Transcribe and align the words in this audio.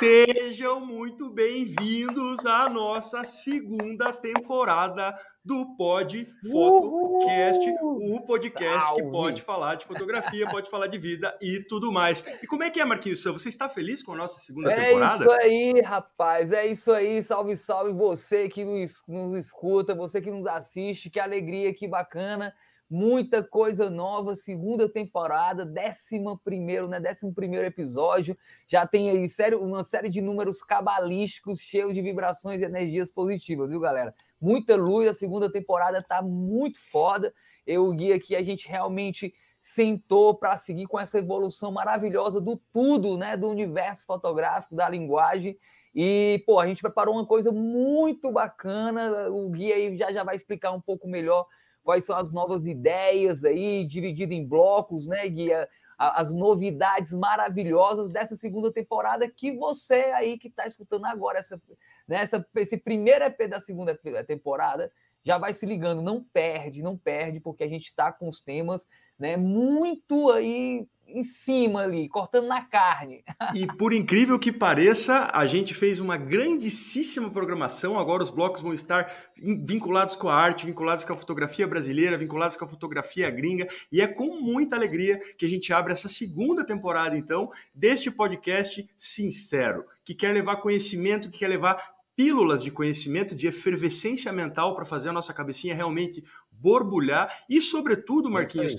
Sejam 0.00 0.80
muito 0.80 1.28
bem-vindos 1.28 2.46
à 2.46 2.70
nossa 2.70 3.22
segunda 3.22 4.10
temporada 4.10 5.14
do 5.44 5.76
Pod 5.76 6.26
Fotocast, 6.50 7.68
o 7.82 8.24
podcast 8.24 8.80
Salve. 8.80 9.02
que 9.02 9.10
pode 9.10 9.42
falar 9.42 9.74
de 9.74 9.84
fotografia, 9.84 10.48
pode 10.48 10.70
falar 10.70 10.86
de 10.86 10.96
vida 10.96 11.36
e 11.38 11.62
tudo 11.68 11.92
mais. 11.92 12.24
E 12.42 12.46
como 12.46 12.62
é 12.62 12.70
que 12.70 12.80
é, 12.80 12.84
Marquinhos? 12.86 13.22
Você 13.22 13.50
está 13.50 13.68
feliz 13.68 14.02
com 14.02 14.14
a 14.14 14.16
nossa 14.16 14.40
segunda 14.40 14.72
é 14.72 14.74
temporada? 14.74 15.16
É 15.16 15.18
isso 15.18 15.30
aí, 15.32 15.80
rapaz. 15.82 16.50
É 16.50 16.66
isso 16.66 16.92
aí. 16.92 17.20
Salve, 17.20 17.54
salve 17.54 17.92
você 17.92 18.48
que 18.48 18.64
nos, 18.64 19.04
nos 19.06 19.34
escuta, 19.34 19.94
você 19.94 20.18
que 20.22 20.30
nos 20.30 20.46
assiste. 20.46 21.10
Que 21.10 21.20
alegria, 21.20 21.74
que 21.74 21.86
bacana 21.86 22.54
muita 22.90 23.44
coisa 23.44 23.88
nova, 23.88 24.34
segunda 24.34 24.88
temporada, 24.88 25.64
décima 25.64 26.36
primeiro, 26.36 26.88
né? 26.88 26.98
Décimo 26.98 27.32
primeiro 27.32 27.66
episódio. 27.66 28.36
Já 28.66 28.84
tem 28.84 29.10
aí 29.10 29.28
série, 29.28 29.54
uma 29.54 29.84
série 29.84 30.10
de 30.10 30.20
números 30.20 30.60
cabalísticos 30.60 31.60
cheios 31.60 31.94
de 31.94 32.02
vibrações 32.02 32.60
e 32.60 32.64
energias 32.64 33.08
positivas, 33.08 33.70
viu, 33.70 33.78
galera? 33.78 34.12
Muita 34.40 34.74
luz, 34.74 35.08
a 35.08 35.14
segunda 35.14 35.50
temporada 35.50 35.98
tá 36.00 36.20
muito 36.20 36.80
foda. 36.90 37.32
Eu 37.64 37.92
guia 37.92 38.16
aqui 38.16 38.34
a 38.34 38.42
gente 38.42 38.68
realmente 38.68 39.32
sentou 39.60 40.34
para 40.34 40.56
seguir 40.56 40.86
com 40.86 40.98
essa 40.98 41.18
evolução 41.18 41.70
maravilhosa 41.70 42.40
do 42.40 42.56
tudo, 42.72 43.16
né? 43.16 43.36
Do 43.36 43.48
universo 43.48 44.04
fotográfico, 44.04 44.74
da 44.74 44.88
linguagem. 44.88 45.56
E, 45.94 46.42
pô, 46.44 46.58
a 46.58 46.66
gente 46.66 46.82
preparou 46.82 47.14
uma 47.14 47.26
coisa 47.26 47.52
muito 47.52 48.32
bacana. 48.32 49.28
O 49.30 49.48
guia 49.50 49.76
aí 49.76 49.96
já, 49.96 50.12
já 50.12 50.24
vai 50.24 50.34
explicar 50.34 50.72
um 50.72 50.80
pouco 50.80 51.06
melhor 51.06 51.46
quais 51.82 52.04
são 52.04 52.16
as 52.16 52.32
novas 52.32 52.66
ideias 52.66 53.44
aí, 53.44 53.84
dividido 53.84 54.32
em 54.32 54.46
blocos, 54.46 55.06
né, 55.06 55.28
Guia? 55.28 55.68
As 55.98 56.32
novidades 56.32 57.12
maravilhosas 57.12 58.10
dessa 58.10 58.34
segunda 58.34 58.72
temporada 58.72 59.28
que 59.28 59.52
você 59.52 60.04
aí 60.14 60.38
que 60.38 60.48
está 60.48 60.66
escutando 60.66 61.04
agora, 61.04 61.38
essa, 61.38 61.60
né, 62.08 62.22
essa, 62.22 62.46
esse 62.56 62.78
primeiro 62.78 63.24
EP 63.24 63.48
da 63.48 63.60
segunda 63.60 63.94
temporada, 64.26 64.90
já 65.22 65.36
vai 65.36 65.52
se 65.52 65.66
ligando, 65.66 66.00
não 66.00 66.24
perde, 66.24 66.82
não 66.82 66.96
perde, 66.96 67.38
porque 67.38 67.62
a 67.62 67.68
gente 67.68 67.84
está 67.84 68.10
com 68.10 68.28
os 68.28 68.40
temas 68.40 68.88
né, 69.18 69.36
muito 69.36 70.30
aí 70.30 70.88
em 71.12 71.22
cima 71.22 71.82
ali, 71.82 72.08
cortando 72.08 72.46
na 72.46 72.62
carne. 72.62 73.24
E 73.54 73.66
por 73.66 73.92
incrível 73.92 74.38
que 74.38 74.52
pareça, 74.52 75.28
a 75.32 75.44
gente 75.44 75.74
fez 75.74 75.98
uma 75.98 76.16
grandíssima 76.16 77.30
programação. 77.30 77.98
Agora 77.98 78.22
os 78.22 78.30
blocos 78.30 78.62
vão 78.62 78.72
estar 78.72 79.12
vinculados 79.36 80.14
com 80.14 80.28
a 80.28 80.34
arte, 80.34 80.66
vinculados 80.66 81.04
com 81.04 81.12
a 81.12 81.16
fotografia 81.16 81.66
brasileira, 81.66 82.16
vinculados 82.16 82.56
com 82.56 82.64
a 82.64 82.68
fotografia 82.68 83.28
gringa. 83.30 83.66
E 83.90 84.00
é 84.00 84.06
com 84.06 84.40
muita 84.40 84.76
alegria 84.76 85.18
que 85.36 85.44
a 85.44 85.48
gente 85.48 85.72
abre 85.72 85.92
essa 85.92 86.08
segunda 86.08 86.64
temporada, 86.64 87.16
então, 87.16 87.50
deste 87.74 88.10
podcast 88.10 88.88
sincero, 88.96 89.84
que 90.04 90.14
quer 90.14 90.32
levar 90.32 90.56
conhecimento, 90.56 91.30
que 91.30 91.40
quer 91.40 91.48
levar 91.48 92.00
pílulas 92.20 92.62
de 92.62 92.70
conhecimento, 92.70 93.34
de 93.34 93.48
efervescência 93.48 94.30
mental 94.30 94.74
para 94.74 94.84
fazer 94.84 95.08
a 95.08 95.12
nossa 95.12 95.32
cabecinha 95.32 95.74
realmente 95.74 96.22
borbulhar 96.50 97.34
e, 97.48 97.62
sobretudo, 97.62 98.30
Marquinhos, 98.30 98.76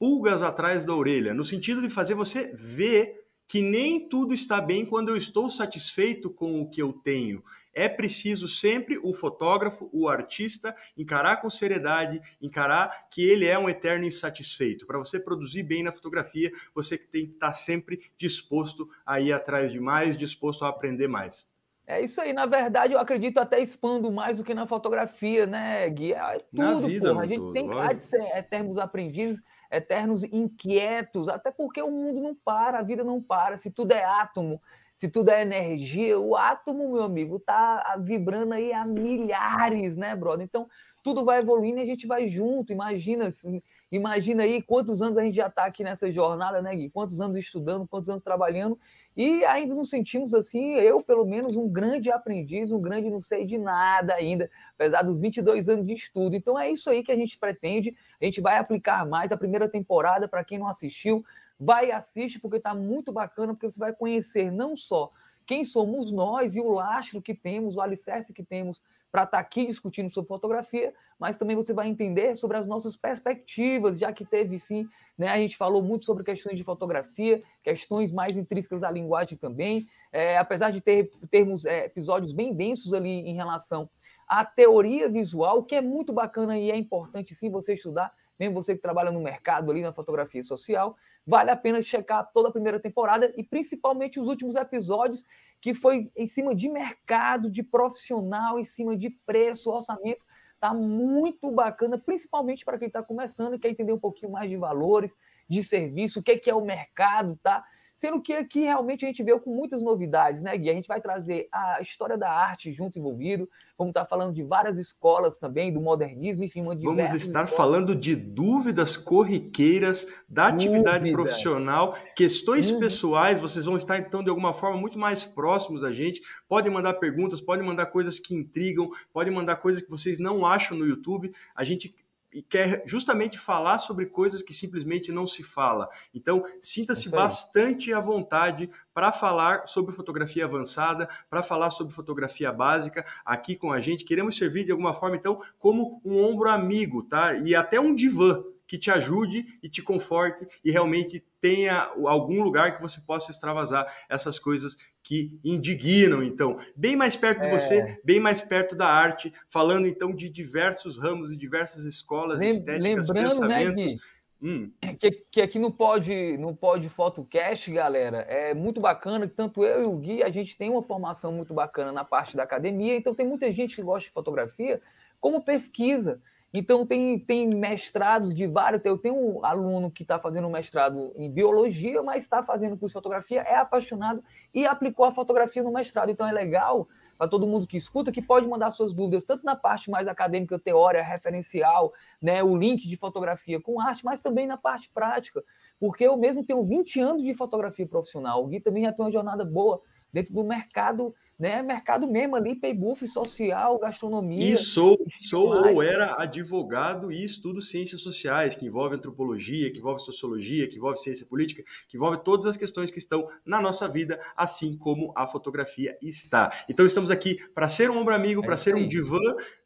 pulgas 0.00 0.42
atrás 0.42 0.86
da 0.86 0.94
orelha, 0.94 1.34
no 1.34 1.44
sentido 1.44 1.82
de 1.82 1.90
fazer 1.90 2.14
você 2.14 2.50
ver 2.54 3.20
que 3.46 3.60
nem 3.60 4.08
tudo 4.08 4.32
está 4.32 4.60
bem 4.60 4.86
quando 4.86 5.10
eu 5.10 5.16
estou 5.16 5.50
satisfeito 5.50 6.30
com 6.30 6.62
o 6.62 6.70
que 6.70 6.80
eu 6.80 6.92
tenho. 6.92 7.44
É 7.74 7.86
preciso 7.86 8.48
sempre 8.48 8.98
o 9.02 9.12
fotógrafo, 9.12 9.90
o 9.92 10.08
artista, 10.08 10.74
encarar 10.96 11.36
com 11.38 11.50
seriedade, 11.50 12.20
encarar 12.40 13.08
que 13.10 13.22
ele 13.22 13.44
é 13.44 13.58
um 13.58 13.68
eterno 13.68 14.06
insatisfeito. 14.06 14.86
Para 14.86 14.98
você 14.98 15.20
produzir 15.20 15.64
bem 15.64 15.82
na 15.82 15.92
fotografia, 15.92 16.50
você 16.74 16.96
tem 16.96 17.26
que 17.26 17.32
estar 17.32 17.52
sempre 17.52 18.00
disposto 18.16 18.88
a 19.04 19.20
ir 19.20 19.32
atrás 19.32 19.70
de 19.70 19.80
mais, 19.80 20.16
disposto 20.16 20.64
a 20.64 20.68
aprender 20.68 21.08
mais. 21.08 21.50
É 21.86 22.00
isso 22.00 22.20
aí, 22.20 22.32
na 22.32 22.46
verdade, 22.46 22.94
eu 22.94 23.00
acredito 23.00 23.38
até 23.38 23.60
expando 23.60 24.12
mais 24.12 24.38
do 24.38 24.44
que 24.44 24.54
na 24.54 24.64
fotografia, 24.64 25.44
né, 25.44 25.90
Gui? 25.90 26.12
É 26.12 26.36
tudo, 26.54 26.62
na 26.62 26.76
vida, 26.76 27.08
porra. 27.08 27.22
A 27.22 27.26
gente 27.26 27.40
todo, 27.40 27.52
tem 27.52 27.68
que 27.68 27.98
ser 27.98 28.22
eternos 28.38 28.78
aprendizes 28.78 29.42
eternos 29.70 30.24
inquietos, 30.24 31.28
até 31.28 31.50
porque 31.50 31.80
o 31.80 31.90
mundo 31.90 32.20
não 32.20 32.34
para, 32.34 32.78
a 32.78 32.82
vida 32.82 33.04
não 33.04 33.22
para. 33.22 33.56
Se 33.56 33.70
tudo 33.70 33.92
é 33.92 34.04
átomo, 34.04 34.60
se 34.96 35.08
tudo 35.08 35.30
é 35.30 35.42
energia, 35.42 36.18
o 36.18 36.36
átomo, 36.36 36.92
meu 36.92 37.02
amigo, 37.02 37.38
tá 37.38 37.96
vibrando 38.00 38.52
aí 38.52 38.72
a 38.72 38.84
milhares, 38.84 39.96
né, 39.96 40.14
brother? 40.14 40.44
Então, 40.44 40.68
tudo 41.02 41.24
vai 41.24 41.38
evoluindo 41.38 41.78
e 41.78 41.82
a 41.82 41.86
gente 41.86 42.06
vai 42.06 42.28
junto. 42.28 42.72
Imagina, 42.72 43.28
assim, 43.28 43.62
imagina 43.90 44.42
aí 44.42 44.62
quantos 44.62 45.00
anos 45.02 45.16
a 45.16 45.24
gente 45.24 45.36
já 45.36 45.46
está 45.46 45.64
aqui 45.64 45.82
nessa 45.82 46.10
jornada, 46.10 46.60
né, 46.60 46.74
Gui? 46.74 46.90
Quantos 46.90 47.20
anos 47.20 47.36
estudando, 47.38 47.86
quantos 47.86 48.08
anos 48.08 48.22
trabalhando 48.22 48.78
e 49.16 49.44
ainda 49.44 49.74
nos 49.74 49.90
sentimos 49.90 50.32
assim, 50.32 50.74
eu 50.74 51.02
pelo 51.02 51.24
menos 51.24 51.56
um 51.56 51.68
grande 51.68 52.10
aprendiz, 52.10 52.70
um 52.70 52.80
grande 52.80 53.10
não 53.10 53.20
sei 53.20 53.44
de 53.44 53.58
nada 53.58 54.14
ainda, 54.14 54.50
apesar 54.74 55.02
dos 55.02 55.20
22 55.20 55.68
anos 55.68 55.86
de 55.86 55.92
estudo. 55.92 56.36
Então 56.36 56.58
é 56.58 56.70
isso 56.70 56.88
aí 56.88 57.02
que 57.02 57.12
a 57.12 57.16
gente 57.16 57.38
pretende. 57.38 57.96
A 58.20 58.24
gente 58.24 58.40
vai 58.40 58.58
aplicar 58.58 59.06
mais 59.06 59.32
a 59.32 59.36
primeira 59.36 59.68
temporada 59.68 60.28
para 60.28 60.44
quem 60.44 60.58
não 60.58 60.68
assistiu, 60.68 61.24
vai 61.58 61.90
assiste 61.90 62.38
porque 62.38 62.56
está 62.56 62.74
muito 62.74 63.12
bacana, 63.12 63.52
porque 63.52 63.68
você 63.68 63.78
vai 63.78 63.92
conhecer 63.92 64.50
não 64.50 64.76
só 64.76 65.10
quem 65.46 65.64
somos 65.64 66.10
nós 66.10 66.54
e 66.54 66.60
o 66.60 66.70
lastro 66.70 67.20
que 67.20 67.34
temos, 67.34 67.76
o 67.76 67.80
alicerce 67.80 68.32
que 68.32 68.44
temos 68.44 68.82
para 69.10 69.24
estar 69.24 69.38
tá 69.38 69.40
aqui 69.40 69.66
discutindo 69.66 70.08
sobre 70.10 70.28
fotografia, 70.28 70.94
mas 71.18 71.36
também 71.36 71.56
você 71.56 71.72
vai 71.72 71.88
entender 71.88 72.36
sobre 72.36 72.56
as 72.56 72.66
nossas 72.66 72.96
perspectivas, 72.96 73.98
já 73.98 74.12
que 74.12 74.24
teve 74.24 74.58
sim, 74.58 74.88
né? 75.18 75.28
A 75.28 75.36
gente 75.36 75.56
falou 75.56 75.82
muito 75.82 76.04
sobre 76.04 76.24
questões 76.24 76.56
de 76.56 76.64
fotografia, 76.64 77.42
questões 77.62 78.12
mais 78.12 78.36
intrínsecas 78.36 78.80
da 78.80 78.90
linguagem 78.90 79.36
também, 79.36 79.86
é, 80.12 80.38
apesar 80.38 80.70
de 80.70 80.80
ter 80.80 81.10
termos 81.30 81.64
é, 81.64 81.86
episódios 81.86 82.32
bem 82.32 82.54
densos 82.54 82.94
ali 82.94 83.28
em 83.28 83.34
relação 83.34 83.90
à 84.28 84.44
teoria 84.44 85.08
visual, 85.08 85.62
que 85.64 85.74
é 85.74 85.80
muito 85.80 86.12
bacana 86.12 86.58
e 86.58 86.70
é 86.70 86.76
importante 86.76 87.34
sim 87.34 87.50
você 87.50 87.74
estudar, 87.74 88.12
mesmo 88.38 88.54
você 88.54 88.74
que 88.74 88.80
trabalha 88.80 89.10
no 89.10 89.20
mercado 89.20 89.70
ali 89.70 89.82
na 89.82 89.92
fotografia 89.92 90.42
social, 90.42 90.96
vale 91.26 91.50
a 91.50 91.56
pena 91.56 91.82
checar 91.82 92.30
toda 92.32 92.48
a 92.48 92.52
primeira 92.52 92.80
temporada 92.80 93.32
e 93.36 93.42
principalmente 93.42 94.18
os 94.18 94.28
últimos 94.28 94.56
episódios 94.56 95.24
que 95.60 95.74
foi 95.74 96.10
em 96.16 96.26
cima 96.26 96.54
de 96.54 96.68
mercado, 96.68 97.50
de 97.50 97.62
profissional, 97.62 98.58
em 98.58 98.64
cima 98.64 98.96
de 98.96 99.10
preço, 99.26 99.70
orçamento. 99.70 100.24
Tá 100.58 100.74
muito 100.74 101.50
bacana, 101.50 101.98
principalmente 101.98 102.64
para 102.64 102.78
quem 102.78 102.88
está 102.88 103.02
começando 103.02 103.54
e 103.54 103.58
quer 103.58 103.70
entender 103.70 103.92
um 103.92 103.98
pouquinho 103.98 104.32
mais 104.32 104.48
de 104.48 104.56
valores, 104.56 105.16
de 105.48 105.62
serviço, 105.64 106.20
o 106.20 106.22
que 106.22 106.32
é, 106.32 106.38
que 106.38 106.50
é 106.50 106.54
o 106.54 106.64
mercado, 106.64 107.38
tá? 107.42 107.64
Sendo 108.00 108.18
que 108.18 108.32
aqui 108.32 108.60
realmente 108.60 109.04
a 109.04 109.08
gente 109.08 109.22
veio 109.22 109.38
com 109.38 109.54
muitas 109.54 109.82
novidades, 109.82 110.40
né, 110.40 110.56
Gui? 110.56 110.70
A 110.70 110.72
gente 110.72 110.88
vai 110.88 111.02
trazer 111.02 111.50
a 111.52 111.82
história 111.82 112.16
da 112.16 112.30
arte 112.30 112.72
junto 112.72 112.98
envolvido, 112.98 113.46
vamos 113.76 113.90
estar 113.90 114.06
falando 114.06 114.32
de 114.32 114.42
várias 114.42 114.78
escolas 114.78 115.36
também, 115.36 115.70
do 115.70 115.82
modernismo, 115.82 116.42
enfim, 116.42 116.62
uma 116.62 116.74
Vamos 116.74 117.12
estar 117.12 117.44
escolas. 117.44 117.50
falando 117.50 117.94
de 117.94 118.16
dúvidas 118.16 118.96
corriqueiras 118.96 120.06
da 120.26 120.46
atividade 120.46 121.00
dúvidas. 121.00 121.12
profissional, 121.12 121.94
questões 122.16 122.70
uhum. 122.70 122.80
pessoais, 122.80 123.38
vocês 123.38 123.66
vão 123.66 123.76
estar 123.76 123.98
então 123.98 124.24
de 124.24 124.30
alguma 124.30 124.54
forma 124.54 124.78
muito 124.78 124.98
mais 124.98 125.22
próximos 125.22 125.84
a 125.84 125.92
gente. 125.92 126.22
Podem 126.48 126.72
mandar 126.72 126.94
perguntas, 126.94 127.38
podem 127.42 127.66
mandar 127.66 127.84
coisas 127.84 128.18
que 128.18 128.34
intrigam, 128.34 128.88
podem 129.12 129.30
mandar 129.30 129.56
coisas 129.56 129.82
que 129.82 129.90
vocês 129.90 130.18
não 130.18 130.46
acham 130.46 130.74
no 130.74 130.86
YouTube. 130.86 131.30
A 131.54 131.64
gente 131.64 131.94
e 132.32 132.42
quer 132.42 132.82
justamente 132.86 133.38
falar 133.38 133.78
sobre 133.78 134.06
coisas 134.06 134.42
que 134.42 134.52
simplesmente 134.52 135.10
não 135.10 135.26
se 135.26 135.42
fala. 135.42 135.88
Então, 136.14 136.42
sinta-se 136.60 137.08
bastante 137.08 137.92
à 137.92 138.00
vontade 138.00 138.70
para 138.94 139.12
falar 139.12 139.66
sobre 139.66 139.94
fotografia 139.94 140.44
avançada, 140.44 141.08
para 141.28 141.42
falar 141.42 141.70
sobre 141.70 141.94
fotografia 141.94 142.52
básica 142.52 143.04
aqui 143.24 143.56
com 143.56 143.72
a 143.72 143.80
gente. 143.80 144.04
Queremos 144.04 144.36
servir 144.36 144.64
de 144.64 144.72
alguma 144.72 144.94
forma, 144.94 145.16
então, 145.16 145.40
como 145.58 146.00
um 146.04 146.18
ombro 146.22 146.48
amigo, 146.48 147.02
tá? 147.02 147.34
E 147.34 147.54
até 147.54 147.80
um 147.80 147.94
divã 147.94 148.42
que 148.70 148.78
te 148.78 148.88
ajude 148.88 149.58
e 149.60 149.68
te 149.68 149.82
conforte 149.82 150.46
e 150.64 150.70
realmente 150.70 151.26
tenha 151.40 151.90
algum 152.06 152.40
lugar 152.40 152.76
que 152.76 152.80
você 152.80 153.00
possa 153.00 153.32
extravasar 153.32 153.84
essas 154.08 154.38
coisas 154.38 154.76
que 155.02 155.40
indignam, 155.44 156.22
então, 156.22 156.56
bem 156.76 156.94
mais 156.94 157.16
perto 157.16 157.42
é. 157.42 157.46
de 157.46 157.50
você, 157.50 158.00
bem 158.04 158.20
mais 158.20 158.40
perto 158.40 158.76
da 158.76 158.86
arte, 158.86 159.32
falando 159.48 159.88
então 159.88 160.14
de 160.14 160.28
diversos 160.28 160.98
ramos 160.98 161.32
e 161.32 161.36
diversas 161.36 161.84
escolas 161.84 162.38
Lem 162.38 162.50
estéticas, 162.50 163.08
lembrando, 163.08 163.40
né, 163.40 163.58
pensamentos. 163.58 163.92
Né, 164.40 164.48
hum. 164.48 164.70
que, 165.00 165.10
que, 165.32 165.42
aqui 165.42 165.58
no 165.58 165.72
Pode, 165.72 166.38
no 166.38 166.54
Pode 166.54 166.88
Photocast, 166.88 167.72
galera, 167.72 168.18
é 168.18 168.54
muito 168.54 168.80
bacana 168.80 169.26
que 169.26 169.34
tanto 169.34 169.64
eu 169.64 169.82
e 169.82 169.88
o 169.88 169.96
Gui, 169.96 170.22
a 170.22 170.30
gente 170.30 170.56
tem 170.56 170.70
uma 170.70 170.82
formação 170.82 171.32
muito 171.32 171.52
bacana 171.52 171.90
na 171.90 172.04
parte 172.04 172.36
da 172.36 172.44
academia, 172.44 172.94
então 172.94 173.16
tem 173.16 173.26
muita 173.26 173.50
gente 173.50 173.74
que 173.74 173.82
gosta 173.82 174.06
de 174.06 174.14
fotografia 174.14 174.80
como 175.20 175.42
pesquisa. 175.42 176.22
Então, 176.52 176.84
tem, 176.84 177.18
tem 177.18 177.48
mestrados 177.48 178.34
de 178.34 178.46
vários. 178.46 178.84
Eu 178.84 178.98
tenho 178.98 179.14
um 179.14 179.44
aluno 179.44 179.90
que 179.90 180.02
está 180.02 180.18
fazendo 180.18 180.48
um 180.48 180.50
mestrado 180.50 181.12
em 181.16 181.30
biologia, 181.30 182.02
mas 182.02 182.24
está 182.24 182.42
fazendo 182.42 182.76
curso 182.76 182.88
de 182.88 182.94
fotografia, 182.94 183.42
é 183.42 183.54
apaixonado 183.54 184.22
e 184.52 184.66
aplicou 184.66 185.04
a 185.04 185.12
fotografia 185.12 185.62
no 185.62 185.72
mestrado. 185.72 186.10
Então, 186.10 186.26
é 186.26 186.32
legal 186.32 186.88
para 187.16 187.28
todo 187.28 187.46
mundo 187.46 187.66
que 187.66 187.76
escuta, 187.76 188.10
que 188.10 188.22
pode 188.22 188.48
mandar 188.48 188.70
suas 188.70 188.94
dúvidas, 188.94 189.24
tanto 189.24 189.44
na 189.44 189.54
parte 189.54 189.90
mais 189.90 190.08
acadêmica, 190.08 190.58
teórica, 190.58 191.04
referencial, 191.04 191.92
né, 192.20 192.42
o 192.42 192.56
link 192.56 192.88
de 192.88 192.96
fotografia 192.96 193.60
com 193.60 193.78
arte, 193.78 194.02
mas 194.02 194.22
também 194.22 194.46
na 194.46 194.56
parte 194.56 194.88
prática. 194.88 195.44
Porque 195.78 196.04
eu 196.04 196.16
mesmo 196.16 196.42
tenho 196.42 196.64
20 196.64 196.98
anos 196.98 197.22
de 197.22 197.34
fotografia 197.34 197.86
profissional. 197.86 198.42
O 198.42 198.46
Gui 198.46 198.58
também 198.58 198.84
já 198.84 198.92
tem 198.92 199.04
uma 199.04 199.10
jornada 199.10 199.44
boa 199.44 199.82
dentro 200.10 200.32
do 200.32 200.42
mercado 200.42 201.14
né? 201.40 201.62
Mercado 201.62 202.06
mesmo 202.06 202.36
ali, 202.36 202.54
paybuff 202.54 203.06
social, 203.06 203.78
gastronomia. 203.78 204.52
E 204.52 204.56
sou, 204.58 204.98
sou 205.18 205.48
ou 205.48 205.82
era 205.82 206.20
advogado 206.20 207.10
e 207.10 207.24
estudo 207.24 207.62
ciências 207.62 208.02
sociais, 208.02 208.54
que 208.54 208.66
envolve 208.66 208.94
antropologia, 208.94 209.72
que 209.72 209.78
envolve 209.78 210.02
sociologia, 210.02 210.68
que 210.68 210.76
envolve 210.76 210.98
ciência 210.98 211.26
política, 211.26 211.64
que 211.88 211.96
envolve 211.96 212.18
todas 212.22 212.44
as 212.44 212.58
questões 212.58 212.90
que 212.90 212.98
estão 212.98 213.26
na 213.44 213.58
nossa 213.58 213.88
vida, 213.88 214.20
assim 214.36 214.76
como 214.76 215.14
a 215.16 215.26
fotografia 215.26 215.96
está. 216.02 216.52
Então 216.68 216.84
estamos 216.84 217.10
aqui 217.10 217.42
para 217.54 217.68
ser 217.68 217.90
um 217.90 217.96
ombro 217.96 218.14
amigo, 218.14 218.42
é 218.42 218.46
para 218.46 218.56
ser 218.58 218.74
um 218.74 218.86
divã, 218.86 219.18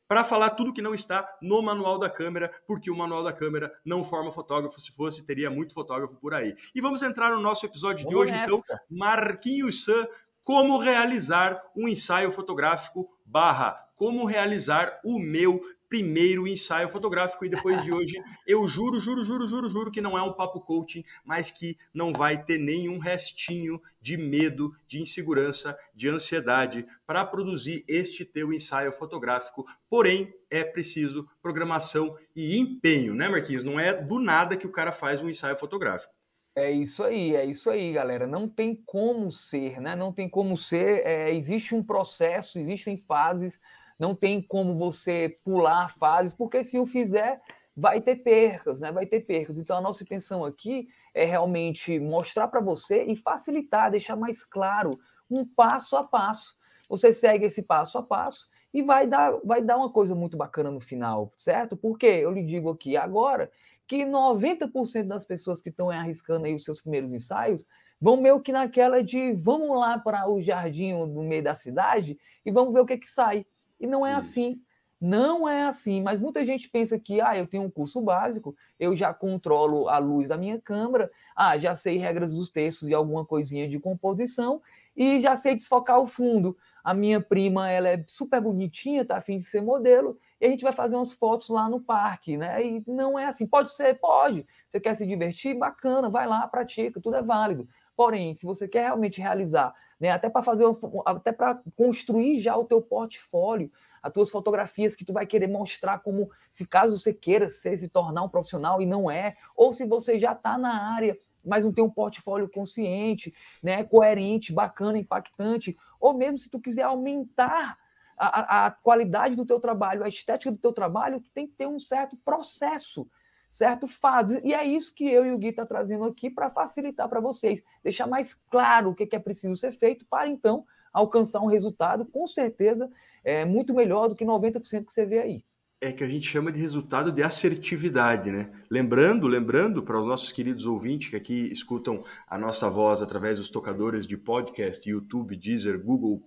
para 0.06 0.22
falar 0.22 0.50
tudo 0.50 0.72
que 0.72 0.82
não 0.82 0.94
está 0.94 1.28
no 1.42 1.60
manual 1.60 1.98
da 1.98 2.08
câmera, 2.08 2.52
porque 2.68 2.88
o 2.88 2.96
manual 2.96 3.24
da 3.24 3.32
câmera 3.32 3.72
não 3.84 4.04
forma 4.04 4.30
fotógrafo. 4.30 4.80
Se 4.80 4.92
fosse, 4.92 5.26
teria 5.26 5.50
muito 5.50 5.74
fotógrafo 5.74 6.14
por 6.16 6.34
aí. 6.34 6.54
E 6.72 6.80
vamos 6.80 7.02
entrar 7.02 7.30
no 7.34 7.40
nosso 7.40 7.66
episódio 7.66 8.06
de 8.08 8.14
hoje, 8.14 8.32
então. 8.32 8.58
nessa. 8.58 8.74
então. 8.74 8.86
Marquinhos 8.90 9.84
San 9.84 10.06
como 10.44 10.78
realizar 10.78 11.60
um 11.74 11.88
ensaio 11.88 12.30
fotográfico 12.30 13.10
barra 13.24 13.84
como 13.96 14.24
realizar 14.24 15.00
o 15.04 15.18
meu 15.18 15.60
primeiro 15.88 16.48
ensaio 16.48 16.88
fotográfico 16.88 17.44
e 17.44 17.48
depois 17.48 17.82
de 17.82 17.92
hoje 17.92 18.14
eu 18.46 18.66
juro, 18.66 18.98
juro, 18.98 19.22
juro, 19.24 19.46
juro, 19.46 19.68
juro 19.68 19.90
que 19.90 20.00
não 20.00 20.18
é 20.18 20.22
um 20.22 20.32
papo 20.32 20.60
coaching, 20.60 21.04
mas 21.24 21.52
que 21.52 21.78
não 21.92 22.12
vai 22.12 22.42
ter 22.42 22.58
nenhum 22.58 22.98
restinho 22.98 23.80
de 24.00 24.16
medo, 24.16 24.74
de 24.88 25.00
insegurança, 25.00 25.78
de 25.94 26.08
ansiedade 26.08 26.84
para 27.06 27.24
produzir 27.24 27.84
este 27.86 28.24
teu 28.24 28.52
ensaio 28.52 28.90
fotográfico. 28.90 29.64
Porém, 29.88 30.34
é 30.50 30.64
preciso 30.64 31.28
programação 31.40 32.18
e 32.34 32.58
empenho, 32.58 33.14
né, 33.14 33.28
Marquinhos? 33.28 33.62
Não 33.62 33.78
é 33.78 33.94
do 33.94 34.18
nada 34.18 34.56
que 34.56 34.66
o 34.66 34.72
cara 34.72 34.90
faz 34.90 35.22
um 35.22 35.30
ensaio 35.30 35.56
fotográfico. 35.56 36.12
É 36.56 36.70
isso 36.70 37.02
aí, 37.02 37.34
é 37.34 37.44
isso 37.44 37.68
aí, 37.68 37.92
galera. 37.92 38.26
Não 38.26 38.48
tem 38.48 38.76
como 38.76 39.28
ser, 39.30 39.80
né? 39.80 39.96
Não 39.96 40.12
tem 40.12 40.28
como 40.28 40.56
ser. 40.56 41.04
É, 41.04 41.34
existe 41.34 41.74
um 41.74 41.82
processo, 41.82 42.58
existem 42.60 42.96
fases. 42.96 43.60
Não 43.98 44.14
tem 44.14 44.40
como 44.40 44.76
você 44.76 45.38
pular 45.44 45.88
fases, 45.88 46.32
porque 46.32 46.62
se 46.62 46.78
o 46.78 46.86
fizer, 46.86 47.40
vai 47.76 48.00
ter 48.00 48.16
percas, 48.16 48.80
né? 48.80 48.92
Vai 48.92 49.04
ter 49.04 49.20
percas. 49.20 49.58
Então 49.58 49.76
a 49.76 49.80
nossa 49.80 50.04
intenção 50.04 50.44
aqui 50.44 50.88
é 51.12 51.24
realmente 51.24 51.98
mostrar 51.98 52.46
para 52.46 52.60
você 52.60 53.02
e 53.04 53.16
facilitar, 53.16 53.90
deixar 53.90 54.14
mais 54.14 54.44
claro 54.44 54.90
um 55.28 55.44
passo 55.44 55.96
a 55.96 56.04
passo. 56.04 56.56
Você 56.88 57.12
segue 57.12 57.46
esse 57.46 57.62
passo 57.62 57.98
a 57.98 58.02
passo 58.02 58.48
e 58.72 58.82
vai 58.82 59.06
dar, 59.06 59.32
vai 59.44 59.62
dar 59.62 59.76
uma 59.76 59.90
coisa 59.90 60.14
muito 60.14 60.36
bacana 60.36 60.70
no 60.70 60.80
final, 60.80 61.32
certo? 61.36 61.76
Porque 61.76 62.06
eu 62.06 62.30
lhe 62.30 62.44
digo 62.44 62.70
aqui 62.70 62.96
agora 62.96 63.50
que 63.86 64.04
90% 64.04 65.06
das 65.06 65.24
pessoas 65.24 65.60
que 65.60 65.68
estão 65.68 65.90
arriscando 65.90 66.46
aí 66.46 66.54
os 66.54 66.64
seus 66.64 66.80
primeiros 66.80 67.12
ensaios 67.12 67.66
vão 68.00 68.16
meio 68.16 68.40
que 68.40 68.52
naquela 68.52 69.02
de 69.02 69.32
vamos 69.32 69.78
lá 69.78 69.98
para 69.98 70.28
o 70.28 70.42
jardim 70.42 70.92
no 70.92 71.22
meio 71.22 71.42
da 71.42 71.54
cidade 71.54 72.18
e 72.44 72.50
vamos 72.50 72.72
ver 72.72 72.80
o 72.80 72.86
que 72.86 72.98
que 72.98 73.08
sai. 73.08 73.46
E 73.80 73.86
não 73.86 74.06
é 74.06 74.10
Isso. 74.10 74.18
assim. 74.18 74.60
Não 75.00 75.46
é 75.46 75.66
assim, 75.66 76.00
mas 76.00 76.18
muita 76.18 76.46
gente 76.46 76.66
pensa 76.70 76.98
que 76.98 77.20
ah, 77.20 77.36
eu 77.36 77.46
tenho 77.46 77.64
um 77.64 77.70
curso 77.70 78.00
básico, 78.00 78.56
eu 78.80 78.96
já 78.96 79.12
controlo 79.12 79.86
a 79.86 79.98
luz 79.98 80.28
da 80.28 80.36
minha 80.38 80.58
câmera, 80.58 81.10
ah, 81.36 81.58
já 81.58 81.76
sei 81.76 81.98
regras 81.98 82.32
dos 82.32 82.48
textos 82.48 82.88
e 82.88 82.94
alguma 82.94 83.22
coisinha 83.22 83.68
de 83.68 83.78
composição 83.78 84.62
e 84.96 85.20
já 85.20 85.36
sei 85.36 85.56
desfocar 85.56 86.00
o 86.00 86.06
fundo. 86.06 86.56
A 86.82 86.94
minha 86.94 87.20
prima, 87.20 87.70
ela 87.70 87.88
é 87.88 88.04
super 88.06 88.40
bonitinha, 88.40 89.04
tá 89.04 89.18
afim 89.18 89.36
de 89.36 89.44
ser 89.44 89.60
modelo, 89.60 90.18
e 90.44 90.46
a 90.46 90.50
gente 90.50 90.62
vai 90.62 90.74
fazer 90.74 90.94
umas 90.94 91.14
fotos 91.14 91.48
lá 91.48 91.70
no 91.70 91.80
parque, 91.80 92.36
né? 92.36 92.62
E 92.62 92.84
não 92.86 93.18
é 93.18 93.24
assim. 93.24 93.46
Pode 93.46 93.70
ser, 93.70 93.98
pode. 93.98 94.46
Você 94.68 94.78
quer 94.78 94.94
se 94.94 95.06
divertir? 95.06 95.58
Bacana, 95.58 96.10
vai 96.10 96.26
lá, 96.26 96.46
pratica, 96.46 97.00
tudo 97.00 97.16
é 97.16 97.22
válido. 97.22 97.66
Porém, 97.96 98.34
se 98.34 98.44
você 98.44 98.68
quer 98.68 98.82
realmente 98.82 99.22
realizar, 99.22 99.74
né, 99.98 100.10
até 100.10 100.28
para 100.28 100.42
fazer, 100.42 100.66
até 101.06 101.32
para 101.32 101.62
construir 101.74 102.42
já 102.42 102.54
o 102.58 102.64
teu 102.64 102.82
portfólio, 102.82 103.72
as 104.02 104.12
tuas 104.12 104.30
fotografias 104.30 104.94
que 104.94 105.02
tu 105.02 105.14
vai 105.14 105.24
querer 105.26 105.46
mostrar 105.46 106.00
como, 106.00 106.28
se 106.50 106.66
caso 106.66 106.98
você 106.98 107.14
queira 107.14 107.48
ser, 107.48 107.78
se 107.78 107.88
tornar 107.88 108.22
um 108.22 108.28
profissional 108.28 108.82
e 108.82 108.86
não 108.86 109.10
é, 109.10 109.34
ou 109.56 109.72
se 109.72 109.86
você 109.86 110.18
já 110.18 110.32
está 110.32 110.58
na 110.58 110.92
área, 110.92 111.18
mas 111.42 111.64
não 111.64 111.72
tem 111.72 111.82
um 111.82 111.88
portfólio 111.88 112.50
consciente, 112.50 113.32
né, 113.62 113.82
coerente, 113.82 114.52
bacana, 114.52 114.98
impactante, 114.98 115.74
ou 115.98 116.12
mesmo 116.12 116.38
se 116.38 116.50
tu 116.50 116.60
quiser 116.60 116.82
aumentar 116.82 117.78
a, 118.16 118.66
a, 118.66 118.70
qualidade 118.70 119.34
do 119.34 119.46
teu 119.46 119.60
trabalho, 119.60 120.04
a 120.04 120.08
estética 120.08 120.50
do 120.50 120.58
teu 120.58 120.72
trabalho, 120.72 121.20
tu 121.20 121.30
tem 121.34 121.46
que 121.46 121.54
ter 121.54 121.66
um 121.66 121.80
certo 121.80 122.16
processo, 122.24 123.08
certo 123.48 123.86
fase. 123.86 124.40
E 124.44 124.54
é 124.54 124.64
isso 124.64 124.94
que 124.94 125.08
eu 125.08 125.24
e 125.24 125.32
o 125.32 125.38
Gui 125.38 125.48
está 125.48 125.66
trazendo 125.66 126.04
aqui 126.04 126.30
para 126.30 126.50
facilitar 126.50 127.08
para 127.08 127.20
vocês, 127.20 127.62
deixar 127.82 128.06
mais 128.06 128.34
claro 128.50 128.90
o 128.90 128.94
que, 128.94 129.06
que 129.06 129.16
é 129.16 129.20
preciso 129.20 129.56
ser 129.56 129.72
feito 129.72 130.04
para 130.06 130.28
então 130.28 130.64
alcançar 130.92 131.40
um 131.40 131.46
resultado, 131.46 132.04
com 132.04 132.26
certeza, 132.26 132.90
é 133.24 133.44
muito 133.44 133.74
melhor 133.74 134.08
do 134.08 134.14
que 134.14 134.24
90% 134.24 134.84
que 134.84 134.92
você 134.92 135.04
vê 135.04 135.18
aí 135.18 135.44
é 135.84 135.92
que 135.92 136.02
a 136.02 136.08
gente 136.08 136.26
chama 136.26 136.50
de 136.50 136.58
resultado 136.58 137.12
de 137.12 137.22
assertividade, 137.22 138.30
né? 138.30 138.50
Lembrando, 138.70 139.28
lembrando 139.28 139.82
para 139.82 140.00
os 140.00 140.06
nossos 140.06 140.32
queridos 140.32 140.64
ouvintes 140.64 141.10
que 141.10 141.16
aqui 141.16 141.52
escutam 141.52 142.02
a 142.26 142.38
nossa 142.38 142.70
voz 142.70 143.02
através 143.02 143.36
dos 143.36 143.50
tocadores 143.50 144.06
de 144.06 144.16
podcast, 144.16 144.88
YouTube, 144.88 145.36
Deezer, 145.36 145.78
Google 145.78 146.22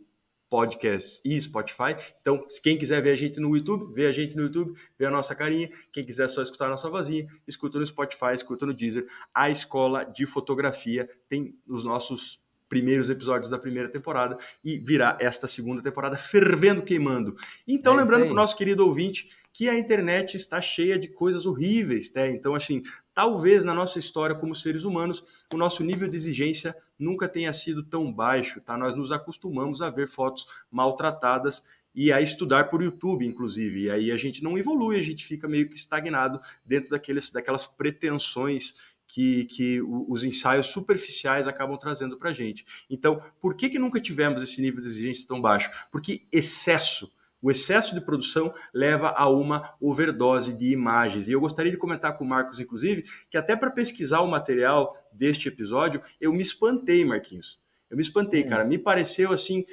Podcast 0.50 1.22
e 1.26 1.42
Spotify. 1.42 1.96
Então, 2.22 2.46
quem 2.64 2.78
quiser 2.78 3.02
ver 3.02 3.12
a 3.12 3.16
gente 3.16 3.40
no 3.40 3.56
YouTube, 3.56 3.94
vê 3.94 4.08
a 4.08 4.12
gente 4.12 4.36
no 4.36 4.44
YouTube, 4.44 4.74
vê 4.98 5.06
a 5.06 5.12
nossa 5.12 5.36
carinha. 5.36 5.70
Quem 5.92 6.06
quiser 6.06 6.30
só 6.30 6.42
escutar 6.42 6.68
a 6.68 6.70
nossa 6.70 6.90
vozinha, 6.90 7.28
escuta 7.48 7.80
no 7.80 7.86
Spotify, 7.86 8.34
escuta 8.34 8.66
no 8.66 8.74
Deezer. 8.74 9.08
A 9.34 9.50
escola 9.50 10.04
de 10.04 10.26
fotografia 10.26 11.10
tem 11.28 11.56
os 11.68 11.84
nossos 11.84 12.40
primeiros 12.70 13.10
episódios 13.10 13.50
da 13.50 13.58
primeira 13.58 13.90
temporada 13.90 14.38
e 14.64 14.78
virá 14.78 15.18
esta 15.22 15.48
segunda 15.48 15.82
temporada 15.82 16.18
fervendo, 16.18 16.82
queimando. 16.82 17.36
Então, 17.68 17.94
é 17.94 17.98
lembrando 17.98 18.26
para 18.26 18.34
o 18.34 18.36
nosso 18.36 18.56
querido 18.56 18.86
ouvinte 18.86 19.30
que 19.54 19.68
a 19.68 19.78
internet 19.78 20.36
está 20.36 20.62
cheia 20.62 21.00
de 21.00 21.08
coisas 21.08 21.46
horríveis, 21.46 22.14
né? 22.14 22.30
Então, 22.30 22.54
assim, 22.54 22.84
talvez 23.18 23.66
na 23.66 23.74
nossa 23.74 23.98
história 23.98 24.36
como 24.36 24.54
seres 24.54 24.84
humanos, 24.84 25.24
o 25.52 25.58
nosso 25.58 25.84
nível 25.84 26.08
de 26.08 26.16
exigência 26.16 26.78
nunca 27.00 27.28
tenha 27.28 27.52
sido 27.52 27.81
tão 27.81 28.14
baixo, 28.14 28.62
tá? 28.62 28.78
Nós 28.78 28.94
nos 28.94 29.12
acostumamos 29.12 29.81
a 29.81 29.90
ver 29.90 30.08
fotos 30.08 30.46
maltratadas 30.69 31.64
e 31.96 32.14
a 32.14 32.22
estudar 32.22 32.69
por 32.69 32.84
YouTube, 32.84 33.25
inclusive. 33.25 33.86
E 33.86 33.90
aí 33.90 34.12
a 34.12 34.18
gente 34.18 34.44
não 34.44 34.56
evolui, 34.56 35.00
a 35.00 35.02
gente 35.02 35.25
fica 35.25 35.48
meio 35.48 35.68
que 35.68 35.75
estagnado 35.75 36.40
dentro 36.64 36.92
daqueles, 36.92 37.31
daquelas 37.31 37.65
pretensões 37.65 38.75
que, 39.08 39.46
que 39.46 39.82
os 39.82 40.24
ensaios 40.24 40.68
superficiais 40.68 41.48
acabam 41.48 41.75
trazendo 41.75 42.18
para 42.18 42.30
a 42.30 42.34
gente. 42.34 42.63
Então, 42.88 43.20
por 43.41 43.56
que, 43.56 43.68
que 43.68 43.80
nunca 43.80 44.00
tivemos 44.00 44.44
esse 44.44 44.62
nível 44.62 44.80
de 44.80 44.89
exigência 44.89 45.27
tão 45.27 45.41
baixo? 45.41 45.72
Porque 45.91 46.27
excesso 46.32 47.12
o 47.41 47.51
excesso 47.51 47.94
de 47.94 48.01
produção 48.01 48.53
leva 48.74 49.10
a 49.10 49.29
uma 49.29 49.74
overdose 49.79 50.53
de 50.53 50.72
imagens. 50.72 51.27
E 51.27 51.32
eu 51.32 51.39
gostaria 51.39 51.72
de 51.72 51.77
comentar 51.77 52.17
com 52.17 52.24
o 52.24 52.27
Marcos, 52.27 52.60
inclusive, 52.60 53.03
que 53.29 53.38
até 53.38 53.56
para 53.56 53.72
pesquisar 53.72 54.22
o 54.22 54.27
material 54.27 54.96
deste 55.12 55.48
episódio, 55.48 56.01
eu 56.20 56.34
me 56.34 56.41
espantei, 56.41 57.06
Marquinhos. 57.06 57.60
Eu 57.89 57.98
me 57.98 58.03
espantei, 58.03 58.44
cara. 58.44 58.65
Me 58.65 58.77
pareceu 58.77 59.32
assim 59.32 59.65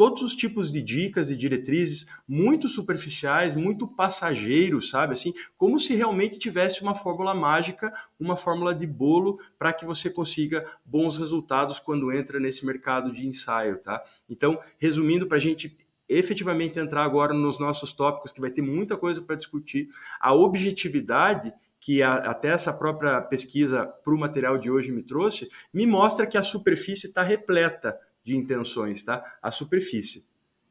todos 0.00 0.22
os 0.22 0.34
tipos 0.34 0.72
de 0.72 0.80
dicas 0.80 1.28
e 1.28 1.36
diretrizes 1.36 2.06
muito 2.26 2.68
superficiais, 2.68 3.54
muito 3.54 3.86
passageiros, 3.86 4.88
sabe? 4.88 5.12
Assim, 5.12 5.34
como 5.58 5.78
se 5.78 5.94
realmente 5.94 6.38
tivesse 6.38 6.80
uma 6.80 6.94
fórmula 6.94 7.34
mágica, 7.34 7.92
uma 8.18 8.34
fórmula 8.34 8.74
de 8.74 8.86
bolo 8.86 9.38
para 9.58 9.74
que 9.74 9.84
você 9.84 10.08
consiga 10.08 10.64
bons 10.82 11.18
resultados 11.18 11.78
quando 11.78 12.10
entra 12.10 12.40
nesse 12.40 12.64
mercado 12.64 13.12
de 13.12 13.26
ensaio, 13.26 13.76
tá? 13.82 14.02
Então, 14.26 14.58
resumindo, 14.78 15.26
para 15.26 15.36
a 15.36 15.40
gente 15.40 15.76
efetivamente 16.10 16.78
entrar 16.78 17.04
agora 17.04 17.32
nos 17.32 17.58
nossos 17.58 17.92
tópicos, 17.92 18.32
que 18.32 18.40
vai 18.40 18.50
ter 18.50 18.62
muita 18.62 18.96
coisa 18.96 19.22
para 19.22 19.36
discutir, 19.36 19.88
a 20.20 20.34
objetividade 20.34 21.52
que 21.78 22.02
a, 22.02 22.14
até 22.16 22.48
essa 22.48 22.72
própria 22.72 23.20
pesquisa 23.22 23.86
para 23.86 24.14
o 24.14 24.18
material 24.18 24.58
de 24.58 24.70
hoje 24.70 24.92
me 24.92 25.02
trouxe, 25.02 25.48
me 25.72 25.86
mostra 25.86 26.26
que 26.26 26.36
a 26.36 26.42
superfície 26.42 27.06
está 27.06 27.22
repleta 27.22 27.98
de 28.22 28.36
intenções, 28.36 29.02
tá? 29.02 29.24
A 29.42 29.50
superfície. 29.50 30.29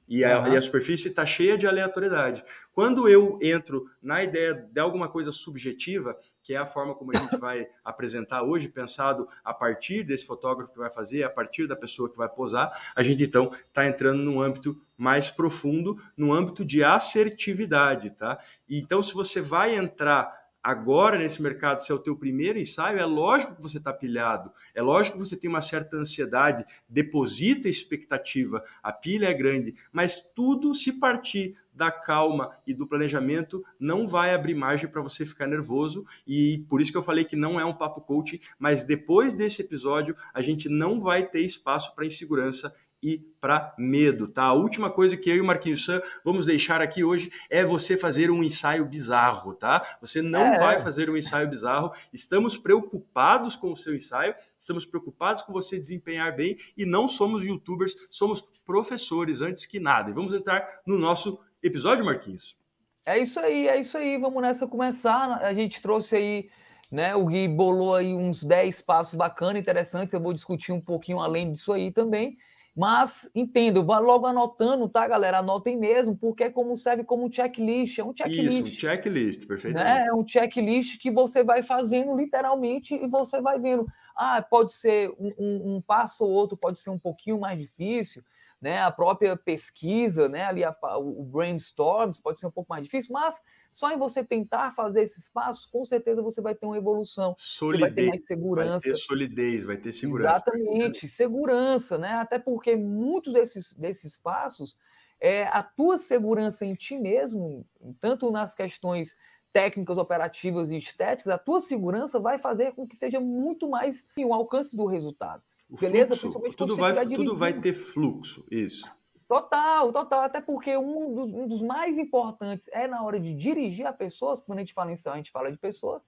E 0.09 0.25
a, 0.25 0.39
uhum. 0.39 0.53
e 0.53 0.57
a 0.57 0.61
superfície 0.61 1.07
está 1.09 1.23
cheia 1.23 1.55
de 1.55 1.67
aleatoriedade. 1.67 2.43
Quando 2.71 3.07
eu 3.07 3.37
entro 3.39 3.85
na 4.01 4.23
ideia 4.23 4.55
de 4.55 4.79
alguma 4.81 5.07
coisa 5.07 5.31
subjetiva, 5.31 6.17
que 6.41 6.55
é 6.55 6.57
a 6.57 6.65
forma 6.65 6.95
como 6.95 7.15
a 7.15 7.19
gente 7.19 7.37
vai 7.37 7.67
apresentar 7.85 8.41
hoje, 8.41 8.67
pensado 8.67 9.27
a 9.43 9.53
partir 9.53 10.03
desse 10.03 10.25
fotógrafo 10.25 10.71
que 10.71 10.79
vai 10.79 10.91
fazer, 10.91 11.23
a 11.23 11.29
partir 11.29 11.67
da 11.67 11.75
pessoa 11.75 12.09
que 12.09 12.17
vai 12.17 12.27
posar, 12.27 12.71
a 12.95 13.03
gente 13.03 13.23
então 13.23 13.51
está 13.67 13.85
entrando 13.85 14.23
num 14.23 14.41
âmbito 14.41 14.81
mais 14.97 15.29
profundo, 15.29 15.95
no 16.17 16.33
âmbito 16.33 16.65
de 16.65 16.83
assertividade, 16.83 18.09
tá? 18.09 18.39
E, 18.67 18.79
então, 18.79 19.03
se 19.03 19.13
você 19.13 19.39
vai 19.39 19.75
entrar 19.75 20.48
agora 20.63 21.17
nesse 21.17 21.41
mercado, 21.41 21.81
se 21.81 21.91
é 21.91 21.95
o 21.95 21.99
teu 21.99 22.15
primeiro 22.15 22.59
ensaio, 22.59 22.99
é 22.99 23.05
lógico 23.05 23.55
que 23.55 23.61
você 23.61 23.77
está 23.77 23.93
pilhado, 23.93 24.51
é 24.73 24.81
lógico 24.81 25.17
que 25.17 25.25
você 25.25 25.37
tem 25.37 25.49
uma 25.49 25.61
certa 25.61 25.97
ansiedade, 25.97 26.65
deposita 26.87 27.69
expectativa, 27.69 28.63
a 28.83 28.91
pilha 28.91 29.27
é 29.27 29.33
grande, 29.33 29.73
mas 29.91 30.21
tudo 30.35 30.75
se 30.75 30.99
partir 30.99 31.55
da 31.73 31.89
calma 31.89 32.51
e 32.67 32.73
do 32.73 32.85
planejamento 32.85 33.63
não 33.79 34.05
vai 34.05 34.33
abrir 34.33 34.53
margem 34.53 34.89
para 34.89 35.01
você 35.01 35.25
ficar 35.25 35.47
nervoso. 35.47 36.05
E 36.27 36.65
por 36.67 36.81
isso 36.81 36.91
que 36.91 36.97
eu 36.97 37.01
falei 37.01 37.23
que 37.23 37.37
não 37.37 37.57
é 37.57 37.63
um 37.63 37.73
papo 37.73 38.01
coaching, 38.01 38.39
mas 38.59 38.83
depois 38.83 39.33
desse 39.33 39.61
episódio 39.61 40.13
a 40.33 40.41
gente 40.41 40.67
não 40.67 40.99
vai 40.99 41.25
ter 41.25 41.39
espaço 41.39 41.95
para 41.95 42.05
insegurança 42.05 42.75
e 43.01 43.17
para 43.39 43.73
medo, 43.77 44.27
tá? 44.27 44.43
A 44.43 44.53
última 44.53 44.89
coisa 44.89 45.15
que 45.15 45.29
eu 45.29 45.35
e 45.37 45.41
o 45.41 45.45
Marquinhos 45.45 45.85
Sam 45.85 46.01
vamos 46.23 46.45
deixar 46.45 46.81
aqui 46.81 47.03
hoje 47.03 47.31
é 47.49 47.63
você 47.63 47.97
fazer 47.97 48.29
um 48.29 48.43
ensaio 48.43 48.85
bizarro, 48.85 49.53
tá? 49.53 49.97
Você 50.01 50.21
não 50.21 50.41
é. 50.41 50.59
vai 50.59 50.79
fazer 50.79 51.09
um 51.09 51.17
ensaio 51.17 51.49
bizarro. 51.49 51.91
Estamos 52.13 52.57
preocupados 52.57 53.55
com 53.55 53.71
o 53.71 53.75
seu 53.75 53.95
ensaio, 53.95 54.35
estamos 54.57 54.85
preocupados 54.85 55.41
com 55.41 55.53
você 55.53 55.79
desempenhar 55.79 56.35
bem 56.35 56.57
e 56.77 56.85
não 56.85 57.07
somos 57.07 57.43
youtubers, 57.43 57.95
somos 58.09 58.41
professores 58.65 59.41
antes 59.41 59.65
que 59.65 59.79
nada. 59.79 60.09
E 60.09 60.13
vamos 60.13 60.33
entrar 60.33 60.81
no 60.85 60.97
nosso 60.97 61.39
episódio, 61.63 62.05
Marquinhos. 62.05 62.57
É 63.05 63.17
isso 63.17 63.39
aí, 63.39 63.67
é 63.67 63.79
isso 63.79 63.97
aí. 63.97 64.17
Vamos 64.17 64.41
nessa 64.41 64.67
começar. 64.67 65.39
A 65.41 65.53
gente 65.53 65.81
trouxe 65.81 66.15
aí 66.15 66.49
né? 66.91 67.15
O 67.15 67.25
Gui 67.25 67.47
bolou 67.47 67.95
aí 67.95 68.13
uns 68.13 68.43
10 68.43 68.81
passos 68.81 69.15
bacanas, 69.15 69.61
interessantes. 69.61 70.13
Eu 70.13 70.21
vou 70.21 70.33
discutir 70.33 70.71
um 70.71 70.81
pouquinho 70.81 71.19
além 71.19 71.51
disso 71.51 71.71
aí 71.71 71.91
também. 71.91 72.37
Mas 72.75 73.29
entendo, 73.35 73.83
vá 73.83 73.99
logo 73.99 74.25
anotando, 74.25 74.87
tá, 74.87 75.07
galera? 75.07 75.39
Anotem 75.39 75.77
mesmo, 75.77 76.15
porque 76.15 76.45
é 76.45 76.49
como 76.49 76.77
serve 76.77 77.03
como 77.03 77.25
um 77.25 77.31
checklist. 77.31 77.99
É 77.99 78.03
um 78.03 78.15
checklist. 78.15 78.47
Isso, 78.47 78.63
um 78.63 78.67
checklist, 78.67 79.47
perfeito. 79.47 79.75
Né? 79.75 80.07
É 80.07 80.13
um 80.13 80.25
checklist 80.25 80.97
que 80.99 81.11
você 81.11 81.43
vai 81.43 81.61
fazendo 81.61 82.15
literalmente 82.15 82.95
e 82.95 83.07
você 83.07 83.41
vai 83.41 83.59
vendo. 83.59 83.85
Ah, 84.15 84.41
pode 84.41 84.73
ser 84.73 85.09
um, 85.19 85.33
um, 85.37 85.75
um 85.75 85.81
passo 85.81 86.23
ou 86.23 86.31
outro, 86.31 86.57
pode 86.57 86.79
ser 86.79 86.89
um 86.89 86.99
pouquinho 86.99 87.39
mais 87.39 87.59
difícil 87.59 88.23
né? 88.61 88.81
A 88.81 88.91
própria 88.91 89.35
pesquisa, 89.37 90.27
né? 90.27 90.45
Ali 90.45 90.63
a, 90.63 90.75
o 90.97 91.23
brainstorm 91.23 92.11
pode 92.21 92.39
ser 92.39 92.47
um 92.47 92.51
pouco 92.51 92.69
mais 92.69 92.83
difícil, 92.83 93.13
mas 93.13 93.39
só 93.71 93.91
em 93.91 93.97
você 93.97 94.23
tentar 94.23 94.73
fazer 94.75 95.01
esses 95.01 95.29
passos, 95.29 95.65
com 95.65 95.85
certeza 95.85 96.21
você 96.21 96.41
vai 96.41 96.55
ter 96.55 96.65
uma 96.65 96.77
evolução. 96.77 97.33
Solidez, 97.37 97.79
você 97.79 97.85
vai 97.85 97.95
ter 97.95 98.09
mais 98.09 98.27
segurança. 98.27 98.87
Vai 98.87 98.93
ter 98.93 98.95
solidez, 98.95 99.65
vai 99.65 99.77
ter 99.77 99.93
segurança. 99.93 100.35
Exatamente, 100.35 101.07
segurança, 101.07 101.97
né? 101.97 102.13
Até 102.13 102.39
porque 102.39 102.75
muitos 102.75 103.33
desses, 103.33 103.73
desses 103.73 104.17
passos 104.17 104.77
é 105.21 105.43
a 105.47 105.61
tua 105.61 105.97
segurança 105.97 106.65
em 106.65 106.73
ti 106.73 106.97
mesmo, 106.97 107.65
tanto 107.99 108.31
nas 108.31 108.55
questões 108.55 109.15
técnicas, 109.51 109.97
operativas 109.97 110.71
e 110.71 110.77
estéticas, 110.77 111.33
a 111.33 111.37
tua 111.37 111.59
segurança 111.59 112.19
vai 112.19 112.37
fazer 112.37 112.73
com 112.73 112.87
que 112.87 112.95
seja 112.95 113.19
muito 113.19 113.67
mais 113.67 114.03
o 114.17 114.33
alcance 114.33 114.75
do 114.75 114.85
resultado. 114.85 115.43
O 115.69 115.77
Beleza? 115.77 116.15
Fluxo, 116.15 116.57
tudo, 116.57 116.75
vai, 116.75 117.05
tudo 117.05 117.35
vai 117.35 117.53
ter 117.53 117.73
fluxo, 117.73 118.45
isso. 118.49 118.89
Total, 119.27 119.93
total. 119.93 120.21
Até 120.21 120.41
porque 120.41 120.75
um, 120.75 121.13
do, 121.13 121.23
um, 121.23 121.47
dos 121.47 121.61
mais 121.61 121.99
importantes 121.99 122.67
é 122.73 122.87
na 122.87 123.03
hora 123.03 123.19
de 123.19 123.33
dirigir 123.35 123.85
a 123.85 123.93
pessoas, 123.93 124.41
quando 124.41 124.57
a 124.57 124.61
gente 124.61 124.73
fala 124.73 124.91
em 124.91 124.95
a 125.05 125.15
gente 125.17 125.31
fala 125.31 125.51
de 125.51 125.57
pessoas, 125.57 126.03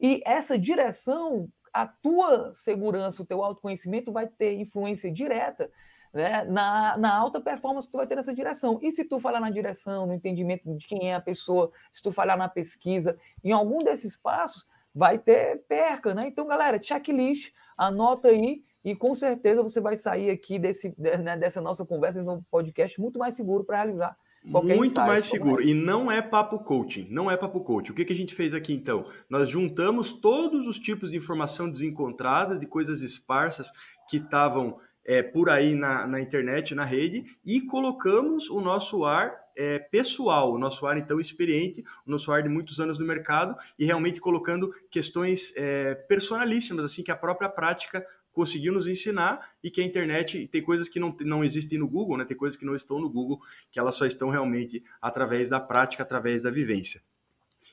e 0.00 0.22
essa 0.24 0.56
direção, 0.56 1.48
a 1.72 1.86
tua 1.86 2.52
segurança, 2.54 3.22
o 3.22 3.26
teu 3.26 3.42
autoconhecimento 3.42 4.12
vai 4.12 4.28
ter 4.28 4.54
influência 4.54 5.10
direta 5.10 5.68
né, 6.12 6.44
na, 6.44 6.96
na 6.96 7.12
alta 7.12 7.40
performance 7.40 7.88
que 7.88 7.92
tu 7.92 7.98
vai 7.98 8.06
ter 8.06 8.14
nessa 8.14 8.32
direção. 8.32 8.78
E 8.80 8.92
se 8.92 9.04
tu 9.04 9.18
falhar 9.18 9.40
na 9.40 9.50
direção, 9.50 10.06
no 10.06 10.14
entendimento 10.14 10.72
de 10.76 10.86
quem 10.86 11.10
é 11.10 11.14
a 11.14 11.20
pessoa, 11.20 11.72
se 11.90 12.00
tu 12.00 12.12
falhar 12.12 12.36
na 12.36 12.48
pesquisa, 12.48 13.18
em 13.42 13.50
algum 13.50 13.78
desses 13.78 14.16
passos, 14.16 14.66
vai 14.94 15.18
ter 15.18 15.64
perca, 15.66 16.14
né? 16.14 16.22
Então, 16.26 16.46
galera, 16.46 16.80
checklist, 16.80 17.52
anota 17.76 18.28
aí 18.28 18.62
e 18.84 18.94
com 18.94 19.14
certeza 19.14 19.62
você 19.62 19.80
vai 19.80 19.96
sair 19.96 20.30
aqui 20.30 20.58
desse, 20.58 20.94
né, 20.98 21.36
dessa 21.36 21.60
nossa 21.60 21.84
conversa, 21.84 22.18
desse 22.18 22.30
um 22.30 22.42
podcast 22.50 23.00
muito 23.00 23.18
mais 23.18 23.34
seguro 23.34 23.64
para 23.64 23.76
realizar 23.76 24.16
Qualquer 24.50 24.76
muito 24.76 24.92
insight, 24.92 25.06
mais 25.06 25.26
seguro. 25.26 25.62
E 25.62 25.72
não 25.72 26.10
é 26.10 26.20
papo 26.20 26.58
coaching. 26.58 27.06
Não 27.10 27.30
é 27.30 27.36
papo 27.36 27.60
coaching. 27.60 27.92
O 27.92 27.94
que, 27.94 28.04
que 28.04 28.12
a 28.12 28.16
gente 28.16 28.34
fez 28.34 28.52
aqui 28.52 28.72
então? 28.72 29.06
Nós 29.30 29.48
juntamos 29.48 30.12
todos 30.12 30.66
os 30.66 30.78
tipos 30.78 31.12
de 31.12 31.16
informação 31.16 31.70
desencontrada, 31.70 32.58
de 32.58 32.66
coisas 32.66 33.02
esparsas 33.02 33.70
que 34.08 34.16
estavam 34.16 34.78
é, 35.04 35.22
por 35.22 35.48
aí 35.48 35.74
na, 35.74 36.06
na 36.06 36.20
internet, 36.20 36.74
na 36.74 36.84
rede, 36.84 37.24
e 37.44 37.60
colocamos 37.60 38.50
o 38.50 38.60
nosso 38.60 39.04
ar 39.04 39.32
é, 39.56 39.78
pessoal, 39.78 40.52
o 40.52 40.58
nosso 40.58 40.86
ar 40.86 40.96
então 40.96 41.20
experiente, 41.20 41.82
o 42.06 42.10
nosso 42.10 42.32
ar 42.32 42.42
de 42.42 42.48
muitos 42.48 42.80
anos 42.80 42.98
no 42.98 43.06
mercado, 43.06 43.54
e 43.78 43.84
realmente 43.84 44.20
colocando 44.20 44.70
questões 44.90 45.52
é, 45.56 45.94
personalíssimas, 45.94 46.84
assim, 46.84 47.02
que 47.02 47.10
a 47.10 47.16
própria 47.16 47.48
prática 47.48 48.04
conseguiu 48.32 48.72
nos 48.72 48.86
ensinar 48.86 49.50
e 49.62 49.70
que 49.70 49.80
a 49.80 49.84
internet 49.84 50.48
tem 50.48 50.62
coisas 50.62 50.88
que 50.88 50.98
não, 50.98 51.14
não 51.20 51.44
existem 51.44 51.78
no 51.78 51.88
Google, 51.88 52.16
né? 52.16 52.24
tem 52.24 52.36
coisas 52.36 52.58
que 52.58 52.64
não 52.64 52.74
estão 52.74 52.98
no 52.98 53.08
Google, 53.08 53.40
que 53.70 53.78
elas 53.78 53.94
só 53.94 54.06
estão 54.06 54.30
realmente 54.30 54.82
através 55.00 55.50
da 55.50 55.60
prática, 55.60 56.02
através 56.02 56.42
da 56.42 56.50
vivência. 56.50 57.02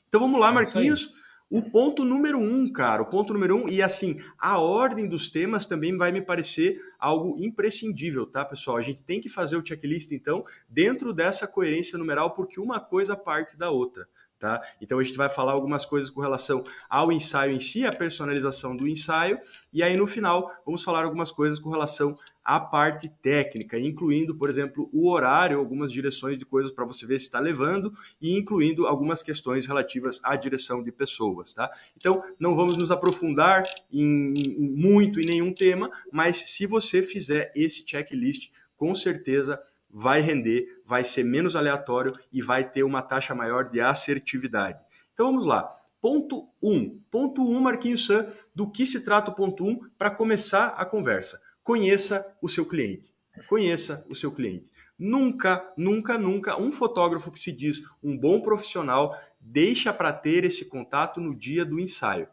Então 0.07 0.21
vamos 0.21 0.39
lá, 0.39 0.49
é 0.49 0.53
Marquinhos. 0.53 1.11
O 1.51 1.63
ponto 1.63 2.05
número 2.05 2.37
um, 2.37 2.71
cara, 2.71 3.01
o 3.01 3.07
ponto 3.07 3.33
número 3.33 3.55
um, 3.55 3.67
e 3.67 3.81
assim, 3.81 4.21
a 4.37 4.59
ordem 4.59 5.07
dos 5.07 5.31
temas 5.31 5.65
também 5.65 5.97
vai 5.97 6.11
me 6.11 6.21
parecer 6.21 6.79
algo 6.99 7.35
imprescindível, 7.43 8.27
tá, 8.27 8.45
pessoal? 8.45 8.77
A 8.77 8.83
gente 8.83 9.03
tem 9.03 9.19
que 9.19 9.27
fazer 9.27 9.57
o 9.57 9.65
checklist, 9.65 10.11
então, 10.11 10.43
dentro 10.69 11.11
dessa 11.11 11.47
coerência 11.47 11.97
numeral, 11.97 12.35
porque 12.35 12.59
uma 12.59 12.79
coisa 12.79 13.15
parte 13.15 13.57
da 13.57 13.71
outra. 13.71 14.07
Tá? 14.39 14.61
Então 14.79 14.99
a 14.99 15.03
gente 15.03 15.17
vai 15.17 15.27
falar 15.27 15.51
algumas 15.51 15.85
coisas 15.85 16.09
com 16.09 16.21
relação 16.21 16.63
ao 16.89 17.11
ensaio 17.11 17.51
em 17.51 17.59
si, 17.59 17.85
a 17.85 17.91
personalização 17.91 18.73
do 18.73 18.87
ensaio, 18.87 19.37
e 19.73 19.83
aí 19.83 19.97
no 19.97 20.07
final 20.07 20.49
vamos 20.65 20.81
falar 20.81 21.03
algumas 21.03 21.29
coisas 21.29 21.59
com 21.59 21.69
relação 21.69 22.15
à 22.41 22.57
parte 22.57 23.09
técnica, 23.21 23.77
incluindo, 23.77 24.33
por 24.33 24.49
exemplo, 24.49 24.89
o 24.93 25.09
horário, 25.09 25.59
algumas 25.59 25.91
direções 25.91 26.39
de 26.39 26.45
coisas 26.45 26.71
para 26.71 26.85
você 26.85 27.05
ver 27.05 27.19
se 27.19 27.25
está 27.25 27.37
levando, 27.37 27.91
e 28.21 28.33
incluindo 28.33 28.87
algumas 28.87 29.21
questões 29.21 29.67
relativas 29.67 30.21
à 30.23 30.37
direção 30.37 30.81
de 30.81 30.91
pessoas. 30.91 31.53
Tá? 31.53 31.69
Então 31.97 32.23
não 32.39 32.55
vamos 32.55 32.77
nos 32.77 32.91
aprofundar 32.91 33.65
em, 33.91 34.33
em 34.35 34.69
muito 34.69 35.19
em 35.19 35.25
nenhum 35.25 35.53
tema, 35.53 35.91
mas 36.13 36.37
se 36.37 36.65
você 36.65 37.03
fizer 37.03 37.51
esse 37.53 37.83
checklist, 37.85 38.51
com 38.77 38.95
certeza 38.95 39.59
vai 39.89 40.21
render, 40.21 40.81
vai 40.85 41.03
ser 41.03 41.23
menos 41.23 41.55
aleatório 41.55 42.13
e 42.31 42.41
vai 42.41 42.69
ter 42.69 42.83
uma 42.83 43.01
taxa 43.01 43.33
maior 43.33 43.69
de 43.69 43.81
assertividade. 43.81 44.79
Então 45.13 45.27
vamos 45.27 45.45
lá. 45.45 45.67
Ponto 46.01 46.47
1. 46.61 46.71
Um. 46.71 47.01
Ponto 47.11 47.41
1, 47.41 47.57
um, 47.57 47.59
Marquinhos 47.59 48.05
San, 48.05 48.31
do 48.55 48.69
que 48.69 48.85
se 48.85 49.03
trata 49.03 49.31
o 49.31 49.35
ponto 49.35 49.65
1 49.65 49.69
um, 49.69 49.79
para 49.97 50.09
começar 50.09 50.67
a 50.69 50.85
conversa. 50.85 51.41
Conheça 51.61 52.25
o 52.41 52.47
seu 52.47 52.65
cliente. 52.65 53.13
Conheça 53.47 54.05
o 54.09 54.15
seu 54.15 54.31
cliente. 54.31 54.71
Nunca, 54.97 55.73
nunca, 55.77 56.17
nunca 56.17 56.59
um 56.59 56.71
fotógrafo 56.71 57.31
que 57.31 57.39
se 57.39 57.51
diz 57.51 57.81
um 58.03 58.17
bom 58.17 58.41
profissional 58.41 59.17
deixa 59.39 59.93
para 59.93 60.11
ter 60.11 60.43
esse 60.43 60.65
contato 60.65 61.21
no 61.21 61.35
dia 61.35 61.65
do 61.65 61.79
ensaio. 61.79 62.27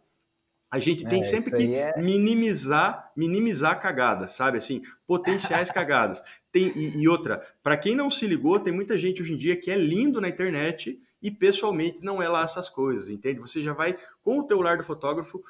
A 0.71 0.79
gente 0.79 1.07
tem 1.07 1.21
é, 1.21 1.25
sempre 1.25 1.53
que 1.53 1.75
é... 1.75 2.01
minimizar, 2.01 3.13
minimizar 3.17 3.81
cagadas, 3.81 4.33
sabe? 4.33 4.59
Assim, 4.59 4.83
potenciais 5.07 5.71
cagadas. 5.73 6.21
Tem, 6.51 6.73
e, 6.77 6.99
e 6.99 7.09
outra, 7.09 7.41
para 7.63 7.77
quem 7.77 7.95
não 7.95 8.11
se 8.11 8.27
ligou, 8.27 8.59
tem 8.59 8.73
muita 8.73 8.99
gente 8.99 9.23
hoje 9.23 9.33
em 9.33 9.37
dia 9.37 9.57
que 9.57 9.71
é 9.71 9.77
lindo 9.77 10.21
na 10.21 10.29
internet 10.29 10.99
e 11.23 11.31
pessoalmente 11.31 12.03
não 12.03 12.21
é 12.21 12.29
lá 12.29 12.43
essas 12.43 12.69
coisas, 12.69 13.09
entende? 13.09 13.41
Você 13.41 13.63
já 13.63 13.73
vai, 13.73 13.97
com 14.23 14.41
o 14.41 14.47
teu 14.47 14.61
lar 14.61 14.77
do 14.77 14.85
fotógrafo, 14.85 15.43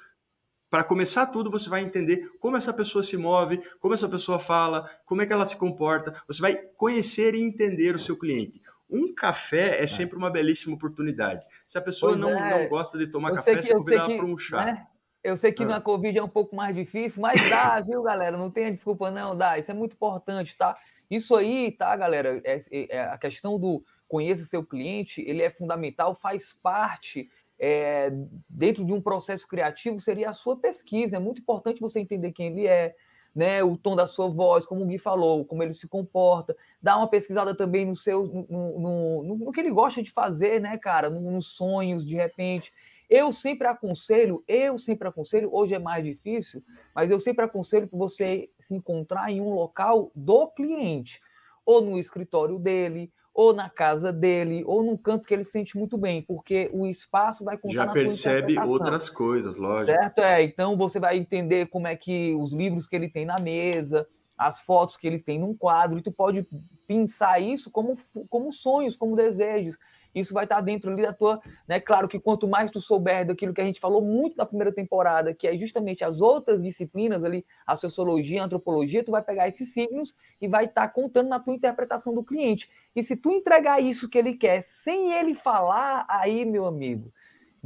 para 0.69 0.85
começar 0.85 1.27
tudo, 1.27 1.51
você 1.51 1.69
vai 1.69 1.83
entender 1.83 2.29
como 2.39 2.57
essa 2.57 2.73
pessoa 2.73 3.03
se 3.03 3.17
move, 3.17 3.61
como 3.79 3.95
essa 3.95 4.09
pessoa 4.09 4.39
fala, 4.39 4.89
como 5.05 5.23
é 5.23 5.27
que 5.27 5.33
ela 5.33 5.47
se 5.47 5.57
comporta. 5.57 6.13
Você 6.27 6.43
vai 6.43 6.57
conhecer 6.57 7.35
e 7.35 7.41
entender 7.41 7.95
o 7.95 7.99
seu 7.99 8.17
cliente. 8.17 8.61
Um 8.89 9.15
café 9.15 9.79
é, 9.79 9.85
é. 9.85 9.87
sempre 9.87 10.17
uma 10.17 10.31
belíssima 10.31 10.75
oportunidade. 10.75 11.45
Se 11.67 11.79
a 11.79 11.81
pessoa 11.81 12.17
não, 12.17 12.31
é. 12.31 12.63
não 12.63 12.69
gosta 12.69 12.99
de 12.99 13.07
tomar 13.07 13.31
eu 13.31 13.37
café, 13.37 13.61
você 13.63 13.73
convida 13.73 14.03
ela 14.03 14.17
para 14.17 14.27
um 14.27 14.37
chá. 14.37 14.65
Né? 14.65 14.87
Eu 15.27 15.37
sei 15.37 15.51
que 15.51 15.65
ah. 15.65 15.67
na 15.67 15.81
Covid 15.81 16.17
é 16.17 16.23
um 16.23 16.29
pouco 16.29 16.55
mais 16.55 16.75
difícil, 16.75 17.21
mas 17.21 17.41
dá, 17.51 17.81
viu, 17.83 18.03
galera? 18.03 18.37
Não 18.37 18.51
tenha 18.51 18.71
desculpa, 18.71 19.11
não, 19.11 19.37
dá. 19.37 19.59
Isso 19.59 19.71
é 19.71 19.75
muito 19.75 19.95
importante, 19.95 20.57
tá? 20.57 20.77
Isso 21.11 21.35
aí, 21.35 21.73
tá, 21.73 21.97
galera? 21.97 22.41
É, 22.45 22.57
é, 22.57 22.97
é, 22.97 23.01
a 23.03 23.19
questão 23.19 23.59
do 23.59 23.85
conheça 24.07 24.45
seu 24.45 24.65
cliente, 24.65 25.21
ele 25.27 25.43
é 25.43 25.51
fundamental, 25.51 26.15
faz 26.15 26.53
parte 26.53 27.29
é, 27.59 28.13
dentro 28.49 28.85
de 28.85 28.93
um 28.93 29.01
processo 29.01 29.49
criativo, 29.49 29.99
seria 29.99 30.29
a 30.29 30.33
sua 30.33 30.57
pesquisa. 30.57 31.17
É 31.17 31.19
muito 31.19 31.41
importante 31.41 31.81
você 31.81 31.99
entender 31.99 32.31
quem 32.31 32.47
ele 32.47 32.69
é, 32.69 32.95
né? 33.35 33.65
O 33.65 33.77
tom 33.77 33.97
da 33.97 34.07
sua 34.07 34.29
voz, 34.29 34.65
como 34.65 34.85
o 34.85 34.87
Gui 34.87 34.97
falou, 34.97 35.45
como 35.45 35.61
ele 35.63 35.73
se 35.73 35.89
comporta. 35.89 36.57
Dá 36.81 36.97
uma 36.97 37.09
pesquisada 37.09 37.53
também 37.53 37.85
no 37.85 37.97
seu, 37.97 38.25
no, 38.25 38.47
no, 38.49 39.23
no, 39.25 39.37
no 39.39 39.53
que 39.53 39.59
ele 39.59 39.73
gosta 39.73 40.03
de 40.03 40.13
fazer, 40.13 40.61
né, 40.61 40.79
cara? 40.79 41.11
Nos 41.11 41.49
sonhos, 41.49 42.07
de 42.07 42.15
repente. 42.15 42.73
Eu 43.09 43.31
sempre 43.33 43.67
aconselho, 43.69 44.43
eu 44.49 44.77
sempre 44.77 45.07
aconselho, 45.07 45.49
hoje 45.53 45.75
é 45.75 45.79
mais 45.79 46.05
difícil, 46.05 46.63
mas 46.95 47.11
eu 47.11 47.19
sempre 47.21 47.45
aconselho 47.45 47.89
que 47.89 47.97
você 47.97 48.51
se 48.59 48.75
encontrar 48.75 49.31
em 49.31 49.41
um 49.41 49.55
local 49.55 50.11
do 50.15 50.49
cliente, 50.49 51.21
ou 51.65 51.81
no 51.81 51.99
escritório 51.99 52.59
dele, 52.59 53.13
ou 53.33 53.53
na 53.53 53.69
casa 53.69 54.13
dele, 54.13 54.65
ou 54.67 54.83
num 54.83 54.97
canto 54.97 55.27
que 55.27 55.35
ele 55.35 55.45
se 55.45 55.51
sente 55.51 55.77
muito 55.77 55.99
bem, 55.99 56.23
porque 56.23 56.71
o 56.73 56.87
espaço 56.87 57.45
vai 57.45 57.57
contar 57.57 57.75
Já 57.75 57.87
percebe 57.87 58.59
outras 58.59 59.11
coisas, 59.11 59.57
lógico. 59.59 59.93
Certo? 59.93 60.21
É, 60.21 60.43
então 60.43 60.77
você 60.77 60.99
vai 60.99 61.19
entender 61.19 61.67
como 61.67 61.87
é 61.87 61.95
que 61.95 62.35
os 62.35 62.53
livros 62.53 62.89
que 62.89 62.97
ele 62.97 63.11
tem 63.11 63.27
na 63.27 63.39
mesa, 63.39 64.09
as 64.39 64.61
fotos 64.61 64.97
que 64.97 65.07
eles 65.07 65.23
têm 65.23 65.39
num 65.39 65.55
quadro, 65.55 65.99
e 65.99 66.03
tu 66.03 66.11
pode 66.11 66.47
pensar 66.89 67.39
isso 67.39 67.71
como, 67.71 67.99
como 68.31 68.53
sonhos, 68.53 68.97
como 68.97 69.15
desejos. 69.15 69.77
Isso 70.17 70.33
vai 70.33 70.45
estar 70.45 70.61
dentro 70.63 70.91
ali 70.91 71.03
da 71.03 71.13
tua, 71.13 71.41
né? 71.69 71.79
Claro 71.79 72.09
que 72.09 72.19
quanto 72.19 72.49
mais 72.49 72.71
tu 72.71 72.81
souber 72.81 73.27
daquilo 73.27 73.53
que 73.53 73.61
a 73.61 73.65
gente 73.65 73.79
falou 73.79 74.01
muito 74.01 74.37
na 74.37 74.47
primeira 74.47 74.73
temporada, 74.73 75.35
que 75.35 75.47
é 75.47 75.57
justamente 75.57 76.03
as 76.03 76.21
outras 76.21 76.63
disciplinas 76.63 77.23
ali, 77.23 77.45
a 77.67 77.77
sociologia, 77.77 78.43
a 78.43 78.47
antropologia, 78.47 79.05
tu 79.05 79.13
vai 79.13 79.23
pegar 79.23 79.47
esses 79.47 79.73
signos 79.73 80.17
e 80.41 80.49
vai 80.49 80.65
estar 80.65 80.89
contando 80.89 81.29
na 81.29 81.39
tua 81.39 81.55
interpretação 81.55 82.15
do 82.15 82.25
cliente. 82.25 82.71
E 82.97 83.05
se 83.05 83.15
tu 83.15 83.31
entregar 83.31 83.81
isso 83.83 84.09
que 84.09 84.17
ele 84.17 84.35
quer 84.35 84.63
sem 84.63 85.13
ele 85.13 85.35
falar, 85.35 86.07
aí, 86.09 86.45
meu 86.45 86.65
amigo, 86.65 87.13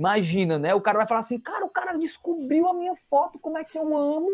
Imagina, 0.00 0.58
né? 0.58 0.74
O 0.74 0.80
cara 0.80 0.96
vai 0.96 1.06
falar 1.06 1.20
assim, 1.20 1.38
cara, 1.38 1.62
o 1.62 1.68
cara 1.68 1.92
descobriu 1.98 2.66
a 2.66 2.72
minha 2.72 2.96
foto, 3.10 3.38
como 3.38 3.58
é 3.58 3.64
que 3.64 3.76
eu 3.76 3.94
amo. 3.94 4.30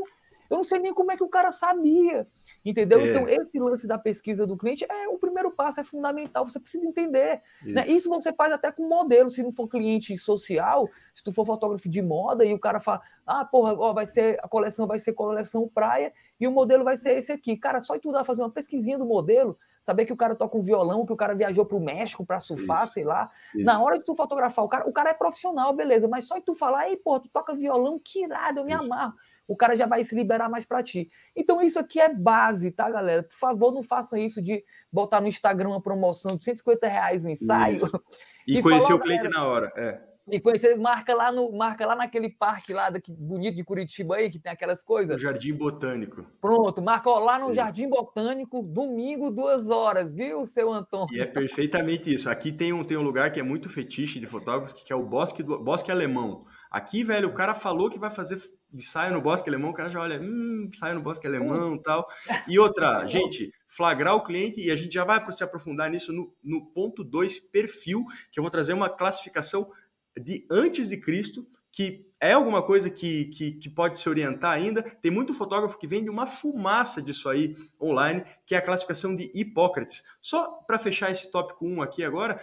Eu 0.50 0.56
não 0.56 0.64
sei 0.64 0.78
nem 0.78 0.94
como 0.94 1.12
é 1.12 1.16
que 1.16 1.24
o 1.24 1.28
cara 1.28 1.50
sabia. 1.50 2.26
Entendeu? 2.64 3.00
É. 3.00 3.08
Então, 3.08 3.28
esse 3.28 3.58
lance 3.58 3.86
da 3.86 3.98
pesquisa 3.98 4.46
do 4.46 4.56
cliente 4.56 4.84
é 4.88 5.08
o 5.08 5.18
primeiro 5.18 5.50
passo, 5.50 5.80
é 5.80 5.84
fundamental. 5.84 6.46
Você 6.46 6.58
precisa 6.58 6.86
entender. 6.86 7.42
Isso, 7.64 7.74
né? 7.74 7.84
Isso 7.86 8.08
você 8.08 8.32
faz 8.32 8.52
até 8.52 8.70
com 8.72 8.88
modelo. 8.88 9.30
Se 9.30 9.42
não 9.42 9.52
for 9.52 9.68
cliente 9.68 10.16
social, 10.18 10.88
se 11.14 11.22
tu 11.22 11.32
for 11.32 11.46
fotógrafo 11.46 11.88
de 11.88 12.02
moda 12.02 12.44
e 12.44 12.52
o 12.52 12.58
cara 12.58 12.80
fala, 12.80 13.00
ah, 13.26 13.44
porra, 13.44 13.74
ó, 13.74 13.92
vai 13.92 14.06
ser, 14.06 14.38
a 14.42 14.48
coleção 14.48 14.86
vai 14.86 14.98
ser 14.98 15.12
coleção 15.12 15.68
praia 15.68 16.12
e 16.40 16.46
o 16.46 16.52
modelo 16.52 16.84
vai 16.84 16.96
ser 16.96 17.16
esse 17.16 17.32
aqui. 17.32 17.56
Cara, 17.56 17.80
só 17.80 17.98
tu 17.98 18.12
dá 18.12 18.24
fazer 18.24 18.42
uma 18.42 18.50
pesquisinha 18.50 18.98
do 18.98 19.06
modelo, 19.06 19.58
saber 19.82 20.04
que 20.04 20.12
o 20.12 20.16
cara 20.16 20.34
toca 20.34 20.56
um 20.56 20.62
violão, 20.62 21.06
que 21.06 21.12
o 21.12 21.16
cara 21.16 21.34
viajou 21.34 21.64
para 21.64 21.76
o 21.76 21.80
México 21.80 22.26
para 22.26 22.40
surfar, 22.40 22.84
isso, 22.84 22.94
sei 22.94 23.04
lá. 23.04 23.30
Isso. 23.54 23.64
Na 23.64 23.80
hora 23.82 23.98
de 23.98 24.04
tu 24.04 24.14
fotografar 24.14 24.64
o 24.64 24.68
cara, 24.68 24.88
o 24.88 24.92
cara 24.92 25.10
é 25.10 25.14
profissional, 25.14 25.72
beleza, 25.72 26.08
mas 26.08 26.26
só 26.26 26.40
tu 26.40 26.54
falar, 26.54 26.88
ei, 26.88 26.96
pô, 26.96 27.18
tu 27.20 27.28
toca 27.28 27.54
violão, 27.54 27.98
que 27.98 28.24
irado, 28.24 28.60
eu 28.60 28.64
me 28.64 28.74
isso. 28.74 28.92
amarro. 28.92 29.14
O 29.48 29.56
cara 29.56 29.76
já 29.76 29.86
vai 29.86 30.02
se 30.02 30.14
liberar 30.14 30.48
mais 30.48 30.64
para 30.64 30.82
ti. 30.82 31.10
Então, 31.34 31.62
isso 31.62 31.78
aqui 31.78 32.00
é 32.00 32.12
base, 32.12 32.70
tá, 32.70 32.90
galera? 32.90 33.22
Por 33.22 33.36
favor, 33.36 33.72
não 33.72 33.82
façam 33.82 34.18
isso 34.18 34.42
de 34.42 34.64
botar 34.92 35.20
no 35.20 35.28
Instagram 35.28 35.68
uma 35.68 35.82
promoção 35.82 36.36
de 36.36 36.44
150 36.44 36.88
reais 36.88 37.24
no 37.24 37.30
ensaio. 37.30 37.78
E, 38.48 38.58
e 38.58 38.62
conhecer 38.62 38.86
falar, 38.86 39.00
o 39.00 39.02
cliente 39.02 39.28
na 39.28 39.44
hora. 39.44 39.72
É. 39.76 40.00
E 40.28 40.40
conhecer, 40.40 40.76
marca 40.76 41.14
lá, 41.14 41.30
no, 41.30 41.52
marca 41.52 41.86
lá 41.86 41.94
naquele 41.94 42.28
parque 42.28 42.72
lá 42.72 42.90
daqui, 42.90 43.12
bonito 43.12 43.54
de 43.54 43.62
Curitiba 43.62 44.16
aí, 44.16 44.28
que 44.28 44.40
tem 44.40 44.50
aquelas 44.50 44.82
coisas. 44.82 45.14
O 45.14 45.18
Jardim 45.18 45.54
Botânico. 45.54 46.26
Pronto, 46.40 46.82
marca 46.82 47.08
ó, 47.08 47.20
lá 47.20 47.38
no 47.38 47.46
isso. 47.46 47.54
Jardim 47.54 47.88
Botânico, 47.88 48.60
domingo, 48.60 49.30
duas 49.30 49.70
horas, 49.70 50.12
viu, 50.12 50.44
seu 50.44 50.72
Antônio? 50.72 51.14
E 51.14 51.20
é 51.20 51.26
perfeitamente 51.26 52.12
isso. 52.12 52.28
Aqui 52.28 52.50
tem 52.50 52.72
um, 52.72 52.82
tem 52.82 52.96
um 52.96 53.02
lugar 53.02 53.30
que 53.30 53.38
é 53.38 53.42
muito 53.42 53.68
fetiche 53.68 54.18
de 54.18 54.26
fotógrafos, 54.26 54.72
que 54.72 54.92
é 54.92 54.96
o 54.96 55.04
Bosque, 55.04 55.44
do, 55.44 55.60
Bosque 55.60 55.92
Alemão. 55.92 56.44
Aqui, 56.76 57.02
velho, 57.02 57.30
o 57.30 57.32
cara 57.32 57.54
falou 57.54 57.88
que 57.88 57.98
vai 57.98 58.10
fazer 58.10 58.38
ensaio 58.70 59.14
no 59.14 59.22
Bosque 59.22 59.48
Alemão, 59.48 59.70
o 59.70 59.72
cara 59.72 59.88
já 59.88 59.98
olha, 59.98 60.20
hum, 60.20 60.68
ensaio 60.70 60.94
no 60.94 61.00
Bosque 61.00 61.26
Alemão 61.26 61.76
e 61.76 61.82
tal. 61.82 62.06
E 62.46 62.58
outra, 62.58 63.06
gente, 63.08 63.50
flagrar 63.66 64.14
o 64.14 64.22
cliente, 64.22 64.60
e 64.60 64.70
a 64.70 64.76
gente 64.76 64.92
já 64.92 65.02
vai 65.02 65.24
se 65.32 65.42
aprofundar 65.42 65.90
nisso 65.90 66.12
no, 66.12 66.30
no 66.44 66.66
ponto 66.72 67.02
2, 67.02 67.38
perfil, 67.48 68.04
que 68.30 68.38
eu 68.38 68.42
vou 68.42 68.50
trazer 68.50 68.74
uma 68.74 68.90
classificação 68.90 69.66
de 70.22 70.46
antes 70.50 70.90
de 70.90 70.98
Cristo, 70.98 71.46
que 71.72 72.06
é 72.20 72.32
alguma 72.32 72.62
coisa 72.62 72.90
que, 72.90 73.24
que, 73.30 73.52
que, 73.52 73.70
pode 73.70 73.98
se 73.98 74.06
orientar 74.06 74.52
ainda. 74.52 74.82
Tem 74.82 75.10
muito 75.10 75.32
fotógrafo 75.32 75.78
que 75.78 75.86
vende 75.86 76.10
uma 76.10 76.26
fumaça 76.26 77.00
disso 77.00 77.30
aí 77.30 77.56
online, 77.80 78.22
que 78.44 78.54
é 78.54 78.58
a 78.58 78.62
classificação 78.62 79.14
de 79.14 79.30
Hipócrates. 79.34 80.02
Só 80.20 80.46
para 80.66 80.78
fechar 80.78 81.10
esse 81.10 81.32
tópico 81.32 81.66
1 81.66 81.80
aqui 81.80 82.04
agora, 82.04 82.38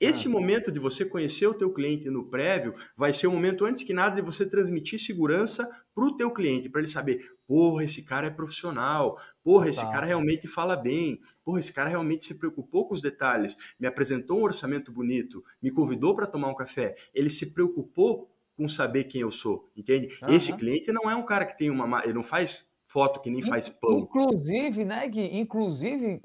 esse 0.00 0.26
ah. 0.26 0.30
momento 0.30 0.72
de 0.72 0.80
você 0.80 1.04
conhecer 1.04 1.46
o 1.46 1.54
teu 1.54 1.70
cliente 1.70 2.08
no 2.08 2.24
prévio 2.24 2.74
vai 2.96 3.12
ser 3.12 3.26
o 3.26 3.32
momento, 3.32 3.66
antes 3.66 3.84
que 3.84 3.92
nada, 3.92 4.16
de 4.16 4.22
você 4.22 4.46
transmitir 4.46 4.98
segurança 4.98 5.68
para 5.94 6.04
o 6.04 6.16
teu 6.16 6.30
cliente, 6.30 6.70
para 6.70 6.80
ele 6.80 6.88
saber, 6.88 7.30
porra, 7.46 7.84
esse 7.84 8.02
cara 8.02 8.28
é 8.28 8.30
profissional, 8.30 9.18
porra, 9.44 9.68
esse 9.68 9.82
tá. 9.82 9.90
cara 9.90 10.06
realmente 10.06 10.48
fala 10.48 10.74
bem, 10.74 11.20
porra, 11.44 11.60
esse 11.60 11.72
cara 11.72 11.90
realmente 11.90 12.24
se 12.24 12.36
preocupou 12.36 12.88
com 12.88 12.94
os 12.94 13.02
detalhes, 13.02 13.54
me 13.78 13.86
apresentou 13.86 14.40
um 14.40 14.44
orçamento 14.44 14.90
bonito, 14.90 15.44
me 15.62 15.70
convidou 15.70 16.16
para 16.16 16.26
tomar 16.26 16.48
um 16.48 16.54
café, 16.54 16.94
ele 17.12 17.28
se 17.28 17.52
preocupou 17.52 18.30
com 18.56 18.68
saber 18.68 19.04
quem 19.04 19.20
eu 19.20 19.30
sou, 19.30 19.70
entende? 19.76 20.08
Uhum. 20.22 20.34
Esse 20.34 20.56
cliente 20.56 20.92
não 20.92 21.10
é 21.10 21.16
um 21.16 21.24
cara 21.24 21.44
que 21.44 21.56
tem 21.56 21.70
uma, 21.70 22.02
ele 22.04 22.12
não 22.12 22.22
faz 22.22 22.69
foto 22.92 23.20
que 23.20 23.30
nem 23.30 23.40
faz 23.40 23.68
pão. 23.68 24.00
Inclusive, 24.00 24.84
né, 24.84 25.06
Gui? 25.06 25.38
Inclusive, 25.38 26.20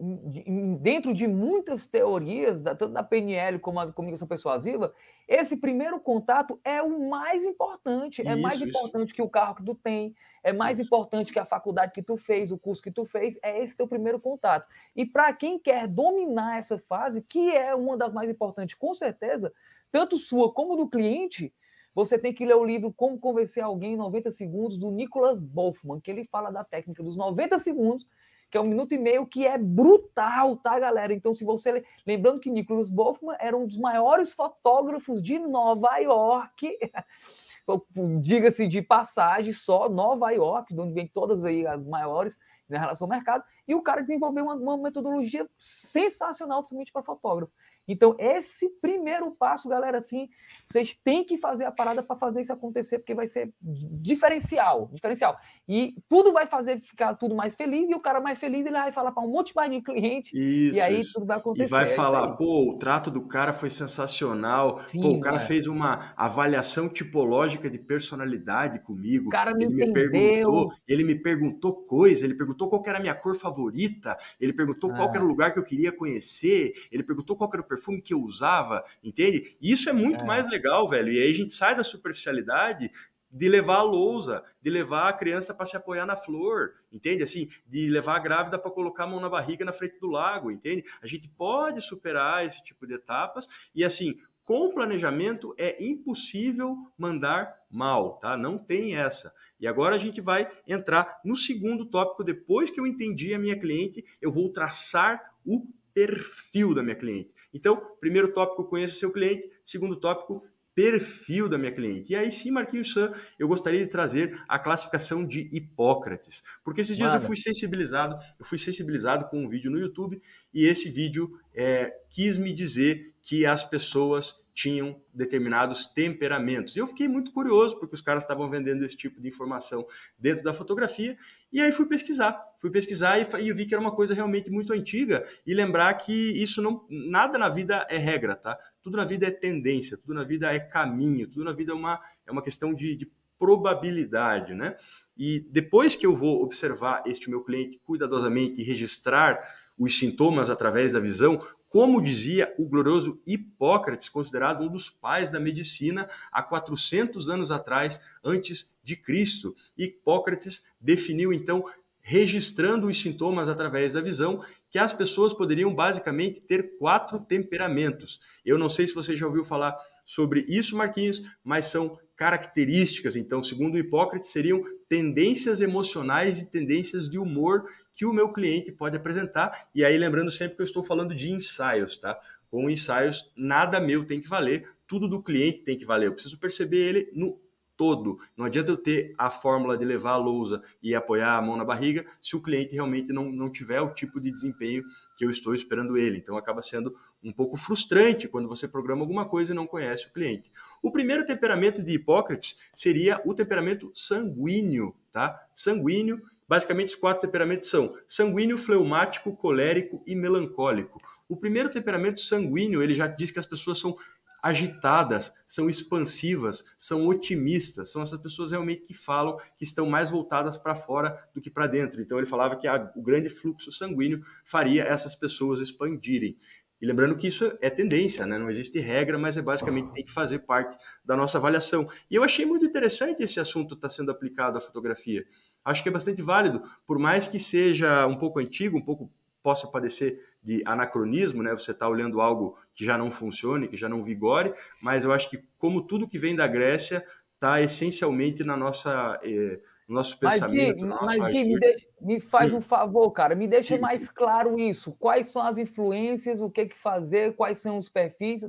dentro 0.82 1.14
de 1.14 1.28
muitas 1.28 1.86
teorias, 1.86 2.60
tanto 2.60 2.90
da 2.90 3.04
PNL 3.04 3.60
como 3.60 3.80
a 3.80 3.92
comunicação 3.92 4.28
persuasiva, 4.28 4.94
esse 5.28 5.58
primeiro 5.58 6.00
contato 6.00 6.60
é 6.64 6.82
o 6.82 7.08
mais 7.08 7.46
importante. 7.46 8.22
É 8.28 8.34
isso, 8.34 8.42
mais 8.42 8.62
importante 8.62 9.08
isso. 9.08 9.16
que 9.16 9.22
o 9.22 9.30
carro 9.30 9.56
que 9.56 9.64
tu 9.64 9.76
tem, 9.76 10.16
é 10.44 10.52
mais 10.52 10.80
isso. 10.80 10.88
importante 10.88 11.32
que 11.32 11.40
a 11.40 11.46
faculdade 11.46 11.92
que 11.92 12.02
tu 12.02 12.18
fez, 12.18 12.52
o 12.52 12.58
curso 12.58 12.82
que 12.82 12.92
tu 12.92 13.06
fez, 13.06 13.38
é 13.44 13.62
esse 13.62 13.78
teu 13.78 13.88
primeiro 13.88 14.20
contato. 14.20 14.68
E 14.96 15.06
para 15.06 15.32
quem 15.34 15.60
quer 15.60 15.88
dominar 15.88 16.58
essa 16.58 16.80
fase, 16.80 17.22
que 17.22 17.56
é 17.56 17.76
uma 17.76 17.96
das 17.96 18.12
mais 18.12 18.30
importantes, 18.30 18.76
com 18.76 18.94
certeza, 18.96 19.54
tanto 19.92 20.18
sua 20.18 20.52
como 20.52 20.76
do 20.76 20.90
cliente, 20.90 21.54
você 21.96 22.20
tem 22.20 22.34
que 22.34 22.46
ler 22.46 22.56
o 22.56 22.66
livro 22.66 22.94
Como 22.94 23.18
Convencer 23.18 23.64
Alguém 23.64 23.94
em 23.94 23.98
90 23.98 24.30
Segundos, 24.30 24.78
do 24.78 24.92
Nicholas 24.92 25.40
Bolfman, 25.40 26.02
que 26.02 26.12
ele 26.12 26.26
fala 26.26 26.52
da 26.52 26.64
técnica 26.64 27.02
dos 27.02 27.16
90 27.16 27.58
segundos, 27.58 28.08
que 28.52 28.58
é 28.58 28.62
um 28.62 28.68
minuto 28.68 28.94
e 28.94 28.98
meio, 28.98 29.26
que 29.26 29.48
é 29.48 29.58
brutal, 29.58 30.58
tá, 30.58 30.78
galera? 30.78 31.14
Então, 31.14 31.34
se 31.34 31.46
você. 31.46 31.84
Lembrando 32.06 32.40
que 32.40 32.52
Nicholas 32.52 32.90
Bolfman 32.90 33.36
era 33.40 33.58
um 33.58 33.66
dos 33.66 33.78
maiores 33.78 34.34
fotógrafos 34.34 35.22
de 35.22 35.40
Nova 35.40 35.98
York. 35.98 36.78
Diga-se 38.22 38.68
de 38.68 38.82
passagem, 38.82 39.52
só 39.52 39.90
Nova 39.90 40.30
York, 40.30 40.74
de 40.74 40.80
onde 40.80 40.94
vem 40.94 41.08
todas 41.08 41.44
aí 41.44 41.66
as 41.66 41.84
maiores 41.84 42.38
em 42.70 42.78
relação 42.78 43.06
ao 43.06 43.10
mercado, 43.10 43.44
e 43.68 43.76
o 43.76 43.82
cara 43.82 44.02
desenvolveu 44.02 44.46
uma, 44.46 44.56
uma 44.56 44.78
metodologia 44.78 45.48
sensacional, 45.58 46.60
principalmente 46.60 46.92
para 46.92 47.04
fotógrafo. 47.04 47.54
Então, 47.88 48.16
esse 48.20 48.70
primeiro 48.82 49.32
passo, 49.32 49.70
galera, 49.70 49.98
assim, 49.98 50.28
vocês 50.66 50.98
têm 51.04 51.24
que 51.24 51.38
fazer 51.38 51.66
a 51.66 51.72
parada 51.72 52.02
para 52.02 52.16
fazer 52.16 52.42
isso 52.42 52.54
acontecer, 52.54 53.00
porque 53.00 53.14
vai 53.14 53.28
ser 53.28 53.54
diferencial, 54.02 54.90
diferencial. 54.92 55.38
E 55.68 55.96
tudo 56.10 56.32
vai 56.32 56.48
fazer 56.48 56.82
ficar 56.82 57.16
tudo 57.16 57.36
mais 57.36 57.56
feliz, 57.56 57.90
e 57.90 57.96
o 57.96 58.00
cara 58.00 58.20
mais 58.20 58.40
feliz, 58.40 58.66
ele 58.66 58.72
vai 58.76 58.92
falar 58.92 59.12
para 59.12 59.24
um 59.24 59.32
monte 59.32 59.56
mais 59.56 59.72
de 59.72 59.82
cliente, 59.82 60.32
isso, 60.36 60.78
e 60.78 60.82
aí 60.82 61.00
isso. 61.00 61.14
tudo 61.14 61.26
vai 61.26 61.38
acontecer. 61.38 61.68
E 61.68 61.70
vai 61.70 61.84
é 61.86 61.88
falar, 61.88 62.36
pô, 62.36 62.72
o 62.72 62.78
trato 62.78 63.12
do 63.12 63.28
cara 63.28 63.54
foi 63.54 63.70
sensacional, 63.70 64.80
Sim, 64.90 65.02
pô, 65.02 65.10
o 65.10 65.20
cara 65.20 65.38
é. 65.38 65.40
fez 65.40 65.68
uma 65.68 66.14
avaliação 66.16 66.90
tipológica 66.90 67.70
de 67.70 67.80
personalidade 67.80 68.80
comigo, 68.80 69.28
o 69.28 69.30
cara 69.30 69.54
me 69.54 69.66
ele 69.66 69.74
entendeu. 69.74 69.88
me 69.88 69.94
perguntou, 69.94 70.72
ele 70.88 71.04
me 71.04 71.16
perguntou 71.16 71.84
coisa, 71.84 72.26
ele 72.26 72.36
perguntou 72.36 72.70
qual 72.70 72.84
era 72.86 72.98
a 72.98 73.02
minha 73.02 73.16
cor 73.16 73.36
favorita, 73.36 74.18
ele 74.40 74.54
perguntou 74.54 74.92
qual 74.92 75.10
era 75.14 75.24
o 75.24 75.28
lugar 75.28 75.52
que 75.52 75.60
eu 75.60 75.64
queria 75.64 75.92
conhecer, 75.92 76.74
ele 76.92 77.04
perguntou 77.04 77.36
qual 77.36 77.50
era 77.54 77.62
o 77.62 77.66
perfume 77.76 78.02
que 78.02 78.14
eu 78.14 78.22
usava, 78.22 78.84
entende? 79.04 79.58
Isso 79.62 79.90
é 79.90 79.94
muito 79.94 80.24
é. 80.24 80.26
mais 80.26 80.48
legal, 80.48 80.88
velho. 80.88 81.12
E 81.12 81.22
aí 81.22 81.30
a 81.30 81.36
gente 81.36 81.54
sai 81.54 81.76
da 81.76 81.84
superficialidade 81.84 82.90
de 83.30 83.50
levar 83.50 83.80
a 83.80 83.84
lousa, 83.84 84.44
de 84.62 84.70
levar 84.70 85.10
a 85.10 85.14
criança 85.14 85.54
para 85.54 85.66
se 85.66 85.76
apoiar 85.76 86.06
na 86.06 86.16
flor, 86.16 86.74
entende? 86.90 87.22
Assim, 87.22 87.50
de 87.68 87.90
levar 87.90 88.16
a 88.16 88.20
grávida 88.20 88.58
para 88.58 88.72
colocar 88.72 89.04
a 89.04 89.08
mão 89.08 89.20
na 89.20 89.30
barriga 89.30 89.66
na 89.66 89.74
frente 89.74 90.00
do 90.00 90.08
lago, 90.08 90.50
entende? 90.50 90.86
A 91.02 91.08
gente 91.08 91.28
pode 91.28 91.82
superar 91.82 92.46
esse 92.46 92.64
tipo 92.64 92.88
de 92.88 92.94
etapas 92.94 93.46
e 93.76 93.84
assim, 93.84 94.18
com 94.42 94.74
planejamento 94.74 95.54
é 95.58 95.84
impossível 95.84 96.78
mandar 96.98 97.54
mal, 97.70 98.18
tá? 98.20 98.38
Não 98.38 98.58
tem 98.58 98.96
essa. 98.96 99.34
E 99.60 99.68
agora 99.68 99.96
a 99.96 100.00
gente 100.00 100.22
vai 100.22 100.50
entrar 100.66 101.20
no 101.26 101.36
segundo 101.36 101.86
tópico 101.86 102.24
depois 102.24 102.70
que 102.70 102.80
eu 102.80 102.88
entendi 102.88 103.34
a 103.34 103.40
minha 103.40 103.60
cliente, 103.60 104.06
eu 104.22 104.32
vou 104.32 104.50
traçar 104.50 105.34
o 105.44 105.68
perfil 105.96 106.74
da 106.74 106.84
minha 106.84 106.96
cliente. 106.96 107.34
Então, 107.54 107.82
primeiro 108.02 108.32
tópico, 108.34 108.66
conheça 108.66 108.96
seu 108.96 109.12
cliente. 109.12 109.50
Segundo 109.64 109.96
tópico, 109.96 110.44
perfil 110.76 111.48
da 111.48 111.58
minha 111.58 111.72
cliente. 111.72 112.12
E 112.12 112.16
aí 112.18 112.30
sim, 112.30 112.52
Marquinhos 112.52 112.92
Sam, 112.92 113.14
eu 113.40 113.48
gostaria 113.48 113.80
de 113.80 113.88
trazer 113.88 114.38
a 114.46 114.60
classificação 114.60 115.26
de 115.26 115.50
Hipócrates, 115.54 116.44
porque 116.66 116.82
esses 116.82 116.98
dias 116.98 117.14
Mano. 117.14 117.24
eu 117.24 117.28
fui 117.28 117.38
sensibilizado, 117.38 118.18
eu 118.38 118.46
fui 118.46 118.58
sensibilizado 118.58 119.26
com 119.30 119.42
um 119.42 119.48
vídeo 119.48 119.72
no 119.72 119.80
YouTube 119.80 120.22
e 120.54 120.66
esse 120.66 120.90
vídeo 120.90 121.32
é, 121.54 121.94
quis 122.10 122.36
me 122.36 122.52
dizer 122.52 123.14
que 123.22 123.46
as 123.46 123.64
pessoas 123.64 124.45
tinham 124.56 125.00
determinados 125.14 125.86
temperamentos. 125.86 126.76
E 126.76 126.80
eu 126.80 126.88
fiquei 126.88 127.10
muito 127.10 127.34
curioso, 127.34 127.78
porque 127.78 127.94
os 127.94 128.00
caras 128.00 128.24
estavam 128.24 128.50
vendendo 128.50 128.86
esse 128.86 128.96
tipo 128.96 129.22
de 129.22 129.28
informação 129.28 129.86
dentro 130.18 130.46
da 130.46 130.54
fotografia, 130.54 131.18
e 131.52 131.60
aí 131.60 131.74
fui 131.74 131.86
pesquisar. 131.86 132.42
Fui 132.58 132.72
pesquisar 132.72 133.20
e, 133.20 133.28
e 133.44 133.52
vi 133.52 133.66
que 133.66 133.76
era 133.76 133.82
uma 133.82 133.94
coisa 133.94 134.14
realmente 134.14 134.50
muito 134.50 134.72
antiga, 134.72 135.28
e 135.46 135.54
lembrar 135.54 135.94
que 135.96 136.14
isso 136.42 136.62
não. 136.62 136.88
Nada 136.90 137.38
na 137.38 137.50
vida 137.50 137.86
é 137.90 137.98
regra, 137.98 138.34
tá? 138.34 138.58
Tudo 138.82 138.96
na 138.96 139.04
vida 139.04 139.28
é 139.28 139.32
tendência, 139.32 139.98
tudo 139.98 140.14
na 140.14 140.24
vida 140.24 140.50
é 140.52 140.60
caminho, 140.60 141.28
tudo 141.28 141.44
na 141.44 141.52
vida 141.52 141.74
é 141.74 141.76
uma, 141.76 142.00
é 142.26 142.32
uma 142.32 142.42
questão 142.42 142.74
de, 142.74 142.96
de 142.96 143.12
probabilidade, 143.38 144.54
né? 144.54 144.78
E 145.18 145.42
depois 145.52 145.98
que 145.98 146.06
eu 146.06 146.16
vou 146.16 146.42
observar 146.42 147.04
este 147.06 147.30
meu 147.30 147.44
cliente 147.44 147.78
cuidadosamente 147.84 148.62
e 148.62 148.64
registrar 148.64 149.38
os 149.78 149.98
sintomas 149.98 150.50
através 150.50 150.94
da 150.94 151.00
visão, 151.00 151.42
como 151.68 152.02
dizia 152.02 152.54
o 152.58 152.66
glorioso 152.66 153.22
Hipócrates, 153.26 154.08
considerado 154.08 154.64
um 154.64 154.70
dos 154.70 154.90
pais 154.90 155.30
da 155.30 155.40
medicina 155.40 156.10
há 156.32 156.42
400 156.42 157.30
anos 157.30 157.52
atrás, 157.52 158.00
antes 158.24 158.74
de 158.82 158.96
Cristo. 158.96 159.56
Hipócrates 159.78 160.64
definiu 160.80 161.34
então 161.34 161.66
registrando 162.08 162.86
os 162.86 163.02
sintomas 163.02 163.50
através 163.50 163.94
da 163.94 164.00
visão, 164.00 164.40
que 164.70 164.78
as 164.78 164.94
pessoas 164.94 165.34
poderiam 165.34 165.74
basicamente 165.74 166.40
ter 166.40 166.78
quatro 166.78 167.20
temperamentos. 167.20 168.20
Eu 168.46 168.60
não 168.60 168.70
sei 168.70 168.86
se 168.86 168.94
você 168.94 169.16
já 169.18 169.26
ouviu 169.26 169.44
falar 169.44 169.76
sobre 170.06 170.46
isso, 170.48 170.78
Marquinhos, 170.78 171.24
mas 171.44 171.66
são 171.66 172.00
características, 172.16 173.16
então, 173.16 173.44
segundo 173.44 173.78
Hipócrates, 173.78 174.30
seriam 174.30 174.64
tendências 174.88 175.60
emocionais 175.60 176.40
e 176.40 176.50
tendências 176.50 177.10
de 177.10 177.18
humor 177.18 177.66
que 177.94 178.06
o 178.06 178.14
meu 178.14 178.32
cliente 178.32 178.72
pode 178.72 178.96
apresentar. 178.96 179.68
E 179.74 179.84
aí, 179.84 179.98
lembrando 179.98 180.32
sempre 180.32 180.56
que 180.56 180.62
eu 180.62 180.66
estou 180.66 180.84
falando 180.84 181.14
de 181.14 181.32
ensaios, 181.32 181.98
tá? 181.98 182.20
Com 182.50 182.70
ensaios, 182.70 183.32
nada 183.36 183.80
meu 183.80 184.06
tem 184.06 184.22
que 184.22 184.30
valer, 184.30 184.70
tudo 184.88 185.08
do 185.08 185.22
cliente 185.22 185.64
tem 185.64 185.78
que 185.78 185.86
valer. 185.86 186.08
Eu 186.08 186.14
preciso 186.14 186.38
perceber 186.38 186.84
ele 186.84 187.12
no 187.14 187.40
todo. 187.78 188.18
Não 188.36 188.46
adianta 188.46 188.72
eu 188.72 188.78
ter 188.78 189.14
a 189.18 189.30
fórmula 189.30 189.78
de 189.78 189.86
levar 189.86 190.12
a 190.12 190.18
lousa 190.18 190.62
e 190.82 190.96
apoiar 190.96 191.38
a 191.38 191.42
mão 191.42 191.58
na 191.58 191.66
barriga 191.66 192.06
se 192.22 192.36
o 192.36 192.42
cliente 192.42 192.74
realmente 192.74 193.12
não, 193.12 193.32
não 193.32 193.50
tiver 193.50 193.82
o 193.82 193.94
tipo 193.94 194.20
de 194.20 194.32
desempenho 194.32 194.84
que 195.18 195.26
eu 195.26 195.30
estou 195.30 195.54
esperando 195.54 195.98
ele. 195.98 196.18
Então 196.18 196.38
acaba 196.38 196.62
sendo 196.62 196.96
um 197.24 197.32
pouco 197.32 197.58
frustrante 197.58 198.28
quando 198.28 198.48
você 198.48 198.68
programa 198.68 199.02
alguma 199.02 199.26
coisa 199.26 199.52
e 199.52 199.56
não 199.56 199.68
conhece 199.68 200.08
o 200.08 200.14
cliente. 200.14 200.52
O 200.82 200.92
primeiro 200.92 201.26
temperamento 201.26 201.84
de 201.84 201.94
Hipócrates 201.94 202.58
seria 202.74 203.22
o 203.26 203.34
temperamento 203.34 203.92
sanguíneo, 203.94 204.96
tá? 205.12 205.48
Sanguíneo 205.54 206.22
Basicamente, 206.48 206.90
os 206.90 206.96
quatro 206.96 207.22
temperamentos 207.22 207.68
são 207.68 207.98
sanguíneo, 208.08 208.58
fleumático, 208.58 209.36
colérico 209.36 210.04
e 210.06 210.16
melancólico. 210.16 211.02
O 211.28 211.36
primeiro 211.36 211.72
temperamento 211.72 212.22
sanguíneo, 212.22 212.84
ele 212.84 212.94
já 212.94 213.08
diz 213.08 213.32
que 213.32 213.40
as 213.40 213.48
pessoas 213.48 213.80
são 213.80 213.98
agitadas, 214.46 215.34
são 215.44 215.68
expansivas, 215.68 216.64
são 216.78 217.08
otimistas, 217.08 217.92
são 217.92 218.04
essas 218.04 218.22
pessoas 218.22 218.52
realmente 218.52 218.84
que 218.84 218.94
falam 218.94 219.36
que 219.58 219.64
estão 219.64 219.90
mais 219.90 220.12
voltadas 220.12 220.56
para 220.56 220.76
fora 220.76 221.18
do 221.34 221.42
que 221.42 221.50
para 221.50 221.66
dentro. 221.66 222.00
Então 222.00 222.20
ele 222.20 222.28
falava 222.28 222.56
que 222.56 222.68
a, 222.68 222.92
o 222.96 223.02
grande 223.02 223.28
fluxo 223.28 223.72
sanguíneo 223.72 224.22
faria 224.44 224.84
essas 224.84 225.16
pessoas 225.16 225.60
expandirem. 225.60 226.38
E 226.80 226.86
lembrando 226.86 227.16
que 227.16 227.26
isso 227.26 227.58
é 227.60 227.72
tendência, 227.72 228.28
né? 228.28 228.38
não 228.38 228.48
existe 228.48 228.78
regra, 228.80 229.18
mas 229.18 229.36
é 229.36 229.42
basicamente 229.42 229.92
tem 229.94 230.06
que 230.06 230.12
fazer 230.12 230.38
parte 230.40 230.78
da 231.04 231.16
nossa 231.16 231.40
avaliação. 231.40 231.90
E 232.12 232.14
eu 232.14 232.24
achei 232.24 232.46
muito 232.46 232.68
interessante 232.68 233.24
esse 233.24 233.40
assunto 233.40 233.74
estar 233.74 233.88
tá 233.88 233.94
sendo 233.96 234.12
aplicado 234.12 234.60
à 234.60 234.62
fotografia. 234.62 235.26
Acho 235.64 235.82
que 235.82 235.90
é 235.90 235.92
bastante 235.92 236.22
válido, 236.22 236.62
por 236.86 237.00
mais 237.00 237.28
que 237.28 237.40
seja 237.40 238.06
um 238.06 238.16
pouco 238.16 238.40
antigo, 238.40 238.78
um 238.78 238.86
pouco 238.86 239.12
possa 239.42 239.68
parecer 239.68 240.20
de 240.46 240.62
anacronismo, 240.64 241.42
né? 241.42 241.52
Você 241.52 241.72
está 241.72 241.90
olhando 241.90 242.22
algo 242.22 242.56
que 242.74 242.86
já 242.86 242.96
não 242.98 243.10
funcione, 243.10 243.68
que 243.68 243.76
já 243.76 243.90
não 243.90 244.04
vigore, 244.04 244.54
mas 244.82 245.04
eu 245.04 245.12
acho 245.12 245.28
que 245.28 245.44
como 245.58 245.82
tudo 245.82 246.08
que 246.08 246.20
vem 246.20 246.36
da 246.36 246.46
Grécia 246.46 247.04
está 247.34 247.60
essencialmente 247.62 248.44
na 248.44 248.56
nossa 248.56 249.20
eh, 249.24 249.60
no 249.88 249.96
nosso 249.96 250.20
pensamento. 250.20 250.86
Mas, 250.86 251.18
mas 251.18 251.34
Gui, 251.34 251.46
me, 251.46 251.60
deixa, 251.60 251.88
me, 252.00 252.20
faz 252.20 252.54
um 252.54 252.62
favor, 252.62 253.10
cara, 253.12 253.34
me 253.36 253.48
deixa 253.48 253.78
mais 253.80 254.10
claro 254.10 254.60
isso. 254.60 254.92
Quais 255.00 255.28
são 255.28 255.42
as 255.42 255.58
influências, 255.58 256.40
o 256.40 256.50
que 256.50 256.68
que 256.68 256.78
fazer, 256.78 257.34
quais 257.36 257.58
são 257.58 257.78
os 257.78 257.90
perfis? 257.90 258.48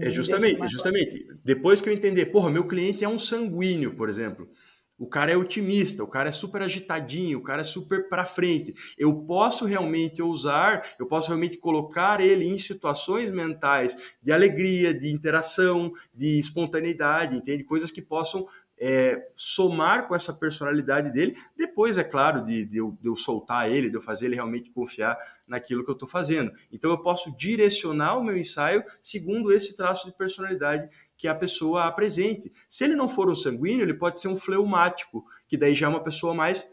É 0.00 0.10
justamente, 0.10 0.68
justamente. 0.68 1.24
Claro. 1.24 1.40
Depois 1.44 1.80
que 1.80 1.88
eu 1.88 1.92
entender, 1.92 2.26
porra, 2.26 2.50
meu 2.50 2.66
cliente 2.66 3.04
é 3.04 3.08
um 3.08 3.18
sanguíneo, 3.18 3.94
por 3.94 4.08
exemplo. 4.08 4.48
O 4.98 5.06
cara 5.06 5.30
é 5.30 5.36
otimista, 5.36 6.02
o 6.02 6.08
cara 6.08 6.30
é 6.30 6.32
super 6.32 6.62
agitadinho, 6.62 7.38
o 7.38 7.42
cara 7.42 7.60
é 7.60 7.64
super 7.64 8.08
para 8.08 8.24
frente. 8.24 8.74
Eu 8.96 9.14
posso 9.14 9.66
realmente 9.66 10.22
ousar, 10.22 10.86
eu 10.98 11.06
posso 11.06 11.28
realmente 11.28 11.58
colocar 11.58 12.20
ele 12.20 12.46
em 12.46 12.56
situações 12.56 13.30
mentais 13.30 14.14
de 14.22 14.32
alegria, 14.32 14.94
de 14.94 15.12
interação, 15.12 15.92
de 16.14 16.38
espontaneidade, 16.38 17.36
entende? 17.36 17.64
Coisas 17.64 17.90
que 17.90 18.00
possam 18.00 18.46
é, 18.78 19.28
somar 19.34 20.06
com 20.06 20.14
essa 20.14 20.32
personalidade 20.32 21.10
dele. 21.12 21.36
Depois, 21.56 21.98
é 21.98 22.04
claro, 22.04 22.44
de, 22.44 22.64
de, 22.64 22.78
eu, 22.78 22.96
de, 23.00 23.08
eu, 23.08 23.16
soltar 23.16 23.70
ele, 23.70 23.88
de 23.88 23.96
eu 23.96 24.00
fazer 24.00 24.26
ele 24.26 24.34
realmente 24.34 24.70
confiar 24.70 25.16
naquilo 25.48 25.84
que 25.84 25.90
eu 25.90 25.94
estou 25.94 26.08
fazendo. 26.08 26.52
Então, 26.70 26.90
eu 26.90 27.02
posso 27.02 27.34
direcionar 27.36 28.16
o 28.18 28.24
meu 28.24 28.36
ensaio 28.36 28.82
segundo 29.00 29.52
esse 29.52 29.74
traço 29.76 30.06
de 30.06 30.16
personalidade 30.16 30.88
que 31.16 31.28
a 31.28 31.34
pessoa 31.34 31.84
apresente. 31.84 32.52
Se 32.68 32.84
ele 32.84 32.94
não 32.94 33.08
for 33.08 33.30
um 33.30 33.34
sanguíneo, 33.34 33.84
ele 33.84 33.94
pode 33.94 34.20
ser 34.20 34.28
um 34.28 34.36
fleumático, 34.36 35.24
que 35.48 35.56
daí 35.56 35.74
já 35.74 35.86
é 35.86 35.88
uma 35.88 36.02
pessoa 36.02 36.34
mais 36.34 36.68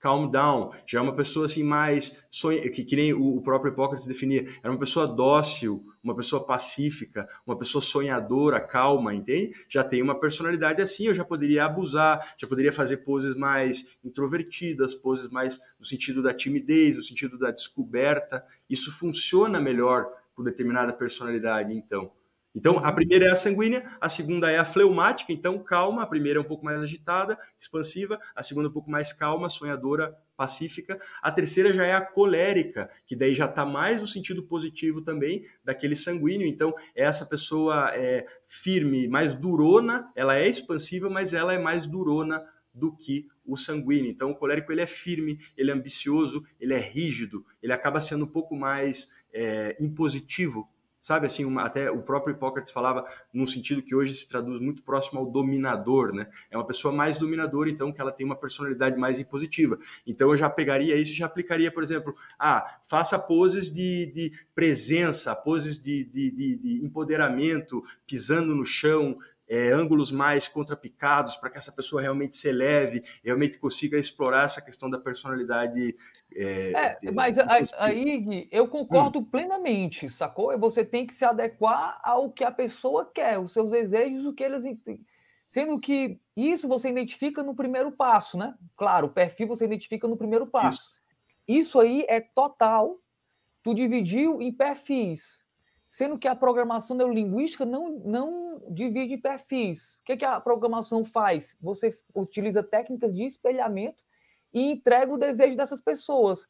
calm 0.00 0.30
down, 0.30 0.72
já 0.86 0.98
é 0.98 1.02
uma 1.02 1.14
pessoa 1.14 1.46
assim 1.46 1.62
mais 1.62 2.24
sonha, 2.30 2.68
que, 2.70 2.82
que 2.82 2.96
nem 2.96 3.12
o, 3.12 3.40
próprio 3.42 3.70
Hipócrates 3.72 4.06
definia, 4.06 4.46
era 4.62 4.72
uma 4.72 4.78
pessoa 4.78 5.06
dócil, 5.06 5.84
uma 6.02 6.16
pessoa 6.16 6.44
pacífica, 6.44 7.28
uma 7.46 7.56
pessoa 7.56 7.82
sonhadora, 7.82 8.58
calma, 8.60 9.14
entende? 9.14 9.54
Já 9.68 9.84
tem 9.84 10.02
uma 10.02 10.18
personalidade 10.18 10.80
assim, 10.80 11.06
eu 11.06 11.14
já 11.14 11.24
poderia 11.24 11.66
abusar, 11.66 12.34
já 12.38 12.48
poderia 12.48 12.72
fazer 12.72 12.98
poses 12.98 13.36
mais 13.36 13.96
introvertidas, 14.02 14.94
poses 14.94 15.28
mais 15.28 15.60
no 15.78 15.84
sentido 15.84 16.22
da 16.22 16.32
timidez, 16.32 16.96
no 16.96 17.02
sentido 17.02 17.38
da 17.38 17.50
descoberta. 17.50 18.44
Isso 18.68 18.90
funciona 18.90 19.60
melhor 19.60 20.10
com 20.34 20.42
determinada 20.42 20.92
personalidade, 20.92 21.74
então. 21.74 22.10
Então, 22.54 22.78
a 22.78 22.92
primeira 22.92 23.26
é 23.26 23.30
a 23.30 23.36
sanguínea, 23.36 23.84
a 24.00 24.08
segunda 24.08 24.50
é 24.50 24.58
a 24.58 24.64
fleumática, 24.64 25.32
então 25.32 25.62
calma, 25.62 26.02
a 26.02 26.06
primeira 26.06 26.38
é 26.38 26.42
um 26.42 26.46
pouco 26.46 26.64
mais 26.64 26.80
agitada, 26.80 27.38
expansiva, 27.56 28.18
a 28.34 28.42
segunda 28.42 28.66
é 28.66 28.70
um 28.70 28.72
pouco 28.72 28.90
mais 28.90 29.12
calma, 29.12 29.48
sonhadora, 29.48 30.16
pacífica, 30.36 30.98
a 31.22 31.30
terceira 31.30 31.72
já 31.72 31.86
é 31.86 31.92
a 31.92 32.00
colérica, 32.00 32.90
que 33.06 33.14
daí 33.14 33.34
já 33.34 33.44
está 33.44 33.64
mais 33.64 34.00
no 34.00 34.06
sentido 34.06 34.42
positivo 34.42 35.00
também 35.00 35.44
daquele 35.62 35.94
sanguíneo, 35.94 36.46
então 36.46 36.74
essa 36.94 37.24
pessoa 37.24 37.90
é, 37.94 38.26
firme, 38.46 39.06
mais 39.06 39.34
durona, 39.34 40.10
ela 40.16 40.36
é 40.36 40.48
expansiva, 40.48 41.08
mas 41.08 41.32
ela 41.32 41.52
é 41.52 41.58
mais 41.58 41.86
durona 41.86 42.42
do 42.72 42.96
que 42.96 43.28
o 43.44 43.56
sanguíneo. 43.56 44.10
Então, 44.10 44.30
o 44.30 44.34
colérico 44.34 44.72
ele 44.72 44.80
é 44.80 44.86
firme, 44.86 45.38
ele 45.56 45.70
é 45.70 45.74
ambicioso, 45.74 46.44
ele 46.58 46.72
é 46.72 46.78
rígido, 46.78 47.44
ele 47.62 47.72
acaba 47.72 48.00
sendo 48.00 48.24
um 48.24 48.28
pouco 48.28 48.56
mais 48.56 49.10
é, 49.32 49.76
impositivo 49.80 50.68
sabe 51.00 51.26
assim, 51.26 51.44
uma, 51.44 51.62
até 51.62 51.90
o 51.90 52.02
próprio 52.02 52.34
Hipócrates 52.34 52.70
falava 52.70 53.04
num 53.32 53.46
sentido 53.46 53.82
que 53.82 53.94
hoje 53.94 54.14
se 54.14 54.28
traduz 54.28 54.60
muito 54.60 54.82
próximo 54.82 55.20
ao 55.20 55.26
dominador, 55.26 56.12
né? 56.12 56.26
É 56.50 56.56
uma 56.56 56.66
pessoa 56.66 56.92
mais 56.92 57.16
dominadora, 57.18 57.70
então, 57.70 57.92
que 57.92 58.00
ela 58.00 58.12
tem 58.12 58.26
uma 58.26 58.36
personalidade 58.36 58.98
mais 58.98 59.18
impositiva. 59.18 59.78
Então, 60.06 60.30
eu 60.30 60.36
já 60.36 60.50
pegaria 60.50 60.96
isso 60.96 61.12
e 61.12 61.16
já 61.16 61.26
aplicaria, 61.26 61.72
por 61.72 61.82
exemplo, 61.82 62.14
ah, 62.38 62.78
faça 62.88 63.18
poses 63.18 63.70
de, 63.70 64.12
de 64.12 64.32
presença, 64.54 65.34
poses 65.34 65.78
de, 65.78 66.04
de, 66.04 66.30
de, 66.30 66.56
de 66.58 66.84
empoderamento, 66.84 67.82
pisando 68.06 68.54
no 68.54 68.64
chão, 68.64 69.16
é, 69.50 69.72
ângulos 69.72 70.12
mais 70.12 70.46
contrapicados 70.46 71.36
para 71.36 71.50
que 71.50 71.58
essa 71.58 71.72
pessoa 71.72 72.00
realmente 72.00 72.36
se 72.36 72.48
eleve, 72.48 73.02
realmente 73.24 73.58
consiga 73.58 73.98
explorar 73.98 74.44
essa 74.44 74.62
questão 74.62 74.88
da 74.88 74.96
personalidade. 74.96 75.96
É, 76.32 76.98
é 77.02 77.10
mas 77.10 77.36
aí, 77.76 78.48
eu 78.52 78.68
concordo 78.68 79.18
hum. 79.18 79.24
plenamente, 79.24 80.08
sacou? 80.08 80.56
Você 80.60 80.84
tem 80.84 81.04
que 81.04 81.12
se 81.12 81.24
adequar 81.24 82.00
ao 82.04 82.30
que 82.30 82.44
a 82.44 82.52
pessoa 82.52 83.10
quer, 83.12 83.40
os 83.40 83.52
seus 83.52 83.70
desejos, 83.70 84.24
o 84.24 84.32
que 84.32 84.44
eles. 84.44 84.62
Sendo 85.48 85.80
que 85.80 86.20
isso 86.36 86.68
você 86.68 86.88
identifica 86.88 87.42
no 87.42 87.56
primeiro 87.56 87.90
passo, 87.90 88.38
né? 88.38 88.54
Claro, 88.76 89.08
o 89.08 89.12
perfil 89.12 89.48
você 89.48 89.64
identifica 89.64 90.06
no 90.06 90.16
primeiro 90.16 90.46
passo. 90.46 90.92
Isso, 91.48 91.60
isso 91.68 91.80
aí 91.80 92.06
é 92.08 92.20
total. 92.20 93.00
Tu 93.64 93.74
dividiu 93.74 94.40
em 94.40 94.52
perfis 94.52 95.39
sendo 95.90 96.16
que 96.16 96.28
a 96.28 96.36
programação 96.36 96.96
neurolinguística 96.96 97.66
não, 97.66 97.90
não 97.90 98.62
divide 98.70 99.16
perfis. 99.16 99.96
O 99.96 100.04
que, 100.04 100.18
que 100.18 100.24
a 100.24 100.40
programação 100.40 101.04
faz? 101.04 101.58
Você 101.60 101.92
utiliza 102.14 102.62
técnicas 102.62 103.14
de 103.14 103.24
espelhamento 103.24 104.04
e 104.54 104.70
entrega 104.70 105.12
o 105.12 105.18
desejo 105.18 105.56
dessas 105.56 105.80
pessoas. 105.80 106.46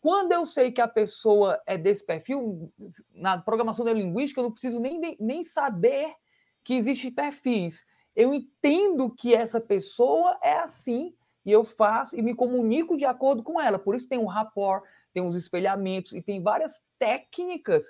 Quando 0.00 0.32
eu 0.32 0.44
sei 0.44 0.70
que 0.70 0.80
a 0.80 0.88
pessoa 0.88 1.60
é 1.66 1.78
desse 1.78 2.04
perfil, 2.04 2.70
na 3.14 3.40
programação 3.40 3.84
neurolinguística, 3.84 4.40
eu 4.40 4.44
não 4.44 4.52
preciso 4.52 4.78
nem, 4.78 5.16
nem 5.18 5.42
saber 5.42 6.14
que 6.62 6.74
existem 6.74 7.10
perfis. 7.10 7.86
Eu 8.14 8.34
entendo 8.34 9.08
que 9.08 9.34
essa 9.34 9.58
pessoa 9.60 10.38
é 10.42 10.58
assim 10.58 11.14
e 11.46 11.50
eu 11.50 11.64
faço 11.64 12.18
e 12.18 12.20
me 12.20 12.34
comunico 12.34 12.96
de 12.96 13.06
acordo 13.06 13.42
com 13.42 13.60
ela. 13.60 13.78
Por 13.78 13.94
isso 13.94 14.08
tem 14.08 14.18
um 14.18 14.26
rapport, 14.26 14.84
tem 15.14 15.22
os 15.22 15.34
espelhamentos 15.34 16.12
e 16.12 16.20
tem 16.20 16.42
várias 16.42 16.82
técnicas 16.98 17.86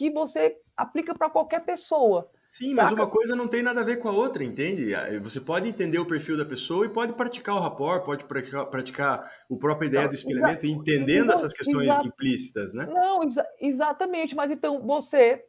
que 0.00 0.08
você 0.08 0.56
aplica 0.74 1.14
para 1.14 1.28
qualquer 1.28 1.62
pessoa. 1.62 2.30
Sim, 2.42 2.74
saca? 2.74 2.84
mas 2.84 2.92
uma 2.94 3.06
coisa 3.06 3.36
não 3.36 3.46
tem 3.46 3.62
nada 3.62 3.82
a 3.82 3.84
ver 3.84 3.98
com 3.98 4.08
a 4.08 4.12
outra, 4.12 4.42
entende? 4.42 4.94
Você 5.22 5.38
pode 5.38 5.68
entender 5.68 5.98
o 5.98 6.06
perfil 6.06 6.38
da 6.38 6.44
pessoa 6.46 6.86
e 6.86 6.88
pode 6.88 7.12
praticar 7.12 7.54
o 7.54 7.60
rapport, 7.60 8.02
pode 8.02 8.24
praticar, 8.24 8.64
praticar 8.64 9.30
a 9.50 9.56
própria 9.58 9.88
ideia 9.88 10.04
não, 10.04 10.08
do 10.08 10.14
espelhamento, 10.14 10.66
entendendo 10.66 11.30
essas 11.30 11.52
questões 11.52 12.02
implícitas, 12.02 12.72
né? 12.72 12.86
Não, 12.86 13.22
exa 13.24 13.46
exatamente, 13.60 14.34
mas 14.34 14.50
então 14.50 14.80
você, 14.80 15.44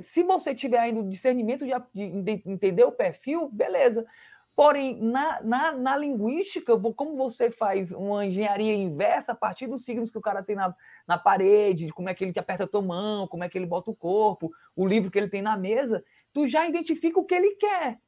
se 0.00 0.22
você 0.22 0.54
tiver 0.54 0.78
ainda 0.78 1.00
o 1.00 1.08
discernimento 1.08 1.64
de, 1.64 2.22
de 2.22 2.42
entender 2.46 2.84
o 2.84 2.92
perfil, 2.92 3.48
beleza. 3.48 4.06
Porém, 4.56 4.98
na, 4.98 5.42
na, 5.42 5.72
na, 5.72 5.96
linguística, 5.98 6.72
como 6.96 7.14
você 7.14 7.50
faz 7.50 7.92
uma 7.92 8.24
engenharia 8.24 8.74
inversa 8.74 9.32
a 9.32 9.34
partir 9.34 9.66
dos 9.66 9.84
signos 9.84 10.10
que 10.10 10.16
o 10.16 10.22
cara 10.22 10.42
tem 10.42 10.56
na, 10.56 10.74
na 11.06 11.18
parede, 11.18 11.92
como 11.92 12.08
é 12.08 12.14
que 12.14 12.24
ele 12.24 12.32
te 12.32 12.38
aperta 12.38 12.64
a 12.64 12.66
tua 12.66 12.80
mão, 12.80 13.28
como 13.28 13.44
é 13.44 13.50
que 13.50 13.58
ele 13.58 13.66
bota 13.66 13.90
o 13.90 13.94
corpo, 13.94 14.50
o 14.74 14.86
livro 14.86 15.10
que 15.10 15.18
ele 15.18 15.28
tem 15.28 15.42
na 15.42 15.58
mesa, 15.58 16.02
tu 16.32 16.48
já 16.48 16.66
identifica 16.66 17.20
o 17.20 17.24
que 17.24 17.34
ele 17.34 17.50
quer. 17.56 18.00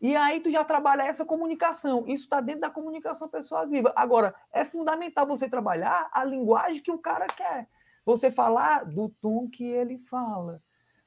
E 0.00 0.16
aí 0.16 0.40
tu 0.40 0.50
já 0.50 0.64
trabalha 0.64 1.02
essa 1.02 1.24
comunicação. 1.24 2.04
Isso 2.08 2.24
está 2.24 2.40
dentro 2.40 2.62
da 2.62 2.70
comunicação 2.70 3.28
persuasiva. 3.28 3.92
Agora, 3.94 4.34
é 4.52 4.64
fundamental 4.64 5.24
você 5.24 5.48
trabalhar 5.48 6.10
a 6.12 6.24
linguagem 6.24 6.82
que 6.82 6.90
o 6.90 6.98
cara 6.98 7.28
quer. 7.28 7.68
Você 8.04 8.28
falar 8.28 8.86
do 8.86 9.08
tom 9.08 9.48
que 9.48 9.64
ele 9.64 9.98
fala. 9.98 10.60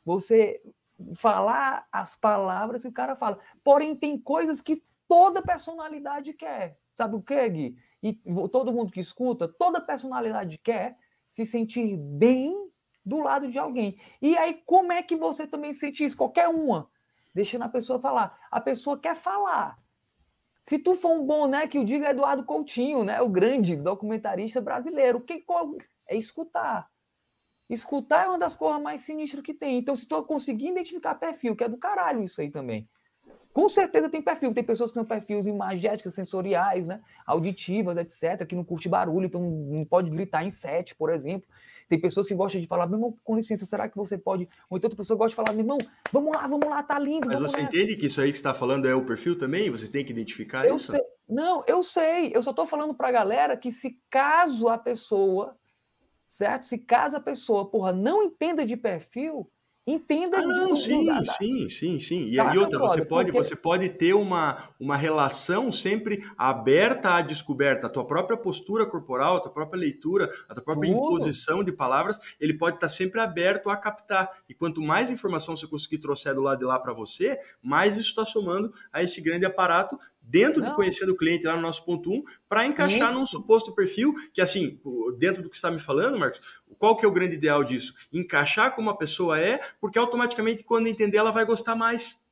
Você 0.05 0.61
falar 1.15 1.87
as 1.91 2.15
palavras 2.15 2.83
que 2.83 2.89
o 2.89 2.93
cara 2.93 3.15
fala. 3.15 3.39
Porém, 3.63 3.95
tem 3.95 4.17
coisas 4.17 4.61
que 4.61 4.83
toda 5.07 5.41
personalidade 5.41 6.33
quer. 6.33 6.77
Sabe 6.95 7.15
o 7.15 7.21
que, 7.21 7.49
Gui? 7.49 7.77
E 8.01 8.13
todo 8.51 8.73
mundo 8.73 8.91
que 8.91 8.99
escuta, 8.99 9.47
toda 9.47 9.81
personalidade 9.81 10.57
quer 10.57 10.97
se 11.29 11.45
sentir 11.45 11.97
bem 11.97 12.69
do 13.05 13.19
lado 13.19 13.49
de 13.49 13.57
alguém. 13.57 13.99
E 14.21 14.37
aí, 14.37 14.61
como 14.65 14.91
é 14.91 15.01
que 15.01 15.15
você 15.15 15.47
também 15.47 15.73
sente 15.73 16.03
isso? 16.03 16.17
Qualquer 16.17 16.47
uma 16.47 16.89
deixando 17.33 17.63
a 17.63 17.69
pessoa 17.69 17.99
falar. 17.99 18.37
A 18.51 18.61
pessoa 18.61 18.99
quer 18.99 19.15
falar. 19.15 19.77
Se 20.63 20.79
tu 20.79 20.95
for 20.95 21.11
um 21.11 21.25
bom, 21.25 21.47
né, 21.47 21.67
que 21.67 21.79
o 21.79 21.85
diga 21.85 22.11
Eduardo 22.11 22.45
Coutinho, 22.45 23.03
né, 23.03 23.19
o 23.21 23.27
grande 23.27 23.75
documentarista 23.75 24.61
brasileiro, 24.61 25.19
que 25.19 25.43
é 26.07 26.15
escutar. 26.15 26.89
Escutar 27.69 28.25
é 28.25 28.27
uma 28.27 28.39
das 28.39 28.55
coisas 28.55 28.81
mais 28.81 29.01
sinistras 29.01 29.43
que 29.43 29.53
tem. 29.53 29.77
Então, 29.77 29.95
se 29.95 30.07
tu 30.07 30.21
conseguir 30.23 30.69
identificar 30.69 31.15
perfil, 31.15 31.55
que 31.55 31.63
é 31.63 31.69
do 31.69 31.77
caralho 31.77 32.21
isso 32.21 32.41
aí 32.41 32.51
também. 32.51 32.87
Com 33.53 33.69
certeza 33.69 34.09
tem 34.09 34.21
perfil. 34.21 34.53
Tem 34.53 34.63
pessoas 34.63 34.89
que 34.89 34.95
são 34.95 35.05
perfis 35.05 35.45
imagéticas, 35.45 36.13
sensoriais, 36.15 36.87
né? 36.87 37.01
auditivas, 37.25 37.95
etc., 37.97 38.45
que 38.47 38.55
não 38.55 38.63
curte 38.63 38.89
barulho, 38.89 39.27
então 39.27 39.41
não 39.41 39.85
pode 39.85 40.09
gritar 40.09 40.43
em 40.43 40.49
set, 40.49 40.95
por 40.95 41.11
exemplo. 41.11 41.47
Tem 41.87 41.99
pessoas 41.99 42.25
que 42.25 42.33
gostam 42.33 42.59
de 42.59 42.67
falar, 42.67 42.87
meu 42.87 42.97
irmão, 42.97 43.17
com 43.23 43.35
licença, 43.35 43.65
será 43.65 43.87
que 43.87 43.95
você 43.95 44.17
pode. 44.17 44.47
Ou 44.69 44.77
então 44.77 44.87
outra 44.87 44.97
pessoa 44.97 45.17
gosta 45.17 45.29
de 45.29 45.35
falar, 45.35 45.51
meu 45.51 45.63
irmão, 45.63 45.77
vamos 46.11 46.33
lá, 46.33 46.47
vamos 46.47 46.67
lá, 46.67 46.81
tá 46.81 46.97
lindo. 46.97 47.27
Mas 47.27 47.39
você 47.39 47.61
entende 47.61 47.95
que 47.95 48.07
isso 48.07 48.19
aí 48.19 48.31
que 48.31 48.37
está 48.37 48.53
falando 48.53 48.87
é 48.87 48.95
o 48.95 49.05
perfil 49.05 49.37
também? 49.37 49.69
Você 49.69 49.87
tem 49.87 50.03
que 50.03 50.11
identificar 50.11 50.65
eu 50.65 50.75
isso? 50.75 50.91
Sei. 50.91 51.01
Não, 51.29 51.63
eu 51.67 51.83
sei. 51.83 52.31
Eu 52.33 52.41
só 52.41 52.49
estou 52.49 52.65
falando 52.65 52.93
para 52.93 53.09
a 53.09 53.11
galera 53.11 53.55
que 53.55 53.71
se 53.71 53.99
caso 54.09 54.67
a 54.67 54.77
pessoa, 54.77 55.55
certo? 56.33 56.67
Se 56.67 56.79
caso 56.79 57.17
a 57.17 57.19
pessoa, 57.19 57.69
porra, 57.69 57.93
não 57.93 58.23
entenda 58.23 58.65
de 58.65 58.75
perfil, 58.75 59.47
Entenda 59.85 60.37
ah, 60.37 60.41
não, 60.41 60.77
sim, 60.77 61.05
da, 61.05 61.25
sim, 61.25 61.67
sim, 61.67 61.99
sim. 61.99 62.27
E, 62.29 62.37
tá, 62.37 62.55
e 62.55 62.57
outra, 62.57 62.79
você 62.79 63.03
pode, 63.03 63.33
porque... 63.33 63.43
você 63.43 63.53
pode 63.53 63.89
ter 63.89 64.13
uma, 64.13 64.69
uma 64.79 64.95
relação 64.95 65.73
sempre 65.73 66.25
aberta 66.37 67.15
à 67.15 67.21
descoberta. 67.21 67.87
A 67.87 67.89
tua 67.89 68.07
própria 68.07 68.37
postura 68.37 68.85
corporal, 68.85 69.35
a 69.35 69.39
tua 69.41 69.51
própria 69.51 69.77
leitura, 69.77 70.29
a 70.47 70.53
tua 70.53 70.63
própria 70.63 70.89
Tudo. 70.89 71.05
imposição 71.05 71.65
de 71.65 71.73
palavras, 71.73 72.17
ele 72.39 72.53
pode 72.53 72.77
estar 72.77 72.87
sempre 72.87 73.19
aberto 73.19 73.69
a 73.69 73.75
captar. 73.75 74.29
E 74.47 74.53
quanto 74.53 74.81
mais 74.81 75.11
informação 75.11 75.57
você 75.57 75.67
conseguir 75.67 75.97
trouxer 75.97 76.33
do 76.33 76.41
lado 76.41 76.59
de 76.59 76.65
lá 76.65 76.79
para 76.79 76.93
você, 76.93 77.37
mais 77.61 77.97
isso 77.97 78.07
está 78.07 78.23
somando 78.23 78.71
a 78.89 79.03
esse 79.03 79.19
grande 79.19 79.45
aparato 79.45 79.99
dentro 80.23 80.61
não. 80.61 80.69
de 80.69 80.75
conhecer 80.75 81.09
o 81.09 81.15
cliente 81.15 81.45
lá 81.45 81.55
no 81.55 81.61
nosso 81.61 81.83
ponto 81.83 82.09
1, 82.09 82.13
um, 82.13 82.23
para 82.47 82.65
encaixar 82.65 83.13
num 83.13 83.25
suposto 83.25 83.75
perfil 83.75 84.13
que, 84.33 84.41
assim, 84.41 84.79
dentro 85.17 85.43
do 85.43 85.49
que 85.49 85.55
você 85.55 85.59
está 85.59 85.69
me 85.69 85.79
falando, 85.79 86.17
Marcos, 86.17 86.39
qual 86.77 86.95
que 86.95 87.05
é 87.05 87.07
o 87.07 87.11
grande 87.11 87.35
ideal 87.35 87.63
disso? 87.63 87.93
Encaixar 88.11 88.73
como 88.73 88.89
a 88.89 88.97
pessoa 88.97 89.39
é, 89.39 89.59
porque 89.79 89.99
automaticamente, 89.99 90.63
quando 90.63 90.87
entender, 90.87 91.17
ela 91.17 91.31
vai 91.31 91.45
gostar 91.45 91.75
mais. 91.75 92.22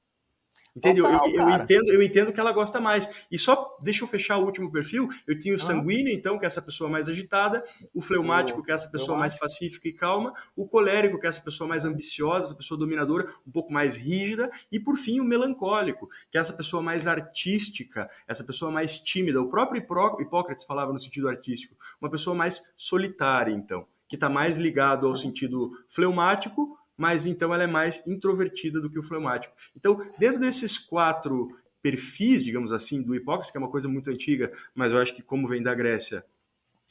Entendeu? 0.76 1.04
Total, 1.04 1.30
eu, 1.30 1.42
eu, 1.42 1.50
entendo, 1.50 1.92
eu 1.92 2.02
entendo 2.02 2.32
que 2.32 2.40
ela 2.40 2.52
gosta 2.54 2.80
mais. 2.80 3.10
E 3.30 3.38
só 3.38 3.78
deixa 3.82 4.04
eu 4.04 4.08
fechar 4.08 4.38
o 4.38 4.46
último 4.46 4.72
perfil. 4.72 5.10
Eu 5.28 5.38
tinha 5.38 5.54
o 5.54 5.60
sanguíneo, 5.60 6.14
então, 6.14 6.40
que 6.40 6.46
é 6.46 6.48
essa 6.48 6.62
pessoa 6.62 6.90
mais 6.90 7.10
agitada, 7.10 7.62
o 7.94 8.02
fleumático, 8.02 8.64
que 8.64 8.72
é 8.72 8.76
essa 8.76 8.90
pessoa 8.90 9.18
mais 9.18 9.38
pacífica 9.38 9.90
e 9.90 9.94
calma, 9.94 10.34
o 10.56 10.66
colérico, 10.66 11.20
que 11.20 11.26
é 11.26 11.30
essa 11.30 11.42
pessoa 11.42 11.68
mais 11.68 11.84
ambiciosa, 11.84 12.46
essa 12.46 12.56
pessoa 12.56 12.80
dominadora, 12.80 13.28
um 13.46 13.52
pouco 13.52 13.72
mais 13.74 13.98
rígida, 13.98 14.50
e 14.72 14.80
por 14.80 14.96
fim 14.96 15.20
o 15.20 15.26
melancólico, 15.26 16.08
que 16.32 16.38
é 16.38 16.42
essa 16.42 16.54
pessoa 16.54 16.82
mais 16.82 17.06
artística, 17.06 18.10
essa 18.26 18.44
pessoa 18.44 18.72
mais 18.72 19.00
tímida. 19.00 19.42
O 19.42 19.50
próprio 19.50 19.82
Hipócrates 20.20 20.64
falava 20.64 20.94
no 20.94 21.00
sentido 21.00 21.28
artístico, 21.28 21.76
uma 22.00 22.10
pessoa 22.10 22.36
mais 22.36 22.72
solitária, 22.78 23.52
então, 23.52 23.86
que 24.08 24.16
está 24.16 24.30
mais 24.30 24.58
ligado 24.58 25.06
ao 25.06 25.16
sentido 25.16 25.72
fleumático 25.88 26.78
mas 27.02 27.26
então 27.26 27.52
ela 27.52 27.64
é 27.64 27.68
mais 27.68 28.06
introvertida 28.06 28.80
do 28.80 28.88
que 28.88 29.00
o 29.00 29.02
fleumático. 29.02 29.56
Então, 29.76 30.00
dentro 30.20 30.40
desses 30.40 30.78
quatro 30.78 31.50
perfis, 31.82 32.44
digamos 32.44 32.72
assim, 32.72 33.02
do 33.02 33.16
Hipócrates, 33.16 33.50
que 33.50 33.58
é 33.58 33.60
uma 33.60 33.72
coisa 33.72 33.90
muito 33.90 34.12
antiga, 34.12 34.52
mas 34.76 34.94
eu 34.94 35.00
acho 35.00 35.16
que 35.16 35.24
como 35.24 35.48
vem 35.48 35.64
da 35.64 35.74
Grécia, 35.74 36.24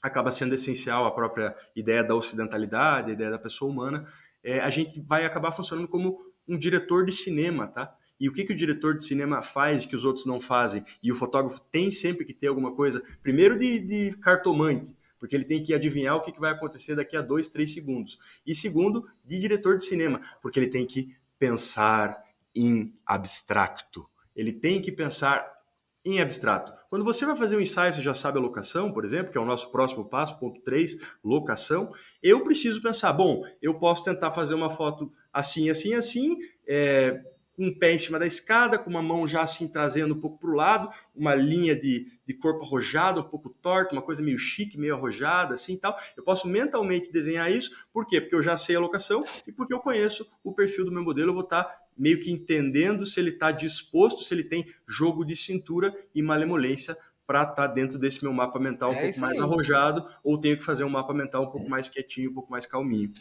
acaba 0.03 0.33
sendo 0.33 0.53
essencial 0.53 1.05
a 1.07 1.13
própria 1.13 1.55
ideia 1.77 2.03
da 2.03 2.13
ocidentalidade, 2.17 3.11
a 3.11 3.15
ideia 3.15 3.31
da 3.31 3.39
pessoa 3.39 3.71
humana, 3.71 4.05
é, 4.43 4.59
a 4.59 4.69
gente 4.69 5.01
vai 5.01 5.25
acabar 5.25 5.53
funcionando 5.53 5.87
como 5.87 6.19
um 6.49 6.59
diretor 6.59 7.05
de 7.05 7.13
cinema, 7.13 7.69
tá? 7.69 7.95
E 8.19 8.29
o 8.29 8.33
que, 8.33 8.43
que 8.43 8.53
o 8.53 8.57
diretor 8.57 8.97
de 8.97 9.05
cinema 9.05 9.41
faz 9.43 9.87
que 9.87 9.95
os 9.95 10.05
outros 10.05 10.27
não 10.27 10.41
fazem? 10.41 10.83
E 11.01 11.13
o 11.13 11.15
fotógrafo 11.15 11.61
tem 11.71 11.93
sempre 11.93 12.25
que 12.25 12.35
ter 12.35 12.49
alguma 12.49 12.75
coisa, 12.75 13.01
primeiro 13.23 13.57
de, 13.57 13.79
de 13.79 14.17
cartomante, 14.19 14.93
porque 15.21 15.37
ele 15.37 15.45
tem 15.45 15.63
que 15.63 15.73
adivinhar 15.73 16.17
o 16.17 16.23
que 16.23 16.41
vai 16.41 16.51
acontecer 16.51 16.97
daqui 16.97 17.17
a 17.17 17.21
dois, 17.21 17.49
três 17.49 17.73
segundos. 17.73 18.19
E 18.45 18.55
segundo, 18.55 19.07
de 19.25 19.39
diretor 19.39 19.79
de 19.79 19.85
cinema, 19.85 20.21
porque 20.43 20.59
ele 20.59 20.71
tem 20.71 20.85
que 20.87 21.15
pensar 21.39 22.21
em 22.55 22.91
abstracto. 23.07 24.09
Ele 24.35 24.53
tem 24.53 24.81
que 24.81 24.91
pensar 24.91 25.47
em 26.05 26.21
abstrato. 26.21 26.73
Quando 26.89 27.05
você 27.05 27.27
vai 27.27 27.37
fazer 27.37 27.57
um 27.57 27.61
ensaio, 27.61 27.93
você 27.93 28.01
já 28.01 28.15
sabe 28.15 28.39
a 28.39 28.41
locação, 28.41 28.91
por 28.91 29.05
exemplo, 29.05 29.31
que 29.31 29.37
é 29.37 29.41
o 29.41 29.45
nosso 29.45 29.71
próximo 29.71 30.05
passo, 30.05 30.39
ponto 30.39 30.61
3, 30.63 30.97
locação. 31.23 31.93
Eu 32.23 32.43
preciso 32.43 32.81
pensar, 32.81 33.13
bom, 33.13 33.43
eu 33.61 33.75
posso 33.79 34.05
tentar 34.05 34.31
fazer 34.31 34.55
uma 34.55 34.71
foto 34.71 35.13
assim, 35.33 35.69
assim, 35.69 35.95
assim, 35.95 36.39
é, 36.67 37.23
um 37.61 37.73
pé 37.73 37.93
em 37.93 37.99
cima 37.99 38.19
da 38.19 38.27
escada, 38.27 38.79
com 38.79 38.89
uma 38.89 39.03
mão 39.03 39.27
já 39.27 39.43
assim 39.43 39.69
trazendo 39.69 40.15
um 40.15 40.21
pouco 40.21 40.39
para 40.39 40.51
o 40.51 40.55
lado, 40.55 40.89
uma 41.15 41.35
linha 41.35 41.77
de, 41.77 42.07
de 42.27 42.33
corpo 42.33 42.65
arrojado, 42.65 43.21
um 43.21 43.25
pouco 43.25 43.51
torto, 43.51 43.95
uma 43.95 44.01
coisa 44.01 44.23
meio 44.23 44.39
chique, 44.39 44.79
meio 44.79 44.95
arrojada, 44.95 45.55
assim 45.55 45.77
tal. 45.77 45.95
Eu 46.17 46.25
posso 46.25 46.49
mentalmente 46.49 47.13
desenhar 47.13 47.53
isso, 47.53 47.87
por 47.93 48.07
quê? 48.07 48.21
Porque 48.21 48.35
eu 48.35 48.43
já 48.43 48.57
sei 48.57 48.77
a 48.77 48.81
locação 48.81 49.23
e 49.47 49.53
porque 49.53 49.75
eu 49.75 49.81
conheço 49.81 50.27
o 50.43 50.53
perfil 50.55 50.87
do 50.87 50.93
meu 50.93 51.05
modelo, 51.05 51.31
eu 51.31 51.35
vou 51.35 51.45
estar 51.45 51.65
tá 51.65 51.81
meio 51.97 52.19
que 52.19 52.33
entendendo 52.33 53.05
se 53.05 53.21
ele 53.21 53.31
está 53.31 53.53
disposto, 53.53 54.23
se 54.23 54.33
ele 54.33 54.45
tem 54.45 54.65
jogo 54.89 55.23
de 55.23 55.37
cintura 55.37 55.95
e 56.15 56.23
malemolência 56.23 56.97
para 57.27 57.43
estar 57.43 57.55
tá 57.55 57.67
dentro 57.67 57.99
desse 57.99 58.25
meu 58.25 58.33
mapa 58.33 58.59
mental 58.59 58.91
um 58.91 58.95
é 58.95 59.03
pouco 59.03 59.21
mais 59.21 59.39
aí. 59.39 59.45
arrojado, 59.45 60.05
ou 60.25 60.39
tenho 60.39 60.57
que 60.57 60.65
fazer 60.65 60.83
um 60.83 60.89
mapa 60.89 61.13
mental 61.13 61.45
um 61.45 61.51
pouco 61.51 61.69
mais 61.69 61.89
quietinho, 61.89 62.31
um 62.31 62.35
pouco 62.35 62.51
mais 62.51 62.65
calminho. 62.65 63.13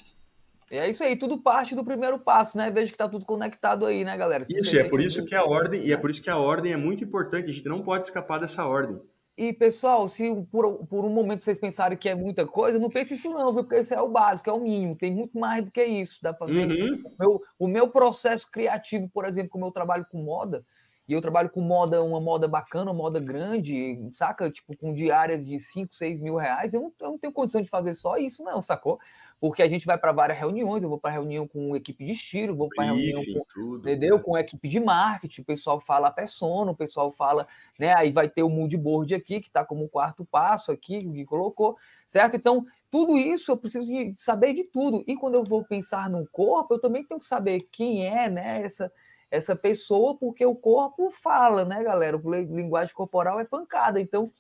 É 0.72 0.90
isso 0.90 1.04
aí, 1.04 1.18
tudo 1.18 1.42
parte 1.42 1.74
do 1.74 1.84
primeiro 1.84 2.20
passo, 2.20 2.58
né? 2.58 2.70
Veja 2.70 2.88
que 2.88 2.96
está 2.96 3.10
tudo 3.10 3.26
conectado 3.26 3.86
aí, 3.86 4.04
né, 4.04 4.16
galera? 4.16 4.46
Isso, 4.48 4.78
é 4.78 4.84
por 4.84 5.02
isso 5.02 5.26
que 5.26 5.36
a 5.36 5.44
ordem, 5.44 5.86
e 5.86 5.92
é 5.92 5.98
por 5.98 6.10
isso 6.10 6.22
que 6.22 6.30
a 6.30 6.38
ordem 6.38 6.74
é 6.74 6.78
muito 6.78 7.04
importante, 7.04 7.50
a 7.50 7.54
gente 7.54 7.68
não 7.68 7.82
pode 7.82 8.06
escapar 8.06 8.40
dessa 8.40 8.66
ordem. 8.66 9.02
E, 9.40 9.54
pessoal, 9.54 10.10
se 10.10 10.36
por, 10.52 10.86
por 10.86 11.06
um 11.06 11.10
momento 11.10 11.46
vocês 11.46 11.58
pensarem 11.58 11.98
que 11.98 12.10
é 12.10 12.14
muita 12.14 12.46
coisa, 12.46 12.78
não 12.78 12.90
pense 12.90 13.14
isso 13.14 13.30
não, 13.30 13.54
viu? 13.54 13.64
Porque 13.64 13.78
esse 13.78 13.94
é 13.94 14.02
o 14.02 14.10
básico, 14.10 14.50
é 14.50 14.54
o 14.54 14.60
mínimo. 14.60 14.98
Tem 14.98 15.16
muito 15.16 15.40
mais 15.40 15.64
do 15.64 15.72
que 15.72 15.82
isso. 15.82 16.20
Dá 16.22 16.34
para 16.34 16.46
fazer. 16.46 16.68
Uhum. 16.68 17.04
O, 17.06 17.16
meu, 17.18 17.42
o 17.60 17.68
meu 17.68 17.88
processo 17.88 18.52
criativo, 18.52 19.10
por 19.10 19.26
exemplo, 19.26 19.50
como 19.50 19.66
eu 19.66 19.72
trabalho 19.72 20.06
com 20.12 20.22
moda, 20.22 20.62
e 21.08 21.14
eu 21.14 21.22
trabalho 21.22 21.50
com 21.50 21.62
moda, 21.62 22.04
uma 22.04 22.20
moda 22.20 22.50
bacana, 22.50 22.92
uma 22.92 22.98
moda 22.98 23.20
grande, 23.20 23.98
saca? 24.14 24.52
Tipo, 24.52 24.76
com 24.76 24.94
diárias 24.94 25.46
de 25.46 25.58
5, 25.58 25.96
6 25.96 26.20
mil 26.20 26.36
reais, 26.36 26.74
eu 26.74 26.82
não, 26.82 26.94
eu 27.00 27.12
não 27.12 27.18
tenho 27.18 27.32
condição 27.32 27.62
de 27.62 27.70
fazer 27.70 27.94
só 27.94 28.18
isso, 28.18 28.44
não, 28.44 28.62
sacou? 28.62 29.00
Porque 29.40 29.64
a 29.64 29.68
gente 29.70 29.86
vai 29.86 29.98
para 29.98 30.12
várias 30.12 30.38
reuniões, 30.38 30.84
eu 30.84 30.90
vou 30.90 31.00
para 31.00 31.12
reunião 31.12 31.48
com 31.48 31.76
equipe 31.76 32.06
de 32.06 32.12
estilo, 32.12 32.56
vou 32.56 32.68
para 32.70 32.86
reunião 32.86 33.24
com, 33.24 33.46
tudo, 33.54 33.90
entendeu? 33.90 34.18
Né? 34.18 34.24
com 34.24 34.38
equipe 34.38 34.68
de 34.68 34.80
marketing, 34.80 35.42
o 35.42 35.46
pessoal 35.46 35.80
fala 35.80 36.10
a 36.10 36.12
persona, 36.12 36.72
o 36.72 36.76
pessoal 36.76 37.12
fala, 37.12 37.48
né, 37.80 37.94
aí 37.96 38.12
vai 38.12 38.28
ter 38.28 38.44
o 38.44 38.50
mood 38.50 38.76
board 38.76 39.16
aqui, 39.16 39.40
que 39.40 39.48
está 39.48 39.64
como 39.64 39.86
o 39.86 39.90
quarto 39.90 40.26
passo 40.26 40.72
aqui, 40.72 41.00
que 41.00 41.26
colocou, 41.26 41.78
certo? 42.06 42.36
Então, 42.36 42.66
tudo 42.92 43.18
isso 43.18 43.52
eu 43.52 43.58
preciso 43.58 43.86
de 43.86 44.14
saber 44.18 44.54
de 44.54 44.64
tudo. 44.64 45.04
E 45.08 45.16
quando 45.16 45.36
eu 45.36 45.44
vou 45.48 45.64
pensar 45.64 46.10
no 46.10 46.28
corpo, 46.28 46.74
eu 46.74 46.80
também 46.80 47.04
tenho 47.04 47.20
que 47.20 47.26
saber 47.26 47.60
quem 47.72 48.06
é, 48.06 48.30
né, 48.30 48.62
essa 48.64 48.92
essa 49.32 49.56
pessoa, 49.56 50.16
porque 50.16 50.44
o 50.46 50.56
corpo 50.56 51.12
fala, 51.12 51.64
né, 51.64 51.84
galera? 51.84 52.18
O 52.18 52.32
linguagem 52.32 52.94
corporal 52.94 53.40
é 53.40 53.46
pancada, 53.46 54.02
então 54.02 54.32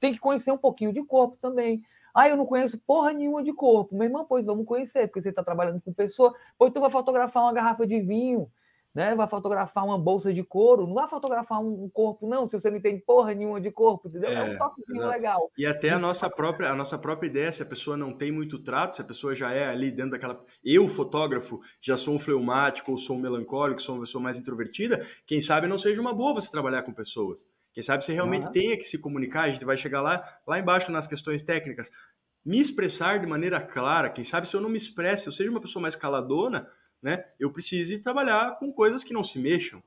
tem 0.00 0.12
que 0.12 0.18
conhecer 0.18 0.50
um 0.50 0.58
pouquinho 0.58 0.92
de 0.92 1.02
corpo 1.04 1.36
também. 1.40 1.82
Ah, 2.14 2.28
eu 2.28 2.36
não 2.36 2.46
conheço 2.46 2.80
porra 2.86 3.12
nenhuma 3.12 3.42
de 3.42 3.52
corpo. 3.52 3.94
Meu 3.96 4.06
irmão, 4.06 4.26
pois 4.28 4.44
vamos 4.44 4.66
conhecer, 4.66 5.06
porque 5.06 5.20
você 5.20 5.30
está 5.30 5.42
trabalhando 5.42 5.80
com 5.80 5.92
pessoa. 5.92 6.34
Pois 6.58 6.72
tu 6.72 6.80
vai 6.80 6.90
fotografar 6.90 7.42
uma 7.42 7.52
garrafa 7.52 7.86
de 7.86 8.00
vinho, 8.00 8.50
né? 8.94 9.14
Vai 9.14 9.26
fotografar 9.26 9.84
uma 9.84 9.98
bolsa 9.98 10.32
de 10.32 10.44
couro. 10.44 10.86
Não 10.86 10.94
vai 10.94 11.08
fotografar 11.08 11.60
um 11.60 11.88
corpo, 11.88 12.28
não, 12.28 12.46
se 12.46 12.58
você 12.58 12.70
não 12.70 12.80
tem 12.80 13.00
porra 13.00 13.32
nenhuma 13.32 13.60
de 13.60 13.70
corpo, 13.70 14.08
entendeu? 14.08 14.30
É, 14.30 14.34
é 14.34 14.54
um 14.54 14.58
toquezinho 14.58 15.08
legal. 15.08 15.50
E 15.56 15.64
até 15.64 15.90
a 15.90 15.98
nossa 15.98 16.28
própria, 16.28 16.70
a 16.70 16.74
nossa 16.74 16.98
própria 16.98 17.28
ideia, 17.28 17.50
se 17.50 17.62
a 17.62 17.66
pessoa 17.66 17.96
não 17.96 18.12
tem 18.12 18.30
muito 18.30 18.62
trato, 18.62 18.96
se 18.96 19.02
a 19.02 19.06
pessoa 19.06 19.34
já 19.34 19.52
é 19.52 19.66
ali 19.66 19.90
dentro 19.90 20.12
daquela. 20.12 20.44
Eu, 20.62 20.88
fotógrafo, 20.88 21.60
já 21.80 21.96
sou 21.96 22.14
um 22.14 22.18
fleumático 22.18 22.92
ou 22.92 22.98
sou 22.98 23.16
um 23.16 23.20
melancólico, 23.20 23.80
sou 23.80 23.94
uma 23.94 24.02
pessoa 24.02 24.22
mais 24.22 24.38
introvertida, 24.38 25.00
quem 25.26 25.40
sabe 25.40 25.66
não 25.66 25.78
seja 25.78 26.00
uma 26.00 26.14
boa 26.14 26.34
você 26.34 26.50
trabalhar 26.50 26.82
com 26.82 26.92
pessoas. 26.92 27.46
Quem 27.72 27.82
sabe 27.82 28.04
você 28.04 28.12
realmente 28.12 28.46
uhum. 28.46 28.52
tenha 28.52 28.76
que 28.76 28.84
se 28.84 28.98
comunicar, 28.98 29.44
a 29.44 29.50
gente 29.50 29.64
vai 29.64 29.76
chegar 29.76 30.02
lá, 30.02 30.22
lá 30.46 30.58
embaixo 30.58 30.92
nas 30.92 31.06
questões 31.06 31.42
técnicas. 31.42 31.90
Me 32.44 32.60
expressar 32.60 33.18
de 33.18 33.26
maneira 33.26 33.60
clara, 33.60 34.10
quem 34.10 34.24
sabe 34.24 34.48
se 34.48 34.54
eu 34.54 34.60
não 34.60 34.68
me 34.68 34.76
expresse, 34.76 35.26
eu 35.26 35.32
seja 35.32 35.50
uma 35.50 35.60
pessoa 35.60 35.80
mais 35.80 35.96
caladona, 35.96 36.68
né? 37.00 37.24
Eu 37.38 37.50
preciso 37.50 38.00
trabalhar 38.02 38.56
com 38.56 38.72
coisas 38.72 39.02
que 39.02 39.14
não 39.14 39.24
se 39.24 39.38
mexam. 39.38 39.82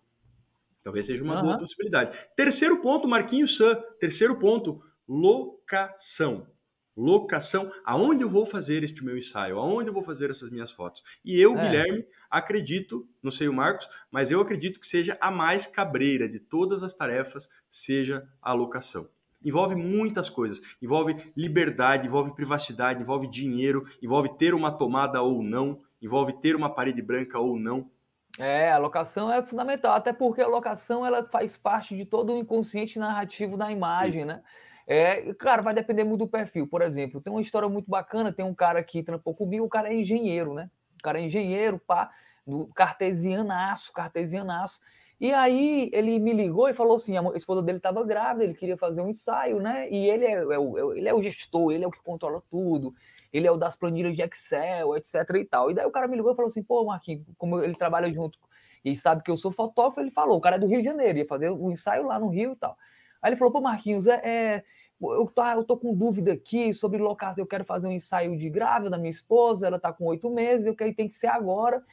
Talvez 0.84 1.06
seja 1.06 1.24
uma 1.24 1.38
uhum. 1.38 1.42
boa 1.42 1.58
possibilidade. 1.58 2.18
Terceiro 2.36 2.80
ponto, 2.82 3.08
Marquinhos 3.08 3.58
San. 3.58 3.76
Terceiro 4.00 4.38
ponto, 4.38 4.82
locação. 5.08 6.48
Locação. 6.96 7.72
Aonde 7.84 8.24
eu 8.24 8.30
vou 8.30 8.46
fazer 8.46 8.84
este 8.84 9.04
meu 9.04 9.18
ensaio? 9.18 9.60
Aonde 9.60 9.90
eu 9.90 9.94
vou 9.94 10.04
fazer 10.04 10.30
essas 10.30 10.50
minhas 10.50 10.72
fotos? 10.72 11.04
E 11.24 11.40
eu, 11.40 11.58
é. 11.58 11.62
Guilherme, 11.62 12.06
acredito, 12.30 13.08
não 13.22 13.32
sei 13.32 13.48
o 13.48 13.54
Marcos, 13.54 13.88
mas 14.10 14.32
eu 14.32 14.40
acredito 14.40 14.80
que 14.80 14.88
seja 14.88 15.18
a 15.20 15.30
mais 15.30 15.68
cabreira 15.68 16.30
de 16.30 16.40
todas 16.40 16.84
as 16.84 16.94
tarefas, 16.94 17.50
seja 17.70 18.28
a 18.42 18.54
locação. 18.54 19.10
Envolve 19.44 19.76
muitas 19.76 20.30
coisas. 20.30 20.60
Envolve 20.82 21.32
liberdade, 21.36 22.08
envolve 22.08 22.34
privacidade, 22.34 23.02
envolve 23.02 23.30
dinheiro, 23.30 23.86
envolve 24.02 24.38
ter 24.38 24.56
uma 24.56 24.72
tomada 24.72 25.22
ou 25.22 25.44
não, 25.44 25.82
envolve 26.02 26.34
ter 26.34 26.56
uma 26.56 26.74
parede 26.74 27.02
branca 27.02 27.40
ou 27.40 27.60
não. 27.60 27.92
É, 28.40 28.72
a 28.72 28.78
locação 28.78 29.32
é 29.32 29.42
fundamental, 29.42 29.96
até 29.96 30.12
porque 30.12 30.42
a 30.42 30.48
locação 30.48 31.06
ela 31.06 31.24
faz 31.30 31.56
parte 31.56 31.96
de 31.96 32.06
todo 32.06 32.34
o 32.34 32.38
inconsciente 32.38 33.00
narrativo 33.00 33.56
da 33.56 33.72
imagem, 33.72 34.20
Isso. 34.20 34.28
né? 34.28 34.44
É, 34.88 35.34
claro, 35.34 35.64
vai 35.64 35.74
depender 35.74 36.04
muito 36.04 36.26
do 36.26 36.28
perfil. 36.28 36.68
Por 36.68 36.82
exemplo, 36.82 37.20
tem 37.20 37.32
uma 37.32 37.42
história 37.42 37.68
muito 37.68 37.90
bacana, 37.90 38.32
tem 38.32 38.46
um 38.46 38.54
cara 38.54 38.84
que 38.84 39.02
trampou 39.02 39.34
comigo, 39.34 39.66
o 39.66 39.70
cara 39.70 39.90
é 39.90 39.96
engenheiro, 39.96 40.54
né? 40.54 40.70
O 41.00 41.04
cara 41.04 41.20
é 41.20 41.24
engenheiro, 41.24 41.80
pá, 41.80 42.12
do 42.46 42.68
cartesianaço, 42.68 43.92
cartesianaço. 43.92 44.80
E 45.20 45.34
aí 45.34 45.90
ele 45.94 46.20
me 46.20 46.34
ligou 46.34 46.68
e 46.68 46.74
falou 46.74 46.96
assim, 46.96 47.18
a 47.18 47.22
esposa 47.36 47.62
dele 47.62 47.78
estava 47.78 48.04
grávida, 48.04 48.44
ele 48.44 48.54
queria 48.54 48.78
fazer 48.78 49.02
um 49.02 49.10
ensaio, 49.10 49.60
né? 49.62 49.90
E 49.90 50.10
ele 50.10 50.26
é, 50.26 50.34
é, 50.34 50.60
o, 50.60 50.94
é 50.94 50.98
ele 50.98 51.10
é 51.10 51.14
o 51.14 51.22
gestor, 51.22 51.72
ele 51.72 51.86
é 51.86 51.88
o 51.88 51.92
que 51.92 52.02
controla 52.04 52.44
tudo, 52.52 52.94
ele 53.32 53.48
é 53.48 53.52
o 53.52 53.58
das 53.58 53.76
planilhas 53.76 54.16
de 54.16 54.22
Excel, 54.22 54.96
etc 54.98 55.16
e 55.36 55.46
tal. 55.46 55.72
E 55.72 55.74
daí 55.74 55.86
o 55.86 55.92
cara 55.92 56.08
me 56.08 56.18
ligou 56.18 56.34
e 56.34 56.36
falou 56.36 56.48
assim, 56.48 56.62
pô, 56.62 56.84
Marquinhos, 56.84 57.26
como 57.38 57.62
ele 57.64 57.76
trabalha 57.76 58.12
junto 58.12 58.38
e 58.84 58.96
sabe 58.96 59.24
que 59.24 59.32
eu 59.32 59.38
sou 59.38 59.52
fotógrafo, 59.52 60.00
ele 60.00 60.12
falou, 60.12 60.38
o 60.38 60.42
cara 60.42 60.58
é 60.58 60.60
do 60.60 60.68
Rio 60.68 60.80
de 60.80 60.86
Janeiro, 60.86 61.18
ia 61.18 61.26
fazer 61.26 61.50
o 61.50 61.66
um 61.66 61.72
ensaio 61.72 62.06
lá 62.06 62.20
no 62.20 62.28
Rio 62.28 62.52
e 62.52 62.56
tal. 62.56 62.78
Aí 63.26 63.32
ele 63.32 63.38
falou, 63.38 63.52
pô, 63.52 63.60
Marquinhos, 63.60 64.06
é, 64.06 64.22
é 64.24 64.64
eu, 65.02 65.26
tô, 65.26 65.44
eu 65.44 65.64
tô 65.64 65.76
com 65.76 65.96
dúvida 65.96 66.34
aqui 66.34 66.72
sobre 66.72 67.00
locação, 67.00 67.42
eu 67.42 67.48
quero 67.48 67.66
fazer 67.66 67.88
um 67.88 67.92
ensaio 67.92 68.38
de 68.38 68.48
grávida 68.52 68.92
da 68.92 69.00
minha 69.00 69.10
esposa, 69.10 69.66
ela 69.66 69.80
tá 69.80 69.92
com 69.92 70.06
oito 70.06 70.30
meses, 70.30 70.68
eu 70.68 70.76
quero 70.76 70.94
tem 70.94 71.08
que 71.08 71.16
ser 71.16 71.26
agora. 71.26 71.84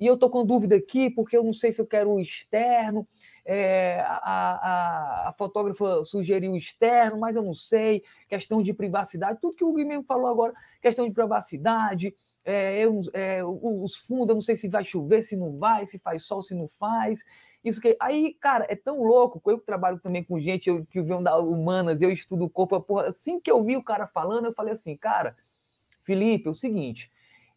E 0.00 0.04
eu 0.04 0.14
estou 0.14 0.28
com 0.28 0.44
dúvida 0.44 0.74
aqui, 0.74 1.08
porque 1.08 1.36
eu 1.36 1.44
não 1.44 1.52
sei 1.52 1.70
se 1.70 1.80
eu 1.80 1.86
quero 1.86 2.10
o 2.10 2.18
externo. 2.18 3.06
É, 3.44 4.00
a, 4.00 4.16
a, 4.16 5.28
a, 5.28 5.32
fotógrafa 5.34 6.02
sugeriu 6.02 6.56
externo, 6.56 7.20
mas 7.20 7.36
eu 7.36 7.42
não 7.42 7.54
sei. 7.54 8.02
Questão 8.28 8.60
de 8.60 8.74
privacidade, 8.74 9.38
tudo 9.40 9.54
que 9.54 9.64
o 9.64 9.72
Gui 9.72 9.84
mesmo 9.84 10.02
falou 10.02 10.26
agora, 10.26 10.54
questão 10.82 11.06
de 11.06 11.12
privacidade. 11.12 12.12
É, 12.44 12.84
eu, 12.84 13.00
é, 13.12 13.44
os 13.44 13.96
fundos, 13.96 14.30
eu 14.30 14.34
não 14.34 14.40
sei 14.40 14.56
se 14.56 14.68
vai 14.68 14.82
chover, 14.82 15.22
se 15.22 15.36
não 15.36 15.56
vai, 15.56 15.86
se 15.86 16.00
faz 16.00 16.24
sol, 16.24 16.42
se 16.42 16.52
não 16.52 16.66
faz. 16.66 17.22
Isso 17.64 17.80
que 17.80 17.96
aí, 18.00 18.34
cara, 18.34 18.66
é 18.68 18.76
tão 18.76 19.02
louco. 19.02 19.40
Eu 19.50 19.58
trabalho 19.58 19.98
também 19.98 20.24
com 20.24 20.40
gente 20.40 20.68
eu, 20.68 20.84
que 20.86 21.00
vem 21.02 21.22
da 21.22 21.36
humanas, 21.38 22.00
eu 22.00 22.10
estudo 22.10 22.44
o 22.44 22.50
corpo. 22.50 22.80
Porra, 22.80 23.08
assim 23.08 23.38
que 23.38 23.50
eu 23.50 23.62
vi 23.62 23.76
o 23.76 23.82
cara 23.82 24.06
falando, 24.06 24.46
eu 24.46 24.54
falei 24.54 24.72
assim, 24.72 24.96
cara, 24.96 25.36
Felipe, 26.02 26.48
é 26.48 26.50
o 26.50 26.54
seguinte, 26.54 27.12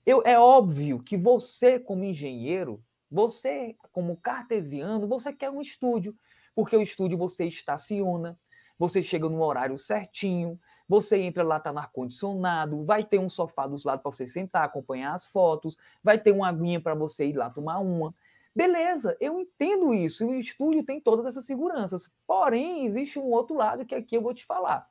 eu, 0.05 0.21
é 0.25 0.37
óbvio 0.37 0.99
que 0.99 1.15
você, 1.15 1.79
como 1.79 2.03
engenheiro, 2.03 2.83
você, 3.09 3.75
como 3.93 4.17
cartesiano, 4.17 5.07
você 5.07 5.31
quer 5.31 5.49
um 5.49 5.61
estúdio, 5.61 6.15
porque 6.53 6.75
o 6.75 6.81
estúdio 6.81 7.17
você 7.17 7.45
estaciona, 7.45 8.37
você 8.77 9.01
chega 9.01 9.29
no 9.29 9.41
horário 9.41 9.77
certinho, 9.77 10.59
você 10.87 11.17
entra 11.21 11.43
lá, 11.43 11.59
tá 11.59 11.71
no 11.71 11.79
ar-condicionado, 11.79 12.83
vai 12.83 13.03
ter 13.03 13.19
um 13.19 13.29
sofá 13.29 13.65
dos 13.65 13.83
lados 13.83 14.01
para 14.03 14.11
você 14.11 14.27
sentar, 14.27 14.65
acompanhar 14.65 15.13
as 15.13 15.25
fotos, 15.25 15.77
vai 16.03 16.19
ter 16.19 16.31
uma 16.31 16.49
aguinha 16.49 16.81
para 16.81 16.93
você 16.93 17.27
ir 17.27 17.37
lá 17.37 17.49
tomar 17.49 17.79
uma. 17.79 18.13
Beleza, 18.55 19.17
eu 19.19 19.39
entendo 19.39 19.93
isso, 19.93 20.23
e 20.23 20.27
o 20.27 20.39
estúdio 20.39 20.85
tem 20.85 21.01
todas 21.01 21.25
essas 21.25 21.45
seguranças. 21.45 22.07
Porém, 22.27 22.85
existe 22.85 23.17
um 23.17 23.25
outro 23.31 23.55
lado 23.55 23.85
que 23.85 23.95
aqui 23.95 24.15
eu 24.15 24.21
vou 24.21 24.33
te 24.33 24.45
falar. 24.45 24.87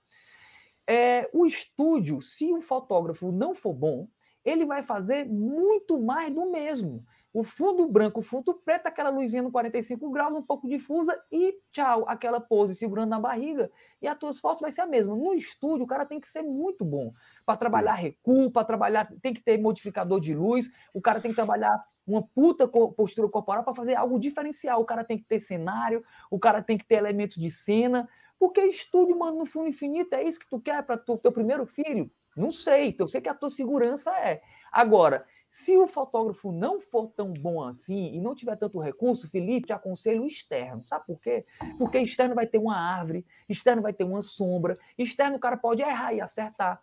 É, 0.86 1.30
o 1.32 1.46
estúdio, 1.46 2.20
se 2.20 2.52
o 2.52 2.60
fotógrafo 2.60 3.30
não 3.30 3.54
for 3.54 3.72
bom, 3.72 4.08
ele 4.44 4.64
vai 4.64 4.82
fazer 4.82 5.24
muito 5.24 6.00
mais 6.00 6.34
do 6.34 6.50
mesmo. 6.50 7.04
O 7.32 7.44
fundo 7.44 7.86
branco, 7.86 8.20
o 8.20 8.22
fundo 8.22 8.52
preto, 8.52 8.88
aquela 8.88 9.08
luzinha 9.08 9.42
no 9.42 9.50
45 9.50 10.10
graus, 10.10 10.34
um 10.34 10.42
pouco 10.42 10.68
difusa 10.68 11.18
e 11.30 11.56
tchau, 11.72 12.04
aquela 12.06 12.40
pose 12.40 12.74
segurando 12.74 13.08
na 13.08 13.20
barriga. 13.20 13.70
E 14.02 14.08
as 14.08 14.18
tuas 14.18 14.38
fotos 14.38 14.60
vai 14.60 14.70
ser 14.70 14.82
a 14.82 14.86
mesma. 14.86 15.16
No 15.16 15.32
estúdio, 15.32 15.84
o 15.84 15.86
cara 15.86 16.04
tem 16.04 16.20
que 16.20 16.28
ser 16.28 16.42
muito 16.42 16.84
bom 16.84 17.14
para 17.46 17.56
trabalhar 17.56 17.94
recuo, 17.94 18.50
para 18.50 18.66
trabalhar, 18.66 19.06
tem 19.22 19.32
que 19.32 19.40
ter 19.40 19.56
modificador 19.56 20.20
de 20.20 20.34
luz, 20.34 20.68
o 20.92 21.00
cara 21.00 21.20
tem 21.20 21.30
que 21.30 21.36
trabalhar 21.36 21.82
uma 22.06 22.22
puta 22.22 22.66
postura 22.66 23.28
corporal 23.28 23.64
para 23.64 23.74
fazer 23.74 23.94
algo 23.94 24.18
diferencial. 24.18 24.80
O 24.80 24.84
cara 24.84 25.04
tem 25.04 25.18
que 25.18 25.24
ter 25.24 25.38
cenário, 25.38 26.04
o 26.30 26.38
cara 26.38 26.62
tem 26.62 26.76
que 26.76 26.84
ter 26.84 26.96
elementos 26.96 27.36
de 27.36 27.50
cena, 27.50 28.08
porque 28.38 28.60
estúdio, 28.66 29.18
mano, 29.18 29.38
no 29.38 29.46
fundo 29.46 29.68
infinito, 29.68 30.14
é 30.14 30.22
isso 30.22 30.40
que 30.40 30.48
tu 30.48 30.60
quer 30.60 30.82
para 30.82 31.00
o 31.06 31.18
teu 31.18 31.30
primeiro 31.30 31.64
filho? 31.64 32.10
Não 32.36 32.50
sei, 32.50 32.94
eu 32.98 33.06
sei 33.06 33.20
que 33.20 33.28
a 33.28 33.34
tua 33.34 33.50
segurança 33.50 34.10
é. 34.18 34.42
Agora, 34.72 35.24
se 35.52 35.76
o 35.76 35.86
fotógrafo 35.86 36.50
não 36.50 36.80
for 36.80 37.08
tão 37.08 37.30
bom 37.30 37.62
assim 37.62 38.14
e 38.14 38.20
não 38.20 38.34
tiver 38.34 38.56
tanto 38.56 38.80
recurso, 38.80 39.28
Felipe, 39.28 39.66
te 39.66 39.72
aconselho 39.74 40.26
externo. 40.26 40.82
Sabe 40.82 41.04
por 41.06 41.20
quê? 41.20 41.44
Porque 41.78 41.98
externo 41.98 42.34
vai 42.34 42.46
ter 42.46 42.56
uma 42.56 42.74
árvore, 42.74 43.26
externo 43.46 43.82
vai 43.82 43.92
ter 43.92 44.04
uma 44.04 44.22
sombra, 44.22 44.78
externo 44.96 45.36
o 45.36 45.40
cara 45.40 45.58
pode 45.58 45.82
errar 45.82 46.14
e 46.14 46.22
acertar. 46.22 46.82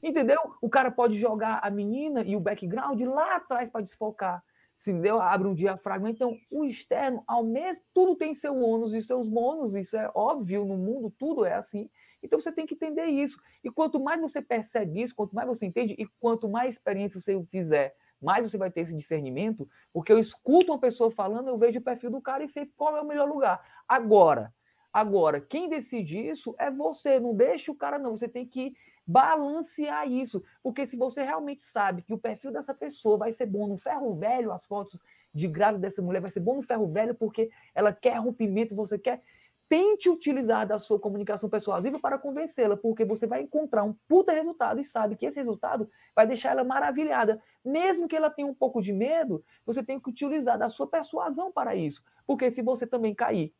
Entendeu? 0.00 0.38
O 0.60 0.70
cara 0.70 0.92
pode 0.92 1.18
jogar 1.18 1.58
a 1.60 1.68
menina 1.70 2.22
e 2.22 2.36
o 2.36 2.40
background 2.40 3.00
lá 3.02 3.36
atrás 3.36 3.68
para 3.68 3.80
desfocar. 3.80 4.44
Entendeu? 4.80 5.20
Abre 5.20 5.48
um 5.48 5.54
diafragma. 5.54 6.10
Então, 6.10 6.36
o 6.50 6.64
externo, 6.64 7.22
ao 7.26 7.44
mesmo, 7.44 7.82
tudo 7.92 8.16
tem 8.16 8.34
seu 8.34 8.54
ônus 8.54 8.92
e 8.92 9.00
seus 9.00 9.28
bônus, 9.28 9.74
isso 9.74 9.96
é 9.96 10.10
óbvio 10.14 10.64
no 10.64 10.76
mundo, 10.76 11.14
tudo 11.18 11.44
é 11.44 11.54
assim. 11.54 11.88
Então 12.24 12.40
você 12.40 12.50
tem 12.50 12.66
que 12.66 12.74
entender 12.74 13.04
isso. 13.04 13.38
E 13.62 13.70
quanto 13.70 14.00
mais 14.00 14.20
você 14.20 14.40
percebe 14.40 15.02
isso, 15.02 15.14
quanto 15.14 15.34
mais 15.34 15.46
você 15.46 15.66
entende 15.66 15.94
e 15.98 16.06
quanto 16.18 16.48
mais 16.48 16.74
experiência 16.74 17.20
você 17.20 17.40
fizer, 17.50 17.94
mais 18.20 18.50
você 18.50 18.56
vai 18.56 18.70
ter 18.70 18.80
esse 18.80 18.96
discernimento, 18.96 19.68
porque 19.92 20.10
eu 20.10 20.18
escuto 20.18 20.72
uma 20.72 20.80
pessoa 20.80 21.10
falando, 21.10 21.48
eu 21.48 21.58
vejo 21.58 21.78
o 21.78 21.82
perfil 21.82 22.10
do 22.10 22.22
cara 22.22 22.42
e 22.42 22.48
sei 22.48 22.66
qual 22.76 22.96
é 22.96 23.02
o 23.02 23.06
melhor 23.06 23.28
lugar. 23.28 23.60
Agora, 23.86 24.52
agora, 24.90 25.40
quem 25.40 25.68
decide 25.68 26.18
isso 26.18 26.54
é 26.58 26.70
você, 26.70 27.20
não 27.20 27.34
deixa 27.34 27.70
o 27.70 27.76
cara 27.76 27.98
não, 27.98 28.16
você 28.16 28.26
tem 28.26 28.46
que 28.46 28.74
balancear 29.06 30.10
isso, 30.10 30.42
porque 30.62 30.86
se 30.86 30.96
você 30.96 31.22
realmente 31.22 31.62
sabe 31.62 32.02
que 32.02 32.14
o 32.14 32.18
perfil 32.18 32.50
dessa 32.50 32.74
pessoa 32.74 33.18
vai 33.18 33.32
ser 33.32 33.46
bom 33.46 33.66
no 33.66 33.76
ferro 33.76 34.14
velho, 34.14 34.52
as 34.52 34.64
fotos 34.64 34.98
de 35.32 35.48
grávida 35.48 35.80
dessa 35.82 36.00
mulher 36.00 36.20
vai 36.20 36.30
ser 36.30 36.40
bom 36.40 36.56
no 36.56 36.62
ferro 36.62 36.86
velho 36.86 37.14
porque 37.14 37.50
ela 37.74 37.92
quer 37.92 38.16
rompimento, 38.18 38.74
você 38.74 38.98
quer 38.98 39.22
tente 39.68 40.08
utilizar 40.08 40.66
da 40.66 40.78
sua 40.78 41.00
comunicação 41.00 41.48
persuasiva 41.48 41.98
para 41.98 42.18
convencê-la, 42.18 42.76
porque 42.76 43.04
você 43.04 43.26
vai 43.26 43.42
encontrar 43.42 43.82
um 43.82 43.94
puta 44.06 44.32
resultado 44.32 44.80
e 44.80 44.84
sabe 44.84 45.16
que 45.16 45.26
esse 45.26 45.38
resultado 45.38 45.90
vai 46.14 46.26
deixar 46.26 46.50
ela 46.50 46.64
maravilhada. 46.64 47.42
Mesmo 47.64 48.06
que 48.06 48.14
ela 48.14 48.30
tenha 48.30 48.46
um 48.46 48.54
pouco 48.54 48.82
de 48.82 48.92
medo, 48.92 49.42
você 49.64 49.82
tem 49.82 49.98
que 49.98 50.10
utilizar 50.10 50.58
da 50.58 50.68
sua 50.68 50.86
persuasão 50.86 51.50
para 51.50 51.74
isso. 51.74 52.04
Porque 52.26 52.50
se 52.50 52.62
você 52.62 52.86
também 52.86 53.14
cair 53.14 53.52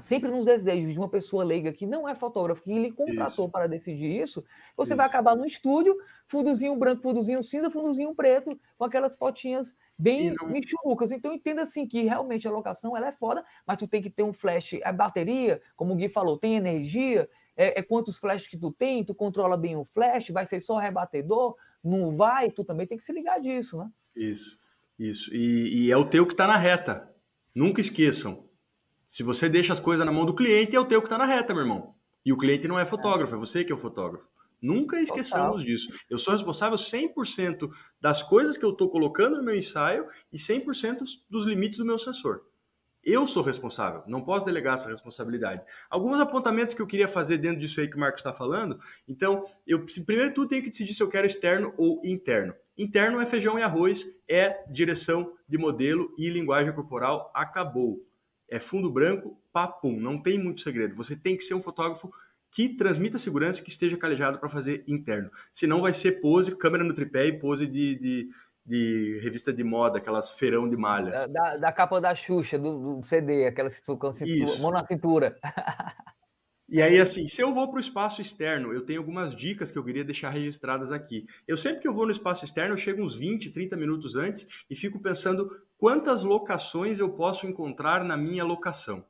sempre 0.00 0.30
nos 0.30 0.44
desejos 0.44 0.92
de 0.92 0.98
uma 0.98 1.08
pessoa 1.08 1.42
leiga 1.42 1.72
que 1.72 1.86
não 1.86 2.08
é 2.08 2.14
fotógrafo, 2.14 2.62
que 2.62 2.72
lhe 2.72 2.92
contratou 2.92 3.46
isso. 3.46 3.52
para 3.52 3.66
decidir 3.66 4.20
isso, 4.20 4.44
você 4.76 4.90
isso. 4.90 4.96
vai 4.96 5.06
acabar 5.06 5.34
no 5.34 5.46
estúdio, 5.46 5.96
fundozinho 6.26 6.76
branco, 6.76 7.02
fundozinho 7.02 7.42
cinza, 7.42 7.70
fundozinho 7.70 8.14
preto, 8.14 8.58
com 8.76 8.84
aquelas 8.84 9.16
fotinhas 9.16 9.74
bem 9.98 10.34
não... 10.34 10.48
michurucas. 10.48 11.12
Então 11.12 11.32
entenda 11.32 11.62
assim 11.62 11.86
que 11.86 12.02
realmente 12.02 12.46
a 12.46 12.50
locação 12.50 12.96
ela 12.96 13.08
é 13.08 13.12
foda, 13.12 13.44
mas 13.66 13.78
tu 13.78 13.88
tem 13.88 14.02
que 14.02 14.10
ter 14.10 14.22
um 14.22 14.32
flash, 14.32 14.78
a 14.84 14.92
bateria, 14.92 15.62
como 15.74 15.94
o 15.94 15.96
Gui 15.96 16.08
falou, 16.08 16.38
tem 16.38 16.56
energia, 16.56 17.28
é, 17.56 17.80
é 17.80 17.82
quantos 17.82 18.18
flashes 18.18 18.48
que 18.48 18.58
tu 18.58 18.70
tem, 18.70 19.02
tu 19.02 19.14
controla 19.14 19.56
bem 19.56 19.76
o 19.76 19.84
flash, 19.84 20.28
vai 20.30 20.44
ser 20.44 20.60
só 20.60 20.76
rebatedor, 20.76 21.56
não 21.82 22.14
vai, 22.16 22.50
tu 22.50 22.64
também 22.64 22.86
tem 22.86 22.98
que 22.98 23.04
se 23.04 23.12
ligar 23.12 23.40
disso, 23.40 23.78
né? 23.78 23.90
Isso, 24.14 24.58
isso. 24.98 25.34
E, 25.34 25.86
e 25.86 25.90
é 25.90 25.96
o 25.96 26.04
teu 26.04 26.26
que 26.26 26.34
está 26.34 26.46
na 26.46 26.56
reta. 26.56 27.10
Nunca 27.54 27.80
esqueçam, 27.80 28.45
se 29.08 29.22
você 29.22 29.48
deixa 29.48 29.72
as 29.72 29.80
coisas 29.80 30.04
na 30.04 30.12
mão 30.12 30.24
do 30.24 30.34
cliente, 30.34 30.74
é 30.74 30.80
o 30.80 30.84
teu 30.84 31.00
que 31.00 31.06
está 31.06 31.18
na 31.18 31.24
reta, 31.24 31.54
meu 31.54 31.62
irmão. 31.62 31.94
E 32.24 32.32
o 32.32 32.36
cliente 32.36 32.66
não 32.66 32.78
é 32.78 32.84
fotógrafo, 32.84 33.34
é, 33.34 33.36
é 33.36 33.40
você 33.40 33.64
que 33.64 33.72
é 33.72 33.74
o 33.74 33.78
fotógrafo. 33.78 34.26
Nunca 34.60 35.00
esqueçamos 35.00 35.56
Total. 35.56 35.64
disso. 35.64 35.92
Eu 36.10 36.18
sou 36.18 36.32
responsável 36.32 36.76
100% 36.76 37.70
das 38.00 38.22
coisas 38.22 38.56
que 38.56 38.64
eu 38.64 38.70
estou 38.70 38.88
colocando 38.88 39.36
no 39.36 39.44
meu 39.44 39.54
ensaio 39.54 40.06
e 40.32 40.36
100% 40.36 40.98
dos 41.28 41.46
limites 41.46 41.78
do 41.78 41.84
meu 41.84 41.98
sensor. 41.98 42.42
Eu 43.04 43.24
sou 43.24 43.44
responsável, 43.44 44.02
não 44.08 44.20
posso 44.20 44.44
delegar 44.44 44.74
essa 44.74 44.88
responsabilidade. 44.88 45.62
Alguns 45.88 46.18
apontamentos 46.18 46.74
que 46.74 46.82
eu 46.82 46.86
queria 46.88 47.06
fazer 47.06 47.38
dentro 47.38 47.60
disso 47.60 47.80
aí 47.80 47.88
que 47.88 47.96
o 47.96 48.00
Marcos 48.00 48.18
está 48.18 48.32
falando. 48.32 48.80
Então, 49.06 49.44
eu 49.64 49.86
primeiro 50.04 50.34
tudo 50.34 50.48
tenho 50.48 50.64
que 50.64 50.70
decidir 50.70 50.92
se 50.92 51.04
eu 51.04 51.08
quero 51.08 51.24
externo 51.24 51.72
ou 51.76 52.00
interno. 52.04 52.52
Interno 52.76 53.20
é 53.20 53.26
feijão 53.26 53.56
e 53.56 53.62
arroz, 53.62 54.04
é 54.28 54.64
direção 54.68 55.32
de 55.48 55.56
modelo 55.56 56.12
e 56.18 56.28
linguagem 56.28 56.72
corporal, 56.72 57.30
acabou 57.32 58.04
é 58.48 58.58
fundo 58.58 58.90
branco, 58.90 59.38
papum, 59.52 59.98
não 59.98 60.20
tem 60.20 60.38
muito 60.38 60.60
segredo. 60.60 60.94
Você 60.96 61.16
tem 61.16 61.36
que 61.36 61.44
ser 61.44 61.54
um 61.54 61.62
fotógrafo 61.62 62.10
que 62.50 62.68
transmita 62.68 63.18
segurança 63.18 63.62
que 63.62 63.70
esteja 63.70 63.96
calejado 63.96 64.38
para 64.38 64.48
fazer 64.48 64.84
interno. 64.86 65.30
Senão 65.52 65.82
vai 65.82 65.92
ser 65.92 66.20
pose, 66.20 66.56
câmera 66.56 66.84
no 66.84 66.94
tripé 66.94 67.26
e 67.26 67.38
pose 67.38 67.66
de, 67.66 67.98
de, 67.98 68.28
de 68.64 69.20
revista 69.22 69.52
de 69.52 69.62
moda, 69.62 69.98
aquelas 69.98 70.30
feirão 70.30 70.66
de 70.66 70.76
malhas. 70.76 71.26
Da, 71.32 71.56
da 71.56 71.72
capa 71.72 72.00
da 72.00 72.14
Xuxa, 72.14 72.58
do, 72.58 72.98
do 72.98 73.04
CD, 73.04 73.46
aquela 73.46 73.68
cintura, 73.68 74.12
cintura, 74.12 74.58
mão 74.60 74.70
na 74.70 74.86
cintura. 74.86 75.36
E 76.68 76.82
aí, 76.82 76.98
assim, 76.98 77.28
se 77.28 77.40
eu 77.40 77.54
vou 77.54 77.68
para 77.68 77.76
o 77.76 77.80
espaço 77.80 78.20
externo, 78.20 78.72
eu 78.72 78.84
tenho 78.84 78.98
algumas 78.98 79.36
dicas 79.36 79.70
que 79.70 79.78
eu 79.78 79.84
queria 79.84 80.04
deixar 80.04 80.30
registradas 80.30 80.90
aqui. 80.90 81.24
Eu 81.46 81.56
sempre 81.56 81.80
que 81.80 81.86
eu 81.86 81.94
vou 81.94 82.06
no 82.06 82.10
espaço 82.10 82.44
externo, 82.44 82.74
eu 82.74 82.78
chego 82.78 83.02
uns 83.02 83.14
20, 83.14 83.50
30 83.50 83.76
minutos 83.76 84.16
antes 84.16 84.64
e 84.68 84.74
fico 84.74 84.98
pensando 84.98 85.48
quantas 85.78 86.24
locações 86.24 86.98
eu 86.98 87.08
posso 87.10 87.46
encontrar 87.46 88.02
na 88.02 88.16
minha 88.16 88.42
locação. 88.42 89.04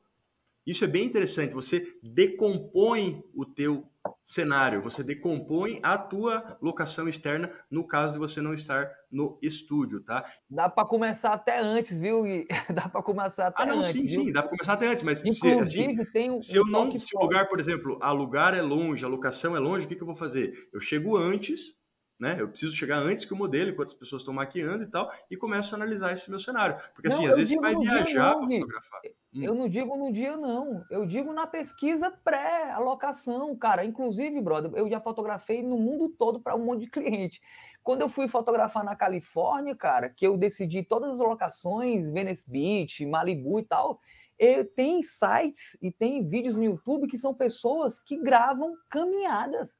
Isso 0.67 0.83
é 0.83 0.87
bem 0.87 1.05
interessante. 1.05 1.55
Você 1.55 1.97
decompõe 2.03 3.23
o 3.33 3.43
teu 3.43 3.89
cenário, 4.27 4.81
você 4.81 5.01
decompõe 5.01 5.79
a 5.81 5.97
tua 5.97 6.57
locação 6.61 7.07
externa 7.07 7.49
no 7.71 7.87
caso 7.87 8.15
de 8.15 8.19
você 8.19 8.41
não 8.41 8.53
estar 8.53 8.91
no 9.09 9.39
estúdio, 9.41 10.03
tá? 10.03 10.29
Dá 10.49 10.67
para 10.67 10.85
começar 10.85 11.31
até 11.31 11.61
antes, 11.61 11.97
viu? 11.97 12.23
Dá 12.75 12.89
para 12.89 13.01
começar 13.01 13.47
até 13.47 13.63
antes. 13.63 13.71
Ah, 13.71 13.75
não, 13.75 13.79
antes, 13.79 13.91
sim, 13.91 14.01
viu? 14.01 14.25
sim, 14.25 14.31
dá 14.33 14.41
para 14.41 14.49
começar 14.49 14.73
até 14.73 14.87
antes, 14.87 15.03
mas 15.05 15.23
Inclusive, 15.23 15.65
se, 15.65 16.01
assim, 16.01 16.11
tem 16.11 16.29
um, 16.29 16.41
se 16.41 16.57
eu 16.57 16.65
não, 16.65 16.91
se 16.99 17.15
o 17.15 17.21
lugar, 17.21 17.47
por 17.47 17.57
exemplo, 17.57 17.97
alugar 18.01 18.53
é 18.53 18.61
longe, 18.61 19.05
a 19.05 19.07
locação 19.07 19.55
é 19.55 19.59
longe, 19.59 19.85
o 19.85 19.87
que, 19.87 19.95
que 19.95 20.03
eu 20.03 20.07
vou 20.07 20.15
fazer? 20.15 20.51
Eu 20.73 20.81
chego 20.81 21.15
antes 21.15 21.77
né? 22.19 22.35
Eu 22.39 22.47
preciso 22.47 22.75
chegar 22.75 22.97
antes 22.99 23.25
que 23.25 23.33
o 23.33 23.37
modelo, 23.37 23.71
enquanto 23.71 23.89
as 23.89 23.93
pessoas 23.93 24.21
estão 24.21 24.33
maquiando 24.33 24.83
e 24.83 24.87
tal, 24.87 25.11
e 25.29 25.37
começo 25.37 25.73
a 25.73 25.77
analisar 25.77 26.11
esse 26.11 26.29
meu 26.29 26.39
cenário. 26.39 26.75
Porque 26.93 27.07
assim, 27.07 27.23
não, 27.23 27.29
às 27.29 27.37
vezes 27.37 27.53
você 27.53 27.59
vai 27.59 27.75
viajar 27.75 28.35
para 28.35 28.47
fotografar. 28.47 29.01
Hum. 29.33 29.43
Eu 29.43 29.53
não 29.53 29.69
digo 29.69 29.95
no 29.95 30.11
dia, 30.11 30.35
não. 30.35 30.83
Eu 30.89 31.05
digo 31.05 31.31
na 31.31 31.45
pesquisa 31.45 32.09
pré-alocação, 32.09 33.55
cara. 33.55 33.85
Inclusive, 33.85 34.41
brother, 34.41 34.71
eu 34.73 34.89
já 34.89 34.99
fotografei 34.99 35.61
no 35.61 35.77
mundo 35.77 36.09
todo 36.09 36.39
para 36.39 36.55
um 36.55 36.65
monte 36.65 36.81
de 36.81 36.89
cliente. 36.89 37.41
Quando 37.83 38.01
eu 38.01 38.09
fui 38.09 38.27
fotografar 38.27 38.83
na 38.83 38.95
Califórnia, 38.95 39.75
cara, 39.75 40.09
que 40.09 40.25
eu 40.25 40.37
decidi 40.37 40.83
todas 40.83 41.13
as 41.13 41.19
locações, 41.19 42.11
Venice 42.11 42.43
Beach, 42.49 43.05
Malibu 43.05 43.59
e 43.59 43.63
tal, 43.63 44.01
eu, 44.39 44.65
tem 44.65 45.01
sites 45.03 45.77
e 45.81 45.91
tem 45.91 46.27
vídeos 46.27 46.55
no 46.55 46.63
YouTube 46.63 47.07
que 47.07 47.17
são 47.17 47.33
pessoas 47.33 47.99
que 47.99 48.17
gravam 48.17 48.75
caminhadas 48.89 49.75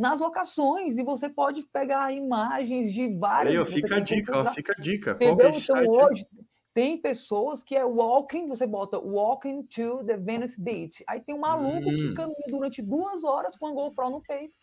nas 0.00 0.18
locações 0.18 0.96
e 0.96 1.02
você 1.02 1.28
pode 1.28 1.62
pegar 1.64 2.10
imagens 2.10 2.90
de 2.90 3.06
várias. 3.18 3.52
Aí, 3.52 3.60
ó, 3.60 3.66
fica 3.66 3.96
a 3.96 4.00
dica, 4.00 4.38
ó, 4.38 4.46
fica 4.46 4.72
a 4.76 4.80
dica. 4.80 5.10
Entendeu? 5.12 5.36
Qual 5.36 5.46
é 5.46 5.50
então 5.50 5.76
site? 5.76 5.88
hoje 5.88 6.26
tem 6.72 6.96
pessoas 6.96 7.62
que 7.62 7.76
é 7.76 7.84
walking, 7.84 8.48
você 8.48 8.66
bota 8.66 8.98
walking 8.98 9.62
to 9.64 10.02
the 10.04 10.16
Venice 10.16 10.58
Beach. 10.58 11.04
Aí 11.06 11.20
tem 11.20 11.34
um 11.34 11.40
maluco 11.40 11.90
hum. 11.90 11.94
que 11.94 12.14
caminha 12.14 12.46
durante 12.48 12.80
duas 12.80 13.24
horas 13.24 13.58
com 13.58 13.66
a 13.66 13.72
GoPro 13.72 14.08
no 14.08 14.22
peito. 14.22 14.54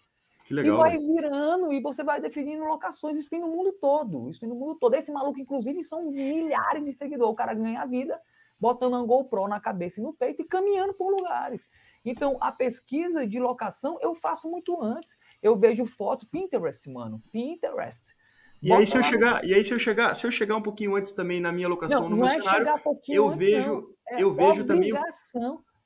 Que 0.44 0.56
legal. 0.56 0.76
E 0.76 0.78
vai 0.80 0.98
virando 0.98 1.72
e 1.72 1.82
você 1.82 2.04
vai 2.04 2.20
definindo 2.20 2.64
locações. 2.64 3.16
Isso 3.16 3.30
tem 3.30 3.40
no 3.40 3.50
mundo 3.50 3.74
todo. 3.74 4.28
Isso 4.30 4.40
tem 4.40 4.50
no 4.50 4.56
mundo 4.56 4.74
todo. 4.80 4.96
Esse 4.96 5.12
maluco, 5.12 5.40
inclusive, 5.40 5.84
são 5.84 6.10
milhares 6.10 6.84
de 6.84 6.94
seguidores. 6.94 7.34
O 7.34 7.36
cara 7.36 7.54
ganha 7.54 7.82
a 7.82 7.86
vida 7.86 8.20
botando 8.60 8.96
a 8.96 9.04
GoPro 9.04 9.48
na 9.48 9.60
cabeça 9.60 10.00
e 10.00 10.04
no 10.04 10.14
peito 10.14 10.42
e 10.42 10.46
caminhando 10.46 10.96
por 10.96 11.12
lugares. 11.12 11.70
Então, 12.10 12.38
a 12.40 12.52
pesquisa 12.52 13.28
de 13.28 13.40
locação 13.40 13.98
eu 14.02 14.16
faço 14.16 14.50
muito 14.50 14.82
antes. 14.82 15.18
Eu 15.42 15.58
vejo 15.58 15.86
fotos 15.86 16.28
Pinterest, 16.28 16.90
mano. 16.90 17.22
Pinterest. 17.32 18.16
E 18.62 18.74
aí, 18.74 18.88
se 18.88 18.98
eu 18.98 19.04
chegar, 19.04 19.46
e 19.46 19.54
aí, 19.54 19.64
se 19.64 19.74
eu 19.74 19.78
chegar, 19.78 20.14
se 20.16 20.26
eu 20.26 20.32
chegar 20.32 20.56
um 20.56 20.62
pouquinho 20.62 20.96
antes 20.96 21.14
também 21.14 21.40
na 21.40 21.52
minha 21.52 21.68
locação, 21.68 22.04
não, 22.04 22.10
no 22.10 22.16
meu 22.18 22.26
é 22.26 22.30
cenário, 22.30 22.68
eu 23.10 23.28
antes, 23.28 23.38
vejo, 23.38 23.96
é 24.08 24.22
eu 24.22 24.34
vejo 24.34 24.64
também. 24.64 24.92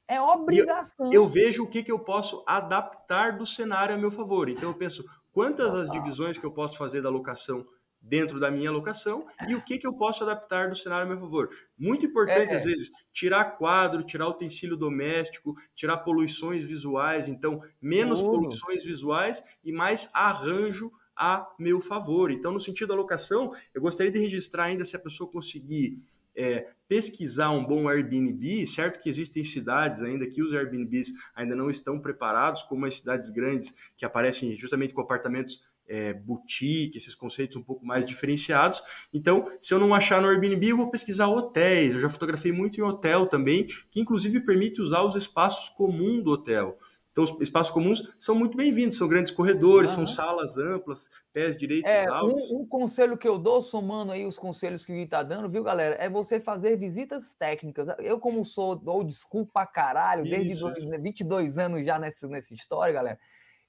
É 0.07 0.21
obrigação. 0.21 1.07
Eu, 1.07 1.23
eu, 1.23 1.27
vejo 1.27 1.63
o 1.63 1.67
que, 1.67 1.83
que 1.83 1.91
eu 1.91 1.99
posso 1.99 2.43
adaptar 2.45 3.37
do 3.37 3.45
cenário 3.45 3.95
a 3.95 3.97
meu 3.97 4.11
favor. 4.11 4.49
Então 4.49 4.69
eu 4.69 4.75
penso 4.75 5.05
quantas 5.31 5.73
as 5.73 5.89
divisões 5.89 6.37
que 6.37 6.45
eu 6.45 6.51
posso 6.51 6.77
fazer 6.77 7.01
da 7.01 7.09
locação 7.09 7.65
dentro 8.01 8.39
da 8.39 8.49
minha 8.49 8.71
locação 8.71 9.27
e 9.47 9.53
o 9.53 9.61
que, 9.61 9.77
que 9.77 9.85
eu 9.85 9.93
posso 9.93 10.23
adaptar 10.23 10.69
do 10.69 10.75
cenário 10.75 11.05
a 11.05 11.09
meu 11.09 11.19
favor. 11.19 11.49
Muito 11.77 12.05
importante, 12.05 12.51
é. 12.51 12.55
às 12.55 12.63
vezes, 12.63 12.89
tirar 13.13 13.57
quadro, 13.57 14.03
tirar 14.03 14.27
utensílio 14.27 14.75
doméstico, 14.75 15.53
tirar 15.75 15.97
poluições 15.97 16.65
visuais, 16.65 17.27
então, 17.27 17.61
menos 17.81 18.21
poluições 18.21 18.83
visuais 18.83 19.43
e 19.63 19.71
mais 19.71 20.09
arranjo 20.13 20.91
a 21.15 21.47
meu 21.59 21.79
favor. 21.79 22.31
Então, 22.31 22.51
no 22.51 22.59
sentido 22.59 22.89
da 22.89 22.95
locação, 22.95 23.53
eu 23.73 23.81
gostaria 23.81 24.11
de 24.11 24.19
registrar 24.19 24.65
ainda 24.65 24.83
se 24.83 24.95
a 24.95 24.99
pessoa 24.99 25.29
conseguir 25.29 26.01
é, 26.35 26.67
pesquisar 26.87 27.51
um 27.51 27.65
bom 27.65 27.87
Airbnb, 27.87 28.65
certo 28.65 28.99
que 28.99 29.09
existem 29.09 29.43
cidades 29.43 30.01
ainda 30.01 30.27
que 30.27 30.41
os 30.41 30.53
Airbnbs 30.53 31.13
ainda 31.35 31.55
não 31.55 31.69
estão 31.69 31.99
preparados, 31.99 32.63
como 32.63 32.85
as 32.85 32.97
cidades 32.97 33.29
grandes 33.29 33.73
que 33.95 34.05
aparecem 34.05 34.57
justamente 34.57 34.93
com 34.93 35.01
apartamentos 35.01 35.61
é, 35.91 36.13
boutique, 36.13 36.97
esses 36.97 37.13
conceitos 37.13 37.57
um 37.57 37.61
pouco 37.61 37.85
mais 37.85 38.05
diferenciados. 38.05 38.81
Então, 39.13 39.45
se 39.59 39.73
eu 39.73 39.79
não 39.79 39.93
achar 39.93 40.21
no 40.21 40.29
Airbnb, 40.29 40.69
eu 40.69 40.77
vou 40.77 40.89
pesquisar 40.89 41.27
hotéis. 41.27 41.93
Eu 41.93 41.99
já 41.99 42.09
fotografei 42.09 42.53
muito 42.53 42.79
em 42.79 42.83
hotel 42.83 43.27
também, 43.27 43.67
que 43.91 43.99
inclusive 43.99 44.39
permite 44.39 44.81
usar 44.81 45.03
os 45.03 45.15
espaços 45.15 45.67
comuns 45.67 46.23
do 46.23 46.31
hotel. 46.31 46.77
Então, 47.11 47.25
os 47.25 47.35
espaços 47.41 47.73
comuns 47.73 48.09
são 48.17 48.33
muito 48.33 48.55
bem-vindos, 48.55 48.97
são 48.97 49.05
grandes 49.05 49.33
corredores, 49.33 49.91
uhum. 49.91 50.07
são 50.07 50.07
salas 50.07 50.57
amplas, 50.57 51.09
pés 51.33 51.57
direitos 51.57 51.91
é, 51.91 52.07
altos. 52.07 52.49
Um, 52.49 52.61
um, 52.61 52.65
conselho 52.65 53.17
que 53.17 53.27
eu 53.27 53.37
dou, 53.37 53.61
somando 53.61 54.13
aí 54.13 54.25
os 54.25 54.39
conselhos 54.39 54.85
que 54.85 54.93
o 54.93 54.95
Gui 54.95 55.03
está 55.03 55.21
dando, 55.21 55.49
viu, 55.49 55.61
galera? 55.61 55.95
É 55.95 56.09
você 56.09 56.39
fazer 56.39 56.77
visitas 56.77 57.33
técnicas. 57.33 57.89
Eu, 57.99 58.17
como 58.17 58.45
sou 58.45 58.81
ou 58.85 59.03
desculpa 59.03 59.51
pra 59.55 59.65
caralho, 59.65 60.23
desde 60.23 60.51
isso, 60.51 60.71
dois, 60.71 61.01
22 61.01 61.57
anos 61.57 61.85
já 61.85 61.99
nessa, 61.99 62.29
nessa 62.29 62.53
história, 62.53 62.93
galera, 62.93 63.19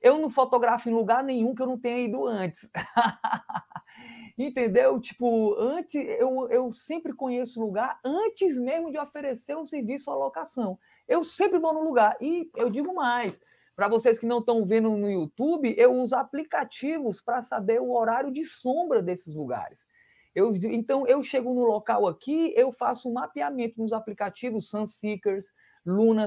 eu 0.02 0.18
não 0.18 0.28
fotografo 0.28 0.88
em 0.88 0.92
lugar 0.92 1.22
nenhum 1.22 1.54
que 1.54 1.62
eu 1.62 1.66
não 1.66 1.78
tenha 1.78 2.00
ido 2.00 2.26
antes. 2.26 2.68
Entendeu? 4.36 4.98
Tipo, 5.00 5.54
antes 5.58 5.94
eu, 5.94 6.48
eu 6.50 6.72
sempre 6.72 7.14
conheço 7.14 7.60
lugar 7.60 8.00
antes 8.04 8.58
mesmo 8.58 8.90
de 8.90 8.98
oferecer 8.98 9.54
o 9.56 9.64
serviço 9.64 10.10
à 10.10 10.14
locação. 10.14 10.78
Eu 11.06 11.22
sempre 11.22 11.58
vou 11.58 11.72
no 11.72 11.84
lugar. 11.84 12.16
E 12.20 12.50
eu 12.56 12.68
digo 12.68 12.94
mais: 12.94 13.38
para 13.76 13.88
vocês 13.88 14.18
que 14.18 14.26
não 14.26 14.38
estão 14.38 14.64
vendo 14.64 14.90
no 14.96 15.10
YouTube, 15.10 15.74
eu 15.78 15.94
uso 15.94 16.16
aplicativos 16.16 17.20
para 17.20 17.42
saber 17.42 17.80
o 17.80 17.92
horário 17.92 18.32
de 18.32 18.44
sombra 18.44 19.02
desses 19.02 19.34
lugares. 19.34 19.86
Eu, 20.34 20.50
então, 20.54 21.06
eu 21.06 21.22
chego 21.22 21.52
no 21.52 21.64
local 21.64 22.06
aqui, 22.06 22.54
eu 22.56 22.72
faço 22.72 23.08
um 23.08 23.12
mapeamento 23.12 23.78
nos 23.78 23.92
aplicativos 23.92 24.70
Sunseekers, 24.70 25.52
Luna, 25.84 26.26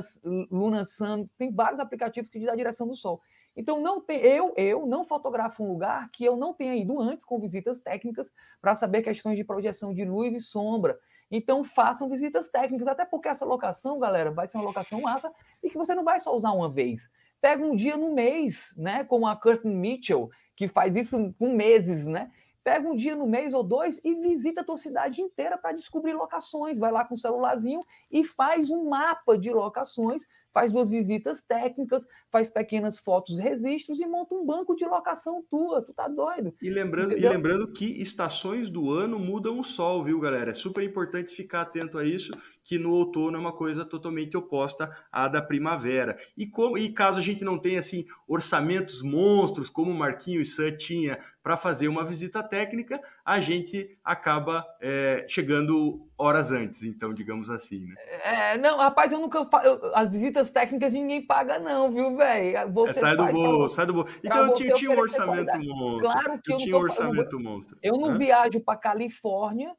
Luna 0.52 0.86
Sun, 0.86 1.28
tem 1.38 1.52
vários 1.52 1.80
aplicativos 1.80 2.30
que 2.30 2.40
te 2.40 2.46
dá 2.46 2.54
a 2.54 2.58
direção 2.58 2.88
do 2.88 2.96
sol. 2.96 3.20
Então, 3.56 3.82
não 3.82 4.02
tem, 4.02 4.20
eu, 4.20 4.54
eu 4.58 4.86
não 4.86 5.06
fotografo 5.06 5.64
um 5.64 5.68
lugar 5.68 6.10
que 6.12 6.26
eu 6.26 6.36
não 6.36 6.54
tenha 6.54 6.76
ido 6.76 7.00
antes 7.00 7.26
com 7.26 7.40
visitas 7.40 7.80
técnicas 7.80 8.32
para 8.62 8.76
saber 8.76 9.02
questões 9.02 9.38
de 9.38 9.44
projeção 9.44 9.94
de 9.94 10.04
luz 10.04 10.36
e 10.36 10.42
sombra. 10.42 11.00
Então, 11.32 11.64
façam 11.64 12.10
visitas 12.10 12.50
técnicas, 12.50 12.88
até 12.88 13.06
porque 13.06 13.28
essa 13.28 13.46
locação, 13.46 13.98
galera, 13.98 14.30
vai 14.30 14.48
ser 14.48 14.58
uma 14.58 14.66
locação 14.66 15.02
massa 15.02 15.32
e 15.64 15.70
que 15.70 15.78
você 15.78 15.96
não 15.96 16.04
vai 16.04 16.20
só 16.20 16.36
usar 16.36 16.52
uma 16.52 16.70
vez. 16.70 17.10
Pega 17.42 17.64
um 17.64 17.76
dia 17.76 17.98
no 17.98 18.14
mês, 18.14 18.74
né? 18.78 19.04
Como 19.04 19.28
a 19.28 19.36
Curtin 19.36 19.70
Mitchell, 19.70 20.30
que 20.56 20.68
faz 20.68 20.96
isso 20.96 21.34
com 21.38 21.54
meses, 21.54 22.06
né? 22.06 22.32
Pega 22.64 22.88
um 22.88 22.96
dia 22.96 23.16
no 23.16 23.28
mês 23.28 23.54
ou 23.54 23.64
dois 23.64 24.02
e 24.04 24.16
visita 24.16 24.62
a 24.62 24.64
tua 24.64 24.78
cidade 24.78 25.22
inteira 25.22 25.58
para 25.58 25.76
descobrir 25.76 26.14
locações. 26.14 26.80
Vai 26.80 26.92
lá 26.92 27.06
com 27.06 27.14
o 27.14 27.18
celularzinho 27.18 27.86
e 28.10 28.24
faz 28.24 28.70
um 28.70 28.90
mapa 28.90 29.38
de 29.38 29.52
locações 29.52 30.26
faz 30.56 30.72
duas 30.72 30.90
visitas 30.90 31.42
técnicas, 31.42 32.08
faz 32.32 32.50
pequenas 32.50 32.98
fotos, 32.98 33.38
registros 33.38 34.00
e 34.00 34.08
monta 34.08 34.34
um 34.34 34.46
banco 34.46 34.74
de 34.74 34.86
locação 34.86 35.44
tua. 35.52 35.84
Tu 35.84 35.94
tá 35.94 36.08
doido? 36.08 36.54
E 36.62 36.70
lembrando, 36.70 37.12
e 37.12 37.20
lembrando 37.20 37.68
que 37.74 38.02
estações 38.02 38.70
do 38.70 38.90
ano 38.90 39.20
mudam 39.20 39.60
o 39.60 39.66
sol, 39.66 40.02
viu, 40.02 40.18
galera? 40.18 40.52
É 40.52 40.54
super 40.54 40.82
importante 40.82 41.36
ficar 41.36 41.64
atento 41.64 41.98
a 41.98 42.06
isso, 42.06 42.32
que 42.64 42.80
no 42.80 42.94
outono 42.94 43.36
é 43.36 43.40
uma 43.40 43.52
coisa 43.52 43.84
totalmente 43.84 44.38
oposta 44.38 44.90
à 45.12 45.28
da 45.28 45.42
primavera. 45.42 46.16
E, 46.38 46.48
como, 46.48 46.78
e 46.78 46.90
caso 46.90 47.20
a 47.20 47.22
gente 47.22 47.44
não 47.44 47.60
tenha 47.60 47.82
assim 47.82 48.06
orçamentos 48.26 49.02
monstros, 49.02 49.70
como 49.70 49.92
o 49.92 49.96
Marquinhos 49.96 50.56
Sam 50.56 50.72
tinha 50.78 51.20
para 51.44 51.58
fazer 51.58 51.90
uma 51.90 52.06
visita 52.06 52.42
técnica, 52.42 53.02
a 53.26 53.42
gente 53.42 54.00
acaba 54.02 54.66
é, 54.82 55.26
chegando 55.28 56.08
horas 56.18 56.52
antes, 56.52 56.84
então, 56.84 57.14
digamos 57.14 57.50
assim, 57.50 57.86
né? 57.86 57.96
É, 58.24 58.58
não, 58.58 58.78
rapaz, 58.78 59.12
eu 59.12 59.20
nunca 59.20 59.46
faço. 59.46 59.92
As 59.94 60.10
visitas 60.10 60.50
técnicas 60.50 60.94
ninguém 60.94 61.26
paga, 61.26 61.60
não, 61.60 61.92
viu, 61.92 62.16
velho? 62.16 62.58
É, 62.58 62.94
sai 62.94 63.18
do 63.18 63.26
bolso, 63.28 63.76
sai 63.76 63.86
do 63.86 63.94
bolso. 63.94 64.20
Então 64.24 64.48
eu 64.48 64.54
tinha, 64.54 64.74
tinha 64.74 64.92
um 64.92 65.00
orçamento 65.00 65.60
monstro. 65.60 66.12
Claro 66.12 66.42
que 66.42 66.52
eu, 66.52 66.56
eu 66.56 66.58
tinha 66.58 66.78
um 66.78 66.80
orçamento 66.82 67.40
monstro. 67.40 67.78
Eu 67.82 67.98
não 67.98 68.12
Hã? 68.12 68.18
viajo 68.18 68.60
para 68.62 68.78
Califórnia 68.78 69.76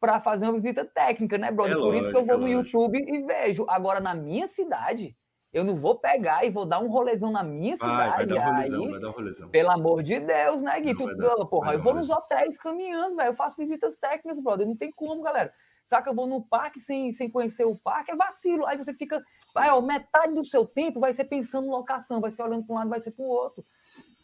para 0.00 0.20
fazer 0.20 0.46
uma 0.46 0.52
visita 0.54 0.84
técnica, 0.84 1.38
né, 1.38 1.50
brother? 1.50 1.72
É 1.72 1.76
Por 1.76 1.84
lógico, 1.86 2.02
isso 2.02 2.10
que 2.12 2.18
eu 2.18 2.26
vou 2.26 2.38
no 2.38 2.48
YouTube 2.48 2.98
e 2.98 3.22
vejo. 3.22 3.64
Agora, 3.68 4.00
na 4.00 4.14
minha 4.14 4.46
cidade, 4.46 5.16
eu 5.52 5.64
não 5.64 5.74
vou 5.74 5.98
pegar 5.98 6.44
e 6.44 6.50
vou 6.50 6.66
dar 6.66 6.80
um 6.80 6.88
rolezão 6.88 7.30
na 7.30 7.42
minha 7.42 7.76
vai, 7.76 7.88
cidade. 7.88 8.16
Vai 8.16 8.26
dar 8.26 8.34
um 8.34 8.54
rolezão, 8.54 8.84
aí, 8.84 8.90
vai 8.90 9.00
dar 9.00 9.08
um 9.08 9.12
rolezão. 9.12 9.48
Pelo 9.50 9.70
amor 9.70 10.02
de 10.02 10.18
Deus, 10.20 10.62
né, 10.62 10.80
Gui? 10.80 10.92
Não, 10.92 11.06
tu, 11.06 11.16
dar, 11.16 11.46
porra, 11.46 11.74
eu 11.74 11.82
vou 11.82 11.94
nos 11.94 12.10
hotéis 12.10 12.58
caminhando, 12.58 13.16
velho. 13.16 13.28
Eu 13.28 13.34
faço 13.34 13.56
visitas 13.56 13.96
técnicas, 13.96 14.40
brother. 14.40 14.66
Não 14.66 14.76
tem 14.76 14.90
como, 14.90 15.22
galera. 15.22 15.52
Saca, 15.84 16.10
eu 16.10 16.14
vou 16.14 16.26
no 16.26 16.42
parque 16.42 16.80
sem, 16.80 17.12
sem 17.12 17.28
conhecer 17.30 17.64
o 17.64 17.76
parque, 17.76 18.10
é 18.10 18.16
vacilo. 18.16 18.66
Aí 18.66 18.76
você 18.76 18.94
fica. 18.94 19.22
Vai, 19.54 19.70
ó, 19.70 19.80
metade 19.80 20.34
do 20.34 20.44
seu 20.44 20.64
tempo 20.66 20.98
vai 20.98 21.12
ser 21.12 21.24
pensando 21.24 21.66
em 21.66 21.70
locação, 21.70 22.20
vai 22.20 22.30
ser 22.30 22.42
olhando 22.42 22.64
para 22.64 22.74
um 22.74 22.78
lado, 22.78 22.90
vai 22.90 23.00
ser 23.00 23.10
para 23.10 23.24
o 23.24 23.28
outro. 23.28 23.64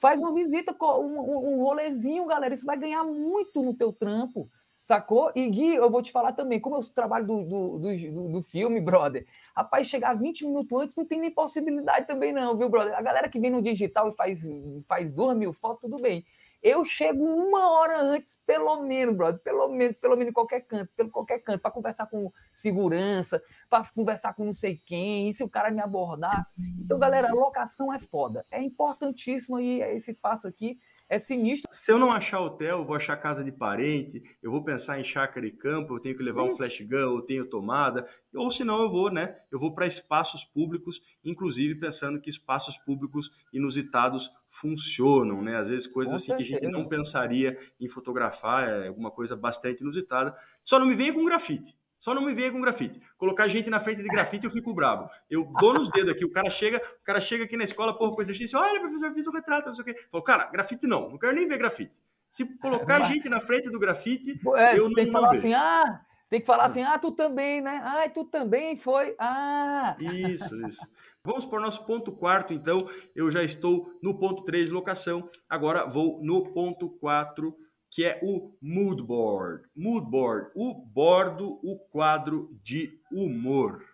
Faz 0.01 0.19
uma 0.19 0.33
visita, 0.33 0.75
um, 0.83 1.59
um 1.59 1.63
rolezinho, 1.63 2.27
galera. 2.27 2.55
Isso 2.55 2.65
vai 2.65 2.79
ganhar 2.79 3.05
muito 3.05 3.63
no 3.63 3.75
teu 3.75 3.93
trampo. 3.93 4.49
Sacou? 4.81 5.31
E 5.37 5.47
Gui, 5.51 5.75
eu 5.75 5.91
vou 5.91 6.01
te 6.01 6.11
falar 6.11 6.33
também, 6.33 6.59
como 6.59 6.77
eu 6.77 6.83
trabalho 6.95 7.27
do, 7.27 7.45
do, 7.45 7.79
do, 7.79 8.29
do, 8.29 8.43
filme, 8.43 8.81
brother, 8.81 9.27
rapaz, 9.55 9.87
chegar 9.87 10.15
20 10.15 10.47
minutos 10.47 10.81
antes 10.81 10.97
não 10.97 11.05
tem 11.05 11.21
nem 11.21 11.31
possibilidade 11.31 12.07
também, 12.07 12.33
não, 12.33 12.57
viu, 12.57 12.69
brother? 12.71 12.97
A 12.97 13.03
galera 13.03 13.29
que 13.29 13.39
vem 13.39 13.51
no 13.51 13.61
digital 13.61 14.09
e 14.09 14.17
faz, 14.17 14.49
faz 14.89 15.13
duas 15.13 15.37
mil 15.37 15.53
fotos, 15.53 15.83
tudo 15.83 16.01
bem. 16.01 16.25
Eu 16.63 16.85
chego 16.85 17.25
uma 17.25 17.71
hora 17.71 18.01
antes, 18.01 18.39
pelo 18.47 18.83
menos, 18.83 19.17
brother, 19.17 19.41
pelo 19.41 19.69
menos, 19.69 19.97
pelo 19.97 20.15
menos 20.15 20.31
em 20.31 20.35
qualquer 20.35 20.61
canto, 20.61 20.91
pelo 20.95 21.11
qualquer 21.11 21.39
canto, 21.39 21.61
para 21.61 21.71
conversar 21.71 22.07
com 22.07 22.31
segurança, 22.53 23.43
para 23.69 23.89
conversar 23.95 24.35
com 24.35 24.45
não 24.45 24.53
sei 24.53 24.81
quem, 24.85 25.29
e 25.29 25.35
se 25.35 25.43
o 25.43 25.49
cara 25.49 25.71
me 25.71 25.81
abordar. 25.81 26.47
Então, 26.79 26.99
galera, 26.99 27.33
locação 27.33 27.93
é 27.93 27.99
foda. 27.99 28.45
É 28.51 28.63
importantíssimo 28.63 29.57
aí 29.57 29.81
esse 29.81 30.13
passo 30.13 30.47
aqui 30.47 30.79
é 31.11 31.19
sinistro. 31.19 31.69
Se 31.73 31.91
eu 31.91 31.99
não 31.99 32.13
achar 32.13 32.41
hotel, 32.41 32.79
eu 32.79 32.85
vou 32.85 32.95
achar 32.95 33.17
casa 33.17 33.43
de 33.43 33.51
parente, 33.51 34.23
eu 34.41 34.51
vou 34.51 34.63
pensar 34.63 34.99
em 35.01 35.03
chácara 35.03 35.45
e 35.45 35.51
campo, 35.51 35.95
eu 35.95 36.01
tenho 36.01 36.17
que 36.17 36.23
levar 36.23 36.45
um 36.45 36.53
flash 36.53 36.81
gun, 36.83 37.17
eu 37.17 37.23
tenho 37.23 37.45
tomada, 37.45 38.07
ou 38.33 38.49
senão 38.49 38.81
eu 38.81 38.89
vou, 38.89 39.11
né? 39.11 39.37
Eu 39.51 39.59
vou 39.59 39.75
para 39.75 39.87
espaços 39.87 40.45
públicos, 40.45 41.03
inclusive 41.25 41.75
pensando 41.75 42.21
que 42.21 42.31
espaços 42.31 42.77
públicos 42.77 43.29
inusitados 43.53 44.31
funcionam, 44.49 45.43
né? 45.43 45.57
Às 45.57 45.69
vezes 45.69 45.89
coisas 45.89 46.13
Com 46.13 46.17
assim 46.17 46.27
certeza. 46.27 46.49
que 46.49 46.57
a 46.57 46.61
gente 46.61 46.73
não 46.73 46.89
pensaria 46.89 47.57
em 47.81 47.89
fotografar, 47.89 48.69
é 48.69 48.87
alguma 48.87 49.11
coisa 49.11 49.37
bastante 49.37 49.81
inusitada. 49.81 50.37
Só 50.63 50.79
não 50.79 50.87
me 50.87 50.95
venha 50.95 51.13
com 51.13 51.25
grafite. 51.25 51.77
Só 52.01 52.15
não 52.15 52.23
me 52.23 52.35
venha 52.35 52.51
com 52.51 52.61
grafite. 52.61 52.99
Colocar 53.19 53.47
gente 53.47 53.69
na 53.69 53.79
frente 53.79 54.03
de 54.03 54.09
grafite, 54.09 54.47
eu 54.47 54.51
fico 54.51 54.73
bravo. 54.73 55.09
Eu 55.29 55.45
dou 55.61 55.75
nos 55.75 55.89
dedos 55.91 56.11
aqui, 56.11 56.25
o 56.25 56.31
cara 56.31 56.51
chega, 56.51 56.79
o 56.79 57.05
cara 57.05 57.21
chega 57.21 57.45
aqui 57.45 57.59
na 57.59 57.65
escola, 57.65 57.97
porra, 57.97 58.15
com 58.15 58.23
exercício, 58.23 58.59
olha, 58.59 58.81
professor, 58.81 59.09
eu 59.09 59.15
fiz 59.15 59.27
o 59.27 59.31
um 59.31 59.35
retrato, 59.35 59.67
não 59.67 59.75
sei 59.75 59.83
o 59.83 59.85
quê. 59.85 59.95
Falou, 60.11 60.25
cara, 60.25 60.47
grafite 60.47 60.87
não, 60.87 61.11
não 61.11 61.19
quero 61.19 61.35
nem 61.35 61.47
ver 61.47 61.59
grafite. 61.59 62.03
Se 62.31 62.47
colocar 62.59 63.01
gente 63.01 63.29
na 63.29 63.41
frente 63.41 63.69
do 63.69 63.79
grafite, 63.79 64.41
é, 64.57 64.79
eu 64.79 64.89
não 64.89 64.95
Tem 64.95 65.07
que 65.07 65.13
falar 65.13 65.31
vejo. 65.31 65.41
assim, 65.41 65.55
ah, 65.55 66.01
tem 66.31 66.41
que 66.41 66.47
falar 66.47 66.65
assim, 66.65 66.83
ah, 66.85 66.99
tu 66.99 67.11
também, 67.11 67.61
né? 67.61 67.83
Ah, 67.85 68.09
tu 68.09 68.25
também 68.25 68.77
foi. 68.79 69.15
Ah! 69.19 69.97
Isso, 69.99 70.65
isso. 70.65 70.89
Vamos 71.25 71.45
para 71.45 71.59
o 71.59 71.63
nosso 71.63 71.85
ponto 71.85 72.13
quarto, 72.13 72.55
então. 72.55 72.79
Eu 73.15 73.31
já 73.33 73.43
estou 73.43 73.93
no 74.01 74.17
ponto 74.17 74.45
3, 74.45 74.71
locação. 74.71 75.29
Agora 75.49 75.87
vou 75.87 76.21
no 76.23 76.53
ponto 76.53 76.89
4, 76.89 77.55
que 77.91 78.05
é 78.05 78.20
o 78.22 78.57
mood 78.62 79.03
board. 79.03 79.64
Mood 79.74 80.09
board, 80.09 80.51
o 80.55 80.74
bordo, 80.74 81.59
o 81.62 81.78
quadro 81.78 82.49
de 82.62 83.01
humor. 83.12 83.84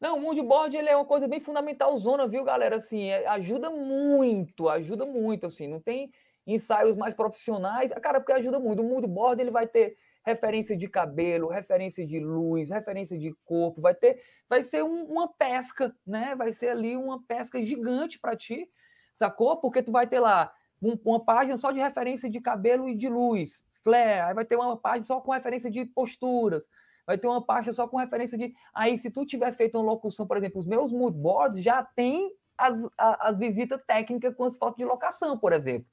Não, 0.00 0.16
o 0.16 0.20
mood 0.20 0.40
board 0.42 0.76
ele 0.76 0.88
é 0.88 0.96
uma 0.96 1.04
coisa 1.04 1.28
bem 1.28 1.40
fundamental, 1.40 1.96
zona, 1.98 2.26
viu, 2.26 2.44
galera? 2.44 2.76
Assim, 2.76 3.04
é, 3.04 3.26
ajuda 3.26 3.70
muito, 3.70 4.68
ajuda 4.68 5.04
muito, 5.04 5.46
assim, 5.46 5.68
não 5.68 5.80
tem 5.80 6.10
ensaios 6.46 6.96
mais 6.96 7.14
profissionais, 7.14 7.92
cara, 8.02 8.20
porque 8.20 8.32
ajuda 8.32 8.58
muito. 8.58 8.82
O 8.82 8.84
mood 8.84 9.06
board 9.06 9.40
ele 9.40 9.50
vai 9.50 9.66
ter 9.66 9.96
referência 10.24 10.76
de 10.76 10.88
cabelo, 10.88 11.48
referência 11.48 12.06
de 12.06 12.20
luz, 12.20 12.70
referência 12.70 13.18
de 13.18 13.34
corpo, 13.44 13.80
vai 13.80 13.94
ter, 13.94 14.20
vai 14.48 14.62
ser 14.62 14.82
um, 14.84 15.04
uma 15.04 15.28
pesca, 15.28 15.94
né? 16.06 16.34
Vai 16.36 16.52
ser 16.52 16.68
ali 16.70 16.96
uma 16.96 17.22
pesca 17.24 17.62
gigante 17.62 18.18
para 18.20 18.36
ti, 18.36 18.68
sacou? 19.14 19.56
Porque 19.56 19.82
tu 19.82 19.90
vai 19.90 20.06
ter 20.06 20.20
lá 20.20 20.52
um, 20.82 20.98
uma 21.04 21.24
página 21.24 21.56
só 21.56 21.70
de 21.70 21.78
referência 21.78 22.28
de 22.28 22.40
cabelo 22.40 22.88
e 22.88 22.94
de 22.94 23.08
luz, 23.08 23.64
flare, 23.82 24.20
aí 24.20 24.34
vai 24.34 24.44
ter 24.44 24.56
uma 24.56 24.76
página 24.76 25.04
só 25.04 25.20
com 25.20 25.32
referência 25.32 25.70
de 25.70 25.84
posturas, 25.84 26.66
vai 27.06 27.16
ter 27.16 27.26
uma 27.26 27.44
página 27.44 27.72
só 27.72 27.86
com 27.86 27.96
referência 27.96 28.36
de. 28.36 28.52
Aí, 28.74 28.98
se 28.98 29.10
tu 29.10 29.24
tiver 29.24 29.52
feito 29.52 29.78
uma 29.78 29.92
locução, 29.92 30.26
por 30.26 30.36
exemplo, 30.36 30.58
os 30.58 30.66
meus 30.66 30.92
mood 30.92 31.16
boards 31.16 31.62
já 31.62 31.82
tem 31.82 32.34
as, 32.56 32.82
as, 32.98 33.16
as 33.20 33.38
visitas 33.38 33.82
técnicas 33.86 34.34
com 34.34 34.44
as 34.44 34.56
fotos 34.56 34.76
de 34.76 34.84
locação, 34.84 35.38
por 35.38 35.52
exemplo. 35.52 35.86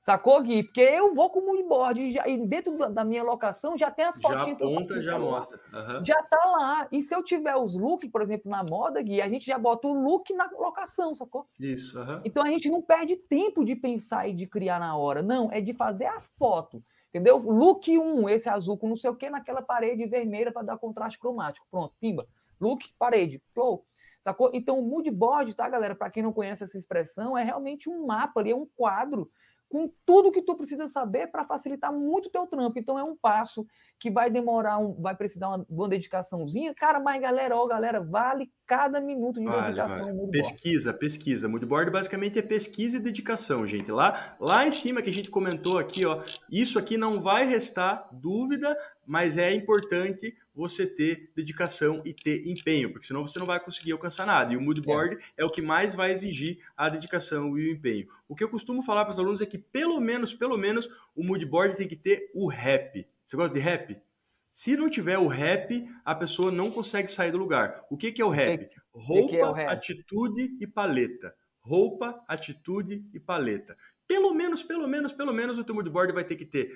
Sacou, 0.00 0.40
Gui? 0.42 0.62
Porque 0.62 0.80
eu 0.80 1.14
vou 1.14 1.28
com 1.28 1.40
o 1.40 1.46
moodboard 1.46 2.00
e, 2.00 2.12
já, 2.12 2.26
e 2.26 2.38
dentro 2.46 2.76
da 2.90 3.04
minha 3.04 3.22
locação 3.22 3.76
já 3.76 3.90
tem 3.90 4.04
as 4.04 4.20
fotos. 4.20 4.46
Já 4.46 4.52
aponta, 4.52 5.00
já 5.02 5.18
mostra. 5.18 5.60
Uhum. 5.72 6.04
Já 6.04 6.22
tá 6.22 6.40
lá. 6.46 6.88
E 6.90 7.02
se 7.02 7.14
eu 7.14 7.22
tiver 7.22 7.56
os 7.56 7.76
looks, 7.76 8.10
por 8.10 8.22
exemplo, 8.22 8.50
na 8.50 8.62
moda, 8.62 9.02
Gui, 9.02 9.20
a 9.20 9.28
gente 9.28 9.44
já 9.44 9.58
bota 9.58 9.88
o 9.88 9.92
look 9.92 10.32
na 10.32 10.48
locação, 10.52 11.14
sacou? 11.14 11.46
Isso. 11.58 11.98
Uhum. 11.98 12.20
Então 12.24 12.42
a 12.42 12.48
gente 12.48 12.70
não 12.70 12.80
perde 12.80 13.16
tempo 13.16 13.64
de 13.64 13.74
pensar 13.74 14.28
e 14.28 14.32
de 14.32 14.46
criar 14.46 14.78
na 14.78 14.96
hora. 14.96 15.20
Não, 15.20 15.50
é 15.52 15.60
de 15.60 15.74
fazer 15.74 16.06
a 16.06 16.20
foto. 16.38 16.82
Entendeu? 17.08 17.38
Look 17.38 17.88
1, 17.88 18.28
esse 18.28 18.48
azul 18.48 18.78
com 18.78 18.88
não 18.88 18.96
sei 18.96 19.10
o 19.10 19.16
que, 19.16 19.28
naquela 19.28 19.62
parede 19.62 20.06
vermelha 20.06 20.52
para 20.52 20.62
dar 20.62 20.78
contraste 20.78 21.18
cromático. 21.18 21.66
Pronto, 21.70 21.94
pimba. 22.00 22.26
Look, 22.60 22.84
parede. 22.98 23.42
Flow. 23.52 23.84
Sacou? 24.22 24.50
Então 24.52 24.78
o 24.78 24.82
moodboard, 24.82 25.54
tá, 25.54 25.68
galera? 25.68 25.94
Para 25.94 26.10
quem 26.10 26.22
não 26.22 26.32
conhece 26.32 26.62
essa 26.62 26.76
expressão, 26.76 27.36
é 27.36 27.42
realmente 27.42 27.88
um 27.88 28.06
mapa 28.06 28.40
ali, 28.40 28.50
é 28.50 28.56
um 28.56 28.66
quadro 28.76 29.30
com 29.68 29.90
tudo 30.04 30.32
que 30.32 30.42
tu 30.42 30.56
precisa 30.56 30.86
saber 30.86 31.28
para 31.28 31.44
facilitar 31.44 31.92
muito 31.92 32.26
o 32.26 32.30
teu 32.30 32.46
trampo. 32.46 32.78
Então 32.78 32.98
é 32.98 33.02
um 33.04 33.16
passo 33.16 33.66
que 33.98 34.10
vai 34.10 34.30
demorar, 34.30 34.78
um, 34.78 34.94
vai 34.94 35.16
precisar 35.16 35.48
uma, 35.48 35.66
uma 35.68 35.88
dedicaçãozinha. 35.88 36.74
Cara, 36.74 37.00
mas 37.00 37.20
galera, 37.20 37.56
ó, 37.56 37.66
galera, 37.66 38.00
vale 38.00 38.50
cada 38.66 39.00
minuto 39.00 39.40
de 39.40 39.46
vale, 39.46 39.62
dedicação. 39.62 40.04
Vale. 40.04 40.30
Pesquisa, 40.30 40.92
pesquisa. 40.92 41.48
Moodboard 41.48 41.90
basicamente 41.90 42.38
é 42.38 42.42
pesquisa 42.42 42.98
e 42.98 43.00
dedicação, 43.00 43.66
gente. 43.66 43.90
Lá, 43.90 44.36
lá 44.38 44.66
em 44.66 44.72
cima 44.72 45.02
que 45.02 45.10
a 45.10 45.12
gente 45.12 45.30
comentou 45.30 45.78
aqui, 45.78 46.06
ó, 46.06 46.22
isso 46.50 46.78
aqui 46.78 46.96
não 46.96 47.20
vai 47.20 47.46
restar 47.46 48.08
dúvida, 48.12 48.76
mas 49.06 49.38
é 49.38 49.52
importante 49.52 50.36
você 50.54 50.86
ter 50.86 51.30
dedicação 51.34 52.02
e 52.04 52.12
ter 52.12 52.46
empenho, 52.46 52.90
porque 52.92 53.06
senão 53.06 53.26
você 53.26 53.38
não 53.38 53.46
vai 53.46 53.58
conseguir 53.60 53.92
alcançar 53.92 54.26
nada. 54.26 54.52
E 54.52 54.56
o 54.56 54.60
mood 54.60 54.80
board 54.80 55.16
é, 55.36 55.42
é 55.42 55.44
o 55.44 55.50
que 55.50 55.62
mais 55.62 55.94
vai 55.94 56.12
exigir 56.12 56.58
a 56.76 56.88
dedicação 56.88 57.56
e 57.56 57.68
o 57.68 57.72
empenho. 57.72 58.06
O 58.28 58.34
que 58.34 58.44
eu 58.44 58.48
costumo 58.48 58.82
falar 58.82 59.04
para 59.04 59.12
os 59.12 59.18
alunos 59.18 59.40
é 59.40 59.46
que 59.46 59.56
pelo 59.56 60.00
menos, 60.00 60.34
pelo 60.34 60.58
menos, 60.58 60.88
o 61.16 61.22
mood 61.24 61.44
board 61.46 61.76
tem 61.76 61.88
que 61.88 61.96
ter 61.96 62.30
o 62.34 62.48
rap. 62.48 63.06
Você 63.28 63.36
gosta 63.36 63.52
de 63.52 63.60
rap? 63.60 64.00
Se 64.48 64.74
não 64.74 64.88
tiver 64.88 65.18
o 65.18 65.26
rap, 65.26 65.86
a 66.02 66.14
pessoa 66.14 66.50
não 66.50 66.70
consegue 66.70 67.12
sair 67.12 67.30
do 67.30 67.36
lugar. 67.36 67.84
O 67.90 67.96
que, 67.96 68.10
que 68.10 68.22
é 68.22 68.24
o 68.24 68.30
rap? 68.30 68.70
Roupa, 68.90 69.28
que 69.28 69.36
é 69.36 69.44
o 69.44 69.52
rap? 69.52 69.68
atitude 69.68 70.56
e 70.58 70.66
paleta. 70.66 71.34
Roupa, 71.60 72.24
atitude 72.26 73.04
e 73.12 73.20
paleta. 73.20 73.76
Pelo 74.06 74.32
menos, 74.32 74.62
pelo 74.62 74.88
menos, 74.88 75.12
pelo 75.12 75.34
menos 75.34 75.58
o 75.58 75.64
teu 75.64 75.74
board 75.74 76.10
vai 76.14 76.24
ter 76.24 76.36
que 76.36 76.46
ter 76.46 76.74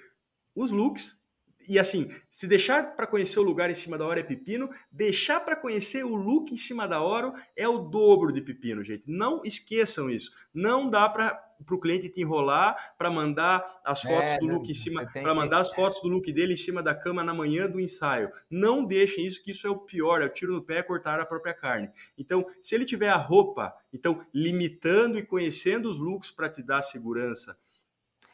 os 0.54 0.70
looks, 0.70 1.22
e 1.66 1.78
assim, 1.78 2.10
se 2.30 2.46
deixar 2.46 2.96
para 2.96 3.06
conhecer 3.06 3.38
o 3.38 3.42
lugar 3.42 3.70
em 3.70 3.74
cima 3.74 3.96
da 3.96 4.04
hora 4.04 4.20
é 4.20 4.22
pepino, 4.22 4.68
deixar 4.90 5.40
para 5.40 5.56
conhecer 5.56 6.04
o 6.04 6.14
look 6.14 6.52
em 6.52 6.56
cima 6.56 6.86
da 6.86 7.00
hora 7.00 7.32
é 7.56 7.66
o 7.66 7.78
dobro 7.78 8.32
de 8.32 8.42
pepino, 8.42 8.82
gente. 8.82 9.04
Não 9.06 9.40
esqueçam 9.42 10.10
isso. 10.10 10.30
Não 10.52 10.90
dá 10.90 11.08
para 11.08 11.32
o 11.70 11.80
cliente 11.80 12.08
te 12.08 12.20
enrolar 12.20 12.94
para 12.96 13.10
mandar 13.10 13.64
as 13.84 14.02
fotos 14.02 14.32
é, 14.32 14.38
do 14.38 14.46
look 14.46 14.70
em 14.70 14.74
cima, 14.74 15.06
para 15.06 15.34
mandar 15.34 15.60
as 15.60 15.72
fotos 15.72 16.00
do 16.00 16.08
look 16.08 16.32
dele 16.32 16.54
em 16.54 16.56
cima 16.56 16.82
da 16.82 16.94
cama 16.94 17.22
na 17.22 17.34
manhã 17.34 17.68
do 17.68 17.80
ensaio. 17.80 18.30
Não 18.50 18.84
deixem 18.84 19.26
isso, 19.26 19.42
que 19.42 19.50
isso 19.50 19.66
é 19.66 19.70
o 19.70 19.78
pior, 19.78 20.22
é 20.22 20.26
o 20.26 20.28
tiro 20.28 20.52
no 20.52 20.62
pé, 20.62 20.78
é 20.78 20.82
cortar 20.82 21.20
a 21.20 21.26
própria 21.26 21.54
carne. 21.54 21.90
Então, 22.16 22.44
se 22.60 22.74
ele 22.74 22.84
tiver 22.84 23.08
a 23.08 23.16
roupa, 23.16 23.74
então 23.92 24.24
limitando 24.34 25.18
e 25.18 25.22
conhecendo 25.22 25.88
os 25.88 25.98
looks 25.98 26.30
para 26.30 26.48
te 26.48 26.62
dar 26.62 26.82
segurança 26.82 27.56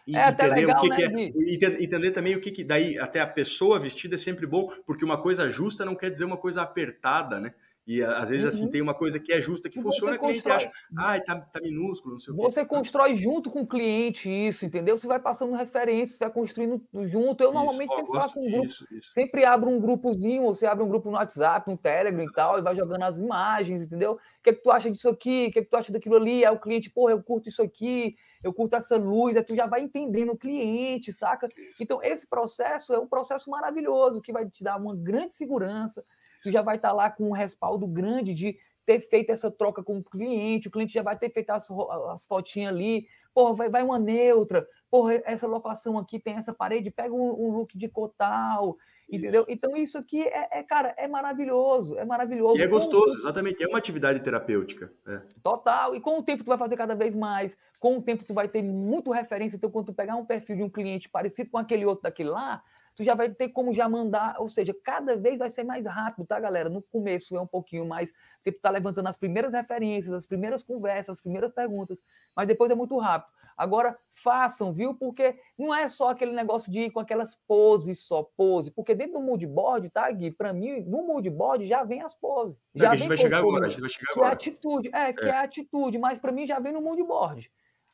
e 0.08 0.16
é 0.16 0.30
entender 0.30 0.54
legal, 0.54 0.78
o 0.78 0.80
que, 0.80 0.88
né, 0.88 1.30
que 1.30 1.64
é, 1.66 1.82
entender 1.84 2.10
também 2.12 2.34
o 2.34 2.40
que, 2.40 2.50
que 2.50 2.64
daí 2.64 2.98
até 2.98 3.20
a 3.20 3.26
pessoa 3.26 3.78
vestida 3.78 4.14
é 4.14 4.18
sempre 4.18 4.46
bom, 4.46 4.72
porque 4.86 5.04
uma 5.04 5.20
coisa 5.20 5.50
justa 5.50 5.84
não 5.84 5.94
quer 5.94 6.10
dizer 6.10 6.24
uma 6.24 6.38
coisa 6.38 6.62
apertada, 6.62 7.38
né? 7.38 7.52
E 7.88 8.02
às 8.02 8.28
vezes 8.28 8.44
assim, 8.44 8.58
uhum. 8.58 8.64
assim 8.64 8.70
tem 8.70 8.82
uma 8.82 8.92
coisa 8.92 9.18
que 9.18 9.32
é 9.32 9.40
justa, 9.40 9.70
que 9.70 9.78
e 9.78 9.82
funciona, 9.82 10.18
que 10.18 10.26
a 10.26 10.30
gente 10.30 10.46
acha, 10.46 10.70
ai, 10.98 11.22
tá, 11.22 11.40
tá 11.40 11.58
minúsculo, 11.58 12.12
não 12.12 12.18
sei 12.18 12.34
você 12.34 12.40
o 12.42 12.44
quê. 12.44 12.52
Você 12.52 12.66
constrói 12.66 13.14
junto 13.14 13.50
com 13.50 13.62
o 13.62 13.66
cliente 13.66 14.28
isso, 14.28 14.66
entendeu? 14.66 14.98
Você 14.98 15.06
vai 15.06 15.18
passando 15.18 15.54
referências, 15.54 16.18
você 16.18 16.24
vai 16.24 16.30
construindo 16.30 16.82
junto. 17.06 17.42
Eu 17.42 17.50
normalmente 17.50 17.90
isso, 17.90 17.96
sempre 17.96 18.20
faço 18.20 18.38
um 18.38 18.50
grupo, 18.50 18.66
isso, 18.66 18.86
isso. 18.90 19.12
sempre 19.14 19.42
abro 19.46 19.70
um 19.70 19.80
grupozinho, 19.80 20.42
você 20.42 20.66
abre 20.66 20.84
um 20.84 20.88
grupo 20.88 21.10
no 21.10 21.16
WhatsApp, 21.16 21.70
no 21.70 21.78
Telegram 21.78 22.22
e 22.22 22.32
tal, 22.34 22.58
e 22.58 22.62
vai 22.62 22.76
jogando 22.76 23.04
as 23.04 23.16
imagens, 23.16 23.84
entendeu? 23.84 24.12
O 24.12 24.42
que 24.42 24.50
é 24.50 24.52
que 24.52 24.62
tu 24.62 24.70
acha 24.70 24.90
disso 24.90 25.08
aqui? 25.08 25.46
O 25.48 25.52
que 25.52 25.58
é 25.60 25.64
que 25.64 25.70
tu 25.70 25.76
acha 25.76 25.90
daquilo 25.90 26.16
ali? 26.16 26.44
Aí 26.44 26.54
o 26.54 26.60
cliente, 26.60 26.90
porra, 26.90 27.12
eu 27.12 27.22
curto 27.22 27.48
isso 27.48 27.62
aqui, 27.62 28.16
eu 28.44 28.52
curto 28.52 28.76
essa 28.76 28.98
luz, 28.98 29.34
aí 29.34 29.42
tu 29.42 29.56
já 29.56 29.66
vai 29.66 29.80
entendendo 29.80 30.32
o 30.32 30.36
cliente, 30.36 31.10
saca? 31.10 31.48
Então, 31.80 32.02
esse 32.02 32.28
processo 32.28 32.92
é 32.92 32.98
um 32.98 33.06
processo 33.06 33.48
maravilhoso 33.48 34.20
que 34.20 34.30
vai 34.30 34.46
te 34.46 34.62
dar 34.62 34.76
uma 34.76 34.94
grande 34.94 35.32
segurança. 35.32 36.04
Tu 36.42 36.50
já 36.50 36.62
vai 36.62 36.76
estar 36.76 36.88
tá 36.88 36.94
lá 36.94 37.10
com 37.10 37.28
um 37.28 37.32
respaldo 37.32 37.86
grande 37.86 38.34
de 38.34 38.58
ter 38.86 39.00
feito 39.00 39.30
essa 39.30 39.50
troca 39.50 39.82
com 39.82 39.98
o 39.98 40.04
cliente, 40.04 40.68
o 40.68 40.70
cliente 40.70 40.94
já 40.94 41.02
vai 41.02 41.16
ter 41.18 41.30
feito 41.30 41.50
as, 41.50 41.70
as 42.10 42.24
fotinhas 42.24 42.72
ali, 42.72 43.06
porra, 43.34 43.54
vai, 43.54 43.68
vai 43.68 43.82
uma 43.82 43.98
neutra, 43.98 44.66
porra, 44.90 45.20
essa 45.26 45.46
locação 45.46 45.98
aqui 45.98 46.18
tem 46.18 46.34
essa 46.34 46.54
parede, 46.54 46.90
pega 46.90 47.12
um, 47.12 47.48
um 47.48 47.50
look 47.50 47.76
de 47.76 47.86
cotal, 47.86 48.78
Entendeu? 49.10 49.42
Isso. 49.42 49.50
Então, 49.50 49.74
isso 49.74 49.96
aqui 49.96 50.22
é, 50.22 50.48
é, 50.58 50.62
cara, 50.62 50.94
é 50.98 51.08
maravilhoso, 51.08 51.96
é 51.98 52.04
maravilhoso. 52.04 52.58
E 52.58 52.62
é 52.62 52.66
gostoso, 52.66 53.16
exatamente. 53.16 53.62
É 53.62 53.66
uma 53.66 53.78
atividade 53.78 54.20
terapêutica. 54.20 54.92
É. 55.06 55.22
Total. 55.42 55.96
E 55.96 56.00
com 56.00 56.18
o 56.18 56.22
tempo 56.22 56.44
tu 56.44 56.48
vai 56.48 56.58
fazer 56.58 56.76
cada 56.76 56.94
vez 56.94 57.14
mais. 57.14 57.56
Com 57.80 57.96
o 57.96 58.02
tempo 58.02 58.22
tu 58.24 58.34
vai 58.34 58.48
ter 58.48 58.62
muito 58.62 59.10
referência. 59.10 59.56
Então, 59.56 59.70
quando 59.70 59.86
tu 59.86 59.94
pegar 59.94 60.14
um 60.16 60.26
perfil 60.26 60.56
de 60.56 60.62
um 60.62 60.68
cliente 60.68 61.08
parecido 61.08 61.48
com 61.50 61.56
aquele 61.56 61.86
outro 61.86 62.02
daquele 62.02 62.28
lá, 62.28 62.62
tu 62.98 63.04
já 63.04 63.14
vai 63.14 63.30
ter 63.30 63.50
como 63.50 63.72
já 63.72 63.88
mandar, 63.88 64.34
ou 64.40 64.48
seja, 64.48 64.74
cada 64.82 65.16
vez 65.16 65.38
vai 65.38 65.48
ser 65.48 65.62
mais 65.62 65.86
rápido, 65.86 66.26
tá, 66.26 66.40
galera? 66.40 66.68
No 66.68 66.82
começo 66.82 67.36
é 67.36 67.40
um 67.40 67.46
pouquinho 67.46 67.86
mais, 67.86 68.12
porque 68.38 68.50
tu 68.50 68.60
tá 68.60 68.70
levantando 68.70 69.06
as 69.06 69.16
primeiras 69.16 69.52
referências, 69.52 70.12
as 70.12 70.26
primeiras 70.26 70.64
conversas, 70.64 71.16
as 71.16 71.22
primeiras 71.22 71.52
perguntas, 71.52 72.02
mas 72.34 72.48
depois 72.48 72.68
é 72.72 72.74
muito 72.74 72.98
rápido. 72.98 73.32
Agora, 73.56 73.96
façam, 74.14 74.72
viu? 74.72 74.94
Porque 74.94 75.38
não 75.56 75.72
é 75.72 75.86
só 75.86 76.10
aquele 76.10 76.32
negócio 76.32 76.72
de 76.72 76.80
ir 76.80 76.90
com 76.90 76.98
aquelas 76.98 77.36
poses 77.46 78.00
só, 78.00 78.24
pose. 78.36 78.72
Porque 78.72 78.96
dentro 78.96 79.14
do 79.14 79.20
moodboard, 79.20 79.90
tá, 79.90 80.10
Gui? 80.10 80.32
Para 80.32 80.52
mim, 80.52 80.80
no 80.80 81.06
moodboard 81.06 81.66
já 81.66 81.84
vem 81.84 82.02
as 82.02 82.14
poses. 82.14 82.58
Já 82.74 82.90
a 82.90 82.96
gente 82.96 83.06
vai 83.06 83.16
chegar 83.16 83.38
agora, 83.38 83.66
a 83.66 83.68
gente 83.68 83.80
vai 83.80 83.90
chegar 83.90 84.12
que 84.12 84.18
agora. 84.18 84.30
É 84.30 84.32
atitude, 84.32 84.90
é, 84.92 85.12
que 85.12 85.24
é, 85.24 85.28
é 85.28 85.38
atitude, 85.38 85.98
mas 85.98 86.18
para 86.18 86.32
mim 86.32 86.48
já 86.48 86.58
vem 86.58 86.72
no 86.72 86.80
moodboard. 86.80 87.48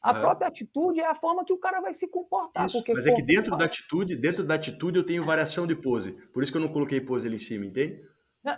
A 0.05 0.11
é. 0.11 0.21
própria 0.21 0.49
atitude 0.49 1.01
é 1.01 1.07
a 1.07 1.15
forma 1.15 1.47
que 1.47 1.53
o 1.55 1.57
cara 1.57 1.81
vai 1.81 1.95
se 1.95 2.07
comportar. 2.07 2.67
Isso, 2.67 2.85
mas 2.87 3.07
é 3.07 3.15
que 3.15 3.23
dentro 3.23 3.57
da 3.57 3.65
atitude, 3.65 4.15
dentro 4.15 4.45
da 4.45 4.55
atitude 4.55 4.99
eu 4.99 5.07
tenho 5.07 5.25
variação 5.25 5.67
de 5.67 5.75
pose. 5.75 6.13
Por 6.31 6.43
isso 6.43 6.53
que 6.53 6.59
eu 6.59 6.63
não 6.63 6.69
coloquei 6.69 7.01
pose 7.01 7.27
ali 7.27 7.37
em 7.37 7.39
cima, 7.39 7.65
entende? 7.65 8.03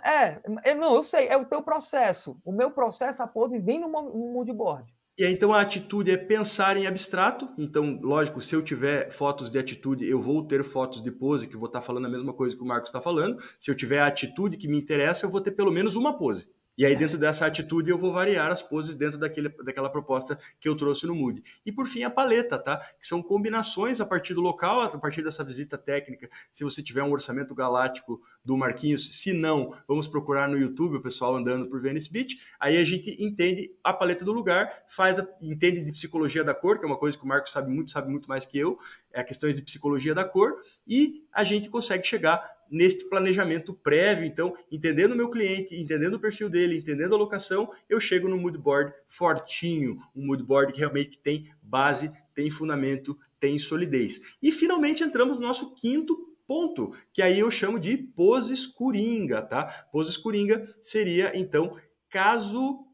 É, 0.03 0.41
é 0.65 0.75
não, 0.75 0.93
eu 0.95 1.03
sei, 1.03 1.27
é 1.27 1.37
o 1.37 1.45
teu 1.45 1.63
processo. 1.63 2.37
O 2.43 2.51
meu 2.51 2.69
processo, 2.69 3.23
a 3.23 3.27
pose 3.27 3.57
vem 3.59 3.79
no, 3.79 3.87
no 3.87 4.33
moodboard. 4.33 4.93
E 5.17 5.23
aí, 5.23 5.31
então 5.31 5.53
a 5.53 5.61
atitude 5.61 6.11
é 6.11 6.17
pensar 6.17 6.75
em 6.75 6.85
abstrato. 6.85 7.49
Então, 7.57 7.97
lógico, 8.03 8.41
se 8.41 8.53
eu 8.53 8.61
tiver 8.61 9.09
fotos 9.09 9.49
de 9.49 9.57
atitude, 9.57 10.05
eu 10.05 10.21
vou 10.21 10.45
ter 10.45 10.65
fotos 10.65 11.01
de 11.01 11.11
pose, 11.11 11.47
que 11.47 11.55
vou 11.55 11.67
estar 11.67 11.79
falando 11.79 12.07
a 12.07 12.09
mesma 12.09 12.33
coisa 12.33 12.57
que 12.57 12.61
o 12.61 12.67
Marcos 12.67 12.89
está 12.89 13.01
falando. 13.01 13.37
Se 13.57 13.71
eu 13.71 13.75
tiver 13.75 13.99
a 13.99 14.07
atitude 14.07 14.57
que 14.57 14.67
me 14.67 14.77
interessa, 14.77 15.25
eu 15.25 15.29
vou 15.29 15.39
ter 15.39 15.51
pelo 15.51 15.71
menos 15.71 15.95
uma 15.95 16.17
pose. 16.17 16.49
E 16.77 16.85
aí, 16.85 16.95
dentro 16.95 17.17
dessa 17.17 17.45
atitude, 17.45 17.89
eu 17.89 17.97
vou 17.97 18.13
variar 18.13 18.51
as 18.51 18.61
poses 18.61 18.95
dentro 18.95 19.17
daquele, 19.17 19.49
daquela 19.63 19.89
proposta 19.89 20.37
que 20.59 20.69
eu 20.69 20.75
trouxe 20.75 21.07
no 21.07 21.15
Mood. 21.15 21.41
E 21.65 21.71
por 21.71 21.87
fim, 21.87 22.03
a 22.03 22.09
paleta, 22.09 22.59
tá? 22.59 22.77
Que 22.99 23.07
são 23.07 23.23
combinações 23.23 23.99
a 23.99 24.05
partir 24.05 24.35
do 24.35 24.41
local, 24.41 24.81
a 24.81 24.97
partir 24.97 25.23
dessa 25.23 25.43
visita 25.43 25.77
técnica. 25.77 26.29
Se 26.51 26.63
você 26.63 26.83
tiver 26.83 27.01
um 27.01 27.11
orçamento 27.11 27.55
galáctico 27.55 28.21
do 28.45 28.55
Marquinhos, 28.55 29.19
se 29.21 29.33
não, 29.33 29.73
vamos 29.87 30.07
procurar 30.07 30.47
no 30.47 30.57
YouTube 30.57 30.97
o 30.97 31.01
pessoal 31.01 31.35
andando 31.35 31.67
por 31.67 31.81
Venice 31.81 32.11
Beach. 32.11 32.37
Aí 32.59 32.77
a 32.77 32.83
gente 32.83 33.15
entende 33.19 33.71
a 33.83 33.91
paleta 33.91 34.23
do 34.23 34.31
lugar, 34.31 34.83
faz 34.87 35.17
a, 35.17 35.27
entende 35.41 35.83
de 35.83 35.91
psicologia 35.91 36.43
da 36.43 36.53
cor, 36.53 36.77
que 36.77 36.85
é 36.85 36.87
uma 36.87 36.97
coisa 36.97 37.17
que 37.17 37.23
o 37.23 37.27
Marcos 37.27 37.51
sabe 37.51 37.71
muito, 37.71 37.89
sabe 37.89 38.09
muito 38.11 38.29
mais 38.29 38.45
que 38.45 38.57
eu, 38.59 38.77
é 39.11 39.23
questões 39.23 39.55
de 39.55 39.63
psicologia 39.63 40.13
da 40.13 40.23
cor, 40.23 40.61
e 40.87 41.25
a 41.33 41.43
gente 41.43 41.69
consegue 41.69 42.05
chegar 42.05 42.56
neste 42.69 43.07
planejamento 43.09 43.73
prévio. 43.73 44.25
Então, 44.25 44.55
entendendo 44.71 45.13
o 45.13 45.15
meu 45.15 45.29
cliente, 45.29 45.75
entendendo 45.75 46.15
o 46.15 46.19
perfil 46.19 46.49
dele, 46.49 46.77
entendendo 46.77 47.15
a 47.15 47.17
locação, 47.17 47.71
eu 47.89 47.99
chego 47.99 48.27
no 48.27 48.37
mood 48.37 48.57
board 48.57 48.93
fortinho, 49.05 49.97
um 50.15 50.25
mood 50.25 50.43
board 50.43 50.73
que 50.73 50.79
realmente 50.79 51.19
tem 51.19 51.51
base, 51.61 52.11
tem 52.33 52.49
fundamento, 52.49 53.17
tem 53.39 53.57
solidez. 53.57 54.19
E 54.41 54.51
finalmente 54.51 55.03
entramos 55.03 55.37
no 55.37 55.43
nosso 55.43 55.73
quinto 55.75 56.17
ponto, 56.47 56.91
que 57.11 57.21
aí 57.21 57.39
eu 57.39 57.51
chamo 57.51 57.79
de 57.79 57.97
poses 57.97 58.65
coringa, 58.65 59.41
tá? 59.41 59.65
Poses 59.91 60.15
coringa 60.15 60.65
seria, 60.79 61.37
então, 61.37 61.75
caso 62.09 62.85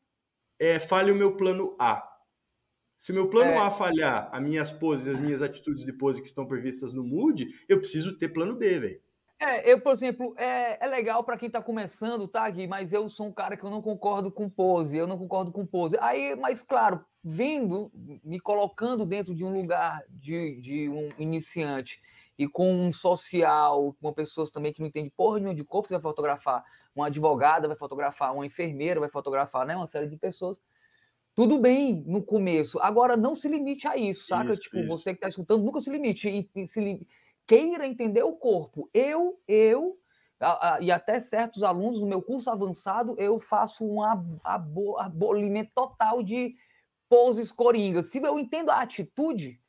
é, 0.59 0.80
falhe 0.80 1.11
o 1.11 1.15
meu 1.15 1.36
plano 1.36 1.76
A. 1.80 2.13
Se 2.97 3.11
o 3.11 3.15
meu 3.15 3.30
plano 3.30 3.51
é. 3.51 3.57
A 3.57 3.69
falhar, 3.69 4.30
as 4.32 4.41
minhas 4.41 4.71
poses, 4.71 5.09
as 5.09 5.19
minhas 5.19 5.41
atitudes 5.41 5.84
de 5.84 5.91
pose 5.91 6.21
que 6.21 6.28
estão 6.28 6.47
previstas 6.47 6.93
no 6.93 7.03
Mood, 7.03 7.47
eu 7.67 7.78
preciso 7.78 8.17
ter 8.17 8.30
plano 8.30 8.55
B, 8.55 8.80
velho. 8.80 9.01
É, 9.39 9.69
eu, 9.71 9.81
por 9.81 9.93
exemplo, 9.93 10.34
é, 10.38 10.84
é 10.84 10.88
legal 10.88 11.23
para 11.23 11.38
quem 11.38 11.47
está 11.47 11.61
começando, 11.61 12.27
tá, 12.27 12.49
Gui? 12.49 12.67
Mas 12.67 12.93
eu 12.93 13.09
sou 13.09 13.27
um 13.27 13.31
cara 13.31 13.57
que 13.57 13.63
eu 13.63 13.69
não 13.69 13.81
concordo 13.81 14.31
com 14.31 14.49
pose, 14.49 14.97
eu 14.97 15.07
não 15.07 15.17
concordo 15.17 15.51
com 15.51 15.65
pose. 15.65 15.97
Aí, 15.99 16.36
mas 16.36 16.63
claro, 16.63 17.03
vindo, 17.23 17.91
me 18.23 18.39
colocando 18.39 19.05
dentro 19.05 19.36
de 19.36 19.43
um 19.43 19.53
lugar 19.53 20.01
de, 20.09 20.61
de 20.61 20.89
um 20.89 21.09
iniciante 21.17 22.01
e 22.38 22.47
com 22.47 22.71
um 22.73 22.91
social, 22.91 23.95
com 24.01 24.13
pessoas 24.13 24.49
também 24.49 24.71
que 24.71 24.79
não 24.79 24.88
entendem 24.88 25.11
porra 25.15 25.38
nenhuma 25.38 25.55
de 25.55 25.63
corpo, 25.63 25.88
você 25.88 25.95
vai 25.95 26.01
fotografar 26.01 26.63
uma 26.95 27.07
advogada, 27.07 27.67
vai 27.67 27.77
fotografar 27.77 28.34
uma 28.34 28.45
enfermeira, 28.45 28.99
vai 28.99 29.09
fotografar 29.09 29.65
né, 29.65 29.75
uma 29.75 29.88
série 29.88 30.07
de 30.07 30.17
pessoas. 30.17 30.61
Tudo 31.36 31.57
bem 31.57 32.03
no 32.05 32.23
começo, 32.23 32.79
agora 32.79 33.17
não 33.17 33.36
se 33.36 33.47
limite 33.49 33.88
a 33.88 33.97
isso, 33.97 34.27
saca? 34.27 34.51
Isso, 34.51 34.61
tipo, 34.61 34.77
isso. 34.77 34.88
você 34.88 35.11
que 35.11 35.17
está 35.17 35.27
escutando, 35.27 35.63
nunca 35.63 35.81
se 35.81 35.89
limite. 35.89 36.29
E, 36.29 36.49
e 36.55 36.67
se 36.67 36.79
limite 36.79 37.07
queira 37.47 37.87
entender 37.87 38.23
o 38.23 38.33
corpo. 38.33 38.89
Eu, 38.93 39.39
eu, 39.47 39.97
e 40.81 40.91
até 40.91 41.19
certos 41.19 41.63
alunos 41.63 42.01
no 42.01 42.07
meu 42.07 42.21
curso 42.21 42.49
avançado, 42.49 43.15
eu 43.17 43.39
faço 43.39 43.85
um 43.85 44.01
abolimento 44.97 45.71
total 45.73 46.21
de 46.21 46.55
poses 47.07 47.51
coringas. 47.51 48.07
Se 48.07 48.19
eu 48.19 48.39
entendo 48.39 48.69
a 48.69 48.81
atitude, 48.81 49.61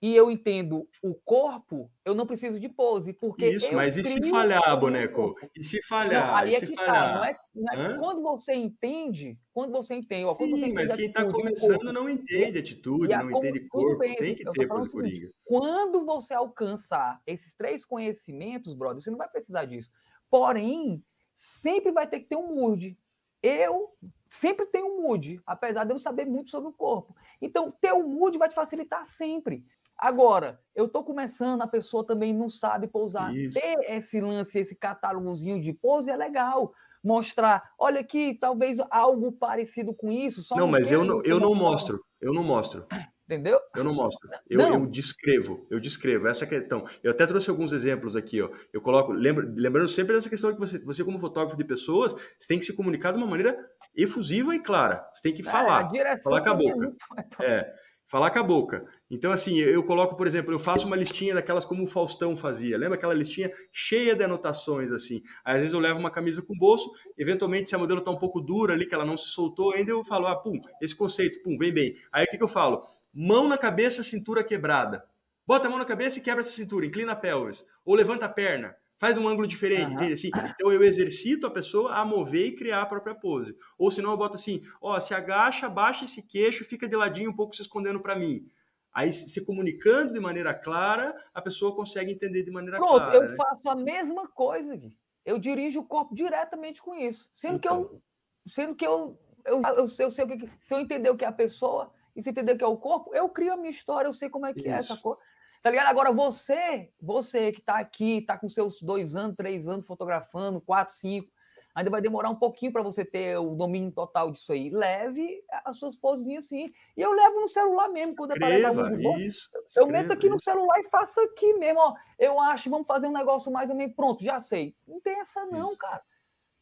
e 0.00 0.14
eu 0.14 0.30
entendo 0.30 0.86
o 1.02 1.14
corpo, 1.14 1.90
eu 2.04 2.14
não 2.14 2.26
preciso 2.26 2.60
de 2.60 2.68
pose, 2.68 3.14
porque 3.14 3.48
Isso, 3.48 3.74
mas 3.74 3.96
e 3.96 4.04
se 4.04 4.28
falhar, 4.28 4.78
boneco? 4.78 5.34
E 5.56 5.64
se 5.64 5.82
falhar? 5.82 6.28
Não, 6.28 6.36
aí 6.36 6.54
é 6.54 6.60
que 6.60 6.66
falhar? 6.66 6.94
Tá, 6.94 7.14
não 7.14 7.24
é, 7.24 7.36
não 7.54 7.90
é 7.92 7.98
quando 7.98 8.22
você 8.22 8.52
entende, 8.52 9.38
quando 9.54 9.72
você 9.72 9.94
entende, 9.94 10.26
ó, 10.26 10.34
Sim, 10.34 10.50
você 10.50 10.56
entende 10.56 10.74
mas 10.74 10.94
quem 10.94 11.06
está 11.06 11.24
começando 11.24 11.92
não 11.92 12.08
entende 12.10 12.58
atitude, 12.58 13.08
não 13.08 13.30
entende 13.30 13.66
corpo, 13.68 13.98
bem, 13.98 14.16
tem 14.16 14.34
que 14.34 14.44
ter 14.44 14.66
pose 14.66 14.92
coringa. 14.92 15.30
Quando 15.44 16.04
você 16.04 16.34
alcançar 16.34 17.20
esses 17.26 17.54
três 17.54 17.84
conhecimentos, 17.84 18.74
brother, 18.74 19.00
você 19.00 19.10
não 19.10 19.18
vai 19.18 19.28
precisar 19.28 19.64
disso. 19.64 19.90
Porém, 20.30 21.02
sempre 21.32 21.90
vai 21.90 22.06
ter 22.06 22.20
que 22.20 22.26
ter 22.26 22.36
um 22.36 22.54
mood. 22.54 22.98
Eu 23.42 23.94
sempre 24.30 24.66
tenho 24.66 24.86
um 24.86 25.02
mood, 25.02 25.40
apesar 25.46 25.84
de 25.84 25.92
eu 25.92 25.98
saber 25.98 26.26
muito 26.26 26.50
sobre 26.50 26.68
o 26.68 26.72
corpo. 26.72 27.14
Então, 27.40 27.72
ter 27.80 27.92
um 27.92 28.08
mood 28.08 28.36
vai 28.38 28.48
te 28.48 28.54
facilitar 28.54 29.04
sempre. 29.06 29.64
Agora, 29.98 30.60
eu 30.74 30.86
estou 30.86 31.02
começando, 31.02 31.62
a 31.62 31.66
pessoa 31.66 32.04
também 32.04 32.34
não 32.34 32.48
sabe 32.48 32.86
pousar. 32.86 33.34
Isso. 33.34 33.58
Ter 33.58 33.78
esse 33.88 34.20
lance, 34.20 34.58
esse 34.58 34.76
catálogozinho 34.76 35.60
de 35.60 35.72
pose 35.72 36.10
é 36.10 36.16
legal. 36.16 36.72
Mostrar, 37.02 37.62
olha 37.78 38.00
aqui, 38.00 38.34
talvez 38.34 38.78
algo 38.90 39.32
parecido 39.32 39.94
com 39.94 40.12
isso. 40.12 40.42
não, 40.56 40.66
mas 40.66 40.92
eu 40.92 41.04
não, 41.04 41.22
eu 41.24 41.40
não 41.40 41.54
mostro. 41.54 42.04
Eu 42.20 42.32
não 42.32 42.42
mostro. 42.42 42.86
Entendeu? 43.24 43.58
Eu 43.74 43.82
não 43.82 43.94
mostro. 43.94 44.28
Eu, 44.48 44.58
não. 44.58 44.74
eu 44.74 44.86
descrevo. 44.86 45.66
Eu 45.68 45.80
descrevo. 45.80 46.28
Essa 46.28 46.44
é 46.44 46.48
questão. 46.48 46.84
Eu 47.02 47.10
até 47.10 47.26
trouxe 47.26 47.50
alguns 47.50 47.72
exemplos 47.72 48.14
aqui. 48.14 48.40
Ó. 48.40 48.50
Eu 48.72 48.80
coloco, 48.80 49.12
lembra, 49.12 49.52
lembrando 49.56 49.88
sempre 49.88 50.14
dessa 50.14 50.30
questão 50.30 50.52
que 50.52 50.60
você, 50.60 50.78
você, 50.78 51.02
como 51.02 51.18
fotógrafo 51.18 51.56
de 51.56 51.64
pessoas, 51.64 52.12
você 52.12 52.46
tem 52.46 52.58
que 52.58 52.64
se 52.64 52.76
comunicar 52.76 53.12
de 53.12 53.18
uma 53.18 53.26
maneira 53.26 53.58
efusiva 53.96 54.54
e 54.54 54.60
clara. 54.60 55.04
Você 55.12 55.22
tem 55.22 55.34
que 55.34 55.46
é, 55.46 55.50
falar. 55.50 55.90
É, 55.96 56.18
falar 56.18 56.40
com 56.40 56.50
a 56.50 56.54
boca. 56.54 56.96
É 57.42 57.86
falar 58.06 58.30
com 58.30 58.38
a 58.38 58.42
boca. 58.42 58.86
Então, 59.10 59.30
assim, 59.30 59.56
eu 59.58 59.84
coloco, 59.84 60.16
por 60.16 60.26
exemplo, 60.26 60.52
eu 60.52 60.58
faço 60.58 60.86
uma 60.86 60.96
listinha 60.96 61.34
daquelas 61.34 61.64
como 61.64 61.84
o 61.84 61.86
Faustão 61.86 62.34
fazia. 62.34 62.76
Lembra 62.76 62.96
aquela 62.96 63.14
listinha 63.14 63.52
cheia 63.72 64.16
de 64.16 64.24
anotações, 64.24 64.90
assim? 64.90 65.22
Aí, 65.44 65.54
às 65.54 65.60
vezes 65.60 65.72
eu 65.72 65.78
levo 65.78 66.00
uma 66.00 66.10
camisa 66.10 66.42
com 66.42 66.58
bolso, 66.58 66.90
eventualmente, 67.16 67.68
se 67.68 67.74
a 67.74 67.78
modelo 67.78 68.00
está 68.00 68.10
um 68.10 68.18
pouco 68.18 68.40
dura 68.40 68.74
ali, 68.74 68.84
que 68.84 68.94
ela 68.94 69.04
não 69.04 69.16
se 69.16 69.28
soltou 69.28 69.72
ainda, 69.72 69.92
eu 69.92 70.02
falo, 70.02 70.26
ah, 70.26 70.36
pum, 70.36 70.60
esse 70.82 70.94
conceito, 70.94 71.40
pum, 71.42 71.56
vem 71.56 71.72
bem. 71.72 71.96
Aí 72.12 72.24
o 72.24 72.28
que, 72.28 72.36
que 72.36 72.42
eu 72.42 72.48
falo? 72.48 72.82
Mão 73.14 73.46
na 73.46 73.56
cabeça, 73.56 74.02
cintura 74.02 74.42
quebrada. 74.42 75.04
Bota 75.46 75.68
a 75.68 75.70
mão 75.70 75.78
na 75.78 75.84
cabeça 75.84 76.18
e 76.18 76.22
quebra 76.22 76.40
essa 76.40 76.50
cintura, 76.50 76.84
inclina 76.84 77.12
a 77.12 77.16
pelvis. 77.16 77.64
Ou 77.84 77.94
levanta 77.94 78.26
a 78.26 78.28
perna 78.28 78.74
faz 78.98 79.18
um 79.18 79.28
ângulo 79.28 79.46
diferente, 79.46 79.94
uhum. 79.94 80.12
Assim, 80.12 80.30
então 80.54 80.72
eu 80.72 80.82
exercito 80.82 81.46
a 81.46 81.50
pessoa 81.50 81.92
a 81.92 82.04
mover 82.04 82.46
e 82.46 82.56
criar 82.56 82.82
a 82.82 82.86
própria 82.86 83.14
pose. 83.14 83.54
Ou 83.78 83.90
senão 83.90 84.10
eu 84.10 84.16
boto 84.16 84.36
assim, 84.36 84.62
ó, 84.80 84.98
se 84.98 85.14
agacha, 85.14 85.68
baixa 85.68 86.04
esse 86.04 86.22
queixo, 86.22 86.64
fica 86.64 86.88
de 86.88 86.96
ladinho 86.96 87.30
um 87.30 87.36
pouco 87.36 87.54
se 87.54 87.62
escondendo 87.62 88.00
para 88.00 88.16
mim. 88.16 88.48
Aí, 88.96 89.12
se 89.12 89.44
comunicando 89.44 90.14
de 90.14 90.18
maneira 90.18 90.54
clara, 90.54 91.14
a 91.34 91.42
pessoa 91.42 91.76
consegue 91.76 92.10
entender 92.10 92.42
de 92.42 92.50
maneira 92.50 92.78
Pronto, 92.78 92.96
clara. 92.96 93.10
Pronto, 93.10 93.24
eu 93.24 93.30
né? 93.30 93.36
faço 93.36 93.68
a 93.68 93.74
mesma 93.74 94.26
coisa, 94.26 94.74
Gui. 94.74 94.96
Eu 95.22 95.38
dirijo 95.38 95.80
o 95.80 95.84
corpo 95.84 96.14
diretamente 96.14 96.80
com 96.80 96.94
isso. 96.94 97.28
Sendo 97.30 97.56
então. 97.56 97.84
que 97.84 97.90
eu. 97.90 97.90
Então. 97.90 98.02
Sendo 98.46 98.74
que 98.74 98.86
eu. 98.86 99.20
Eu, 99.44 99.60
eu, 99.60 99.76
eu, 99.76 99.86
sei 99.86 100.24
o 100.24 100.28
que. 100.28 100.50
Se 100.58 100.74
eu 100.74 100.80
entender 100.80 101.10
o 101.10 101.16
que 101.16 101.26
é 101.26 101.28
a 101.28 101.32
pessoa 101.32 101.92
e 102.16 102.22
se 102.22 102.30
entender 102.30 102.54
o 102.54 102.56
que 102.56 102.64
é 102.64 102.66
o 102.66 102.78
corpo, 102.78 103.14
eu 103.14 103.28
crio 103.28 103.52
a 103.52 103.56
minha 103.58 103.68
história, 103.68 104.08
eu 104.08 104.14
sei 104.14 104.30
como 104.30 104.46
é 104.46 104.54
que 104.54 104.60
isso. 104.60 104.68
é 104.70 104.72
essa 104.72 104.96
coisa. 104.96 105.20
Tá 105.62 105.68
ligado? 105.70 105.88
Agora 105.88 106.10
você, 106.10 106.90
você 106.98 107.52
que 107.52 107.60
tá 107.60 107.78
aqui, 107.78 108.22
tá 108.22 108.38
com 108.38 108.48
seus 108.48 108.80
dois 108.80 109.14
anos, 109.14 109.36
três 109.36 109.68
anos 109.68 109.86
fotografando, 109.86 110.58
quatro, 110.58 110.94
cinco, 110.94 111.30
ainda 111.76 111.90
vai 111.90 112.00
demorar 112.00 112.30
um 112.30 112.34
pouquinho 112.34 112.72
para 112.72 112.82
você 112.82 113.04
ter 113.04 113.36
o 113.36 113.54
domínio 113.54 113.92
total 113.92 114.32
disso 114.32 114.50
aí. 114.50 114.70
Leve 114.70 115.44
as 115.62 115.76
suas 115.76 115.94
posinhas 115.94 116.46
assim. 116.46 116.72
E 116.96 117.02
eu 117.02 117.12
levo 117.12 117.38
no 117.42 117.48
celular 117.48 117.88
mesmo, 117.90 118.16
quando 118.16 118.30
escreva, 118.30 118.70
aparece 118.70 119.02
bom, 119.02 119.18
isso, 119.18 119.50
Eu 119.76 119.86
meto 119.86 120.10
aqui 120.10 120.26
isso. 120.26 120.34
no 120.34 120.40
celular 120.40 120.80
e 120.80 120.88
faço 120.88 121.20
aqui 121.20 121.52
mesmo, 121.52 121.78
ó. 121.80 121.94
Eu 122.18 122.40
acho, 122.40 122.70
vamos 122.70 122.86
fazer 122.86 123.06
um 123.06 123.12
negócio 123.12 123.52
mais 123.52 123.68
ou 123.68 123.76
menos 123.76 123.94
pronto, 123.94 124.24
já 124.24 124.40
sei. 124.40 124.74
Não 124.88 124.98
tem 125.02 125.20
essa 125.20 125.44
não, 125.44 125.64
isso. 125.64 125.76
cara. 125.76 126.02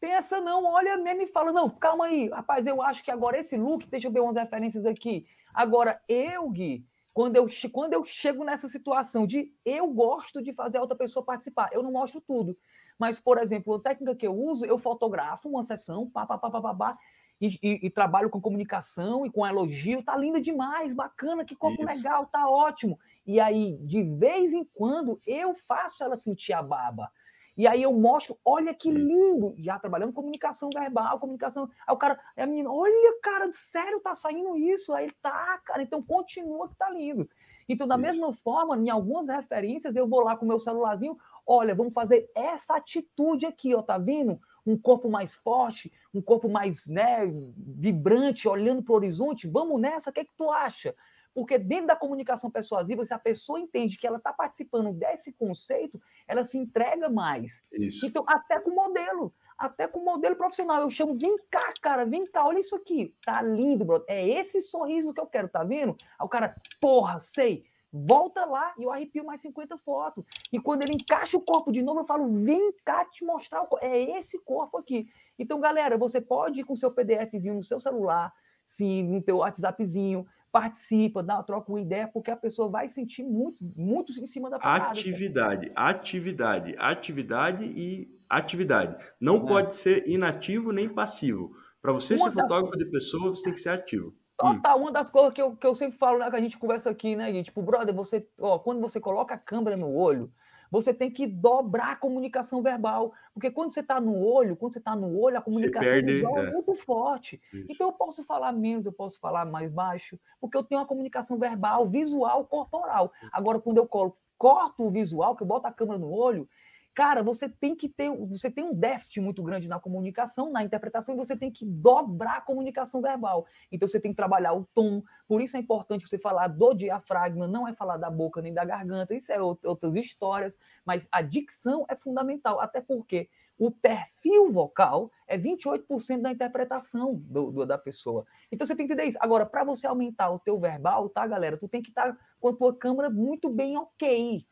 Tem 0.01 0.11
essa 0.13 0.41
não, 0.41 0.65
olha 0.65 0.97
mesmo 0.97 1.23
e 1.23 1.27
fala, 1.29 1.53
não, 1.53 1.71
calma 1.71 2.07
aí, 2.07 2.29
rapaz, 2.29 2.67
eu 2.67 2.83
acho 2.83 3.03
que 3.03 3.11
agora 3.11 3.39
esse 3.39 3.57
look, 3.57 3.87
deixa 3.87 4.09
eu 4.09 4.13
ver 4.13 4.21
umas 4.21 4.35
referências 4.35 4.85
aqui. 4.85 5.25
Agora, 5.55 6.03
eu, 6.09 6.51
Gui, 6.51 6.85
quando 7.13 7.37
eu, 7.37 7.47
quando 7.71 7.93
eu 7.93 8.05
chego 8.05 8.43
nessa 8.43 8.69
situação 8.69 9.25
de 9.29 9.55
eu 9.65 9.87
gosto 9.87 10.43
de 10.43 10.53
fazer 10.53 10.79
a 10.79 10.81
outra 10.81 10.97
pessoa 10.97 11.25
participar, 11.25 11.71
eu 11.73 11.85
não 11.85 11.93
mostro 11.93 12.21
tudo. 12.21 12.59
Mas, 12.99 13.19
por 13.19 13.39
exemplo, 13.39 13.75
a 13.75 13.81
técnica 13.81 14.15
que 14.15 14.27
eu 14.27 14.35
uso, 14.35 14.65
eu 14.65 14.79
fotografo 14.79 15.49
uma 15.49 15.63
sessão, 15.63 16.09
pá, 16.09 16.27
pá, 16.27 16.39
pá, 16.39 16.51
pá, 16.51 16.61
pá, 16.61 16.75
pá 16.75 16.99
e, 17.41 17.59
e, 17.63 17.87
e, 17.87 17.91
trabalho 17.91 18.31
com 18.31 18.41
comunicação 18.41 19.27
e 19.27 19.31
com 19.31 19.47
elogio, 19.47 20.03
tá 20.03 20.17
linda 20.17 20.41
demais, 20.41 20.95
bacana, 20.95 21.45
que 21.45 21.57
corpo 21.57 21.83
Isso. 21.83 21.95
legal, 21.97 22.27
tá 22.27 22.49
ótimo. 22.49 22.99
E 23.27 23.41
aí, 23.41 23.77
de 23.79 24.03
vez 24.03 24.53
em 24.53 24.65
quando, 24.65 25.21
eu 25.27 25.55
faço 25.55 26.05
ela 26.05 26.17
sentir 26.17 26.53
a 26.53 26.63
baba. 26.63 27.11
E 27.57 27.69
aí 27.69 27.83
eu 27.83 27.93
mostro, 27.93 28.37
olha 28.45 28.75
que 28.75 28.91
lindo, 28.91 29.55
já 29.59 29.79
trabalhando 29.79 30.13
comunicação 30.13 30.69
verbal, 30.75 31.21
comunicação. 31.21 31.69
Aí 31.87 31.95
o 31.95 31.97
cara, 31.97 32.19
aí 32.37 32.43
a 32.43 32.47
menina, 32.47 32.71
olha, 32.71 33.19
cara, 33.23 33.49
sério, 33.53 34.01
tá 34.01 34.13
saindo 34.13 34.57
isso? 34.57 34.93
Aí 34.93 35.05
ele 35.05 35.15
tá, 35.23 35.61
cara, 35.65 35.83
então 35.83 36.03
continua 36.03 36.69
que 36.69 36.75
tá 36.75 36.91
lindo. 36.91 37.29
Então, 37.69 37.87
da 37.87 37.95
isso. 37.95 38.03
mesma 38.03 38.33
forma, 38.33 38.77
em 38.77 38.91
algumas 38.91 39.29
referências, 39.29 39.95
eu 39.95 40.09
vou 40.09 40.25
lá 40.25 40.37
com 40.37 40.45
o 40.45 40.49
meu 40.49 40.59
celularzinho, 40.59 41.17
olha, 41.47 41.75
vamos 41.75 41.93
fazer 41.93 42.31
essa 42.35 42.77
atitude 42.77 43.47
aqui, 43.47 43.75
ó, 43.75 43.83
tá 43.83 43.99
vendo? 43.99 44.41
Um 44.67 44.77
corpo 44.77 45.11
mais 45.11 45.35
forte, 45.35 45.93
um 46.13 46.23
corpo 46.23 46.49
mais, 46.49 46.87
né, 46.87 47.27
vibrante, 47.57 48.49
olhando 48.49 48.83
para 48.83 48.93
o 48.93 48.97
horizonte, 48.97 49.47
vamos 49.47 49.81
nessa, 49.81 50.11
o 50.11 50.13
que 50.13 50.21
é 50.21 50.25
que 50.25 50.35
tu 50.37 50.51
acha? 50.51 50.95
Porque 51.35 51.59
dentro 51.59 51.89
da 51.89 51.97
comunicação 51.97 52.49
persuasiva, 52.49 53.05
se 53.05 53.13
a 53.13 53.19
pessoa 53.19 53.59
entende 53.59 53.99
que 53.99 54.07
ela 54.07 54.19
está 54.19 54.33
participando 54.33 54.93
desse 54.93 55.33
conceito, 55.33 56.01
ela 56.29 56.45
se 56.45 56.57
entrega 56.57 57.09
mais. 57.09 57.63
Isso. 57.73 58.07
Então, 58.07 58.25
até 58.29 58.61
com 58.61 58.71
o 58.71 58.75
modelo, 58.75 59.35
até 59.59 59.89
com 59.89 59.99
o 59.99 60.05
modelo 60.05 60.37
profissional, 60.37 60.81
eu 60.81 60.91
chamo, 60.91 61.19
vem 61.19 61.37
cá, 61.51 61.73
cara, 61.83 62.07
vem 62.07 62.25
cá, 62.25 62.47
olha 62.47 62.61
isso 62.61 62.77
aqui. 62.77 63.13
Tá 63.25 63.43
lindo, 63.43 63.85
bro. 63.85 64.05
É 64.07 64.27
esse 64.29 64.61
sorriso 64.61 65.13
que 65.13 65.21
eu 65.21 65.27
quero, 65.27 65.49
tá 65.49 65.65
vendo? 65.65 65.97
Aí 66.19 66.25
o 66.25 66.29
cara, 66.29 66.55
porra, 66.81 67.19
sei. 67.19 67.65
Volta 67.97 68.45
lá 68.45 68.75
e 68.77 68.83
eu 68.83 68.91
arrepio 68.91 69.25
mais 69.25 69.41
50 69.41 69.79
fotos. 69.79 70.25
E 70.53 70.59
quando 70.59 70.83
ele 70.83 70.95
encaixa 70.95 71.37
o 71.37 71.41
corpo 71.41 71.71
de 71.71 71.81
novo, 71.81 72.01
eu 72.01 72.05
falo, 72.05 72.29
vem 72.43 72.73
cá 72.85 73.05
te 73.05 73.25
mostrar 73.25 73.63
o 73.63 73.69
corpo. 73.69 73.87
É 73.87 74.19
esse 74.19 74.37
corpo 74.41 74.79
aqui. 74.79 75.07
Então, 75.39 75.61
galera, 75.61 75.97
você 75.97 76.21
pode 76.21 76.61
ir 76.61 76.65
com 76.65 76.73
o 76.73 76.77
seu 76.77 76.91
PDFzinho 76.91 77.55
no 77.55 77.63
seu 77.63 77.79
celular, 77.79 78.33
sim, 78.67 79.05
no 79.05 79.23
teu 79.23 79.37
WhatsAppzinho, 79.37 80.27
participa, 80.51 81.23
dá, 81.23 81.41
troca 81.45 81.71
uma 81.71 81.81
ideia, 81.81 82.09
porque 82.09 82.33
a 82.33 82.37
pessoa 82.37 82.69
vai 82.69 82.89
sentir 82.89 83.23
muito, 83.23 83.59
muito 83.77 84.13
em 84.21 84.27
cima 84.27 84.51
da 84.51 84.59
parada. 84.59 84.91
Atividade, 84.91 85.71
atividade, 85.77 86.75
atividade 86.77 87.65
e 87.65 88.13
atividade. 88.29 89.05
Não 89.21 89.37
é. 89.37 89.47
pode 89.47 89.73
ser 89.73 90.03
inativo 90.09 90.73
nem 90.73 90.89
passivo. 90.89 91.53
Para 91.81 91.93
você 91.93 92.15
uma 92.15 92.25
ser 92.25 92.33
fotógrafo 92.33 92.77
de 92.77 92.87
pessoas, 92.87 93.39
você 93.39 93.45
tem 93.45 93.53
que 93.53 93.61
ser 93.61 93.69
ativo. 93.69 94.13
Total, 94.37 94.79
hum. 94.79 94.83
uma 94.83 94.93
das 94.93 95.11
coisas 95.11 95.33
que 95.33 95.41
eu, 95.41 95.55
que 95.55 95.67
eu 95.67 95.75
sempre 95.75 95.97
falo, 95.97 96.19
né, 96.19 96.29
que 96.29 96.37
a 96.37 96.41
gente 96.41 96.59
conversa 96.59 96.91
aqui, 96.91 97.15
né, 97.15 97.33
gente? 97.33 97.47
Tipo, 97.47 97.63
brother, 97.63 97.95
você, 97.95 98.27
ó, 98.39 98.59
quando 98.59 98.81
você 98.81 99.01
coloca 99.01 99.35
a 99.35 99.39
câmera 99.39 99.77
no 99.77 99.95
olho, 99.95 100.31
você 100.71 100.93
tem 100.93 101.09
que 101.09 101.25
dobrar 101.25 101.93
a 101.93 101.97
comunicação 101.97 102.61
verbal. 102.61 103.13
Porque 103.33 103.49
quando 103.49 103.73
você 103.73 103.79
está 103.79 104.01
no 104.01 104.19
olho, 104.19 104.57
quando 104.57 104.73
você 104.73 104.81
está 104.81 104.97
no 104.97 105.17
olho, 105.17 105.39
a 105.39 105.41
comunicação 105.41 105.89
perde, 105.89 106.15
visual 106.15 106.39
é. 106.39 106.49
é 106.49 106.51
muito 106.51 106.75
forte. 106.75 107.41
Isso. 107.53 107.67
Então 107.71 107.89
eu 107.89 107.93
posso 107.93 108.25
falar 108.25 108.51
menos, 108.53 108.85
eu 108.85 108.93
posso 108.93 109.21
falar 109.21 109.45
mais 109.45 109.71
baixo, 109.71 110.19
porque 110.41 110.57
eu 110.57 110.65
tenho 110.65 110.81
uma 110.81 110.87
comunicação 110.87 111.39
verbal, 111.39 111.89
visual, 111.89 112.45
corporal. 112.45 113.13
Agora, 113.33 113.61
quando 113.61 113.79
eu 113.79 113.87
corto 113.87 114.85
o 114.85 114.91
visual, 114.91 115.37
que 115.37 115.45
eu 115.45 115.47
boto 115.47 115.69
a 115.69 115.73
câmera 115.73 115.99
no 115.99 116.11
olho, 116.11 116.49
Cara, 116.95 117.25
você 117.25 117.49
tem 117.49 117.75
que 117.75 117.89
ter, 117.89 118.09
você 118.09 118.49
tem 118.49 118.63
um 118.63 118.73
déficit 118.73 119.21
muito 119.21 119.43
grande 119.43 119.69
na 119.69 119.81
comunicação, 119.81 120.53
na 120.53 120.63
interpretação, 120.63 121.15
e 121.15 121.19
você 121.19 121.37
tem 121.37 121.51
que 121.51 121.65
dobrar 121.65 122.37
a 122.37 122.41
comunicação 122.41 123.03
verbal. 123.03 123.47
Então 123.73 123.89
você 123.89 123.99
tem 123.99 124.13
que 124.13 124.17
trabalhar 124.17 124.53
o 124.53 124.65
tom. 124.73 125.03
Por 125.27 125.43
isso 125.43 125.57
é 125.57 125.61
importante 125.61 126.07
você 126.07 126.19
falar 126.19 126.47
do 126.47 126.73
diafragma, 126.73 127.49
não 127.49 127.67
é 127.67 127.75
falar 127.75 127.97
da 127.97 128.09
boca 128.09 128.41
nem 128.41 128.55
da 128.55 128.65
garganta, 128.65 129.13
isso 129.13 129.33
é 129.33 129.41
outras 129.41 129.97
histórias, 129.97 130.57
mas 130.85 131.09
a 131.11 131.21
dicção 131.21 131.85
é 131.89 131.97
fundamental, 131.97 132.61
até 132.61 132.81
porque 132.81 133.29
o 133.59 133.71
perfil 133.71 134.53
vocal 134.53 135.11
é 135.27 135.39
28% 135.39 136.21
da 136.21 136.31
interpretação 136.31 137.15
do, 137.15 137.51
do, 137.51 137.67
da 137.67 137.79
pessoa. 137.79 138.25
Então 138.51 138.67
você 138.67 138.75
tem 138.75 138.87
que 138.87 138.93
entender 138.93 139.09
isso. 139.09 139.19
Agora, 139.21 139.47
para 139.47 139.65
você 139.65 139.87
aumentar 139.87 140.31
o 140.31 140.39
teu 140.39 140.59
verbal, 140.59 141.09
tá, 141.09 141.27
galera? 141.27 141.57
Tu 141.57 141.69
tem 141.69 141.83
que 141.83 141.91
estar 141.91 142.13
tá 142.13 142.19
com 142.41 142.49
a 142.49 142.57
tua 142.57 142.75
câmera 142.75 143.11
muito 143.11 143.49
bem 143.51 143.77
ok. 143.77 144.45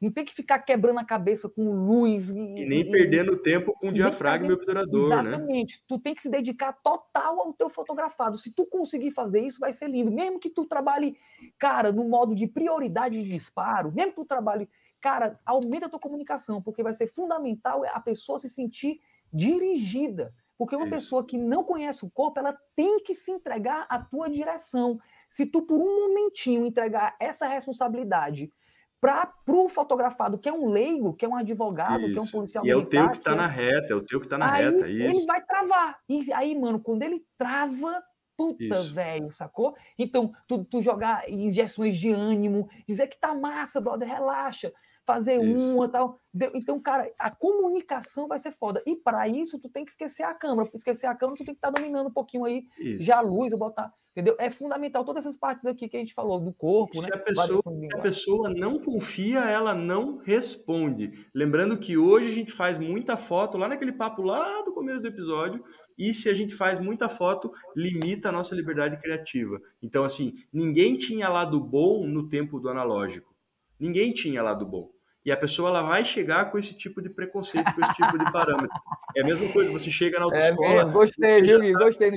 Não 0.00 0.12
tem 0.12 0.24
que 0.24 0.34
ficar 0.34 0.60
quebrando 0.60 1.00
a 1.00 1.04
cabeça 1.04 1.48
com 1.48 1.70
luz. 1.72 2.30
E, 2.30 2.38
e 2.38 2.66
nem 2.66 2.80
e, 2.80 2.90
perdendo 2.90 3.36
tempo 3.36 3.72
com 3.72 3.88
o 3.88 3.92
diafragma 3.92 4.48
e 4.48 4.52
obturador, 4.52 5.22
né? 5.22 5.30
Exatamente. 5.30 5.82
Tu 5.86 5.98
tem 5.98 6.14
que 6.14 6.22
se 6.22 6.30
dedicar 6.30 6.72
total 6.72 7.40
ao 7.40 7.52
teu 7.52 7.68
fotografado. 7.68 8.36
Se 8.36 8.52
tu 8.52 8.64
conseguir 8.64 9.10
fazer 9.10 9.40
isso, 9.40 9.58
vai 9.58 9.72
ser 9.72 9.88
lindo. 9.88 10.12
Mesmo 10.12 10.38
que 10.38 10.50
tu 10.50 10.64
trabalhe, 10.64 11.16
cara, 11.58 11.90
no 11.90 12.08
modo 12.08 12.34
de 12.34 12.46
prioridade 12.46 13.20
de 13.20 13.28
disparo, 13.28 13.92
mesmo 13.92 14.10
que 14.10 14.16
tu 14.16 14.24
trabalhe, 14.24 14.68
cara, 15.00 15.38
aumenta 15.44 15.86
a 15.86 15.88
tua 15.88 16.00
comunicação, 16.00 16.62
porque 16.62 16.82
vai 16.82 16.94
ser 16.94 17.08
fundamental 17.08 17.82
a 17.84 18.00
pessoa 18.00 18.38
se 18.38 18.48
sentir 18.48 19.00
dirigida. 19.32 20.32
Porque 20.56 20.76
uma 20.76 20.86
isso. 20.86 20.94
pessoa 20.94 21.26
que 21.26 21.36
não 21.36 21.64
conhece 21.64 22.04
o 22.04 22.10
corpo, 22.10 22.38
ela 22.38 22.56
tem 22.76 23.00
que 23.00 23.14
se 23.14 23.32
entregar 23.32 23.86
à 23.88 23.98
tua 23.98 24.28
direção. 24.28 25.00
Se 25.28 25.44
tu, 25.44 25.62
por 25.62 25.80
um 25.80 26.08
momentinho, 26.08 26.66
entregar 26.66 27.16
essa 27.20 27.46
responsabilidade 27.46 28.52
para 29.00 29.32
o 29.46 29.68
fotografado, 29.68 30.38
que 30.38 30.48
é 30.48 30.52
um 30.52 30.68
leigo, 30.68 31.14
que 31.14 31.24
é 31.24 31.28
um 31.28 31.36
advogado, 31.36 32.02
isso. 32.02 32.12
que 32.12 32.18
é 32.18 32.22
um 32.22 32.26
policial 32.26 32.64
e 32.64 32.68
militar. 32.68 32.94
E 32.94 32.96
é 32.96 33.02
o 33.02 33.04
teu 33.04 33.10
que 33.10 33.18
está 33.18 33.32
é... 33.32 33.34
na 33.34 33.46
reta, 33.46 33.92
é 33.92 33.96
o 33.96 34.04
teu 34.04 34.20
que 34.20 34.26
está 34.26 34.38
na 34.38 34.52
aí, 34.52 34.64
reta. 34.64 34.88
Isso. 34.88 35.18
Ele 35.18 35.26
vai 35.26 35.44
travar. 35.44 35.98
E 36.08 36.32
aí, 36.32 36.58
mano, 36.58 36.80
quando 36.80 37.02
ele 37.02 37.24
trava, 37.36 38.02
puta, 38.36 38.82
velho, 38.92 39.30
sacou? 39.30 39.74
Então, 39.98 40.32
tu, 40.46 40.64
tu 40.64 40.82
jogar 40.82 41.30
injeções 41.30 41.96
de 41.96 42.10
ânimo, 42.10 42.68
dizer 42.88 43.06
que 43.06 43.18
tá 43.18 43.34
massa, 43.34 43.80
brother, 43.80 44.08
relaxa 44.08 44.72
fazer 45.08 45.42
isso. 45.42 45.74
uma 45.74 45.88
tal. 45.88 46.20
Então, 46.54 46.78
cara, 46.78 47.10
a 47.18 47.30
comunicação 47.30 48.28
vai 48.28 48.38
ser 48.38 48.52
foda. 48.52 48.82
E 48.86 48.94
para 48.94 49.26
isso, 49.26 49.58
tu 49.58 49.66
tem 49.66 49.82
que 49.82 49.90
esquecer 49.90 50.22
a 50.22 50.34
câmera. 50.34 50.68
Para 50.68 50.76
esquecer 50.76 51.06
a 51.06 51.14
câmera, 51.14 51.38
tu 51.38 51.46
tem 51.46 51.54
que 51.54 51.58
estar 51.58 51.72
tá 51.72 51.80
dominando 51.80 52.08
um 52.08 52.12
pouquinho 52.12 52.44
aí 52.44 52.66
isso. 52.78 53.06
já 53.06 53.16
a 53.16 53.22
luz, 53.22 53.50
botar. 53.54 53.90
Entendeu? 54.18 54.34
É 54.36 54.50
fundamental 54.50 55.04
todas 55.04 55.24
essas 55.24 55.36
partes 55.36 55.64
aqui 55.64 55.88
que 55.88 55.96
a 55.96 56.00
gente 56.00 56.12
falou 56.12 56.40
do 56.40 56.52
corpo, 56.52 56.98
se 56.98 57.02
né? 57.02 57.10
A 57.14 57.18
pessoa, 57.18 57.62
se 57.62 57.88
a 57.94 58.00
pessoa 58.00 58.50
não 58.50 58.80
confia, 58.80 59.38
ela 59.44 59.76
não 59.76 60.18
responde. 60.18 61.12
Lembrando 61.32 61.78
que 61.78 61.96
hoje 61.96 62.28
a 62.28 62.32
gente 62.32 62.50
faz 62.50 62.78
muita 62.78 63.16
foto, 63.16 63.56
lá 63.56 63.68
naquele 63.68 63.92
papo 63.92 64.20
lá 64.22 64.60
do 64.62 64.72
começo 64.72 65.02
do 65.02 65.08
episódio, 65.08 65.62
e 65.96 66.12
se 66.12 66.28
a 66.28 66.34
gente 66.34 66.52
faz 66.52 66.80
muita 66.80 67.08
foto, 67.08 67.52
limita 67.76 68.30
a 68.30 68.32
nossa 68.32 68.56
liberdade 68.56 68.98
criativa. 68.98 69.60
Então, 69.80 70.02
assim, 70.02 70.34
ninguém 70.52 70.96
tinha 70.96 71.28
lado 71.28 71.62
bom 71.62 72.04
no 72.04 72.28
tempo 72.28 72.58
do 72.58 72.68
analógico. 72.68 73.32
Ninguém 73.78 74.12
tinha 74.12 74.42
lado 74.42 74.66
bom 74.66 74.97
e 75.24 75.32
a 75.32 75.36
pessoa 75.36 75.68
ela 75.70 75.82
vai 75.82 76.04
chegar 76.04 76.50
com 76.50 76.58
esse 76.58 76.74
tipo 76.74 77.02
de 77.02 77.10
preconceito, 77.10 77.74
com 77.74 77.82
esse 77.82 77.94
tipo 77.94 78.18
de 78.18 78.32
parâmetro. 78.32 78.76
É 79.16 79.22
a 79.22 79.24
mesma 79.24 79.50
coisa, 79.52 79.70
você 79.70 79.90
chega 79.90 80.18
na 80.18 80.26
é 80.26 80.28
autoescola. 80.28 80.80
É, 80.80 80.84
gostei, 80.84 81.42
viu, 81.42 81.62
sabe, 81.62 81.84
gostei. 81.84 82.10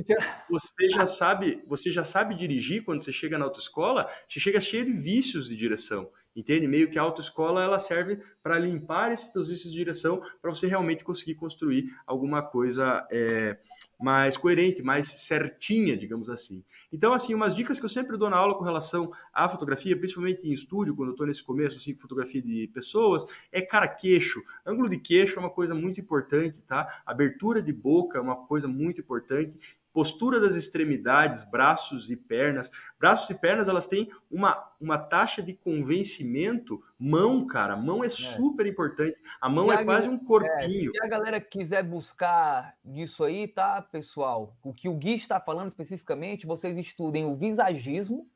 Você 0.50 0.90
já 0.90 1.08
sabe, 1.08 1.64
você 1.68 1.92
já 1.92 2.04
sabe 2.04 2.36
dirigir 2.36 2.84
quando 2.84 3.04
você 3.04 3.12
chega 3.12 3.38
na 3.38 3.46
autoescola, 3.46 4.08
você 4.28 4.40
chega 4.40 4.60
cheio 4.60 4.86
de 4.86 4.94
vícios 4.94 5.48
de 5.48 5.56
direção. 5.56 6.10
Entende? 6.36 6.68
Meio 6.68 6.90
que 6.90 6.98
a 6.98 7.02
autoescola 7.02 7.62
ela 7.62 7.78
serve 7.78 8.20
para 8.42 8.58
limpar 8.58 9.12
esses 9.12 9.30
teus 9.30 9.50
vícios 9.50 9.72
de 9.72 9.78
direção 9.78 10.22
para 10.42 10.54
você 10.54 10.66
realmente 10.66 11.04
conseguir 11.04 11.36
construir 11.36 11.94
alguma 12.08 12.42
coisa 12.42 13.06
é, 13.12 13.58
mais 14.00 14.38
coerente, 14.38 14.82
mais 14.82 15.08
certinha, 15.08 15.98
digamos 15.98 16.30
assim. 16.30 16.64
Então, 16.92 17.14
assim, 17.14 17.34
umas 17.34 17.54
dicas 17.54 17.80
que 17.80 17.86
eu 17.86 17.90
sempre 17.90 18.18
dou 18.18 18.30
na 18.30 18.38
aula 18.38 18.56
com 18.56 18.64
relação 18.64 19.12
à 19.34 19.50
fotografia, 19.50 19.98
principalmente 19.98 20.48
em 20.48 20.54
estúdio, 20.54 20.96
quando 20.96 21.10
eu 21.10 21.14
estou 21.14 21.28
nesse 21.28 21.44
começo, 21.44 21.78
assim, 21.78 21.96
fotografia 21.96 22.42
de 22.42 22.70
pessoas, 22.74 23.26
é 23.52 23.62
cara 23.62 23.88
queixo. 23.88 24.42
Ângulo 24.66 24.90
de 24.90 24.98
queixo 24.98 25.38
é 25.38 25.40
uma 25.40 25.50
coisa 25.50 25.76
muito 25.76 26.00
importante, 26.00 26.64
tá? 26.64 27.02
Abertura 27.06 27.62
de 27.62 27.74
boca 27.74 28.18
é 28.18 28.22
uma 28.22 28.48
coisa 28.48 28.68
muito 28.68 29.02
importante 29.02 29.60
postura 29.94 30.40
das 30.40 30.56
extremidades, 30.56 31.44
braços 31.44 32.10
e 32.10 32.16
pernas. 32.16 32.70
Braços 33.00 33.30
e 33.30 33.36
pernas, 33.36 33.68
elas 33.68 33.88
têm 33.88 34.10
uma, 34.30 34.72
uma 34.80 34.98
taxa 34.98 35.42
de 35.42 35.54
convencimento. 35.54 36.82
Mão, 36.98 37.46
cara, 37.46 37.76
mão 37.76 38.04
é, 38.04 38.08
é. 38.08 38.10
super 38.10 38.66
importante. 38.66 39.22
A 39.40 39.50
mão 39.50 39.66
se 39.66 39.72
é 39.72 39.76
a, 39.76 39.86
quase 39.86 40.10
um 40.10 40.18
corpinho. 40.18 40.92
É, 40.96 41.00
se 41.00 41.06
a 41.06 41.08
galera 41.08 41.42
quiser 41.42 41.84
buscar 41.84 42.76
isso 42.86 43.24
aí, 43.24 43.48
tá, 43.48 43.82
pessoal? 43.82 44.56
O 44.64 44.74
que 44.74 44.88
o 44.88 44.96
Gui 44.96 45.16
está 45.16 45.40
falando 45.40 45.70
especificamente, 45.70 46.48
vocês 46.48 46.78
estudem 46.78 47.26
o 47.26 47.36
visagismo. 47.36 48.28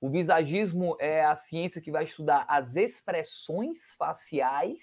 O 0.00 0.10
visagismo 0.10 0.96
é 0.98 1.24
a 1.24 1.34
ciência 1.34 1.80
que 1.80 1.90
vai 1.90 2.04
estudar 2.04 2.44
as 2.48 2.76
expressões 2.76 3.94
faciais 3.94 4.80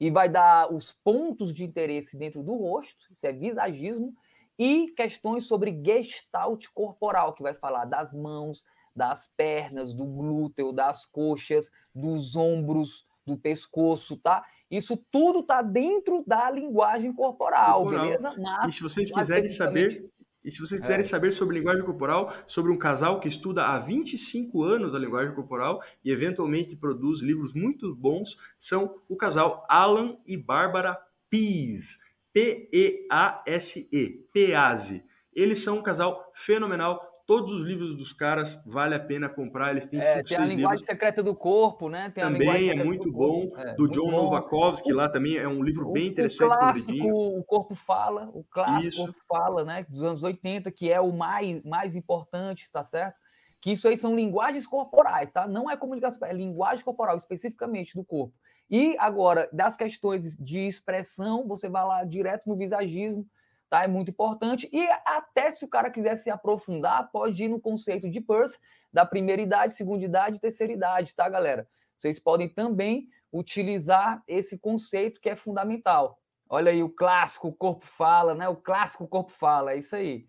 e 0.00 0.10
vai 0.10 0.28
dar 0.28 0.72
os 0.72 0.92
pontos 0.92 1.52
de 1.52 1.64
interesse 1.64 2.16
dentro 2.16 2.42
do 2.42 2.54
rosto. 2.54 3.06
Isso 3.12 3.26
é 3.26 3.32
visagismo 3.32 4.14
e 4.58 4.92
questões 4.96 5.46
sobre 5.46 5.80
gestalt 5.84 6.66
corporal, 6.72 7.34
que 7.34 7.42
vai 7.42 7.54
falar 7.54 7.84
das 7.84 8.12
mãos, 8.12 8.64
das 8.94 9.28
pernas, 9.36 9.92
do 9.92 10.04
glúteo, 10.04 10.72
das 10.72 11.04
coxas, 11.04 11.70
dos 11.94 12.36
ombros, 12.36 13.06
do 13.26 13.36
pescoço, 13.36 14.16
tá? 14.16 14.44
Isso 14.70 14.96
tudo 15.10 15.42
tá 15.42 15.62
dentro 15.62 16.22
da 16.26 16.50
linguagem 16.50 17.12
corporal, 17.12 17.82
corporal. 17.82 18.04
beleza? 18.04 18.34
Mas, 18.38 18.72
e 18.72 18.76
se 18.76 18.82
vocês 18.82 19.10
quiserem 19.10 19.50
saber, 19.50 20.10
e 20.44 20.50
se 20.50 20.60
vocês 20.60 20.80
quiserem 20.80 21.00
é. 21.00 21.08
saber 21.08 21.32
sobre 21.32 21.58
linguagem 21.58 21.82
corporal, 21.82 22.32
sobre 22.46 22.70
um 22.70 22.78
casal 22.78 23.18
que 23.18 23.28
estuda 23.28 23.64
há 23.64 23.78
25 23.78 24.62
anos 24.62 24.94
a 24.94 24.98
linguagem 24.98 25.34
corporal 25.34 25.82
e 26.04 26.10
eventualmente 26.10 26.76
produz 26.76 27.20
livros 27.20 27.54
muito 27.54 27.94
bons, 27.94 28.36
são 28.58 29.00
o 29.08 29.16
casal 29.16 29.64
Alan 29.68 30.18
e 30.26 30.36
Bárbara 30.36 30.98
Pease. 31.30 32.03
P-E-A-S-E, 32.34 34.28
Pease. 34.32 35.04
Eles 35.32 35.62
são 35.62 35.78
um 35.78 35.82
casal 35.82 36.30
fenomenal, 36.34 37.00
todos 37.26 37.52
os 37.52 37.62
livros 37.62 37.94
dos 37.94 38.12
caras 38.12 38.62
vale 38.66 38.94
a 38.94 39.00
pena 39.00 39.28
comprar. 39.28 39.70
Eles 39.70 39.86
têm 39.86 40.00
é, 40.00 40.02
cinco, 40.02 40.28
tem 40.28 40.36
a 40.36 40.40
linguagem 40.40 40.62
livros. 40.62 40.86
secreta 40.86 41.22
do 41.22 41.34
corpo, 41.34 41.88
né? 41.88 42.10
Tem 42.10 42.24
também 42.24 42.70
é 42.70 42.74
muito 42.74 43.10
bom. 43.12 43.50
É, 43.56 43.74
do 43.74 43.88
John 43.88 44.10
Novakovsky 44.10 44.92
lá 44.92 45.08
também 45.08 45.36
é 45.36 45.48
um 45.48 45.62
livro 45.62 45.90
bem 45.92 46.08
interessante. 46.08 46.52
O 46.52 46.58
clássico, 46.58 47.38
o 47.38 47.44
corpo 47.44 47.74
fala, 47.74 48.30
o 48.34 48.44
clássico 48.44 48.88
isso. 48.88 49.04
corpo 49.04 49.20
fala, 49.28 49.64
né? 49.64 49.86
Dos 49.88 50.02
anos 50.02 50.22
80, 50.24 50.70
que 50.72 50.90
é 50.90 51.00
o 51.00 51.12
mais 51.12 51.62
mais 51.62 51.94
importante, 51.94 52.70
tá 52.70 52.82
certo? 52.82 53.16
Que 53.60 53.72
isso 53.72 53.88
aí 53.88 53.96
são 53.96 54.14
linguagens 54.14 54.66
corporais, 54.66 55.32
tá? 55.32 55.46
Não 55.46 55.70
é 55.70 55.76
comunicação, 55.76 56.26
é 56.28 56.32
linguagem 56.32 56.84
corporal 56.84 57.16
especificamente 57.16 57.94
do 57.94 58.04
corpo. 58.04 58.34
E 58.70 58.96
agora, 58.98 59.48
das 59.52 59.76
questões 59.76 60.36
de 60.36 60.66
expressão, 60.66 61.46
você 61.46 61.68
vai 61.68 61.84
lá 61.84 62.04
direto 62.04 62.48
no 62.48 62.56
visagismo, 62.56 63.26
tá? 63.68 63.84
É 63.84 63.88
muito 63.88 64.10
importante. 64.10 64.68
E 64.72 64.86
até 65.04 65.50
se 65.50 65.64
o 65.64 65.68
cara 65.68 65.90
quiser 65.90 66.16
se 66.16 66.30
aprofundar, 66.30 67.10
pode 67.10 67.44
ir 67.44 67.48
no 67.48 67.60
conceito 67.60 68.10
de 68.10 68.20
Peirce, 68.20 68.58
da 68.92 69.04
primeira 69.04 69.42
idade, 69.42 69.74
segunda 69.74 70.04
idade, 70.04 70.40
terceira 70.40 70.72
idade, 70.72 71.14
tá, 71.14 71.28
galera? 71.28 71.68
Vocês 71.98 72.18
podem 72.18 72.48
também 72.48 73.08
utilizar 73.32 74.22
esse 74.28 74.58
conceito 74.58 75.20
que 75.20 75.28
é 75.28 75.36
fundamental. 75.36 76.18
Olha 76.48 76.70
aí 76.70 76.82
o 76.82 76.88
clássico 76.88 77.48
o 77.48 77.52
corpo 77.52 77.84
fala, 77.84 78.34
né? 78.34 78.48
O 78.48 78.56
clássico 78.56 79.08
corpo 79.08 79.32
fala, 79.32 79.72
é 79.72 79.78
isso 79.78 79.96
aí. 79.96 80.26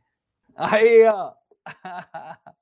Aí, 0.55 1.05
ó. 1.07 1.33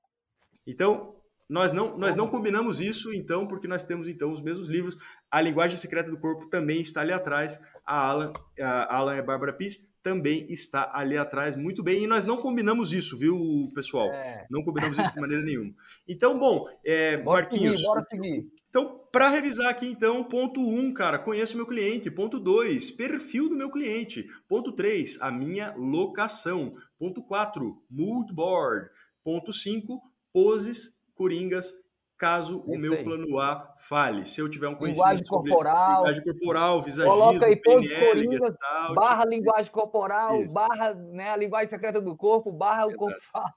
Então, 0.66 1.14
nós 1.48 1.72
não, 1.72 1.98
nós 1.98 2.14
não 2.14 2.28
combinamos 2.28 2.80
isso, 2.80 3.12
então, 3.12 3.46
porque 3.46 3.68
nós 3.68 3.84
temos 3.84 4.08
então 4.08 4.30
os 4.30 4.40
mesmos 4.40 4.68
livros. 4.68 4.96
A 5.30 5.40
Linguagem 5.40 5.76
Secreta 5.76 6.10
do 6.10 6.18
Corpo 6.18 6.48
também 6.48 6.80
está 6.80 7.00
ali 7.00 7.12
atrás. 7.12 7.60
A 7.84 7.96
Alan, 8.08 8.32
a 8.58 8.96
Alan 8.96 9.16
e 9.16 9.18
a 9.18 9.22
Bárbara 9.22 9.52
Piss 9.52 9.78
também 10.04 10.46
está 10.50 10.90
ali 10.94 11.16
atrás, 11.16 11.56
muito 11.56 11.82
bem. 11.82 12.04
E 12.04 12.06
nós 12.06 12.26
não 12.26 12.36
combinamos 12.36 12.92
isso, 12.92 13.16
viu, 13.16 13.36
pessoal? 13.74 14.10
É. 14.12 14.46
Não 14.50 14.62
combinamos 14.62 14.98
isso 14.98 15.12
de 15.12 15.20
maneira 15.20 15.42
nenhuma. 15.42 15.74
Então, 16.06 16.38
bom, 16.38 16.68
é, 16.84 17.16
bora 17.16 17.42
Marquinhos. 17.42 17.78
Seguir, 17.78 17.86
bora 17.86 18.06
seguir. 18.10 18.46
Então, 18.68 19.00
para 19.10 19.30
revisar 19.30 19.68
aqui, 19.68 19.86
então, 19.86 20.22
ponto 20.24 20.60
1, 20.60 20.78
um, 20.78 20.92
cara, 20.92 21.18
conheço 21.18 21.56
meu 21.56 21.66
cliente. 21.66 22.10
Ponto 22.10 22.38
2, 22.38 22.90
perfil 22.90 23.48
do 23.48 23.56
meu 23.56 23.70
cliente. 23.70 24.26
Ponto 24.46 24.72
3, 24.72 25.20
a 25.22 25.30
minha 25.30 25.74
locação. 25.74 26.74
Ponto 26.98 27.22
4, 27.22 27.74
mood 27.90 28.34
board. 28.34 28.90
Ponto 29.24 29.54
5, 29.54 30.02
poses, 30.34 30.92
coringas 31.14 31.72
caso 32.16 32.62
o 32.66 32.78
meu 32.78 32.94
aí. 32.94 33.04
plano 33.04 33.38
A 33.38 33.74
fale. 33.78 34.24
Se 34.26 34.40
eu 34.40 34.48
tiver 34.48 34.68
um 34.68 34.74
conhecimento 34.74 35.18
linguagem 35.18 35.26
corporal, 35.26 35.96
linguagem 35.98 36.22
corporal, 36.22 36.82
visagismo, 36.82 37.18
coloca 37.18 37.46
aí 37.46 37.56
pose 37.56 37.98
coringas, 37.98 38.54
barra 38.94 39.24
linguagem 39.24 39.70
corporal, 39.70 40.42
Isso. 40.42 40.54
barra 40.54 40.94
né, 40.94 41.30
a 41.30 41.36
linguagem 41.36 41.68
secreta 41.68 42.00
do 42.00 42.16
corpo, 42.16 42.52
barra 42.52 42.86
Exato. 42.86 42.94
o 42.94 42.98
corpo 42.98 43.20
fala. 43.32 43.54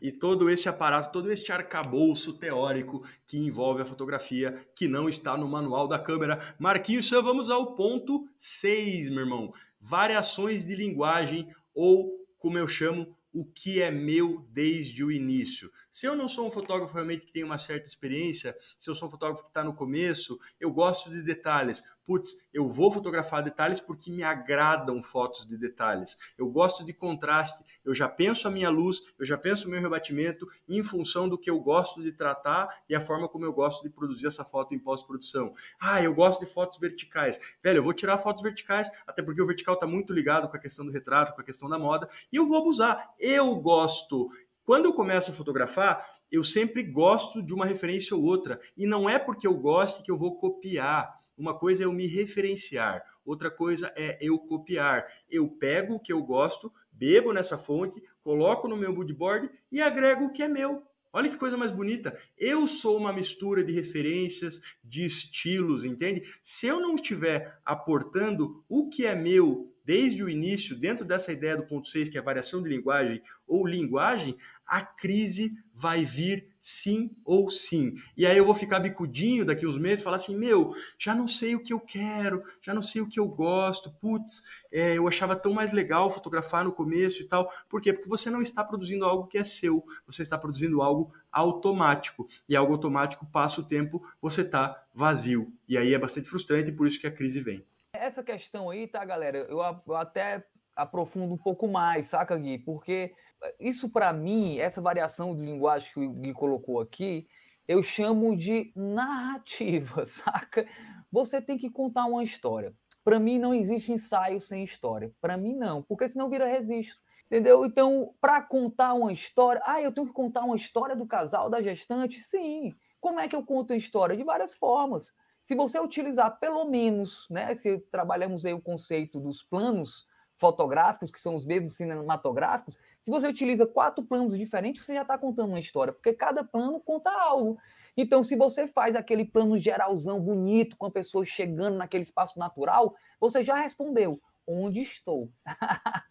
E 0.00 0.12
todo 0.12 0.48
esse 0.48 0.68
aparato, 0.68 1.10
todo 1.10 1.30
esse 1.32 1.50
arcabouço 1.50 2.38
teórico 2.38 3.02
que 3.26 3.38
envolve 3.38 3.82
a 3.82 3.86
fotografia, 3.86 4.54
que 4.74 4.86
não 4.86 5.08
está 5.08 5.36
no 5.36 5.48
manual 5.48 5.88
da 5.88 5.98
câmera. 5.98 6.40
Marquinhos, 6.58 7.10
vamos 7.10 7.50
ao 7.50 7.74
ponto 7.74 8.28
6, 8.38 9.10
meu 9.10 9.20
irmão. 9.20 9.52
Variações 9.80 10.64
de 10.64 10.74
linguagem 10.74 11.48
ou, 11.74 12.12
como 12.38 12.58
eu 12.58 12.68
chamo, 12.68 13.15
o 13.36 13.44
que 13.44 13.82
é 13.82 13.90
meu 13.90 14.48
desde 14.50 15.04
o 15.04 15.12
início. 15.12 15.70
Se 15.90 16.06
eu 16.06 16.16
não 16.16 16.26
sou 16.26 16.46
um 16.46 16.50
fotógrafo 16.50 16.94
realmente 16.94 17.26
que 17.26 17.32
tem 17.32 17.44
uma 17.44 17.58
certa 17.58 17.86
experiência, 17.86 18.56
se 18.78 18.88
eu 18.88 18.94
sou 18.94 19.08
um 19.08 19.10
fotógrafo 19.10 19.42
que 19.42 19.50
está 19.50 19.62
no 19.62 19.74
começo, 19.74 20.38
eu 20.58 20.72
gosto 20.72 21.10
de 21.10 21.22
detalhes 21.22 21.82
putz, 22.06 22.48
eu 22.54 22.68
vou 22.68 22.90
fotografar 22.90 23.42
detalhes 23.42 23.80
porque 23.80 24.10
me 24.10 24.22
agradam 24.22 25.02
fotos 25.02 25.46
de 25.46 25.58
detalhes. 25.58 26.16
Eu 26.38 26.48
gosto 26.48 26.84
de 26.84 26.92
contraste, 26.92 27.64
eu 27.84 27.92
já 27.94 28.08
penso 28.08 28.46
a 28.46 28.50
minha 28.50 28.70
luz, 28.70 29.02
eu 29.18 29.26
já 29.26 29.36
penso 29.36 29.66
o 29.66 29.70
meu 29.70 29.80
rebatimento 29.80 30.46
em 30.68 30.82
função 30.82 31.28
do 31.28 31.36
que 31.36 31.50
eu 31.50 31.58
gosto 31.60 32.02
de 32.02 32.12
tratar 32.12 32.68
e 32.88 32.94
a 32.94 33.00
forma 33.00 33.28
como 33.28 33.44
eu 33.44 33.52
gosto 33.52 33.82
de 33.82 33.90
produzir 33.90 34.28
essa 34.28 34.44
foto 34.44 34.74
em 34.74 34.78
pós-produção. 34.78 35.52
Ah, 35.80 36.02
eu 36.02 36.14
gosto 36.14 36.44
de 36.44 36.50
fotos 36.50 36.78
verticais. 36.78 37.38
Velho, 37.62 37.78
eu 37.78 37.82
vou 37.82 37.92
tirar 37.92 38.18
fotos 38.18 38.42
verticais, 38.42 38.88
até 39.06 39.22
porque 39.22 39.42
o 39.42 39.46
vertical 39.46 39.74
está 39.74 39.86
muito 39.86 40.12
ligado 40.12 40.48
com 40.48 40.56
a 40.56 40.60
questão 40.60 40.86
do 40.86 40.92
retrato, 40.92 41.34
com 41.34 41.40
a 41.40 41.44
questão 41.44 41.68
da 41.68 41.78
moda, 41.78 42.08
e 42.32 42.36
eu 42.36 42.46
vou 42.46 42.58
abusar. 42.58 43.14
Eu 43.18 43.54
gosto 43.56 44.28
quando 44.66 44.86
eu 44.86 44.92
começo 44.92 45.30
a 45.30 45.34
fotografar, 45.34 46.04
eu 46.28 46.42
sempre 46.42 46.82
gosto 46.82 47.40
de 47.40 47.54
uma 47.54 47.64
referência 47.64 48.16
ou 48.16 48.24
outra. 48.24 48.60
E 48.76 48.84
não 48.84 49.08
é 49.08 49.16
porque 49.16 49.46
eu 49.46 49.54
gosto 49.54 50.02
que 50.02 50.10
eu 50.10 50.16
vou 50.16 50.36
copiar. 50.38 51.15
Uma 51.36 51.58
coisa 51.58 51.82
é 51.82 51.86
eu 51.86 51.92
me 51.92 52.06
referenciar, 52.06 53.02
outra 53.24 53.50
coisa 53.50 53.92
é 53.96 54.16
eu 54.20 54.38
copiar. 54.38 55.06
Eu 55.28 55.48
pego 55.48 55.94
o 55.94 56.00
que 56.00 56.12
eu 56.12 56.22
gosto, 56.22 56.72
bebo 56.90 57.32
nessa 57.32 57.58
fonte, 57.58 58.02
coloco 58.22 58.66
no 58.66 58.76
meu 58.76 58.94
moodboard 58.94 59.50
e 59.70 59.82
agrego 59.82 60.24
o 60.24 60.32
que 60.32 60.42
é 60.42 60.48
meu. 60.48 60.82
Olha 61.12 61.30
que 61.30 61.36
coisa 61.38 61.56
mais 61.56 61.70
bonita. 61.70 62.18
Eu 62.36 62.66
sou 62.66 62.96
uma 62.98 63.12
mistura 63.12 63.64
de 63.64 63.72
referências, 63.72 64.60
de 64.84 65.04
estilos, 65.04 65.84
entende? 65.84 66.22
Se 66.42 66.66
eu 66.66 66.78
não 66.78 66.94
estiver 66.94 67.58
aportando 67.64 68.62
o 68.68 68.88
que 68.88 69.06
é 69.06 69.14
meu 69.14 69.74
desde 69.86 70.24
o 70.24 70.28
início, 70.28 70.74
dentro 70.74 71.04
dessa 71.04 71.32
ideia 71.32 71.56
do 71.56 71.64
ponto 71.64 71.86
6, 71.86 72.08
que 72.08 72.18
é 72.18 72.20
variação 72.20 72.60
de 72.60 72.68
linguagem 72.68 73.22
ou 73.46 73.64
linguagem, 73.64 74.36
a 74.66 74.80
crise 74.80 75.56
vai 75.72 76.04
vir 76.04 76.48
sim 76.58 77.12
ou 77.24 77.48
sim. 77.48 77.94
E 78.16 78.26
aí 78.26 78.36
eu 78.36 78.44
vou 78.44 78.54
ficar 78.54 78.80
bicudinho 78.80 79.44
daqui 79.44 79.64
uns 79.64 79.78
meses, 79.78 80.02
falar 80.02 80.16
assim, 80.16 80.36
meu, 80.36 80.74
já 80.98 81.14
não 81.14 81.28
sei 81.28 81.54
o 81.54 81.62
que 81.62 81.72
eu 81.72 81.78
quero, 81.78 82.42
já 82.60 82.74
não 82.74 82.82
sei 82.82 83.00
o 83.00 83.06
que 83.06 83.20
eu 83.20 83.28
gosto, 83.28 83.88
putz, 84.00 84.42
é, 84.72 84.98
eu 84.98 85.06
achava 85.06 85.36
tão 85.36 85.52
mais 85.52 85.70
legal 85.70 86.10
fotografar 86.10 86.64
no 86.64 86.72
começo 86.72 87.22
e 87.22 87.24
tal. 87.24 87.48
Por 87.68 87.80
quê? 87.80 87.92
Porque 87.92 88.08
você 88.08 88.28
não 88.28 88.42
está 88.42 88.64
produzindo 88.64 89.04
algo 89.04 89.28
que 89.28 89.38
é 89.38 89.44
seu, 89.44 89.84
você 90.04 90.22
está 90.22 90.36
produzindo 90.36 90.82
algo 90.82 91.12
automático. 91.30 92.26
E 92.48 92.56
algo 92.56 92.72
automático 92.72 93.24
passa 93.26 93.60
o 93.60 93.64
tempo, 93.64 94.02
você 94.20 94.40
está 94.40 94.82
vazio. 94.92 95.52
E 95.68 95.78
aí 95.78 95.94
é 95.94 95.98
bastante 95.98 96.28
frustrante 96.28 96.70
e 96.70 96.74
por 96.74 96.88
isso 96.88 96.98
que 96.98 97.06
a 97.06 97.12
crise 97.12 97.40
vem. 97.40 97.64
Essa 98.00 98.22
questão 98.22 98.70
aí, 98.70 98.86
tá, 98.86 99.04
galera? 99.04 99.38
Eu, 99.38 99.60
eu 99.86 99.96
até 99.96 100.44
aprofundo 100.74 101.34
um 101.34 101.38
pouco 101.38 101.66
mais, 101.66 102.06
saca, 102.06 102.36
Gui? 102.36 102.58
Porque 102.58 103.14
isso, 103.58 103.88
para 103.88 104.12
mim, 104.12 104.58
essa 104.58 104.80
variação 104.80 105.34
de 105.34 105.42
linguagem 105.42 105.90
que 105.92 106.00
o 106.00 106.12
Gui 106.12 106.32
colocou 106.32 106.80
aqui, 106.80 107.26
eu 107.66 107.82
chamo 107.82 108.36
de 108.36 108.72
narrativa, 108.74 110.04
saca? 110.06 110.68
Você 111.10 111.40
tem 111.40 111.58
que 111.58 111.70
contar 111.70 112.06
uma 112.06 112.22
história. 112.22 112.74
Para 113.02 113.18
mim, 113.18 113.38
não 113.38 113.54
existe 113.54 113.92
ensaio 113.92 114.40
sem 114.40 114.64
história. 114.64 115.12
Para 115.20 115.36
mim, 115.36 115.54
não, 115.54 115.82
porque 115.82 116.08
senão 116.08 116.28
vira 116.28 116.46
registro. 116.46 116.98
Entendeu? 117.26 117.64
Então, 117.64 118.14
para 118.20 118.40
contar 118.40 118.94
uma 118.94 119.12
história, 119.12 119.60
ah, 119.64 119.82
eu 119.82 119.92
tenho 119.92 120.06
que 120.06 120.12
contar 120.12 120.44
uma 120.44 120.54
história 120.54 120.94
do 120.94 121.06
casal, 121.06 121.50
da 121.50 121.60
gestante? 121.60 122.20
Sim. 122.20 122.72
Como 123.00 123.18
é 123.18 123.26
que 123.26 123.34
eu 123.34 123.44
conto 123.44 123.72
a 123.72 123.76
história? 123.76 124.16
De 124.16 124.22
várias 124.22 124.54
formas. 124.54 125.12
Se 125.46 125.54
você 125.54 125.78
utilizar 125.78 126.40
pelo 126.40 126.64
menos, 126.64 127.24
né, 127.30 127.54
se 127.54 127.78
trabalhamos 127.78 128.44
aí 128.44 128.52
o 128.52 128.60
conceito 128.60 129.20
dos 129.20 129.44
planos 129.44 130.04
fotográficos, 130.34 131.12
que 131.12 131.20
são 131.20 131.36
os 131.36 131.46
mesmos 131.46 131.76
cinematográficos, 131.76 132.76
se 133.00 133.12
você 133.12 133.28
utiliza 133.28 133.64
quatro 133.64 134.04
planos 134.04 134.36
diferentes, 134.36 134.84
você 134.84 134.94
já 134.94 135.02
está 135.02 135.16
contando 135.16 135.50
uma 135.50 135.60
história, 135.60 135.92
porque 135.92 136.12
cada 136.12 136.42
plano 136.42 136.80
conta 136.80 137.12
algo. 137.12 137.56
Então, 137.96 138.24
se 138.24 138.34
você 138.34 138.66
faz 138.66 138.96
aquele 138.96 139.24
plano 139.24 139.56
geralzão 139.56 140.20
bonito, 140.20 140.76
com 140.76 140.86
a 140.86 140.90
pessoa 140.90 141.24
chegando 141.24 141.76
naquele 141.76 142.02
espaço 142.02 142.36
natural, 142.40 142.96
você 143.20 143.44
já 143.44 143.54
respondeu: 143.54 144.20
onde 144.44 144.80
estou? 144.80 145.30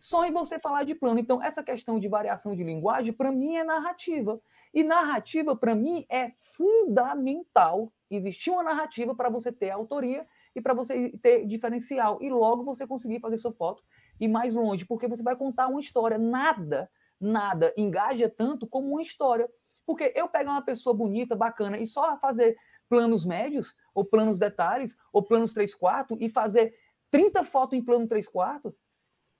Só 0.00 0.24
em 0.24 0.32
você 0.32 0.58
falar 0.58 0.82
de 0.82 0.96
plano. 0.96 1.20
Então, 1.20 1.40
essa 1.40 1.62
questão 1.62 2.00
de 2.00 2.08
variação 2.08 2.56
de 2.56 2.64
linguagem, 2.64 3.12
para 3.12 3.30
mim, 3.30 3.54
é 3.54 3.62
narrativa. 3.62 4.40
E 4.74 4.82
narrativa, 4.82 5.54
para 5.54 5.72
mim, 5.76 6.04
é 6.10 6.32
fundamental 6.40 7.92
existir 8.16 8.50
uma 8.50 8.62
narrativa 8.62 9.14
para 9.14 9.28
você 9.28 9.50
ter 9.52 9.70
autoria 9.70 10.26
e 10.54 10.60
para 10.60 10.74
você 10.74 11.10
ter 11.18 11.46
diferencial. 11.46 12.18
E 12.22 12.30
logo 12.30 12.64
você 12.64 12.86
conseguir 12.86 13.20
fazer 13.20 13.36
sua 13.38 13.52
foto 13.52 13.82
e 14.20 14.28
mais 14.28 14.54
longe, 14.54 14.84
porque 14.84 15.08
você 15.08 15.22
vai 15.22 15.36
contar 15.36 15.68
uma 15.68 15.80
história. 15.80 16.18
Nada, 16.18 16.90
nada 17.20 17.72
engaja 17.76 18.28
tanto 18.28 18.66
como 18.66 18.88
uma 18.88 19.02
história. 19.02 19.48
Porque 19.84 20.12
eu 20.14 20.28
pegar 20.28 20.52
uma 20.52 20.62
pessoa 20.62 20.94
bonita, 20.94 21.34
bacana, 21.34 21.78
e 21.78 21.86
só 21.86 22.16
fazer 22.18 22.56
planos 22.88 23.24
médios, 23.24 23.74
ou 23.94 24.04
planos 24.04 24.38
detalhes, 24.38 24.96
ou 25.12 25.22
planos 25.22 25.52
3 25.52 25.74
quartos, 25.74 26.16
e 26.20 26.28
fazer 26.28 26.74
30 27.10 27.44
fotos 27.44 27.78
em 27.78 27.82
plano 27.82 28.06
3 28.06 28.28
quartos, 28.28 28.72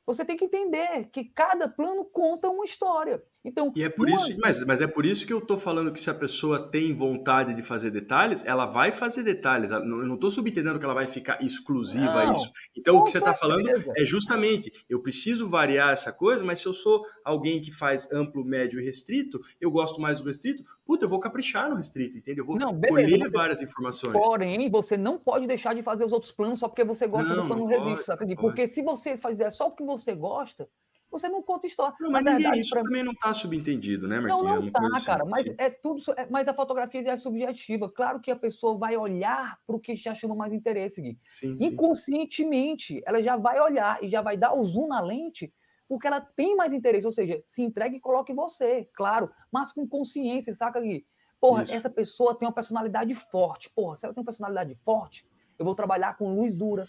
você 0.05 0.25
tem 0.25 0.37
que 0.37 0.47
entender 0.47 1.09
que 1.11 1.25
cada 1.25 1.69
plano 1.69 2.05
conta 2.05 2.51
uma 2.51 2.65
história. 2.65 3.23
Então, 3.45 3.73
e 3.75 3.83
é 3.83 3.89
por 3.89 4.09
isso, 4.09 4.37
mas, 4.39 4.65
mas 4.65 4.81
é 4.81 4.87
por 4.87 5.05
isso 5.05 5.27
que 5.27 5.33
eu 5.33 5.39
estou 5.39 5.59
falando 5.59 5.93
que 5.93 5.99
se 5.99 6.09
a 6.09 6.15
pessoa 6.15 6.71
tem 6.71 6.95
vontade 6.95 7.55
de 7.55 7.63
fazer 7.63 7.91
detalhes, 7.91 8.45
ela 8.47 8.67
vai 8.67 8.93
fazer 8.93 9.25
detalhes. 9.25 9.73
Eu 9.73 9.85
não 9.85 10.15
estou 10.15 10.31
subentendendo 10.31 10.79
que 10.79 10.85
ela 10.85 10.95
vai 10.95 11.07
ficar 11.07 11.43
exclusiva 11.43 12.05
não, 12.05 12.19
a 12.19 12.33
isso. 12.33 12.51
Então, 12.77 12.97
o 12.97 13.05
que 13.05 13.11
você 13.11 13.19
está 13.19 13.35
falando 13.35 13.69
é 13.97 14.05
justamente, 14.05 14.71
eu 14.89 15.03
preciso 15.03 15.49
variar 15.49 15.93
essa 15.93 16.13
coisa, 16.13 16.45
mas 16.45 16.61
se 16.61 16.67
eu 16.67 16.73
sou 16.73 17.05
alguém 17.25 17.61
que 17.61 17.73
faz 17.73 18.11
amplo, 18.13 18.45
médio 18.45 18.81
e 18.81 18.85
restrito, 18.85 19.41
eu 19.61 19.73
gosto 19.73 20.01
mais 20.01 20.21
do 20.21 20.27
restrito, 20.27 20.63
puta, 20.87 21.05
eu 21.05 21.09
vou 21.09 21.19
caprichar 21.19 21.69
no 21.69 21.75
restrito, 21.75 22.17
entendeu? 22.17 22.43
Eu 22.43 22.47
vou 22.47 22.57
não, 22.57 22.81
colher 22.81 23.29
várias 23.31 23.61
informações. 23.61 24.13
Porém, 24.13 24.71
você 24.71 24.97
não 24.97 25.19
pode 25.19 25.49
deixar 25.49 25.75
de 25.75 25.83
fazer 25.83 26.05
os 26.05 26.13
outros 26.13 26.31
planos 26.31 26.61
só 26.61 26.69
porque 26.69 26.85
você 26.85 27.09
gosta 27.09 27.35
não, 27.35 27.43
do 27.43 27.49
plano 27.49 27.67
restrito, 27.67 28.05
sabe? 28.05 28.37
Porque 28.37 28.69
se 28.69 28.83
você 28.83 29.17
fizer 29.17 29.51
só 29.51 29.67
o 29.67 29.73
que 29.73 29.85
você 29.85 30.15
gosta, 30.15 30.69
você 31.13 31.29
não 31.29 31.43
conta 31.43 31.67
história. 31.67 31.95
Não, 32.01 32.11
mas 32.11 32.25
verdade, 32.25 32.61
isso 32.61 32.71
pra... 32.71 32.83
também 32.83 33.03
não 33.03 33.13
está 33.13 33.33
subentendido, 33.35 34.09
né, 34.09 34.19
Marquinhos? 34.19 34.43
Não, 34.43 34.61
não 34.61 34.67
está, 34.67 34.81
assim, 34.97 35.07
cara, 35.07 35.25
mas 35.27 35.47
é 35.59 35.71
tudo, 35.71 36.03
mas 36.31 36.49
a 36.49 36.55
fotografia 36.55 37.09
é 37.09 37.17
subjetiva. 37.17 37.89
Claro 37.91 38.21
que 38.21 38.31
a 38.31 38.37
pessoa 38.37 38.79
vai 38.79 38.97
olhar 38.97 39.59
para 39.67 39.77
o 39.77 39.81
que 39.81 39.95
já 39.95 40.15
chamou 40.15 40.37
mais 40.37 40.53
interesse, 40.53 41.03
Gui. 41.03 41.19
Sim, 41.29 41.59
Inconscientemente, 41.61 42.95
sim. 42.95 43.03
ela 43.07 43.23
já 43.23 43.37
vai 43.37 43.61
olhar 43.61 44.03
e 44.03 44.09
já 44.09 44.23
vai 44.23 44.37
dar 44.37 44.55
o 44.55 44.65
zoom 44.65 44.89
na 44.89 45.01
lente 45.01 45.53
porque 45.89 46.07
ela 46.07 46.23
tem 46.23 46.57
mais 46.57 46.73
interesse, 46.73 47.07
ou 47.07 47.13
seja, 47.13 47.43
se 47.45 47.61
entregue 47.61 47.97
e 47.97 48.01
coloque 48.01 48.33
você, 48.33 48.89
claro, 48.95 49.31
mas 49.53 49.75
com 49.75 49.87
consciência, 49.87 50.55
saca, 50.55 50.81
Gui? 50.81 51.05
Porra, 51.39 51.65
Isso. 51.65 51.75
essa 51.75 51.91
pessoa 51.91 52.35
tem 52.35 52.49
uma 52.49 52.55
personalidade 52.55 53.15
forte. 53.15 53.69
Porra, 53.69 53.97
se 53.97 54.07
ela 54.07 54.15
tem 54.15 54.23
uma 54.23 54.25
personalidade 54.25 54.75
forte, 54.77 55.27
eu 55.59 55.67
vou 55.67 55.75
trabalhar 55.75 56.17
com 56.17 56.35
luz 56.35 56.55
dura, 56.55 56.87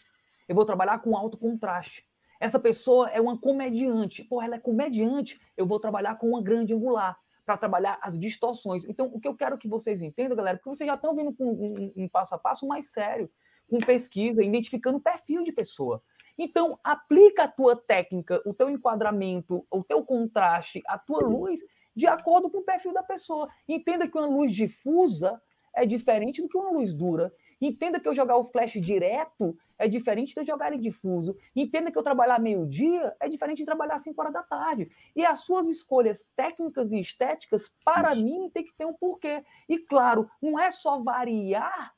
eu 0.47 0.55
vou 0.55 0.63
trabalhar 0.63 0.99
com 0.99 1.17
alto 1.17 1.37
contraste. 1.37 2.07
Essa 2.43 2.59
pessoa 2.59 3.09
é 3.09 3.21
uma 3.21 3.37
comediante. 3.37 4.21
Porra, 4.21 4.47
ela 4.47 4.55
é 4.55 4.59
comediante, 4.59 5.39
eu 5.55 5.65
vou 5.65 5.79
trabalhar 5.79 6.15
com 6.15 6.27
uma 6.27 6.43
grande 6.43 6.73
angular 6.73 7.17
para 7.45 7.55
trabalhar 7.55 7.97
as 8.01 8.19
distorções. 8.19 8.83
Então, 8.83 9.09
o 9.13 9.17
que 9.17 9.29
eu 9.29 9.33
quero 9.33 9.57
que 9.57 9.65
vocês 9.65 10.01
entendam, 10.01 10.35
galera, 10.35 10.57
porque 10.57 10.75
vocês 10.75 10.85
já 10.85 10.95
estão 10.95 11.15
vindo 11.15 11.31
com 11.31 11.45
um, 11.45 11.93
um, 11.95 12.09
passo 12.09 12.35
a 12.35 12.37
passo 12.37 12.67
mais 12.67 12.91
sério, 12.91 13.31
com 13.69 13.79
pesquisa, 13.79 14.43
identificando 14.43 14.97
o 14.97 15.01
perfil 15.01 15.41
de 15.41 15.53
pessoa. 15.53 16.03
Então, 16.37 16.77
aplica 16.83 17.45
a 17.45 17.47
tua 17.47 17.77
técnica, 17.77 18.41
o 18.45 18.53
teu 18.53 18.69
enquadramento, 18.69 19.65
o 19.71 19.81
teu 19.81 20.03
contraste, 20.03 20.83
a 20.85 20.97
tua 20.97 21.25
luz, 21.25 21.61
de 21.95 22.07
acordo 22.07 22.49
com 22.49 22.57
o 22.57 22.65
perfil 22.65 22.91
da 22.91 23.03
pessoa. 23.03 23.47
Entenda 23.69 24.05
que 24.05 24.17
uma 24.17 24.27
luz 24.27 24.51
difusa 24.51 25.41
é 25.73 25.85
diferente 25.85 26.41
do 26.41 26.49
que 26.49 26.57
uma 26.57 26.71
luz 26.71 26.93
dura. 26.93 27.33
Entenda 27.65 27.99
que 27.99 28.07
eu 28.07 28.13
jogar 28.13 28.35
o 28.35 28.45
flash 28.45 28.73
direto 28.73 29.57
é 29.79 29.87
diferente 29.87 30.33
de 30.33 30.41
eu 30.41 30.45
jogar 30.45 30.67
ele 30.67 30.81
difuso. 30.81 31.37
Entenda 31.55 31.89
que 31.91 31.97
eu 31.97 32.03
trabalhar 32.03 32.39
meio-dia 32.39 33.15
é 33.19 33.29
diferente 33.29 33.59
de 33.59 33.65
trabalhar 33.65 33.97
5 33.99 34.19
horas 34.21 34.33
da 34.33 34.43
tarde. 34.43 34.91
E 35.15 35.25
as 35.25 35.39
suas 35.39 35.65
escolhas 35.67 36.25
técnicas 36.35 36.91
e 36.91 36.99
estéticas, 36.99 37.71
para 37.85 38.11
Isso. 38.11 38.23
mim, 38.23 38.49
tem 38.53 38.65
que 38.65 38.73
ter 38.73 38.85
um 38.85 38.93
porquê. 38.93 39.43
E 39.69 39.79
claro, 39.79 40.29
não 40.41 40.59
é 40.59 40.71
só 40.71 41.01
variar 41.01 41.93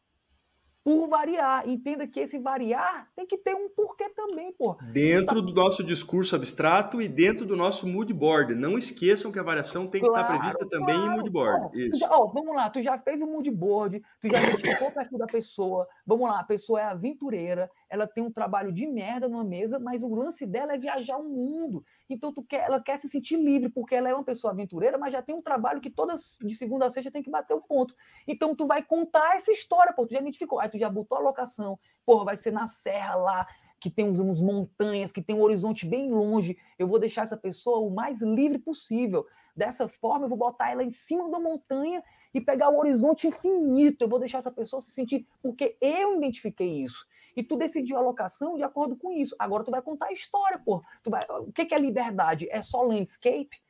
por 0.85 1.09
variar. 1.09 1.67
Entenda 1.67 2.05
que 2.05 2.19
esse 2.19 2.37
variar 2.37 3.09
tem 3.15 3.25
que 3.25 3.35
ter 3.35 3.55
um 3.55 3.67
porquê 3.69 4.07
também, 4.09 4.53
pô. 4.53 4.77
Dentro 4.91 5.41
tá... 5.41 5.47
do 5.47 5.51
nosso 5.51 5.83
discurso 5.83 6.35
abstrato 6.35 7.01
e 7.01 7.07
dentro 7.07 7.43
do 7.43 7.55
nosso 7.55 7.87
mood 7.87 8.13
board. 8.13 8.53
Não 8.53 8.77
esqueçam 8.77 9.31
que 9.31 9.39
a 9.39 9.43
variação 9.43 9.87
tem 9.87 9.99
claro, 9.99 10.13
que 10.13 10.21
estar 10.21 10.37
prevista 10.37 10.69
claro, 10.69 10.69
também 10.69 10.95
em 10.95 11.09
mood 11.09 11.29
board. 11.31 11.87
Isso. 11.87 11.99
Já, 11.99 12.07
ó, 12.11 12.27
vamos 12.27 12.55
lá, 12.55 12.69
tu 12.69 12.83
já 12.83 12.99
fez 12.99 13.19
o 13.19 13.25
mood 13.25 13.49
board, 13.49 13.99
tu 14.21 14.29
já 14.29 14.39
identificou 14.39 14.89
o 14.89 14.91
perfil 14.91 15.17
da 15.17 15.25
pessoa. 15.25 15.87
Vamos 16.05 16.29
lá, 16.29 16.41
a 16.41 16.43
pessoa 16.43 16.79
é 16.79 16.83
aventureira, 16.83 17.71
ela 17.95 18.07
tem 18.07 18.23
um 18.23 18.31
trabalho 18.31 18.71
de 18.71 18.85
merda 18.85 19.27
numa 19.27 19.43
mesa, 19.43 19.79
mas 19.79 20.03
o 20.03 20.13
lance 20.13 20.45
dela 20.45 20.73
é 20.73 20.77
viajar 20.77 21.17
o 21.17 21.23
mundo. 21.23 21.83
Então 22.09 22.31
tu 22.31 22.43
quer, 22.43 22.65
ela 22.65 22.79
quer 22.79 22.99
se 22.99 23.09
sentir 23.09 23.37
livre, 23.37 23.69
porque 23.69 23.95
ela 23.95 24.09
é 24.09 24.13
uma 24.13 24.23
pessoa 24.23 24.51
aventureira, 24.51 24.97
mas 24.97 25.13
já 25.13 25.21
tem 25.21 25.33
um 25.33 25.41
trabalho 25.41 25.81
que 25.81 25.89
todas 25.89 26.37
de 26.41 26.55
segunda 26.55 26.85
a 26.85 26.89
sexta 26.89 27.11
tem 27.11 27.23
que 27.23 27.31
bater 27.31 27.53
o 27.53 27.61
ponto. 27.61 27.95
Então 28.27 28.55
tu 28.55 28.67
vai 28.67 28.83
contar 28.83 29.35
essa 29.35 29.51
história, 29.51 29.93
pô, 29.93 30.05
tu 30.05 30.13
já 30.13 30.19
identificou, 30.19 30.59
aí 30.59 30.69
tu 30.69 30.77
já 30.77 30.89
botou 30.89 31.17
a 31.17 31.21
locação, 31.21 31.79
porra, 32.05 32.25
vai 32.25 32.37
ser 32.37 32.51
na 32.51 32.67
serra 32.67 33.15
lá, 33.15 33.47
que 33.79 33.89
tem 33.89 34.09
uns, 34.09 34.19
uns 34.19 34.41
montanhas, 34.41 35.11
que 35.11 35.21
tem 35.21 35.35
um 35.35 35.41
horizonte 35.41 35.85
bem 35.85 36.11
longe. 36.11 36.57
Eu 36.77 36.87
vou 36.87 36.99
deixar 36.99 37.23
essa 37.23 37.37
pessoa 37.37 37.79
o 37.79 37.89
mais 37.89 38.21
livre 38.21 38.57
possível. 38.57 39.25
Dessa 39.55 39.87
forma, 39.87 40.25
eu 40.25 40.29
vou 40.29 40.37
botar 40.37 40.71
ela 40.71 40.83
em 40.83 40.91
cima 40.91 41.29
da 41.29 41.39
montanha 41.39 42.03
e 42.33 42.41
pegar 42.41 42.69
o 42.69 42.77
horizonte 42.77 43.27
infinito. 43.27 44.03
Eu 44.03 44.09
vou 44.09 44.19
deixar 44.19 44.39
essa 44.39 44.51
pessoa 44.51 44.81
se 44.81 44.91
sentir, 44.91 45.25
porque 45.41 45.77
eu 45.79 46.17
identifiquei 46.17 46.83
isso. 46.83 47.05
E 47.35 47.43
tu 47.43 47.57
decidiu 47.57 47.97
a 47.97 48.01
locação 48.01 48.55
de 48.55 48.63
acordo 48.63 48.95
com 48.95 49.11
isso. 49.11 49.35
Agora 49.37 49.63
tu 49.63 49.71
vai 49.71 49.81
contar 49.81 50.07
a 50.07 50.13
história, 50.13 50.57
pô. 50.57 50.81
Tu 51.03 51.09
vai... 51.09 51.21
O 51.29 51.51
que 51.51 51.73
é 51.73 51.77
liberdade? 51.77 52.47
É 52.49 52.61
só 52.61 52.81
landscape? 52.81 53.61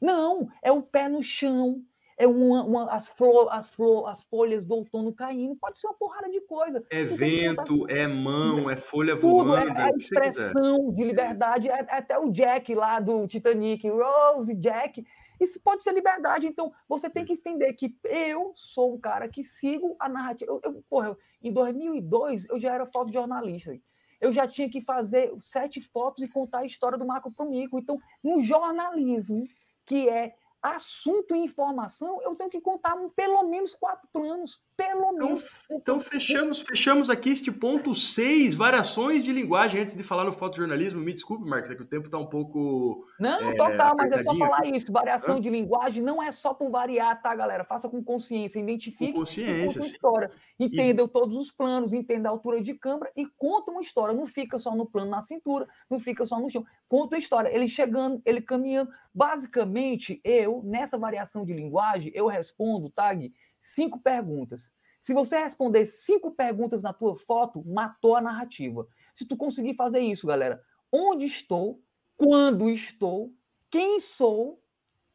Não, 0.00 0.48
é 0.62 0.72
o 0.72 0.82
pé 0.82 1.08
no 1.08 1.22
chão, 1.22 1.84
é 2.20 2.26
uma, 2.26 2.62
uma, 2.62 2.92
as, 2.92 3.08
flor, 3.08 3.48
as, 3.50 3.70
flor, 3.70 4.06
as 4.06 4.24
folhas 4.24 4.62
do 4.62 4.74
outono 4.74 5.10
caindo, 5.10 5.56
pode 5.56 5.80
ser 5.80 5.86
uma 5.86 5.94
porrada 5.94 6.28
de 6.30 6.38
coisa. 6.42 6.84
É 6.90 7.02
vento, 7.02 7.86
é 7.88 8.06
mão, 8.06 8.68
é 8.68 8.76
folha 8.76 9.16
Tudo, 9.16 9.46
voando. 9.46 9.78
É, 9.78 9.80
é 9.80 9.84
a 9.84 9.90
expressão 9.90 10.92
de 10.92 11.02
liberdade, 11.02 11.70
é, 11.70 11.80
é, 11.80 11.86
até 11.88 12.18
o 12.18 12.30
Jack 12.30 12.74
lá 12.74 13.00
do 13.00 13.26
Titanic, 13.26 13.88
Rose, 13.88 14.54
Jack, 14.54 15.02
isso 15.44 15.60
pode 15.60 15.82
ser 15.82 15.92
liberdade. 15.92 16.46
Então, 16.46 16.72
você 16.88 17.08
tem 17.08 17.24
que 17.24 17.32
entender 17.32 17.72
que 17.74 17.96
eu 18.04 18.52
sou 18.54 18.94
um 18.94 19.00
cara 19.00 19.28
que 19.28 19.42
sigo 19.42 19.96
a 19.98 20.08
narrativa. 20.08 20.50
Eu, 20.52 20.60
eu, 20.62 20.84
porra, 20.88 21.16
em 21.42 21.52
2002, 21.52 22.48
eu 22.48 22.58
já 22.58 22.74
era 22.74 22.86
fotojornalista. 22.86 23.78
Eu 24.20 24.32
já 24.32 24.46
tinha 24.46 24.68
que 24.68 24.80
fazer 24.80 25.32
sete 25.38 25.80
fotos 25.80 26.22
e 26.22 26.28
contar 26.28 26.58
a 26.58 26.66
história 26.66 26.98
do 26.98 27.06
Marco 27.06 27.32
Promico. 27.32 27.78
Então, 27.78 27.98
no 28.22 28.40
jornalismo, 28.40 29.46
que 29.86 30.08
é 30.08 30.34
assunto 30.62 31.34
e 31.34 31.38
informação, 31.38 32.20
eu 32.22 32.34
tenho 32.36 32.50
que 32.50 32.60
contar 32.60 32.94
pelo 33.16 33.42
menos 33.44 33.74
quatro 33.74 34.06
planos. 34.12 34.60
Pelo 34.80 35.12
então, 35.14 35.28
menos. 35.28 35.44
Então, 35.70 36.00
fechamos, 36.00 36.62
fechamos 36.62 37.10
aqui 37.10 37.28
este 37.28 37.52
ponto 37.52 37.94
6, 37.94 38.54
variações 38.54 39.22
de 39.22 39.30
linguagem. 39.30 39.82
Antes 39.82 39.94
de 39.94 40.02
falar 40.02 40.24
no 40.24 40.32
fotojornalismo, 40.32 41.02
me 41.02 41.12
desculpe, 41.12 41.46
Marcos, 41.46 41.70
é 41.70 41.74
que 41.74 41.82
o 41.82 41.86
tempo 41.86 42.06
está 42.06 42.16
um 42.16 42.26
pouco. 42.26 43.04
Não, 43.18 43.50
é, 43.50 43.56
total, 43.56 43.94
mas 43.94 44.10
é 44.10 44.24
só 44.24 44.34
falar 44.34 44.58
aqui. 44.60 44.76
isso. 44.76 44.90
Variação 44.90 45.36
Hã? 45.36 45.40
de 45.40 45.50
linguagem 45.50 46.02
não 46.02 46.22
é 46.22 46.30
só 46.30 46.54
por 46.54 46.70
variar, 46.70 47.20
tá, 47.20 47.34
galera? 47.34 47.62
Faça 47.62 47.90
com 47.90 48.02
consciência, 48.02 48.58
identifique 48.58 49.12
com 49.12 49.18
consciência, 49.18 49.80
uma 49.80 49.86
história. 49.86 50.30
Entenda 50.58 51.02
e... 51.02 51.08
todos 51.08 51.36
os 51.36 51.50
planos, 51.50 51.92
entenda 51.92 52.30
a 52.30 52.32
altura 52.32 52.62
de 52.62 52.72
câmera 52.72 53.12
e 53.14 53.26
conta 53.26 53.70
uma 53.70 53.82
história. 53.82 54.14
Não 54.14 54.26
fica 54.26 54.56
só 54.56 54.74
no 54.74 54.86
plano 54.86 55.10
na 55.10 55.20
cintura, 55.20 55.68
não 55.90 56.00
fica 56.00 56.24
só 56.24 56.40
no 56.40 56.48
chão. 56.48 56.64
Conta 56.88 57.16
a 57.16 57.18
história. 57.18 57.54
Ele 57.54 57.68
chegando, 57.68 58.22
ele 58.24 58.40
caminhando. 58.40 58.90
Basicamente, 59.12 60.20
eu, 60.24 60.62
nessa 60.64 60.96
variação 60.96 61.44
de 61.44 61.52
linguagem, 61.52 62.12
eu 62.14 62.26
respondo, 62.26 62.88
Tag, 62.90 63.32
cinco 63.60 64.00
perguntas. 64.00 64.72
Se 65.02 65.14
você 65.14 65.38
responder 65.38 65.86
cinco 65.86 66.30
perguntas 66.30 66.82
na 66.82 66.92
tua 66.92 67.16
foto, 67.16 67.64
matou 67.64 68.16
a 68.16 68.20
narrativa. 68.20 68.86
Se 69.14 69.26
tu 69.26 69.36
conseguir 69.36 69.74
fazer 69.74 70.00
isso, 70.00 70.26
galera, 70.26 70.62
onde 70.92 71.26
estou, 71.26 71.82
quando 72.16 72.68
estou, 72.68 73.32
quem 73.70 74.00
sou, 74.00 74.62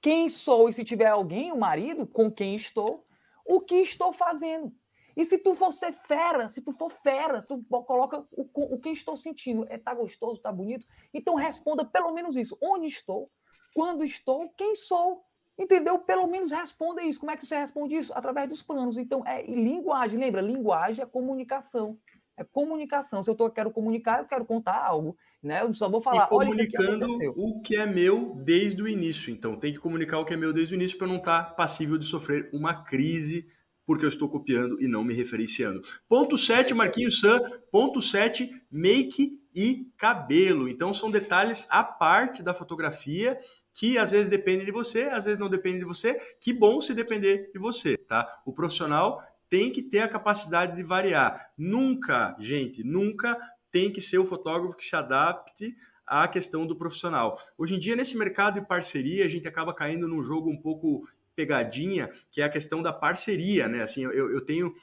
quem 0.01 0.29
sou 0.29 0.69
e 0.69 0.73
se 0.73 0.83
tiver 0.83 1.07
alguém, 1.07 1.51
o 1.51 1.57
marido, 1.57 2.07
com 2.07 2.31
quem 2.31 2.55
estou, 2.55 3.05
o 3.45 3.59
que 3.59 3.75
estou 3.75 4.13
fazendo. 4.13 4.73
E 5.15 5.25
se 5.25 5.37
tu 5.37 5.55
for 5.55 5.71
ser 5.71 5.93
fera, 5.93 6.49
se 6.49 6.61
tu 6.61 6.73
for 6.73 6.91
fera, 6.91 7.41
tu 7.41 7.63
coloca 7.63 8.25
o, 8.31 8.75
o 8.75 8.79
que 8.79 8.89
estou 8.89 9.15
sentindo. 9.15 9.65
É 9.69 9.77
tá 9.77 9.93
gostoso, 9.93 10.41
tá 10.41 10.51
bonito? 10.51 10.85
Então 11.13 11.35
responda 11.35 11.85
pelo 11.85 12.11
menos 12.11 12.35
isso. 12.35 12.57
Onde 12.61 12.87
estou? 12.87 13.31
quando 13.75 14.05
estou, 14.05 14.49
quem 14.57 14.73
sou. 14.73 15.25
Entendeu? 15.57 15.97
Pelo 15.99 16.27
menos 16.27 16.51
responda 16.51 17.01
isso. 17.01 17.19
Como 17.19 17.31
é 17.31 17.37
que 17.37 17.45
você 17.45 17.57
responde 17.57 17.95
isso? 17.95 18.13
Através 18.13 18.49
dos 18.49 18.61
planos. 18.61 18.97
Então, 18.97 19.25
é 19.25 19.45
linguagem. 19.45 20.19
Lembra? 20.19 20.41
Linguagem 20.41 21.01
é 21.01 21.05
comunicação. 21.05 21.97
É 22.37 22.43
comunicação. 22.43 23.23
Se 23.23 23.29
eu 23.29 23.35
tô, 23.35 23.49
quero 23.49 23.71
comunicar, 23.71 24.19
eu 24.19 24.25
quero 24.25 24.43
contar 24.43 24.75
algo. 24.75 25.17
Né? 25.41 25.61
Eu 25.61 25.73
só 25.73 25.87
vou 25.87 26.01
falar. 26.01 26.25
E 26.25 26.27
comunicando 26.27 27.13
o 27.13 27.17
que, 27.17 27.27
o 27.29 27.61
que 27.61 27.75
é 27.77 27.85
meu 27.85 28.35
desde 28.43 28.81
o 28.81 28.87
início. 28.87 29.31
Então, 29.31 29.55
tem 29.55 29.71
que 29.71 29.79
comunicar 29.79 30.19
o 30.19 30.25
que 30.25 30.33
é 30.33 30.37
meu 30.37 30.51
desde 30.51 30.73
o 30.73 30.75
início 30.75 30.97
para 30.97 31.07
não 31.07 31.17
estar 31.17 31.43
tá 31.43 31.51
passível 31.51 31.97
de 31.97 32.05
sofrer 32.05 32.49
uma 32.51 32.83
crise 32.83 33.45
porque 33.85 34.03
eu 34.03 34.09
estou 34.09 34.27
copiando 34.27 34.81
e 34.81 34.87
não 34.87 35.03
me 35.03 35.13
referenciando. 35.13 35.81
Ponto 36.09 36.37
7, 36.37 36.73
Marquinhos 36.73 37.19
Sam. 37.19 37.39
Ponto 37.71 38.01
7, 38.01 38.49
make 38.69 39.39
e 39.53 39.87
cabelo. 39.95 40.67
Então, 40.67 40.93
são 40.93 41.09
detalhes 41.09 41.67
à 41.69 41.83
parte 41.83 42.43
da 42.43 42.53
fotografia 42.53 43.37
que 43.75 43.97
às 43.97 44.11
vezes 44.11 44.29
depende 44.29 44.63
de 44.63 44.71
você, 44.71 45.03
às 45.03 45.25
vezes 45.25 45.37
não 45.37 45.49
depende 45.49 45.79
de 45.79 45.85
você. 45.85 46.15
Que 46.39 46.53
bom 46.53 46.79
se 46.79 46.93
depender 46.93 47.51
de 47.53 47.59
você, 47.59 47.97
tá? 47.97 48.41
O 48.45 48.53
profissional 48.53 49.21
tem 49.49 49.69
que 49.69 49.83
ter 49.83 49.99
a 49.99 50.07
capacidade 50.07 50.77
de 50.77 50.81
variar. 50.81 51.51
Nunca, 51.57 52.37
gente, 52.39 52.85
nunca 52.85 53.37
tem 53.69 53.91
que 53.91 53.99
ser 53.99 54.17
o 54.17 54.25
fotógrafo 54.25 54.77
que 54.77 54.85
se 54.85 54.95
adapte 54.95 55.75
à 56.07 56.25
questão 56.25 56.65
do 56.65 56.75
profissional. 56.77 57.37
Hoje 57.57 57.75
em 57.75 57.79
dia, 57.79 57.97
nesse 57.97 58.17
mercado 58.17 58.61
de 58.61 58.65
parceria, 58.65 59.25
a 59.25 59.27
gente 59.27 59.45
acaba 59.45 59.73
caindo 59.73 60.07
num 60.07 60.23
jogo 60.23 60.49
um 60.49 60.57
pouco 60.57 61.05
pegadinha, 61.35 62.09
que 62.29 62.41
é 62.41 62.45
a 62.45 62.49
questão 62.49 62.81
da 62.81 62.93
parceria, 62.93 63.67
né? 63.67 63.83
Assim, 63.83 64.03
eu, 64.05 64.31
eu 64.31 64.39
tenho 64.39 64.73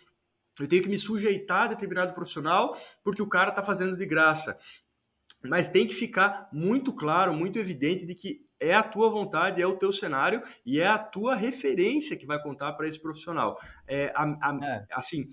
eu 0.61 0.69
tenho 0.69 0.83
que 0.83 0.89
me 0.91 0.99
sujeitar 0.99 1.63
a 1.63 1.69
determinado 1.69 2.13
profissional 2.13 2.79
porque 3.03 3.23
o 3.23 3.27
cara 3.27 3.49
está 3.49 3.63
fazendo 3.63 3.97
de 3.97 4.05
graça. 4.05 4.59
Mas 5.43 5.67
tem 5.67 5.87
que 5.87 5.95
ficar 5.95 6.51
muito 6.53 6.93
claro, 6.93 7.33
muito 7.33 7.59
evidente 7.59 8.05
de 8.05 8.15
que 8.15 8.45
é 8.63 8.75
a 8.75 8.83
tua 8.83 9.11
vontade, 9.11 9.61
é 9.61 9.67
o 9.67 9.77
teu 9.77 9.93
cenário 9.93 10.43
e 10.65 10.81
é 10.81 10.87
a 10.87 10.99
tua 10.99 11.35
referência 11.35 12.17
que 12.17 12.25
vai 12.25 12.41
contar 12.41 12.73
para 12.75 12.87
esse 12.87 13.01
profissional. 13.01 13.59
É, 13.87 14.13
a, 14.15 14.25
a, 14.25 14.59
é. 14.65 14.87
Assim, 14.93 15.29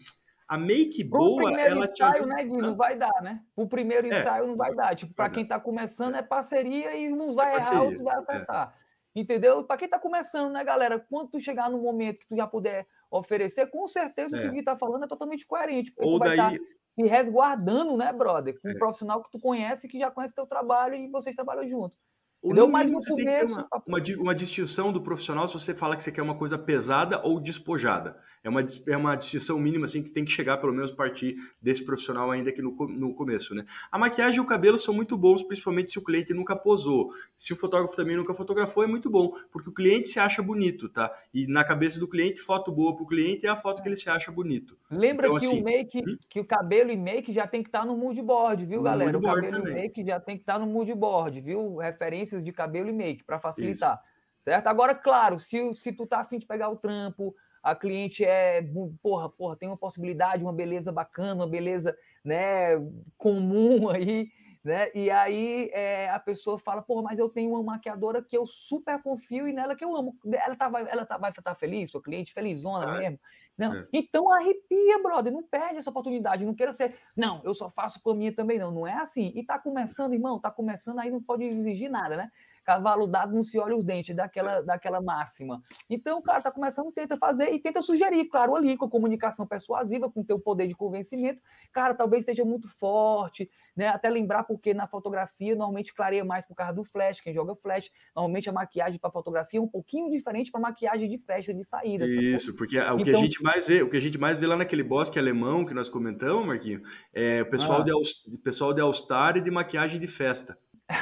a 0.47 0.57
make 0.57 1.03
boa, 1.03 1.51
ela 1.51 1.85
ensaio, 1.85 1.93
te 1.93 2.03
ajuda... 2.03 2.25
né, 2.25 2.43
Gui, 2.43 2.57
não 2.57 2.75
vai 2.75 2.97
dar, 2.97 3.21
né? 3.21 3.43
O 3.55 3.67
primeiro 3.67 4.07
é. 4.07 4.19
ensaio 4.19 4.45
é, 4.45 4.47
não 4.47 4.57
vai 4.57 4.73
dar. 4.73 4.95
Tipo, 4.95 5.13
para 5.13 5.29
quem 5.29 5.43
está 5.43 5.59
começando 5.59 6.15
é 6.15 6.23
parceria 6.23 6.97
e 6.97 7.13
uns 7.13 7.35
vai 7.35 7.53
é 7.53 7.57
errar, 7.57 7.83
outros 7.83 8.01
vai 8.01 8.15
acertar. 8.15 8.75
Entendeu? 9.15 9.63
Para 9.63 9.77
quem 9.77 9.85
está 9.85 9.99
começando, 9.99 10.51
né, 10.51 10.63
galera? 10.63 10.99
Quando 10.99 11.29
tu 11.29 11.39
chegar 11.39 11.69
no 11.69 11.79
momento 11.79 12.19
que 12.19 12.27
tu 12.27 12.35
já 12.35 12.47
puder 12.47 12.87
oferecer, 13.11 13.67
com 13.67 13.85
certeza 13.85 14.37
o 14.37 14.41
que 14.41 14.47
o 14.47 14.51
Gui 14.51 14.59
está 14.59 14.75
falando 14.75 15.05
é 15.05 15.07
totalmente 15.07 15.45
coerente. 15.45 15.91
Porque 15.91 16.09
Ou 16.09 16.15
tu 16.15 16.19
vai 16.19 16.35
daí... 16.35 16.55
estar 16.55 16.59
tá 16.59 16.79
se 16.95 17.07
resguardando, 17.07 17.95
né, 17.95 18.11
brother? 18.11 18.59
Com 18.59 18.69
um 18.69 18.77
profissional 18.77 19.21
que 19.23 19.31
tu 19.31 19.39
conhece, 19.39 19.87
que 19.87 19.99
já 19.99 20.09
conhece 20.09 20.33
teu 20.33 20.47
trabalho 20.47 20.95
e 20.95 21.07
vocês 21.09 21.35
trabalham 21.35 21.67
junto. 21.67 21.95
Ou 22.41 22.53
no 22.53 22.69
mais 22.69 22.89
no 22.89 23.03
começo, 23.03 23.47
que 23.47 23.51
uma, 23.51 23.67
uma, 23.85 23.99
uma, 24.19 24.35
distinção 24.35 24.93
do 24.93 25.01
profissional 25.01 25.45
se 25.45 25.53
você 25.53 25.75
fala 25.75 25.93
que 25.93 26.01
você 26.01 26.11
quer 26.11 26.21
uma 26.21 26.35
coisa 26.35 26.57
pesada 26.57 27.21
ou 27.21 27.37
despojada. 27.37 28.17
É 28.41 28.49
uma, 28.49 28.63
é 28.87 28.95
uma 28.95 29.15
distinção 29.15 29.59
mínima 29.59 29.85
assim 29.85 30.01
que 30.01 30.09
tem 30.09 30.23
que 30.23 30.31
chegar 30.31 30.57
pelo 30.57 30.71
menos 30.71 30.89
partir 30.89 31.35
desse 31.61 31.83
profissional 31.83 32.31
ainda 32.31 32.49
aqui 32.49 32.61
no, 32.61 32.71
no 32.87 33.13
começo, 33.13 33.53
né? 33.53 33.65
A 33.91 33.99
maquiagem 33.99 34.37
e 34.37 34.39
o 34.39 34.45
cabelo 34.45 34.79
são 34.79 34.93
muito 34.93 35.17
bons, 35.17 35.43
principalmente 35.43 35.91
se 35.91 35.99
o 35.99 36.01
cliente 36.01 36.33
nunca 36.33 36.55
posou. 36.55 37.09
Se 37.35 37.51
o 37.51 37.57
fotógrafo 37.57 37.93
também 37.93 38.15
nunca 38.15 38.33
fotografou, 38.33 38.83
é 38.83 38.87
muito 38.87 39.09
bom, 39.09 39.33
porque 39.51 39.69
o 39.69 39.73
cliente 39.73 40.07
se 40.07 40.19
acha 40.19 40.41
bonito, 40.41 40.87
tá? 40.87 41.11
E 41.33 41.45
na 41.45 41.65
cabeça 41.65 41.99
do 41.99 42.07
cliente, 42.07 42.39
foto 42.39 42.71
boa 42.71 42.95
para 42.95 43.03
o 43.03 43.07
cliente 43.07 43.45
é 43.45 43.49
a 43.49 43.55
foto 43.57 43.83
que 43.83 43.89
ele 43.89 43.97
se 43.97 44.09
acha 44.09 44.31
bonito. 44.31 44.77
Lembra 44.89 45.27
então, 45.27 45.37
que 45.37 45.45
assim, 45.45 45.61
o 45.61 45.63
make, 45.63 45.99
hum? 45.99 46.17
que 46.29 46.39
o 46.39 46.45
cabelo 46.45 46.89
e 46.89 46.95
make 46.95 47.33
já 47.33 47.45
tem 47.45 47.61
que 47.61 47.67
estar 47.67 47.81
tá 47.81 47.85
no 47.85 47.97
mood 47.97 48.21
board, 48.21 48.65
viu, 48.65 48.81
galera? 48.81 49.17
O 49.17 49.21
cabelo 49.21 49.57
também. 49.57 49.73
e 49.73 49.75
make 49.75 50.05
já 50.05 50.19
tem 50.21 50.37
que 50.37 50.43
estar 50.43 50.53
tá 50.53 50.59
no 50.59 50.67
mood 50.67 50.93
board, 50.93 51.41
viu? 51.41 51.77
Referência 51.77 52.28
de 52.37 52.51
cabelo 52.51 52.89
e 52.89 52.93
make, 52.93 53.23
para 53.23 53.39
facilitar. 53.39 53.95
Isso. 53.95 54.09
Certo? 54.39 54.67
Agora, 54.67 54.95
claro, 54.95 55.37
se, 55.37 55.75
se 55.75 55.91
tu 55.91 56.07
tá 56.07 56.21
afim 56.21 56.39
de 56.39 56.45
pegar 56.45 56.69
o 56.69 56.77
trampo, 56.77 57.35
a 57.61 57.75
cliente 57.75 58.23
é, 58.23 58.61
porra, 59.01 59.29
porra, 59.29 59.55
tem 59.57 59.67
uma 59.67 59.77
possibilidade, 59.77 60.43
uma 60.43 60.53
beleza 60.53 60.91
bacana, 60.91 61.43
uma 61.43 61.49
beleza, 61.49 61.95
né, 62.23 62.77
comum 63.17 63.89
aí, 63.89 64.29
né? 64.63 64.89
E 64.93 65.09
aí 65.09 65.69
é, 65.73 66.09
a 66.09 66.19
pessoa 66.19 66.59
fala, 66.59 66.81
porra, 66.81 67.03
mas 67.03 67.19
eu 67.19 67.29
tenho 67.29 67.51
uma 67.51 67.63
maquiadora 67.63 68.21
que 68.21 68.37
eu 68.37 68.45
super 68.45 69.01
confio 69.01 69.47
e 69.47 69.53
nela 69.53 69.75
que 69.75 69.85
eu 69.85 69.95
amo. 69.95 70.17
Ela, 70.25 70.55
tá, 70.55 70.71
ela 70.87 71.05
tá, 71.05 71.17
vai 71.17 71.31
estar 71.31 71.41
tá 71.41 71.55
feliz, 71.55 71.91
sua 71.91 72.01
cliente 72.01 72.33
felizona 72.33 72.97
é. 72.97 72.99
mesmo. 72.99 73.19
Não. 73.57 73.75
É. 73.75 73.87
Então 73.93 74.31
arrepia, 74.31 75.01
brother, 75.01 75.31
não 75.31 75.43
perde 75.43 75.77
essa 75.77 75.89
oportunidade, 75.89 76.45
não 76.45 76.53
queira 76.53 76.71
ser, 76.71 76.95
não, 77.15 77.41
eu 77.43 77.53
só 77.53 77.69
faço 77.69 78.01
com 78.01 78.11
a 78.11 78.15
minha 78.15 78.33
também, 78.33 78.59
não. 78.59 78.71
Não 78.71 78.87
é 78.87 78.93
assim. 78.93 79.31
E 79.35 79.43
tá 79.43 79.57
começando, 79.57 80.13
irmão, 80.13 80.39
tá 80.39 80.51
começando, 80.51 80.99
aí 80.99 81.09
não 81.09 81.21
pode 81.21 81.43
exigir 81.43 81.89
nada, 81.89 82.17
né? 82.17 82.31
Cavalo 82.69 83.07
dado 83.07 83.33
não 83.33 83.41
se 83.41 83.57
olha 83.57 83.75
os 83.75 83.83
dentes, 83.83 84.15
daquela, 84.15 84.61
daquela 84.61 85.01
máxima. 85.01 85.59
Então, 85.89 86.19
o 86.19 86.21
cara 86.21 86.37
está 86.37 86.51
começando, 86.51 86.91
tenta 86.91 87.17
fazer 87.17 87.51
e 87.51 87.59
tenta 87.59 87.81
sugerir, 87.81 88.25
claro, 88.25 88.55
ali, 88.55 88.77
com 88.77 88.87
comunicação 88.87 89.47
persuasiva, 89.47 90.07
com 90.07 90.23
teu 90.23 90.39
poder 90.39 90.67
de 90.67 90.75
convencimento. 90.75 91.41
Cara, 91.73 91.95
talvez 91.95 92.25
seja 92.25 92.45
muito 92.45 92.69
forte, 92.77 93.49
né? 93.75 93.87
Até 93.87 94.07
lembrar 94.07 94.43
porque 94.43 94.71
na 94.71 94.85
fotografia 94.85 95.55
normalmente 95.55 95.95
clareia 95.95 96.23
mais 96.23 96.45
por 96.45 96.53
causa 96.53 96.73
do 96.73 96.83
flash, 96.83 97.21
quem 97.21 97.33
joga 97.33 97.55
flash. 97.55 97.89
Normalmente 98.15 98.47
a 98.47 98.53
maquiagem 98.53 98.99
para 98.99 99.09
fotografia 99.09 99.59
é 99.59 99.63
um 99.63 99.67
pouquinho 99.67 100.11
diferente 100.11 100.51
para 100.51 100.61
maquiagem 100.61 101.09
de 101.09 101.17
festa, 101.17 101.51
de 101.51 101.63
saída. 101.63 102.05
Isso, 102.05 102.55
porque 102.55 102.77
o 102.77 102.97
que 102.97 103.09
a 103.09 103.13
então 103.13 103.21
gente 103.21 103.41
mais 103.41 103.65
vê, 103.65 103.81
o 103.81 103.89
que 103.89 103.97
a 103.97 104.01
gente 104.01 104.19
mais 104.19 104.37
vê 104.37 104.45
lá 104.45 104.55
naquele 104.55 104.83
bosque 104.83 105.17
alemão 105.17 105.65
que 105.65 105.73
nós 105.73 105.89
comentamos, 105.89 106.45
Marquinho, 106.45 106.83
é 107.11 107.41
o 107.41 107.49
pessoal, 107.49 107.81
ah. 107.81 107.83
de, 107.83 108.37
pessoal 108.37 108.73
de 108.73 108.81
All-Star 108.81 109.37
e 109.37 109.41
de 109.41 109.49
maquiagem 109.49 109.99
de 109.99 110.07
festa. 110.07 110.55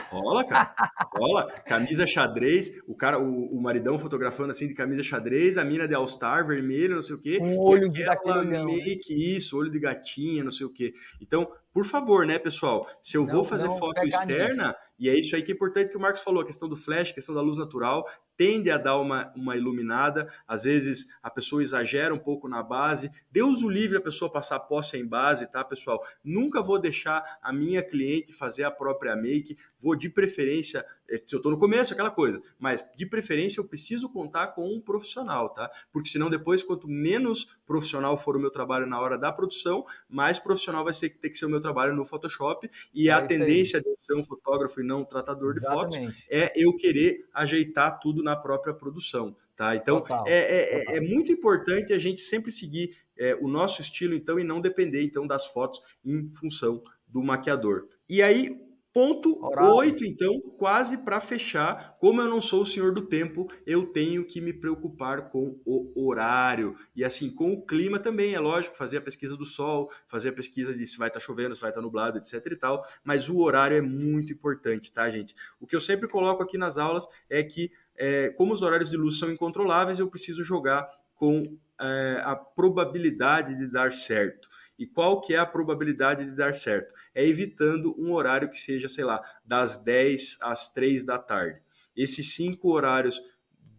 Rola, 0.10 0.44
cara. 0.44 0.74
Rola. 1.14 1.48
Camisa 1.66 2.06
xadrez, 2.06 2.72
o 2.88 2.96
cara, 2.96 3.20
o, 3.20 3.58
o, 3.58 3.62
maridão 3.62 3.98
fotografando 3.98 4.52
assim 4.52 4.68
de 4.68 4.74
camisa 4.74 5.02
xadrez, 5.02 5.58
a 5.58 5.64
mina 5.64 5.88
de 5.88 5.96
All-Star, 5.96 6.46
vermelho, 6.46 6.96
não 6.96 7.02
sei 7.02 7.16
o 7.16 7.20
quê. 7.20 7.40
Um 7.42 7.58
olho 7.58 7.90
de 7.90 8.04
né? 8.04 8.64
make, 8.64 9.14
isso, 9.14 9.58
olho 9.58 9.72
de 9.72 9.80
gatinha, 9.80 10.44
não 10.44 10.52
sei 10.52 10.66
o 10.66 10.70
quê. 10.70 10.94
Então, 11.22 11.50
por 11.78 11.86
favor, 11.86 12.26
né, 12.26 12.40
pessoal? 12.40 12.90
Se 13.00 13.18
eu 13.18 13.24
não, 13.24 13.32
vou 13.32 13.44
fazer 13.44 13.70
foto 13.78 14.04
externa, 14.04 14.70
nisso. 14.70 14.80
e 14.98 15.10
é 15.10 15.20
isso 15.20 15.36
aí 15.36 15.44
que 15.44 15.52
é 15.52 15.54
importante 15.54 15.92
que 15.92 15.98
o 15.98 16.00
Marcos 16.00 16.24
falou, 16.24 16.42
a 16.42 16.46
questão 16.46 16.68
do 16.68 16.76
flash, 16.76 17.12
a 17.12 17.14
questão 17.14 17.36
da 17.36 17.42
luz 17.42 17.60
natural, 17.60 18.04
tende 18.36 18.72
a 18.72 18.80
dar 18.80 19.00
uma, 19.00 19.32
uma 19.36 19.56
iluminada. 19.56 20.28
Às 20.48 20.64
vezes 20.64 21.06
a 21.22 21.30
pessoa 21.30 21.62
exagera 21.62 22.12
um 22.12 22.18
pouco 22.18 22.48
na 22.48 22.64
base. 22.64 23.12
Deus 23.32 23.62
o 23.62 23.70
livre 23.70 23.96
a 23.96 24.02
pessoa 24.02 24.32
passar 24.32 24.60
pós 24.62 24.88
sem 24.88 25.06
base, 25.06 25.46
tá, 25.46 25.64
pessoal? 25.64 26.04
Nunca 26.24 26.64
vou 26.64 26.80
deixar 26.82 27.38
a 27.44 27.54
minha 27.54 27.84
cliente 27.84 28.34
fazer 28.34 28.64
a 28.64 28.72
própria 28.72 29.16
make. 29.16 29.56
Vou 29.80 29.96
de 29.96 30.10
preferência 30.10 30.84
se 31.26 31.34
eu 31.34 31.38
estou 31.38 31.52
no 31.52 31.58
começo, 31.58 31.94
aquela 31.94 32.12
coisa. 32.12 32.42
Mas, 32.60 32.86
de 32.96 33.06
preferência, 33.06 33.62
eu 33.62 33.68
preciso 33.68 34.10
contar 34.10 34.48
com 34.48 34.68
um 34.68 34.82
profissional, 34.82 35.50
tá? 35.50 35.72
Porque 35.92 36.10
senão 36.10 36.30
depois, 36.30 36.64
quanto 36.64 36.88
menos 36.88 37.57
profissional 37.68 38.18
for 38.18 38.38
o 38.38 38.40
meu 38.40 38.50
trabalho 38.50 38.88
na 38.88 39.00
hora 39.00 39.18
da 39.18 39.32
produção, 39.32 39.86
mais 40.10 40.40
profissional 40.40 40.84
vai 40.84 40.94
ser, 40.94 41.10
ter 41.10 41.30
que 41.30 41.38
ser 41.38 41.46
o 41.46 41.50
meu 41.50 41.60
trabalho 41.60 41.94
no 41.94 42.06
Photoshop. 42.06 42.70
E 42.94 43.10
é 43.10 43.12
a 43.12 43.22
tendência 43.22 43.78
aí. 43.78 43.84
de 43.84 43.90
eu 43.90 43.98
ser 44.00 44.16
um 44.16 44.24
fotógrafo 44.24 44.80
e 44.80 44.84
não 44.84 45.02
um 45.02 45.06
tratador 45.06 45.54
Exatamente. 45.56 46.00
de 46.00 46.06
fotos 46.06 46.24
é 46.30 46.54
eu 46.56 46.76
querer 46.76 47.26
ajeitar 47.34 48.00
tudo 48.00 48.24
na 48.24 48.36
própria 48.36 48.74
produção, 48.74 49.36
tá? 49.56 49.76
Então, 49.76 50.00
total, 50.00 50.26
é, 50.26 50.32
é, 50.32 50.94
é, 50.94 50.98
é, 50.98 51.02
muito 51.02 51.32
importante 51.32 51.92
a 51.92 51.98
gente 51.98 52.22
sempre 52.22 52.52
seguir 52.52 52.96
é, 53.18 53.36
o 53.36 53.48
nosso 53.48 53.82
estilo, 53.82 54.16
então, 54.16 54.40
e 54.40 54.44
não 54.44 54.62
depender, 54.62 55.04
então, 55.04 55.28
das 55.28 55.46
fotos 55.48 55.82
em 56.06 56.32
função 56.34 56.82
do 57.08 57.22
maquiador. 57.22 57.88
E 58.08 58.22
aí, 58.22 58.67
Ponto 58.98 59.40
oito, 59.76 60.04
então, 60.04 60.42
quase 60.58 60.98
para 60.98 61.20
fechar. 61.20 61.96
Como 62.00 62.20
eu 62.20 62.28
não 62.28 62.42
sou 62.42 62.64
o 62.64 62.66
senhor 62.66 62.92
do 62.92 63.04
tempo, 63.04 63.48
eu 63.64 63.86
tenho 63.86 64.26
que 64.26 64.42
me 64.42 64.52
preocupar 64.52 65.30
com 65.30 65.62
o 65.64 66.08
horário. 66.08 66.74
E 66.96 67.06
assim, 67.06 67.30
com 67.30 67.54
o 67.54 67.64
clima 67.64 68.00
também, 68.00 68.34
é 68.34 68.40
lógico, 68.40 68.76
fazer 68.76 68.98
a 68.98 69.02
pesquisa 69.02 69.38
do 69.38 69.46
sol, 69.46 69.92
fazer 70.08 70.30
a 70.30 70.34
pesquisa 70.34 70.74
de 70.74 70.84
se 70.84 70.98
vai 70.98 71.10
estar 71.10 71.20
tá 71.20 71.26
chovendo, 71.28 71.56
se 71.56 71.62
vai 71.62 71.70
estar 71.70 71.80
tá 71.80 71.86
nublado, 71.86 72.18
etc 72.18 72.44
e 72.52 72.56
tal. 72.56 72.84
Mas 73.04 73.30
o 73.30 73.38
horário 73.38 73.78
é 73.78 73.82
muito 73.82 74.34
importante, 74.34 74.92
tá, 74.92 75.08
gente? 75.12 75.36
O 75.60 75.68
que 75.68 75.76
eu 75.76 75.82
sempre 75.82 76.08
coloco 76.08 76.42
aqui 76.42 76.58
nas 76.58 76.76
aulas 76.76 77.06
é 77.30 77.44
que, 77.44 77.70
é, 77.96 78.30
como 78.30 78.52
os 78.52 78.64
horários 78.64 78.90
de 78.90 78.98
luz 78.98 79.20
são 79.20 79.32
incontroláveis, 79.32 80.00
eu 80.00 80.10
preciso 80.10 80.44
jogar 80.44 80.90
com 81.14 81.56
é, 81.80 82.22
a 82.24 82.36
probabilidade 82.36 83.56
de 83.56 83.68
dar 83.68 83.94
certo. 83.94 84.50
E 84.78 84.86
qual 84.86 85.22
que 85.22 85.34
é 85.34 85.38
a 85.38 85.46
probabilidade 85.46 86.26
de 86.26 86.36
dar 86.36 86.54
certo? 86.54 86.94
É 87.14 87.26
evitando 87.26 87.96
um 88.00 88.14
horário 88.14 88.50
que 88.50 88.60
seja, 88.60 88.88
sei 88.88 89.04
lá, 89.04 89.22
das 89.46 89.78
10 89.78 90.38
às 90.42 90.72
3 90.72 91.04
da 91.04 91.18
tarde. 91.18 91.62
Esses 91.96 92.36
cinco 92.36 92.72
horários 92.72 93.20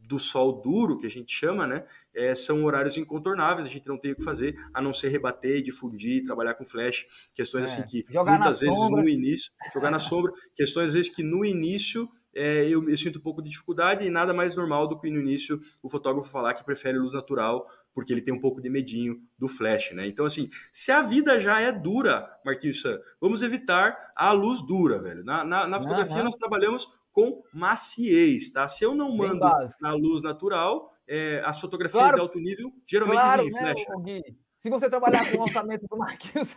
do 0.08 0.18
sol 0.18 0.62
duro, 0.62 0.98
que 0.98 1.06
a 1.06 1.10
gente 1.10 1.32
chama, 1.32 1.66
né? 1.66 1.84
É, 2.14 2.34
são 2.34 2.64
horários 2.64 2.96
incontornáveis, 2.96 3.66
a 3.66 3.68
gente 3.68 3.86
não 3.86 3.98
tem 3.98 4.12
o 4.12 4.16
que 4.16 4.24
fazer, 4.24 4.56
a 4.72 4.80
não 4.80 4.92
ser 4.92 5.08
rebater, 5.08 5.62
difundir, 5.62 6.24
trabalhar 6.24 6.54
com 6.54 6.64
flash, 6.64 7.04
questões 7.34 7.64
é, 7.64 7.66
assim 7.66 7.86
que 7.86 8.04
muitas 8.10 8.60
vezes 8.60 8.76
sombra. 8.76 9.02
no 9.02 9.08
início, 9.08 9.52
jogar 9.72 9.90
na 9.90 9.98
sombra, 9.98 10.32
questões 10.56 10.88
às 10.88 10.94
vezes 10.94 11.14
que 11.14 11.22
no 11.22 11.44
início 11.44 12.08
é, 12.34 12.64
eu, 12.68 12.88
eu, 12.88 12.96
sinto 12.96 13.18
um 13.18 13.22
pouco 13.22 13.42
de 13.42 13.50
dificuldade 13.50 14.06
e 14.06 14.10
nada 14.10 14.32
mais 14.32 14.56
normal 14.56 14.88
do 14.88 14.98
que 14.98 15.10
no 15.10 15.20
início 15.20 15.60
o 15.82 15.88
fotógrafo 15.88 16.28
falar 16.28 16.54
que 16.54 16.64
prefere 16.64 16.98
luz 16.98 17.12
natural 17.12 17.66
porque 17.98 18.12
ele 18.12 18.22
tem 18.22 18.32
um 18.32 18.40
pouco 18.40 18.62
de 18.62 18.70
medinho 18.70 19.20
do 19.36 19.48
flash, 19.48 19.90
né? 19.90 20.06
Então, 20.06 20.24
assim, 20.24 20.48
se 20.72 20.92
a 20.92 21.02
vida 21.02 21.40
já 21.40 21.58
é 21.58 21.72
dura, 21.72 22.30
Marquinhos 22.44 22.80
San, 22.80 22.96
vamos 23.20 23.42
evitar 23.42 24.12
a 24.14 24.30
luz 24.30 24.64
dura, 24.64 25.00
velho. 25.02 25.24
Na, 25.24 25.42
na, 25.42 25.66
na 25.66 25.80
fotografia, 25.80 26.18
uhum. 26.18 26.22
nós 26.22 26.36
trabalhamos 26.36 26.86
com 27.10 27.42
maciez, 27.52 28.52
tá? 28.52 28.68
Se 28.68 28.84
eu 28.84 28.94
não 28.94 29.16
mando 29.16 29.40
na 29.80 29.94
luz 29.94 30.22
natural, 30.22 30.94
é, 31.08 31.42
as 31.44 31.58
fotografias 31.58 32.00
claro, 32.00 32.14
de 32.14 32.20
alto 32.20 32.38
nível 32.38 32.72
geralmente 32.86 33.18
claro, 33.18 33.42
vêm 33.42 33.52
né, 33.52 33.74
flash. 33.74 34.22
Se 34.58 34.70
você 34.70 34.88
trabalhar 34.88 35.28
com 35.28 35.38
o 35.38 35.42
orçamento 35.42 35.84
do 35.88 35.98
Marquinhos 35.98 36.56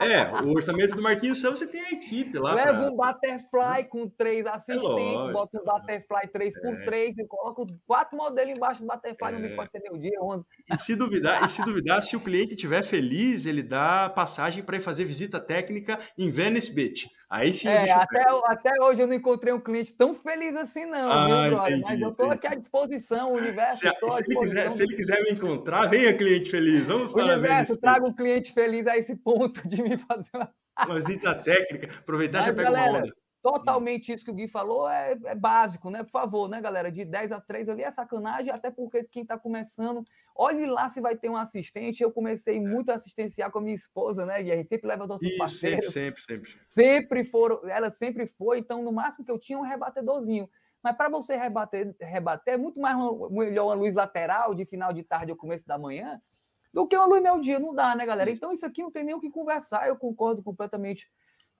é, 0.00 0.42
o 0.42 0.50
orçamento 0.50 0.94
do 0.94 1.02
Marquinhos 1.02 1.40
Santos 1.40 1.58
você 1.58 1.66
tem 1.66 1.80
a 1.80 1.90
equipe 1.90 2.38
lá. 2.38 2.54
Leva 2.54 2.72
pra... 2.72 2.90
um 2.90 2.96
Butterfly 2.96 3.84
com 3.88 4.08
três 4.08 4.46
assistentes, 4.46 5.28
é 5.28 5.32
bota 5.32 5.58
um 5.60 5.64
Butterfly 5.64 6.28
3x3 6.34 6.92
é. 6.92 7.22
e 7.22 7.26
coloca 7.26 7.64
quatro 7.86 8.16
modelos 8.16 8.56
embaixo 8.56 8.82
do 8.82 8.86
Butterfly, 8.86 9.46
é. 9.46 9.56
pode 9.56 9.70
ser 9.70 9.80
meu 9.80 9.96
dia, 9.96 10.20
11. 10.20 10.46
E 10.72 10.76
se 10.76 10.96
duvidar, 10.96 11.44
e 11.44 11.48
se 11.48 11.64
duvidar, 11.64 12.02
se 12.02 12.16
o 12.16 12.20
cliente 12.20 12.54
estiver 12.54 12.82
feliz, 12.82 13.46
ele 13.46 13.62
dá 13.62 14.08
passagem 14.08 14.62
para 14.62 14.76
ir 14.76 14.80
fazer 14.80 15.04
visita 15.04 15.40
técnica 15.40 15.98
em 16.18 16.30
Venice 16.30 16.72
Beach. 16.72 17.08
Aí 17.34 17.52
sim. 17.52 17.66
É, 17.66 17.90
até, 17.90 18.22
até 18.44 18.80
hoje 18.80 19.02
eu 19.02 19.08
não 19.08 19.14
encontrei 19.14 19.52
um 19.52 19.58
cliente 19.58 19.92
tão 19.92 20.14
feliz 20.14 20.54
assim, 20.54 20.86
não, 20.86 21.10
ah, 21.10 21.48
viu, 21.48 21.58
entendi, 21.58 21.82
Mas 21.82 22.00
eu 22.00 22.10
estou 22.10 22.30
aqui 22.30 22.46
à 22.46 22.54
disposição, 22.54 23.32
o 23.32 23.36
universo. 23.36 23.78
Se, 23.78 23.90
se, 23.90 24.24
ele 24.24 24.38
quiser, 24.38 24.70
se 24.70 24.82
ele 24.84 24.94
quiser 24.94 25.20
me 25.24 25.32
encontrar, 25.32 25.88
venha 25.88 26.16
cliente 26.16 26.48
feliz. 26.48 26.86
Vamos 26.86 27.12
para 27.12 27.24
universo, 27.24 27.76
traga 27.76 28.08
um 28.08 28.14
cliente 28.14 28.52
feliz 28.52 28.86
a 28.86 28.96
esse 28.96 29.16
ponto 29.16 29.66
de 29.66 29.82
me 29.82 29.98
fazer 29.98 30.28
uma, 30.32 30.50
uma 30.86 30.94
visita 30.94 31.34
técnica. 31.34 31.88
Aproveitar 31.98 32.42
e 32.42 32.44
já 32.44 32.54
pega 32.54 32.70
galera, 32.70 32.90
uma 32.90 32.98
onda. 33.00 33.23
Totalmente 33.44 34.10
isso 34.10 34.24
que 34.24 34.30
o 34.30 34.34
Gui 34.34 34.48
falou 34.48 34.88
é, 34.88 35.18
é, 35.26 35.34
básico, 35.34 35.90
né? 35.90 36.02
Por 36.02 36.10
favor, 36.10 36.48
né, 36.48 36.62
galera? 36.62 36.90
De 36.90 37.04
10 37.04 37.30
a 37.30 37.38
3 37.38 37.68
ali 37.68 37.82
é 37.82 37.90
sacanagem, 37.90 38.50
até 38.50 38.70
porque 38.70 39.04
quem 39.04 39.20
está 39.20 39.38
começando, 39.38 40.02
olhe 40.34 40.64
lá 40.64 40.88
se 40.88 40.98
vai 40.98 41.14
ter 41.14 41.28
um 41.28 41.36
assistente. 41.36 42.02
Eu 42.02 42.10
comecei 42.10 42.58
muito 42.58 42.90
a 42.90 42.94
assistenciar 42.94 43.50
com 43.50 43.58
a 43.58 43.60
minha 43.60 43.74
esposa, 43.74 44.24
né? 44.24 44.42
E 44.42 44.50
a 44.50 44.56
gente 44.56 44.70
sempre 44.70 44.88
leva 44.88 45.06
nossos 45.06 45.28
isso, 45.28 45.36
parceiros. 45.36 45.92
Sempre, 45.92 46.22
sempre, 46.22 46.50
sempre. 46.50 46.64
Sempre 46.70 47.24
foram, 47.24 47.68
ela 47.68 47.90
sempre 47.90 48.26
foi, 48.26 48.60
então 48.60 48.82
no 48.82 48.90
máximo 48.90 49.26
que 49.26 49.30
eu 49.30 49.38
tinha 49.38 49.58
um 49.58 49.62
rebatedorzinho. 49.62 50.48
Mas 50.82 50.96
para 50.96 51.10
você 51.10 51.36
rebater, 51.36 51.94
rebater, 52.00 52.54
é 52.54 52.56
muito 52.56 52.80
mais 52.80 52.96
melhor 53.30 53.66
uma 53.66 53.74
luz 53.74 53.92
lateral 53.92 54.54
de 54.54 54.64
final 54.64 54.90
de 54.90 55.02
tarde 55.02 55.32
ou 55.32 55.36
começo 55.36 55.66
da 55.66 55.76
manhã 55.76 56.18
do 56.72 56.88
que 56.88 56.96
uma 56.96 57.06
luz 57.06 57.22
meio 57.22 57.42
dia. 57.42 57.58
Não 57.58 57.74
dá, 57.74 57.94
né, 57.94 58.06
galera? 58.06 58.30
Então 58.30 58.50
isso 58.50 58.64
aqui 58.64 58.82
não 58.82 58.90
tem 58.90 59.04
nem 59.04 59.14
o 59.14 59.20
que 59.20 59.28
conversar. 59.28 59.86
Eu 59.86 59.96
concordo 59.96 60.42
completamente 60.42 61.10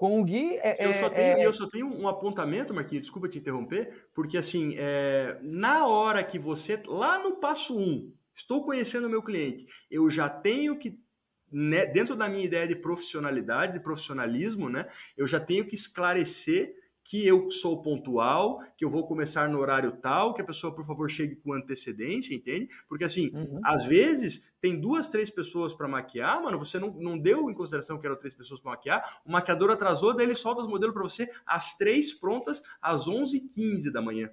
com 0.04 0.20
o 0.20 0.24
Gui. 0.24 0.58
É, 0.58 0.86
eu, 0.86 0.92
só 0.92 1.06
é, 1.06 1.10
tenho, 1.10 1.38
é... 1.38 1.46
eu 1.46 1.52
só 1.52 1.66
tenho 1.66 1.86
um 1.86 2.06
apontamento, 2.06 2.74
Marquinhos, 2.74 3.04
desculpa 3.04 3.26
te 3.26 3.38
interromper, 3.38 4.06
porque 4.12 4.36
assim, 4.36 4.74
é, 4.76 5.38
na 5.40 5.86
hora 5.86 6.22
que 6.22 6.38
você, 6.38 6.78
lá 6.86 7.18
no 7.18 7.36
passo 7.36 7.74
1, 7.74 7.80
um, 7.80 8.12
estou 8.34 8.62
conhecendo 8.62 9.06
o 9.06 9.10
meu 9.10 9.22
cliente, 9.22 9.66
eu 9.90 10.10
já 10.10 10.28
tenho 10.28 10.78
que 10.78 11.00
né, 11.50 11.86
dentro 11.86 12.14
da 12.14 12.28
minha 12.28 12.44
ideia 12.44 12.68
de 12.68 12.76
profissionalidade, 12.76 13.72
de 13.72 13.80
profissionalismo, 13.80 14.68
né, 14.68 14.86
eu 15.16 15.26
já 15.26 15.40
tenho 15.40 15.64
que 15.64 15.74
esclarecer 15.74 16.74
que 17.04 17.24
eu 17.26 17.50
sou 17.50 17.82
pontual, 17.82 18.58
que 18.76 18.84
eu 18.84 18.88
vou 18.88 19.06
começar 19.06 19.46
no 19.48 19.58
horário 19.58 19.92
tal, 19.92 20.32
que 20.32 20.40
a 20.40 20.44
pessoa, 20.44 20.74
por 20.74 20.84
favor, 20.86 21.08
chegue 21.10 21.36
com 21.36 21.52
antecedência, 21.52 22.34
entende? 22.34 22.68
Porque, 22.88 23.04
assim, 23.04 23.30
uhum. 23.34 23.60
às 23.62 23.84
vezes 23.84 24.50
tem 24.58 24.80
duas, 24.80 25.06
três 25.06 25.28
pessoas 25.28 25.74
para 25.74 25.86
maquiar, 25.86 26.42
mano, 26.42 26.58
você 26.58 26.78
não, 26.78 26.90
não 26.94 27.18
deu 27.18 27.50
em 27.50 27.54
consideração 27.54 27.98
que 27.98 28.06
eram 28.06 28.16
três 28.16 28.34
pessoas 28.34 28.58
para 28.58 28.70
maquiar, 28.70 29.20
o 29.26 29.30
maquiador 29.30 29.70
atrasou, 29.70 30.16
daí 30.16 30.24
ele 30.24 30.34
solta 30.34 30.62
os 30.62 30.66
modelos 30.66 30.94
para 30.94 31.02
você 31.02 31.30
às 31.44 31.76
três 31.76 32.14
prontas, 32.14 32.62
às 32.80 33.06
11h15 33.06 33.92
da 33.92 34.00
manhã. 34.00 34.30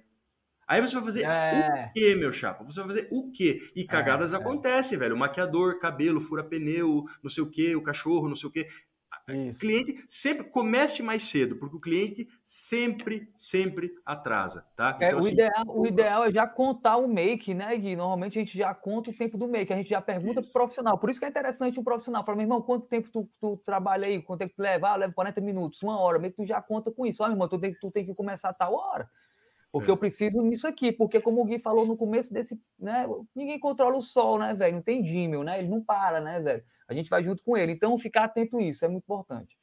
Aí 0.66 0.80
você 0.80 0.94
vai 0.94 1.04
fazer 1.04 1.24
é. 1.24 1.90
o 1.90 1.92
quê, 1.92 2.14
meu 2.14 2.32
chapa? 2.32 2.64
Você 2.64 2.80
vai 2.80 2.88
fazer 2.88 3.08
o 3.10 3.30
quê? 3.30 3.70
E 3.76 3.84
cagadas 3.84 4.32
é, 4.32 4.36
é. 4.36 4.40
acontecem, 4.40 4.96
velho. 4.96 5.14
O 5.14 5.18
maquiador, 5.18 5.78
cabelo, 5.78 6.20
fura 6.20 6.42
pneu, 6.42 7.04
não 7.22 7.28
sei 7.28 7.42
o 7.42 7.50
quê, 7.50 7.76
o 7.76 7.82
cachorro, 7.82 8.28
não 8.28 8.34
sei 8.34 8.48
o 8.48 8.52
quê. 8.52 8.66
Isso. 9.28 9.60
cliente 9.60 10.04
sempre 10.08 10.44
comece 10.44 11.02
mais 11.02 11.22
cedo, 11.22 11.56
porque 11.56 11.76
o 11.76 11.80
cliente 11.80 12.28
sempre, 12.44 13.30
sempre 13.36 13.92
atrasa, 14.04 14.66
tá? 14.76 14.98
É, 15.00 15.06
então, 15.06 15.18
o, 15.18 15.20
assim, 15.20 15.32
ideal, 15.32 15.64
o 15.68 15.86
ideal 15.86 16.24
é 16.24 16.32
já 16.32 16.46
contar 16.46 16.96
o 16.96 17.06
make, 17.06 17.54
né, 17.54 17.76
Gui? 17.76 17.94
Normalmente 17.94 18.38
a 18.38 18.42
gente 18.42 18.56
já 18.56 18.74
conta 18.74 19.10
o 19.10 19.14
tempo 19.14 19.38
do 19.38 19.48
make, 19.48 19.72
a 19.72 19.76
gente 19.76 19.90
já 19.90 20.00
pergunta 20.00 20.40
Isso. 20.40 20.50
pro 20.50 20.62
profissional. 20.62 20.98
Por 20.98 21.10
isso 21.10 21.18
que 21.18 21.24
é 21.24 21.28
interessante 21.28 21.78
um 21.78 21.84
profissional. 21.84 22.24
Fala, 22.24 22.36
meu 22.36 22.44
irmão, 22.44 22.62
quanto 22.62 22.86
tempo 22.86 23.08
tu, 23.10 23.28
tu 23.40 23.56
trabalha 23.64 24.06
aí? 24.06 24.20
Quanto 24.22 24.40
tempo 24.40 24.54
tu 24.56 24.62
leva? 24.62 24.88
Ah, 24.88 24.96
leva 24.96 25.12
40 25.12 25.40
minutos, 25.40 25.82
uma 25.82 25.98
hora. 25.98 26.18
Meio 26.18 26.32
que 26.32 26.42
tu 26.42 26.46
já 26.46 26.60
conta 26.60 26.90
com 26.90 27.06
isso. 27.06 27.22
Ó, 27.22 27.26
meu 27.26 27.34
irmão, 27.34 27.48
tu 27.48 27.58
tem, 27.58 27.74
tu 27.74 27.90
tem 27.90 28.04
que 28.04 28.14
começar 28.14 28.50
a 28.50 28.54
tal 28.54 28.74
hora. 28.74 29.08
Porque 29.72 29.90
é. 29.90 29.92
eu 29.92 29.96
preciso 29.96 30.42
nisso 30.42 30.68
aqui, 30.68 30.92
porque 30.92 31.18
como 31.18 31.40
o 31.40 31.44
Gui 31.46 31.58
falou 31.58 31.86
no 31.86 31.96
começo 31.96 32.32
desse, 32.32 32.60
né, 32.78 33.08
ninguém 33.34 33.58
controla 33.58 33.96
o 33.96 34.02
sol, 34.02 34.38
né, 34.38 34.52
velho? 34.54 34.76
Não 34.76 34.82
tem 34.82 35.02
dímel, 35.02 35.42
né? 35.42 35.58
Ele 35.58 35.68
não 35.68 35.82
para, 35.82 36.20
né, 36.20 36.38
velho? 36.40 36.62
A 36.86 36.92
gente 36.92 37.08
vai 37.08 37.24
junto 37.24 37.42
com 37.42 37.56
ele. 37.56 37.72
Então, 37.72 37.98
ficar 37.98 38.24
atento 38.24 38.58
a 38.58 38.62
isso 38.62 38.84
é 38.84 38.88
muito 38.88 39.04
importante. 39.04 39.56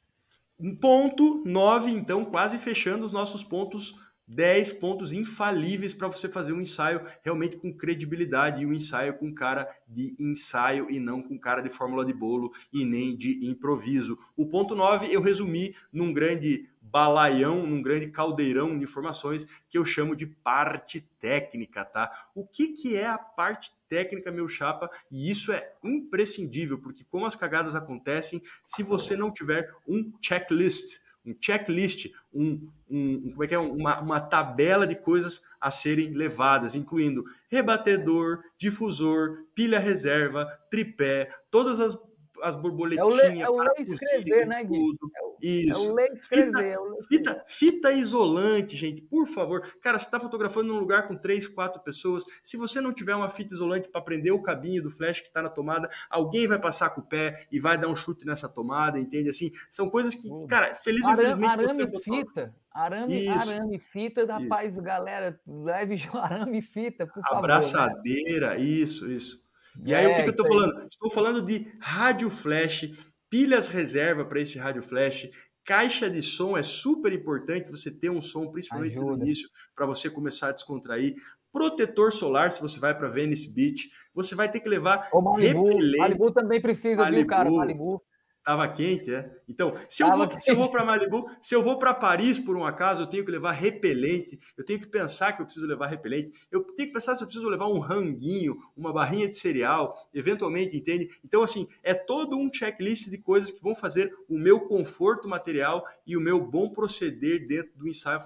Um 0.58 0.74
ponto 0.74 1.42
nove, 1.46 1.92
então, 1.92 2.24
quase 2.24 2.58
fechando 2.58 3.06
os 3.06 3.12
nossos 3.12 3.44
pontos 3.44 3.94
10 4.30 4.74
pontos 4.74 5.12
infalíveis 5.12 5.92
para 5.92 6.06
você 6.06 6.28
fazer 6.28 6.52
um 6.52 6.60
ensaio 6.60 7.04
realmente 7.22 7.56
com 7.56 7.72
credibilidade 7.72 8.62
e 8.62 8.66
um 8.66 8.72
ensaio 8.72 9.14
com 9.14 9.34
cara 9.34 9.68
de 9.88 10.14
ensaio 10.20 10.88
e 10.88 11.00
não 11.00 11.20
com 11.20 11.36
cara 11.36 11.60
de 11.60 11.68
fórmula 11.68 12.04
de 12.04 12.12
bolo 12.12 12.52
e 12.72 12.84
nem 12.84 13.16
de 13.16 13.44
improviso. 13.44 14.16
O 14.36 14.46
ponto 14.46 14.76
9 14.76 15.12
eu 15.12 15.20
resumi 15.20 15.74
num 15.92 16.12
grande 16.12 16.68
balaião, 16.80 17.66
num 17.66 17.82
grande 17.82 18.08
caldeirão 18.08 18.76
de 18.78 18.84
informações 18.84 19.46
que 19.68 19.76
eu 19.76 19.84
chamo 19.84 20.14
de 20.14 20.26
parte 20.26 21.00
técnica, 21.18 21.84
tá? 21.84 22.28
O 22.34 22.46
que, 22.46 22.68
que 22.68 22.96
é 22.96 23.06
a 23.06 23.18
parte 23.18 23.72
técnica, 23.88 24.30
meu 24.30 24.48
chapa? 24.48 24.88
E 25.10 25.30
isso 25.30 25.52
é 25.52 25.72
imprescindível, 25.84 26.78
porque 26.78 27.04
como 27.04 27.26
as 27.26 27.34
cagadas 27.34 27.74
acontecem, 27.74 28.42
se 28.64 28.82
você 28.82 29.16
não 29.16 29.32
tiver 29.32 29.72
um 29.86 30.12
checklist, 30.20 31.00
um 31.24 31.34
checklist, 31.38 32.10
um, 32.32 32.68
um, 32.90 33.30
como 33.30 33.44
é 33.44 33.46
que 33.46 33.54
é? 33.54 33.58
Uma, 33.58 34.00
uma 34.00 34.20
tabela 34.20 34.86
de 34.86 34.94
coisas 34.94 35.42
a 35.60 35.70
serem 35.70 36.10
levadas, 36.12 36.74
incluindo 36.74 37.24
rebatedor, 37.48 38.42
difusor, 38.56 39.44
pilha 39.54 39.78
reserva, 39.78 40.46
tripé, 40.70 41.30
todas 41.50 41.80
as 41.80 41.96
as 42.42 42.56
borboletinhas. 42.56 43.40
É 43.40 43.48
o, 43.48 43.56
ler, 43.56 43.70
é 43.76 43.82
escrever, 43.82 44.46
né, 44.46 44.64
Gui? 44.64 44.78
É 45.16 45.22
o, 45.22 45.36
Isso. 45.40 45.88
É 45.88 45.90
o 45.90 45.94
ler 45.94 46.12
escrever. 46.12 46.78
Fita, 47.08 47.08
fita, 47.08 47.44
fita, 47.46 47.92
isolante, 47.92 48.76
gente, 48.76 49.02
por 49.02 49.26
favor. 49.26 49.62
Cara, 49.80 49.98
você 49.98 50.06
está 50.06 50.18
fotografando 50.18 50.72
num 50.72 50.78
lugar 50.78 51.08
com 51.08 51.16
três, 51.16 51.46
quatro 51.48 51.80
pessoas. 51.82 52.24
Se 52.42 52.56
você 52.56 52.80
não 52.80 52.92
tiver 52.92 53.14
uma 53.14 53.28
fita 53.28 53.54
isolante 53.54 53.88
para 53.88 54.00
prender 54.00 54.32
o 54.32 54.42
cabinho 54.42 54.82
do 54.82 54.90
flash 54.90 55.20
que 55.20 55.28
está 55.28 55.42
na 55.42 55.50
tomada, 55.50 55.88
alguém 56.08 56.46
vai 56.46 56.58
passar 56.58 56.90
com 56.90 57.00
o 57.00 57.06
pé 57.06 57.46
e 57.50 57.58
vai 57.58 57.78
dar 57.78 57.88
um 57.88 57.94
chute 57.94 58.26
nessa 58.26 58.48
tomada, 58.48 58.98
entende? 58.98 59.30
Assim, 59.30 59.50
são 59.70 59.88
coisas 59.88 60.14
que, 60.14 60.28
cara, 60.48 60.74
feliz 60.74 61.04
ou 61.04 61.12
infelizmente 61.12 61.60
arame 61.60 61.86
você 61.86 62.02
fita. 62.02 62.54
Arame, 62.72 63.26
Isso. 63.26 63.50
arame, 63.50 63.78
fita, 63.78 64.24
rapaz, 64.24 64.72
Isso. 64.72 64.82
galera, 64.82 65.40
leve 65.46 65.96
arame 66.14 66.62
fita, 66.62 67.06
por 67.06 67.22
favor. 67.22 67.32
Né? 67.32 67.38
Abraçadeira, 67.38 68.50
né? 68.50 68.60
isso, 68.60 69.10
isso. 69.10 69.42
E 69.84 69.94
aí, 69.94 70.04
é, 70.04 70.08
o 70.08 70.14
que, 70.14 70.22
que 70.22 70.28
eu 70.28 70.30
estou 70.30 70.46
falando? 70.46 70.86
Estou 70.86 71.10
falando 71.10 71.42
de 71.42 71.66
rádio 71.80 72.30
flash, 72.30 72.88
pilhas 73.28 73.68
reserva 73.68 74.24
para 74.24 74.40
esse 74.40 74.58
rádio 74.58 74.82
flash, 74.82 75.28
caixa 75.64 76.10
de 76.10 76.22
som 76.22 76.56
é 76.56 76.62
super 76.62 77.12
importante 77.12 77.70
você 77.70 77.90
ter 77.90 78.10
um 78.10 78.20
som, 78.20 78.50
principalmente 78.50 78.96
Ajuda. 78.96 79.16
no 79.16 79.22
início, 79.22 79.48
para 79.74 79.86
você 79.86 80.10
começar 80.10 80.48
a 80.48 80.52
descontrair. 80.52 81.14
Protetor 81.52 82.12
solar, 82.12 82.50
se 82.50 82.60
você 82.60 82.78
vai 82.78 82.96
para 82.96 83.08
Venice 83.08 83.52
Beach, 83.52 83.88
você 84.14 84.34
vai 84.34 84.50
ter 84.50 84.60
que 84.60 84.68
levar 84.68 85.08
Ô, 85.12 85.20
Malibu, 85.20 85.66
repelente. 85.66 85.98
Malibu 85.98 86.32
também 86.32 86.60
precisa, 86.60 87.02
Malibu, 87.02 87.18
viu, 87.18 87.26
cara? 87.26 87.50
Malibu. 87.50 88.02
Tava 88.42 88.66
quente, 88.68 89.12
é? 89.12 89.30
Então, 89.46 89.74
se 89.86 90.02
eu, 90.02 90.10
vou, 90.10 90.40
se 90.40 90.50
eu 90.50 90.56
vou 90.56 90.70
para 90.70 90.82
Malibu, 90.82 91.30
se 91.42 91.54
eu 91.54 91.62
vou 91.62 91.78
para 91.78 91.92
Paris 91.92 92.38
por 92.38 92.56
um 92.56 92.64
acaso, 92.64 93.02
eu 93.02 93.06
tenho 93.06 93.22
que 93.24 93.30
levar 93.30 93.52
repelente, 93.52 94.40
eu 94.56 94.64
tenho 94.64 94.80
que 94.80 94.86
pensar 94.86 95.34
que 95.34 95.42
eu 95.42 95.44
preciso 95.44 95.66
levar 95.66 95.86
repelente, 95.88 96.32
eu 96.50 96.64
tenho 96.64 96.88
que 96.88 96.94
pensar 96.94 97.14
se 97.14 97.22
eu 97.22 97.26
preciso 97.26 97.48
levar 97.50 97.68
um 97.68 97.78
ranguinho, 97.78 98.56
uma 98.74 98.94
barrinha 98.94 99.28
de 99.28 99.36
cereal, 99.36 99.94
eventualmente, 100.14 100.74
entende? 100.74 101.10
Então, 101.22 101.42
assim, 101.42 101.68
é 101.82 101.92
todo 101.92 102.34
um 102.34 102.50
checklist 102.52 103.10
de 103.10 103.18
coisas 103.18 103.50
que 103.50 103.62
vão 103.62 103.74
fazer 103.74 104.10
o 104.26 104.38
meu 104.38 104.60
conforto 104.60 105.28
material 105.28 105.84
e 106.06 106.16
o 106.16 106.20
meu 106.20 106.40
bom 106.40 106.70
proceder 106.70 107.46
dentro 107.46 107.72
do 107.76 107.86
ensaio 107.86 108.20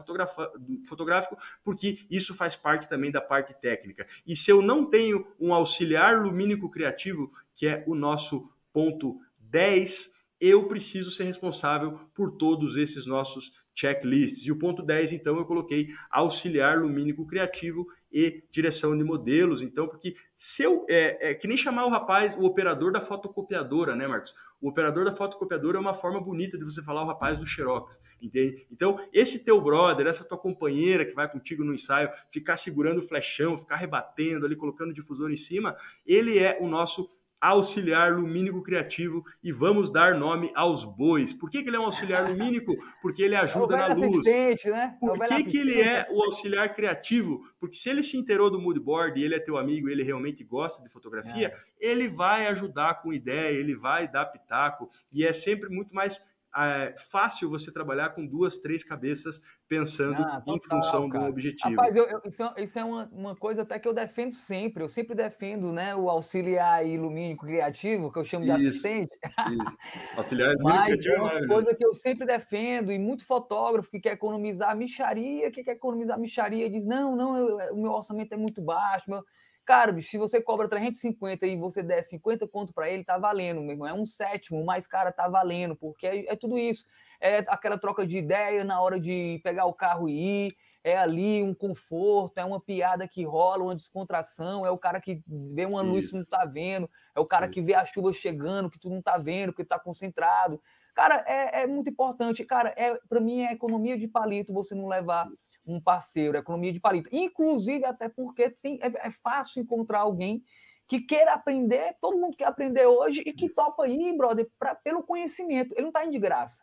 fotográfico, 0.87 1.37
porque 1.65 2.07
isso 2.09 2.35
faz 2.37 2.55
parte 2.55 2.89
também 2.89 3.11
da 3.11 3.21
parte 3.21 3.53
técnica. 3.53 4.07
E 4.25 4.37
se 4.37 4.49
eu 4.49 4.63
não 4.63 4.89
tenho 4.89 5.27
um 5.41 5.53
auxiliar 5.53 6.23
lumínico 6.23 6.71
criativo, 6.71 7.33
que 7.53 7.67
é 7.67 7.83
o 7.87 7.97
nosso 7.97 8.49
ponto 8.73 9.21
10, 9.55 10.11
eu 10.41 10.67
preciso 10.67 11.13
ser 11.13 11.25
responsável 11.25 12.01
por 12.13 12.33
todos 12.33 12.77
esses 12.77 13.07
nossos 13.07 13.53
checklists. 13.73 14.45
E 14.45 14.51
o 14.51 14.59
ponto 14.59 14.83
10, 14.83 15.13
então, 15.13 15.37
eu 15.37 15.45
coloquei 15.45 15.91
auxiliar 16.11 16.77
lumínico 16.77 17.25
criativo 17.25 17.87
e 18.13 18.43
direção 18.51 18.99
de 18.99 19.05
modelos. 19.05 19.63
Então, 19.63 19.87
porque 19.87 20.17
se 20.35 20.65
eu. 20.65 20.85
É, 20.89 21.31
é 21.31 21.35
que 21.35 21.47
nem 21.47 21.57
chamar 21.57 21.87
o 21.87 21.89
rapaz, 21.89 22.37
o 22.37 22.43
operador 22.43 22.91
da 22.91 23.01
fotocopiadora, 23.01 23.95
né, 23.95 24.09
Marcos? 24.09 24.35
O 24.61 24.69
operador 24.69 25.05
da 25.05 25.13
fotocopiadora 25.13 25.79
é 25.79 25.81
uma 25.81 25.95
forma 25.95 26.21
bonita 26.21 26.59
de 26.59 26.65
você 26.65 26.83
falar 26.83 27.03
o 27.03 27.07
rapaz 27.07 27.39
do 27.39 27.47
Xerox, 27.47 28.01
entende? 28.21 28.67
Então, 28.73 28.99
esse 29.13 29.45
teu 29.45 29.61
brother, 29.61 30.09
essa 30.09 30.25
tua 30.25 30.39
companheira 30.39 31.07
que 31.07 31.15
vai 31.15 31.31
contigo 31.31 31.63
no 31.63 31.73
ensaio, 31.73 32.11
ficar 32.29 32.57
segurando 32.57 32.99
o 32.99 33.03
flechão, 33.03 33.57
ficar 33.57 33.77
rebatendo 33.77 34.47
ali, 34.47 34.57
colocando 34.57 34.91
o 34.91 34.95
difusor 34.95 35.31
em 35.31 35.37
cima, 35.37 35.77
ele 36.05 36.41
é 36.41 36.59
o 36.61 36.67
nosso 36.67 37.09
auxiliar 37.49 38.13
lumínico 38.13 38.63
criativo 38.63 39.23
e 39.43 39.53
vamos 39.53 39.91
dar 39.91 40.15
nome 40.15 40.51
aos 40.55 40.85
bois. 40.85 41.33
Por 41.33 41.51
que, 41.51 41.63
que 41.63 41.69
ele 41.69 41.77
é 41.77 41.81
um 41.81 41.85
auxiliar 41.85 42.25
lumínico? 42.29 42.75
Porque 43.03 43.23
ele 43.23 43.37
ajuda 43.37 43.77
na 43.77 43.95
luz. 43.95 44.25
Né? 44.25 44.97
Por 44.99 45.19
que, 45.27 45.45
que 45.45 45.59
ele 45.59 45.81
é 45.81 46.07
o 46.11 46.23
auxiliar 46.23 46.75
criativo? 46.75 47.43
Porque 47.61 47.77
se 47.77 47.91
ele 47.91 48.03
se 48.03 48.17
inteirou 48.17 48.51
do 48.51 48.61
mood 48.61 48.81
board 48.81 49.21
e 49.21 49.25
ele 49.25 49.35
é 49.35 49.41
teu 49.41 49.57
amigo 49.57 49.89
e 49.89 49.93
ele 49.93 50.03
realmente 50.03 50.43
gosta 50.43 50.83
de 50.83 50.89
fotografia, 50.89 51.49
é. 51.49 51.55
ele 51.79 52.09
vai 52.09 52.47
ajudar 52.47 53.03
com 53.03 53.13
ideia, 53.13 53.55
ele 53.55 53.77
vai 53.77 54.11
dar 54.11 54.27
pitaco 54.27 54.89
e 55.13 55.25
é 55.25 55.33
sempre 55.33 55.69
muito 55.69 55.95
mais 55.95 56.21
é 56.57 56.95
fácil 57.11 57.51
você 57.51 57.73
trabalhar 57.73 58.11
com 58.11 58.27
duas, 58.27 58.59
três 58.59 58.85
cabeças 58.85 59.41
pensando 59.69 60.23
ah, 60.23 60.41
total, 60.41 60.57
em 60.57 60.61
função 60.63 61.09
cara. 61.09 61.25
um 61.25 61.29
objetivo. 61.29 61.75
Rapaz, 61.75 61.97
eu, 61.97 62.05
eu, 62.05 62.21
isso, 62.25 62.43
é, 62.43 62.63
isso, 62.63 62.79
é 62.79 62.85
uma, 62.85 63.09
uma 63.13 63.35
coisa 63.37 63.63
até 63.63 63.79
que 63.79 63.89
eu 63.89 63.93
defendo 63.93 64.33
sempre. 64.33 64.83
Eu 64.83 64.89
sempre 64.89 65.15
defendo 65.15 65.73
né, 65.73 65.95
o 65.97 66.09
auxiliar 66.09 66.87
ilumínico 66.87 67.47
criativo, 67.47 68.13
que 68.13 68.19
eu 68.19 68.25
chamo 68.25 68.45
de 68.45 68.51
isso, 68.51 68.69
assistente. 68.69 69.11
Isso. 69.23 69.77
Auxiliar 70.17 70.53
ilumínico 70.53 70.85
criativo 70.85 71.15
é 71.15 71.39
uma 71.41 71.47
coisa 71.49 71.75
que 71.75 71.85
eu 71.85 71.93
sempre 71.93 72.27
defendo, 72.27 72.93
e 72.93 72.99
muito 72.99 73.27
fotógrafo 73.27 73.91
que 73.91 74.01
quer 74.01 74.13
economizar 74.13 74.77
micharia, 74.77 75.51
que 75.51 75.65
quer 75.65 75.73
economizar 75.73 76.19
micharia, 76.19 76.71
diz: 76.71 76.87
não, 76.87 77.17
não, 77.17 77.37
eu, 77.37 77.75
o 77.75 77.83
meu 77.83 77.93
orçamento 77.93 78.33
é 78.33 78.37
muito 78.37 78.63
baixo. 78.63 79.11
Meu... 79.11 79.25
Cara, 79.65 79.93
bicho, 79.93 80.11
se 80.11 80.19
você 80.19 80.43
cobra 80.43 80.69
350 80.69 81.47
e 81.47 81.57
você 81.57 81.83
der 81.83 82.03
50 82.03 82.47
conto 82.47 82.75
para 82.75 82.91
ele, 82.91 83.03
tá 83.03 83.17
valendo, 83.17 83.63
meu 83.63 83.71
irmão. 83.71 83.89
É 83.89 83.95
um 83.95 84.05
sétimo, 84.05 84.63
mas, 84.65 84.87
cara, 84.87 85.11
tá 85.11 85.27
valendo, 85.27 85.75
porque 85.75 86.07
é, 86.07 86.33
é, 86.33 86.37
tudo 86.37 86.59
isso. 86.59 86.85
É 87.19 87.39
aquela 87.49 87.79
troca 87.79 88.07
de 88.07 88.19
ideia 88.19 88.63
na 88.63 88.81
hora 88.81 89.01
de 89.01 89.41
pegar 89.43 89.65
o 89.65 89.73
carro 89.73 90.07
e 90.09 90.49
ir, 90.49 90.57
é 90.83 90.99
ali 90.99 91.43
um 91.43 91.55
conforto, 91.55 92.37
é 92.37 92.45
uma 92.45 92.61
piada 92.61 93.09
que 93.09 93.25
rola, 93.25 93.65
uma 93.65 93.75
descontração, 93.75 94.67
é 94.67 94.71
o 94.71 94.77
cara 94.77 95.01
que 95.01 95.23
vê 95.27 95.65
uma 95.65 95.81
luz 95.81 96.05
isso. 96.05 96.11
que 96.11 96.19
não 96.19 96.27
tá 96.27 96.45
vendo, 96.45 96.91
é 97.17 97.21
o 97.21 97.25
cara 97.25 97.47
isso. 97.47 97.55
que 97.55 97.63
vê 97.63 97.75
a 97.75 97.87
chuva 97.87 98.13
chegando, 98.13 98.69
que 98.69 98.79
tu 98.79 98.91
não 98.91 99.01
tá 99.01 99.17
vendo, 99.17 99.55
que 99.55 99.65
tá 99.65 99.79
concentrado. 99.79 100.61
Cara, 100.95 101.25
é, 101.27 101.63
é 101.63 101.67
muito 101.67 101.91
importante. 101.91 102.45
Cara, 102.45 102.73
é, 102.77 102.95
para 103.09 103.21
mim 103.21 103.43
é 103.43 103.53
economia 103.53 103.99
de 103.99 104.07
palito 104.07 104.53
você 104.53 104.75
não 104.75 104.87
levar 104.87 105.29
um 105.67 105.81
parceiro, 105.81 106.37
é 106.37 106.41
economia 106.41 106.73
de 106.73 106.81
palito. 106.81 107.11
Inclusive, 107.13 107.85
até 107.85 108.09
porque 108.09 108.51
tem, 108.51 108.79
é, 108.81 109.09
é 109.09 109.11
fácil 109.11 109.61
encontrar 109.61 110.01
alguém 110.01 110.43
que 110.87 111.01
queira 111.01 111.33
aprender, 111.33 111.97
todo 112.01 112.19
mundo 112.19 112.37
quer 112.37 112.47
aprender 112.47 112.87
hoje 112.87 113.23
e 113.27 113.33
que 113.33 113.49
topa 113.49 113.85
aí, 113.85 114.17
brother, 114.17 114.49
pra, 114.59 114.75
pelo 114.75 115.03
conhecimento. 115.03 115.73
Ele 115.73 115.83
não 115.83 115.89
está 115.89 116.05
indo 116.05 116.13
de 116.13 116.19
graça. 116.19 116.63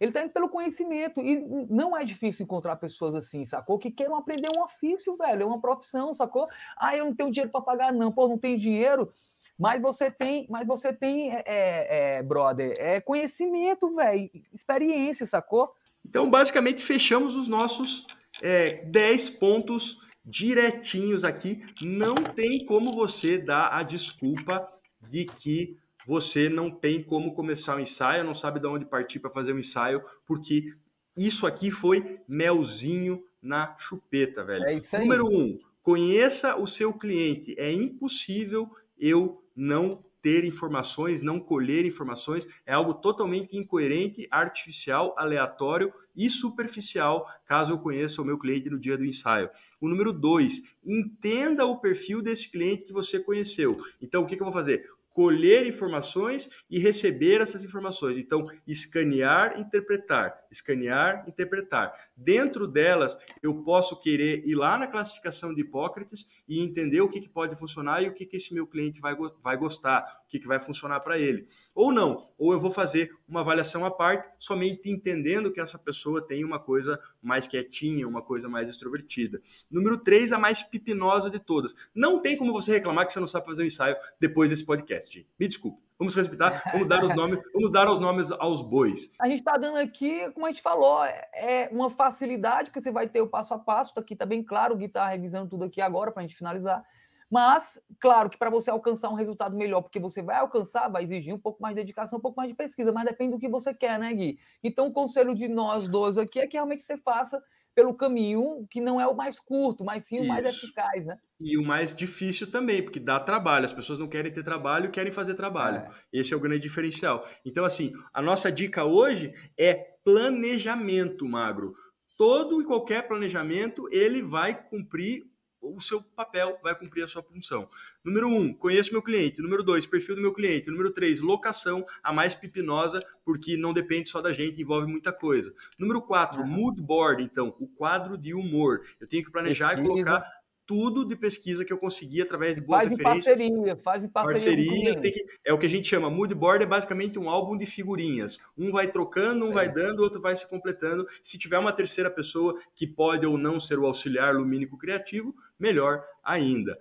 Ele 0.00 0.10
está 0.10 0.22
indo 0.22 0.32
pelo 0.32 0.48
conhecimento. 0.48 1.20
E 1.20 1.40
não 1.70 1.96
é 1.96 2.04
difícil 2.04 2.44
encontrar 2.44 2.76
pessoas 2.76 3.14
assim, 3.14 3.44
sacou? 3.44 3.78
Que 3.78 3.90
queiram 3.90 4.16
aprender 4.16 4.48
um 4.56 4.62
ofício, 4.62 5.16
velho, 5.16 5.42
é 5.42 5.46
uma 5.46 5.60
profissão, 5.60 6.12
sacou? 6.12 6.48
Ah, 6.76 6.96
eu 6.96 7.06
não 7.06 7.14
tenho 7.14 7.30
dinheiro 7.30 7.50
para 7.50 7.60
pagar, 7.60 7.92
não. 7.92 8.12
Pô, 8.12 8.28
não 8.28 8.38
tenho 8.38 8.58
dinheiro. 8.58 9.12
Mas 9.58 9.82
você 9.82 10.10
tem, 10.10 10.46
mas 10.48 10.66
você 10.66 10.92
tem, 10.92 11.34
é, 11.34 11.42
é, 11.44 12.16
é 12.18 12.22
brother, 12.22 12.74
é 12.78 13.00
conhecimento, 13.00 13.92
velho, 13.94 14.30
experiência, 14.52 15.26
sacou? 15.26 15.72
Então, 16.06 16.30
basicamente, 16.30 16.82
fechamos 16.82 17.34
os 17.34 17.48
nossos 17.48 18.06
é, 18.40 18.84
10 18.84 19.30
pontos 19.30 19.98
direitinhos 20.24 21.24
aqui. 21.24 21.62
Não 21.82 22.14
tem 22.14 22.64
como 22.64 22.92
você 22.92 23.36
dar 23.36 23.68
a 23.68 23.82
desculpa 23.82 24.68
de 25.08 25.24
que 25.24 25.76
você 26.06 26.48
não 26.48 26.70
tem 26.70 27.02
como 27.02 27.34
começar 27.34 27.74
o 27.74 27.78
um 27.78 27.80
ensaio, 27.80 28.24
não 28.24 28.34
sabe 28.34 28.60
de 28.60 28.66
onde 28.66 28.86
partir 28.86 29.18
para 29.18 29.30
fazer 29.30 29.52
um 29.52 29.58
ensaio, 29.58 30.02
porque 30.24 30.72
isso 31.16 31.46
aqui 31.46 31.70
foi 31.70 32.20
melzinho 32.28 33.22
na 33.42 33.76
chupeta, 33.76 34.44
velho. 34.44 34.64
É 34.64 34.74
isso 34.74 34.96
aí. 34.96 35.02
Número 35.02 35.26
um, 35.26 35.58
conheça 35.82 36.56
o 36.56 36.66
seu 36.66 36.94
cliente. 36.94 37.54
É 37.58 37.72
impossível 37.72 38.70
eu 38.98 39.42
não 39.58 40.04
ter 40.22 40.44
informações, 40.44 41.22
não 41.22 41.38
colher 41.38 41.84
informações, 41.84 42.46
é 42.66 42.72
algo 42.72 42.94
totalmente 42.94 43.56
incoerente, 43.56 44.26
artificial, 44.30 45.14
aleatório 45.16 45.92
e 46.14 46.28
superficial, 46.28 47.26
caso 47.46 47.72
eu 47.72 47.78
conheça 47.78 48.20
o 48.20 48.24
meu 48.24 48.38
cliente 48.38 48.68
no 48.68 48.78
dia 48.78 48.96
do 48.96 49.04
ensaio. 49.04 49.48
O 49.80 49.88
número 49.88 50.12
dois, 50.12 50.62
entenda 50.84 51.64
o 51.64 51.80
perfil 51.80 52.20
desse 52.20 52.50
cliente 52.50 52.84
que 52.84 52.92
você 52.92 53.20
conheceu. 53.20 53.80
Então, 54.00 54.22
o 54.22 54.26
que, 54.26 54.36
que 54.36 54.42
eu 54.42 54.46
vou 54.46 54.52
fazer? 54.52 54.84
Colher 55.18 55.66
informações 55.66 56.48
e 56.70 56.78
receber 56.78 57.40
essas 57.40 57.64
informações. 57.64 58.16
Então, 58.16 58.44
escanear, 58.64 59.58
interpretar, 59.58 60.46
escanear, 60.48 61.24
interpretar. 61.26 61.92
Dentro 62.16 62.68
delas, 62.68 63.18
eu 63.42 63.64
posso 63.64 63.98
querer 63.98 64.46
ir 64.46 64.54
lá 64.54 64.78
na 64.78 64.86
classificação 64.86 65.52
de 65.52 65.62
Hipócrates 65.62 66.40
e 66.48 66.60
entender 66.60 67.00
o 67.00 67.08
que, 67.08 67.20
que 67.20 67.28
pode 67.28 67.56
funcionar 67.56 68.00
e 68.00 68.06
o 68.06 68.14
que, 68.14 68.24
que 68.24 68.36
esse 68.36 68.54
meu 68.54 68.64
cliente 68.64 69.00
vai, 69.00 69.16
vai 69.42 69.56
gostar, 69.56 70.04
o 70.24 70.28
que, 70.28 70.38
que 70.38 70.46
vai 70.46 70.60
funcionar 70.60 71.00
para 71.00 71.18
ele. 71.18 71.48
Ou 71.74 71.90
não, 71.90 72.30
ou 72.38 72.52
eu 72.52 72.60
vou 72.60 72.70
fazer 72.70 73.10
uma 73.26 73.40
avaliação 73.40 73.84
à 73.84 73.90
parte, 73.90 74.30
somente 74.38 74.88
entendendo 74.88 75.50
que 75.50 75.60
essa 75.60 75.80
pessoa 75.80 76.24
tem 76.24 76.44
uma 76.44 76.60
coisa 76.60 76.96
mais 77.20 77.44
quietinha, 77.44 78.06
uma 78.06 78.22
coisa 78.22 78.48
mais 78.48 78.68
extrovertida. 78.68 79.42
Número 79.68 79.98
3, 79.98 80.32
a 80.32 80.38
mais 80.38 80.62
pipinosa 80.62 81.28
de 81.28 81.40
todas. 81.40 81.74
Não 81.92 82.22
tem 82.22 82.36
como 82.36 82.52
você 82.52 82.70
reclamar 82.70 83.04
que 83.04 83.12
você 83.12 83.18
não 83.18 83.26
sabe 83.26 83.46
fazer 83.46 83.64
um 83.64 83.66
ensaio 83.66 83.96
depois 84.20 84.50
desse 84.50 84.64
podcast. 84.64 85.07
Me 85.38 85.48
desculpe. 85.48 85.80
Vamos 85.98 86.14
respeitar, 86.14 86.62
vamos 86.72 86.86
dar 86.86 87.02
os 87.02 87.14
nomes, 87.16 87.40
vamos 87.52 87.72
dar 87.72 87.90
os 87.90 87.98
nomes 87.98 88.30
aos 88.30 88.62
bois. 88.62 89.12
A 89.20 89.26
gente 89.26 89.40
está 89.40 89.56
dando 89.56 89.78
aqui, 89.78 90.30
como 90.30 90.46
a 90.46 90.48
gente 90.48 90.62
falou, 90.62 91.04
é 91.04 91.68
uma 91.72 91.90
facilidade, 91.90 92.70
porque 92.70 92.80
você 92.80 92.92
vai 92.92 93.08
ter 93.08 93.20
o 93.20 93.26
passo 93.26 93.52
a 93.52 93.58
passo, 93.58 93.92
tá 93.92 94.00
aqui 94.00 94.14
tá 94.14 94.24
bem 94.24 94.44
claro, 94.44 94.74
o 94.74 94.76
Gui 94.76 94.88
tá 94.88 95.08
revisando 95.08 95.50
tudo 95.50 95.64
aqui 95.64 95.80
agora 95.80 96.12
para 96.12 96.22
a 96.22 96.26
gente 96.26 96.36
finalizar. 96.36 96.84
Mas, 97.28 97.82
claro 98.00 98.30
que 98.30 98.38
para 98.38 98.48
você 98.48 98.70
alcançar 98.70 99.10
um 99.10 99.14
resultado 99.14 99.56
melhor, 99.56 99.82
porque 99.82 99.98
você 99.98 100.22
vai 100.22 100.36
alcançar, 100.36 100.88
vai 100.88 101.02
exigir 101.02 101.34
um 101.34 101.38
pouco 101.38 101.60
mais 101.60 101.74
de 101.74 101.82
dedicação, 101.82 102.18
um 102.18 102.22
pouco 102.22 102.36
mais 102.36 102.48
de 102.48 102.54
pesquisa, 102.54 102.92
mas 102.92 103.04
depende 103.04 103.32
do 103.32 103.38
que 103.38 103.48
você 103.48 103.74
quer, 103.74 103.98
né, 103.98 104.14
Gui? 104.14 104.38
Então, 104.62 104.86
o 104.86 104.92
conselho 104.92 105.34
de 105.34 105.48
nós 105.48 105.88
dois 105.88 106.16
aqui 106.16 106.38
é 106.40 106.46
que 106.46 106.56
realmente 106.56 106.82
você 106.82 106.96
faça 106.96 107.42
pelo 107.78 107.94
caminho 107.94 108.66
que 108.68 108.80
não 108.80 109.00
é 109.00 109.06
o 109.06 109.14
mais 109.14 109.38
curto, 109.38 109.84
mas 109.84 110.04
sim 110.04 110.18
o 110.18 110.22
Isso. 110.22 110.28
mais 110.28 110.44
eficaz, 110.44 111.06
né? 111.06 111.16
E 111.38 111.56
o 111.56 111.62
mais 111.62 111.94
difícil 111.94 112.50
também, 112.50 112.82
porque 112.82 112.98
dá 112.98 113.20
trabalho. 113.20 113.66
As 113.66 113.72
pessoas 113.72 114.00
não 114.00 114.08
querem 114.08 114.32
ter 114.32 114.42
trabalho, 114.42 114.90
querem 114.90 115.12
fazer 115.12 115.34
trabalho. 115.34 115.76
É. 115.76 115.90
Esse 116.12 116.34
é 116.34 116.36
o 116.36 116.40
grande 116.40 116.58
diferencial. 116.58 117.24
Então, 117.46 117.64
assim, 117.64 117.92
a 118.12 118.20
nossa 118.20 118.50
dica 118.50 118.84
hoje 118.84 119.32
é 119.56 119.74
planejamento, 120.04 121.24
magro. 121.28 121.72
Todo 122.16 122.60
e 122.60 122.64
qualquer 122.64 123.06
planejamento, 123.06 123.88
ele 123.92 124.22
vai 124.22 124.60
cumprir 124.60 125.22
o 125.60 125.80
seu 125.80 126.02
papel 126.02 126.58
vai 126.62 126.74
cumprir 126.74 127.02
a 127.02 127.06
sua 127.06 127.22
função. 127.22 127.68
Número 128.04 128.28
um, 128.28 128.52
conheço 128.52 128.92
meu 128.92 129.02
cliente. 129.02 129.42
Número 129.42 129.62
dois, 129.62 129.86
perfil 129.86 130.16
do 130.16 130.22
meu 130.22 130.32
cliente. 130.32 130.70
Número 130.70 130.90
três, 130.90 131.20
locação, 131.20 131.84
a 132.02 132.12
mais 132.12 132.34
pipinosa, 132.34 133.00
porque 133.24 133.56
não 133.56 133.72
depende 133.72 134.08
só 134.08 134.20
da 134.20 134.32
gente, 134.32 134.60
envolve 134.60 134.86
muita 134.86 135.12
coisa. 135.12 135.52
Número 135.78 136.00
quatro, 136.00 136.42
uhum. 136.42 136.48
mood 136.48 136.80
board, 136.80 137.22
então, 137.22 137.54
o 137.58 137.66
quadro 137.66 138.16
de 138.16 138.34
humor. 138.34 138.80
Eu 139.00 139.06
tenho 139.06 139.24
que 139.24 139.30
planejar 139.30 139.76
Pesquisa. 139.76 139.86
e 139.86 139.90
colocar 139.90 140.37
tudo 140.68 141.02
de 141.02 141.16
pesquisa 141.16 141.64
que 141.64 141.72
eu 141.72 141.78
consegui 141.78 142.20
através 142.20 142.54
de 142.54 142.60
boas 142.60 142.82
faz 142.82 142.90
referências. 142.90 143.40
Em 143.40 143.48
parceria, 143.48 143.76
faz 143.76 144.06
parceria. 144.06 144.92
parceria 144.92 145.00
que, 145.00 145.24
é 145.42 145.50
o 145.50 145.58
que 145.58 145.64
a 145.64 145.68
gente 145.68 145.88
chama 145.88 146.10
mood 146.10 146.34
board, 146.34 146.62
é 146.62 146.66
basicamente 146.66 147.18
um 147.18 147.30
álbum 147.30 147.56
de 147.56 147.64
figurinhas. 147.64 148.38
Um 148.56 148.70
vai 148.70 148.86
trocando, 148.86 149.46
um 149.46 149.52
é. 149.52 149.54
vai 149.54 149.72
dando, 149.72 150.00
o 150.00 150.02
outro 150.02 150.20
vai 150.20 150.36
se 150.36 150.46
completando. 150.46 151.06
Se 151.24 151.38
tiver 151.38 151.58
uma 151.58 151.72
terceira 151.72 152.10
pessoa 152.10 152.54
que 152.74 152.86
pode 152.86 153.26
ou 153.26 153.38
não 153.38 153.58
ser 153.58 153.78
o 153.78 153.86
auxiliar 153.86 154.34
lumínico 154.34 154.76
criativo, 154.76 155.34
melhor 155.58 156.04
ainda. 156.22 156.78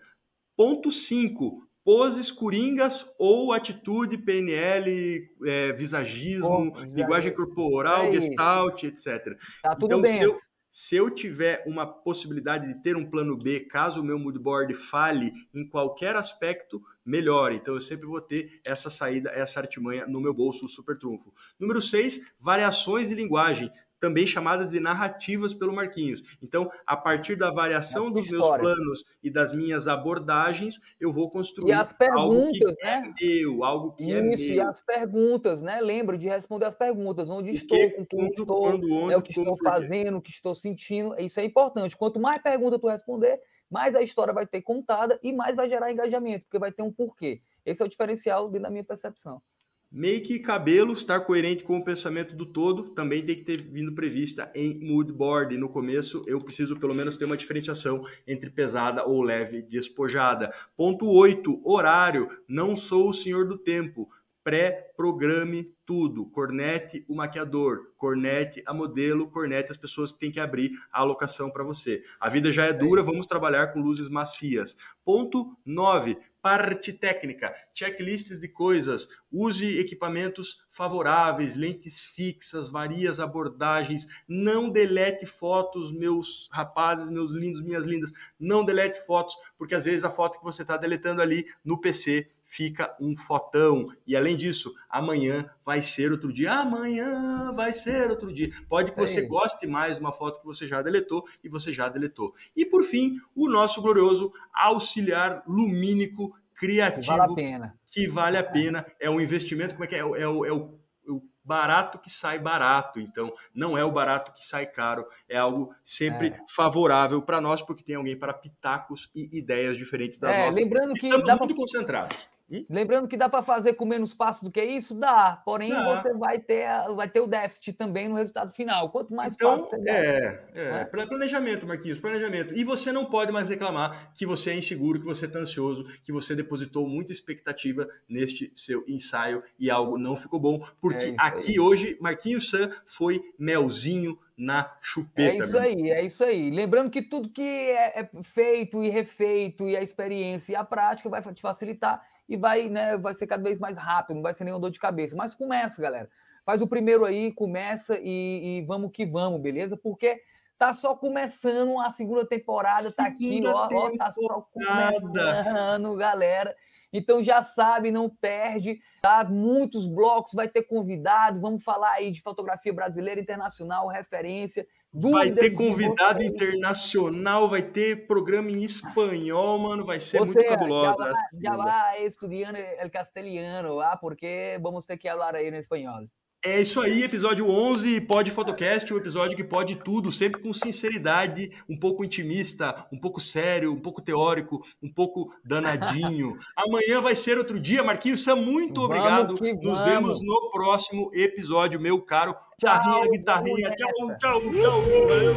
Ponto 0.57 0.91
5. 0.91 1.65
Poses 1.85 2.29
coringas 2.29 3.09
ou 3.17 3.53
atitude, 3.53 4.17
PNL, 4.17 5.29
é, 5.45 5.71
visagismo, 5.71 6.73
linguagem 6.89 7.33
corporal, 7.33 8.11
gestalt, 8.11 8.83
etc. 8.83 9.37
Tá 9.63 9.73
tudo 9.73 9.97
então, 9.97 10.01
bem. 10.01 10.35
Se 10.79 10.95
eu 10.95 11.09
tiver 11.09 11.63
uma 11.65 11.87
possibilidade 11.87 12.71
de 12.71 12.79
ter 12.83 12.95
um 12.95 13.09
plano 13.09 13.35
B, 13.35 13.61
caso 13.61 13.99
o 13.99 14.03
meu 14.03 14.19
moodboard 14.19 14.75
fale 14.75 15.33
em 15.51 15.67
qualquer 15.67 16.15
aspecto, 16.15 16.79
melhor. 17.03 17.51
Então 17.51 17.73
eu 17.73 17.81
sempre 17.81 18.05
vou 18.05 18.21
ter 18.21 18.61
essa 18.63 18.87
saída, 18.87 19.31
essa 19.31 19.59
artimanha 19.59 20.05
no 20.05 20.21
meu 20.21 20.35
bolso 20.35 20.69
super 20.69 20.95
trunfo. 20.95 21.33
Número 21.59 21.81
6, 21.81 22.31
variações 22.39 23.09
de 23.09 23.15
linguagem 23.15 23.71
também 23.99 24.27
chamadas 24.27 24.71
de 24.71 24.79
narrativas 24.79 25.53
pelo 25.53 25.73
Marquinhos. 25.73 26.21
Então, 26.41 26.69
a 26.85 26.95
partir 26.95 27.35
da 27.35 27.51
variação 27.51 28.11
dos 28.11 28.29
meus 28.29 28.47
planos 28.47 29.03
e 29.23 29.29
das 29.29 29.53
minhas 29.53 29.87
abordagens, 29.87 30.79
eu 30.99 31.11
vou 31.11 31.29
construir 31.29 31.73
algo 31.73 32.47
que 32.49 32.63
é 32.63 32.85
né? 32.85 33.13
é 33.21 33.25
meu, 33.25 33.63
algo 33.63 33.91
que 33.93 34.03
Isso, 34.03 34.15
é 34.15 34.21
meu. 34.21 34.37
e 34.37 34.59
as 34.59 34.81
perguntas, 34.81 35.61
né? 35.61 35.81
Lembro 35.81 36.17
de 36.17 36.27
responder 36.27 36.65
as 36.65 36.75
perguntas, 36.75 37.29
onde 37.29 37.51
estou, 37.51 37.77
com 37.91 38.05
quem 38.05 38.19
quando, 38.19 38.39
estou, 38.39 38.59
quando, 38.59 38.91
onde, 38.91 39.13
é 39.13 39.17
o 39.17 39.21
que 39.21 39.31
estou 39.31 39.57
fazendo, 39.63 40.17
o 40.17 40.21
que 40.21 40.31
estou 40.31 40.53
sentindo, 40.55 41.15
isso 41.19 41.39
é 41.39 41.45
importante. 41.45 41.95
Quanto 41.95 42.19
mais 42.19 42.41
perguntas 42.41 42.79
tu 42.79 42.87
responder, 42.87 43.39
mais 43.69 43.95
a 43.95 44.01
história 44.01 44.33
vai 44.33 44.47
ter 44.47 44.61
contada 44.61 45.19
e 45.21 45.33
mais 45.33 45.55
vai 45.55 45.69
gerar 45.69 45.91
engajamento, 45.91 46.45
porque 46.45 46.59
vai 46.59 46.71
ter 46.71 46.83
um 46.83 46.91
porquê. 46.91 47.41
Esse 47.65 47.81
é 47.81 47.85
o 47.85 47.89
diferencial 47.89 48.47
dentro 48.47 48.63
da 48.63 48.69
minha 48.69 48.83
percepção. 48.83 49.41
Make 49.89 50.39
cabelo 50.39 50.91
estar 50.91 51.21
coerente 51.21 51.63
com 51.63 51.77
o 51.77 51.83
pensamento 51.83 52.35
do 52.35 52.45
todo 52.45 52.89
também 52.89 53.25
tem 53.25 53.37
que 53.37 53.45
ter 53.45 53.61
vindo 53.61 53.95
prevista 53.95 54.51
em 54.53 54.77
mood 54.77 55.13
board. 55.13 55.57
No 55.57 55.69
começo, 55.69 56.21
eu 56.27 56.39
preciso 56.39 56.77
pelo 56.77 56.93
menos 56.93 57.15
ter 57.15 57.23
uma 57.23 57.37
diferenciação 57.37 58.01
entre 58.27 58.49
pesada 58.49 59.05
ou 59.05 59.23
leve 59.23 59.61
despojada. 59.61 60.53
Ponto 60.75 61.07
8, 61.07 61.61
horário. 61.63 62.27
Não 62.49 62.75
sou 62.75 63.09
o 63.09 63.13
senhor 63.13 63.47
do 63.47 63.57
tempo. 63.57 64.09
Pré-programe 64.47 65.75
tudo. 65.85 66.25
Cornete 66.25 67.03
o 67.09 67.13
maquiador, 67.13 67.91
cornete 67.97 68.63
a 68.65 68.73
modelo, 68.73 69.29
cornete 69.29 69.73
as 69.73 69.77
pessoas 69.77 70.13
que 70.13 70.19
têm 70.19 70.31
que 70.31 70.39
abrir 70.39 70.71
a 70.89 71.01
alocação 71.01 71.51
para 71.51 71.65
você. 71.65 72.01
A 72.17 72.29
vida 72.29 72.49
já 72.49 72.63
é 72.63 72.71
dura, 72.71 73.03
vamos 73.03 73.25
trabalhar 73.25 73.73
com 73.73 73.81
luzes 73.81 74.07
macias. 74.07 74.77
Ponto 75.03 75.53
9 75.65 76.17
parte 76.41 76.93
técnica, 76.93 77.53
checklists 77.73 78.39
de 78.39 78.47
coisas, 78.47 79.09
use 79.29 79.79
equipamentos 79.79 80.65
favoráveis, 80.69 81.57
lentes 81.57 82.01
fixas, 82.01 82.69
várias 82.69 83.19
abordagens, 83.19 84.07
não 84.25 84.69
delete 84.69 85.25
fotos, 85.25 85.91
meus 85.91 86.47
rapazes, 86.49 87.09
meus 87.09 87.33
lindos, 87.33 87.61
minhas 87.61 87.85
lindas, 87.85 88.13
não 88.39 88.63
delete 88.63 89.05
fotos, 89.05 89.35
porque 89.57 89.75
às 89.75 89.83
vezes 89.83 90.05
a 90.05 90.09
foto 90.09 90.39
que 90.39 90.45
você 90.45 90.61
está 90.61 90.77
deletando 90.77 91.21
ali 91.21 91.45
no 91.65 91.81
PC 91.81 92.29
fica 92.47 92.95
um 92.99 93.15
fotão. 93.15 93.93
E 94.07 94.15
além 94.15 94.35
disso, 94.37 94.73
amanhã 94.89 95.47
vai 95.63 95.81
ser 95.81 96.11
outro 96.13 96.31
dia. 96.31 96.53
Amanhã 96.53 97.51
vai 97.53 97.73
ser 97.73 98.09
outro 98.09 98.33
dia. 98.33 98.49
Pode 98.69 98.91
que 98.91 98.97
você 98.97 99.21
goste 99.21 99.67
mais 99.67 99.97
de 99.97 100.01
uma 100.01 100.13
foto 100.13 100.39
que 100.39 100.45
você 100.45 100.65
já 100.65 100.81
deletou 100.81 101.25
e 101.43 101.49
você 101.49 101.73
já 101.73 101.89
deletou. 101.89 102.33
E 102.55 102.65
por 102.65 102.83
fim, 102.83 103.17
o 103.35 103.49
nosso 103.49 103.81
glorioso 103.81 104.31
auxiliar 104.53 105.43
lumínico 105.45 106.33
criativo 106.55 107.01
que 107.01 107.07
vale 107.07 107.31
a 107.31 107.35
pena. 107.35 107.79
Que 107.85 108.07
vale 108.07 108.37
a 108.37 108.43
pena. 108.43 108.85
É 108.99 109.09
um 109.09 109.19
investimento, 109.19 109.75
como 109.75 109.83
é 109.83 109.87
que 109.87 109.95
é? 109.95 109.99
É, 109.99 110.01
é 110.01 110.27
o, 110.27 110.45
é 110.45 110.51
o, 110.53 110.79
o 111.05 111.21
barato 111.43 111.99
que 111.99 112.09
sai 112.09 112.39
barato. 112.39 112.97
Então, 113.01 113.31
não 113.53 113.77
é 113.77 113.83
o 113.83 113.91
barato 113.91 114.31
que 114.31 114.41
sai 114.41 114.65
caro, 114.65 115.05
é 115.27 115.37
algo 115.37 115.75
sempre 115.83 116.29
é. 116.29 116.39
favorável 116.47 117.21
para 117.21 117.41
nós, 117.41 117.61
porque 117.61 117.83
tem 117.83 117.95
alguém 117.95 118.17
para 118.17 118.33
pitacos 118.33 119.11
e 119.13 119.37
ideias 119.37 119.77
diferentes 119.77 120.17
das 120.17 120.33
é, 120.33 120.45
nossas. 120.45 120.63
Lembrando 120.63 120.93
que 120.93 121.07
Estamos 121.07 121.27
muito 121.27 121.55
pra... 121.55 121.55
concentrados. 121.55 122.36
Hum? 122.49 122.65
Lembrando 122.69 123.07
que 123.07 123.17
dá 123.17 123.27
para 123.27 123.43
fazer 123.43 123.73
com 123.73 123.85
menos 123.85 124.13
passos 124.13 124.41
do 124.41 124.51
que 124.51 124.63
isso, 124.63 124.95
dá. 124.95 125.41
Porém, 125.43 125.69
dá. 125.69 125.95
você 125.95 126.13
vai 126.13 126.39
ter, 126.39 126.65
vai 126.95 127.09
ter 127.09 127.19
o 127.19 127.27
déficit 127.27 127.73
também 127.73 128.07
no 128.07 128.15
resultado 128.15 128.53
final. 128.53 128.89
Quanto 128.89 129.13
mais 129.13 129.33
então, 129.33 129.57
passos 129.57 129.69
você 129.69 129.77
der. 129.79 130.49
É, 130.55 130.61
é, 130.61 130.71
né? 130.71 130.85
planejamento, 130.85 131.67
Marquinhos, 131.67 131.99
planejamento. 131.99 132.53
E 132.53 132.63
você 132.63 132.91
não 132.91 133.05
pode 133.05 133.31
mais 133.31 133.49
reclamar 133.49 134.13
que 134.13 134.25
você 134.25 134.51
é 134.51 134.55
inseguro, 134.55 134.99
que 134.99 135.05
você 135.05 135.25
está 135.25 135.39
ansioso, 135.39 135.83
que 136.01 136.11
você 136.11 136.35
depositou 136.35 136.87
muita 136.87 137.11
expectativa 137.11 137.87
neste 138.07 138.51
seu 138.55 138.83
ensaio 138.87 139.43
e 139.59 139.69
algo 139.69 139.97
não 139.97 140.15
ficou 140.15 140.39
bom, 140.39 140.65
porque 140.79 141.07
é 141.07 141.15
aqui 141.17 141.59
hoje 141.59 141.97
Marquinhos 141.99 142.49
San 142.49 142.71
foi 142.85 143.21
melzinho 143.37 144.17
na 144.37 144.71
chupeta. 144.79 145.31
É 145.31 145.37
isso 145.37 145.57
aí, 145.57 145.91
é 145.91 146.05
isso 146.05 146.23
aí. 146.23 146.51
Lembrando 146.51 146.91
que 146.91 147.01
tudo 147.01 147.29
que 147.29 147.41
é, 147.41 148.01
é 148.01 148.09
feito 148.23 148.83
e 148.83 148.89
refeito 148.89 149.67
e 149.67 149.75
a 149.75 149.81
experiência 149.81 150.53
e 150.53 150.55
a 150.55 150.63
prática 150.63 151.09
vai 151.09 151.21
te 151.21 151.41
facilitar 151.41 152.05
e 152.27 152.35
vai, 152.35 152.69
né, 152.69 152.97
vai 152.97 153.13
ser 153.13 153.27
cada 153.27 153.43
vez 153.43 153.59
mais 153.59 153.77
rápido, 153.77 154.15
não 154.15 154.21
vai 154.21 154.33
ser 154.33 154.43
nenhuma 154.43 154.59
dor 154.59 154.71
de 154.71 154.79
cabeça. 154.79 155.15
Mas 155.15 155.35
começa, 155.35 155.81
galera. 155.81 156.09
Faz 156.45 156.61
o 156.61 156.67
primeiro 156.67 157.05
aí, 157.05 157.31
começa 157.31 157.99
e, 158.01 158.59
e 158.59 158.65
vamos 158.65 158.91
que 158.91 159.05
vamos, 159.05 159.41
beleza? 159.41 159.75
Porque 159.75 160.21
tá 160.57 160.73
só 160.73 160.95
começando 160.95 161.79
a 161.79 161.89
segunda 161.89 162.25
temporada, 162.25 162.89
segunda 162.89 162.95
tá 162.95 163.05
aqui, 163.05 163.41
ó, 163.45 163.67
ó, 163.71 163.97
tá 163.97 164.11
só 164.11 164.47
começando, 164.53 165.95
galera. 165.95 166.55
Então 166.91 167.21
já 167.21 167.41
sabe, 167.41 167.91
não 167.91 168.09
perde, 168.09 168.79
tá? 169.01 169.23
Muitos 169.25 169.85
blocos, 169.85 170.33
vai 170.33 170.47
ter 170.47 170.63
convidado, 170.63 171.41
vamos 171.41 171.63
falar 171.63 171.91
aí 171.91 172.11
de 172.11 172.21
fotografia 172.21 172.73
brasileira, 172.73 173.19
internacional, 173.19 173.87
referência. 173.87 174.65
Vai 174.93 175.31
ter 175.31 175.53
convidado 175.53 176.23
internacional, 176.23 177.47
vai 177.47 177.61
ter 177.61 178.07
programa 178.07 178.49
em 178.49 178.63
espanhol, 178.63 179.59
mano, 179.59 179.85
vai 179.85 179.99
ser 179.99 180.19
muito 180.21 180.43
cabulosa. 180.45 181.11
Já 181.41 181.55
vai 181.55 182.05
estudando 182.05 182.55
el 182.55 182.89
castelhano, 182.89 183.79
ah, 183.79 183.97
porque 183.97 184.57
vamos 184.61 184.85
ter 184.85 184.97
que 184.97 185.09
falar 185.09 185.35
aí 185.35 185.51
no 185.51 185.57
espanhol. 185.57 186.07
É 186.45 186.61
isso 186.61 186.79
aí, 186.79 187.03
episódio 187.03 187.49
11, 187.49 187.99
Pode 188.01 188.29
Fotocast, 188.29 188.93
um 188.93 188.97
episódio 188.97 189.35
que 189.35 189.43
pode 189.43 189.75
tudo, 189.75 190.11
sempre 190.11 190.39
com 190.39 190.53
sinceridade, 190.53 191.51
um 191.67 191.77
pouco 191.77 192.05
intimista, 192.05 192.85
um 192.93 192.99
pouco 192.99 193.19
sério, 193.19 193.73
um 193.73 193.79
pouco 193.79 194.01
teórico, 194.01 194.61
um 194.81 194.91
pouco 194.91 195.33
danadinho. 195.43 196.37
Amanhã 196.55 197.01
vai 197.01 197.15
ser 197.15 197.39
outro 197.39 197.59
dia, 197.59 197.83
Marquinhos, 197.83 198.23
Sam, 198.23 198.35
muito 198.35 198.81
obrigado. 198.81 199.35
Nos 199.61 199.81
vemos 199.81 200.21
no 200.21 200.51
próximo 200.51 201.09
episódio, 201.13 201.79
meu 201.79 201.99
caro. 202.01 202.35
Tchau, 202.59 203.09
guitarrinha, 203.09 203.69
guitarrinha. 203.69 203.75
Tchau, 203.75 204.17
tchau, 204.17 204.41
tchau. 204.41 204.81
Valeu. 205.07 205.35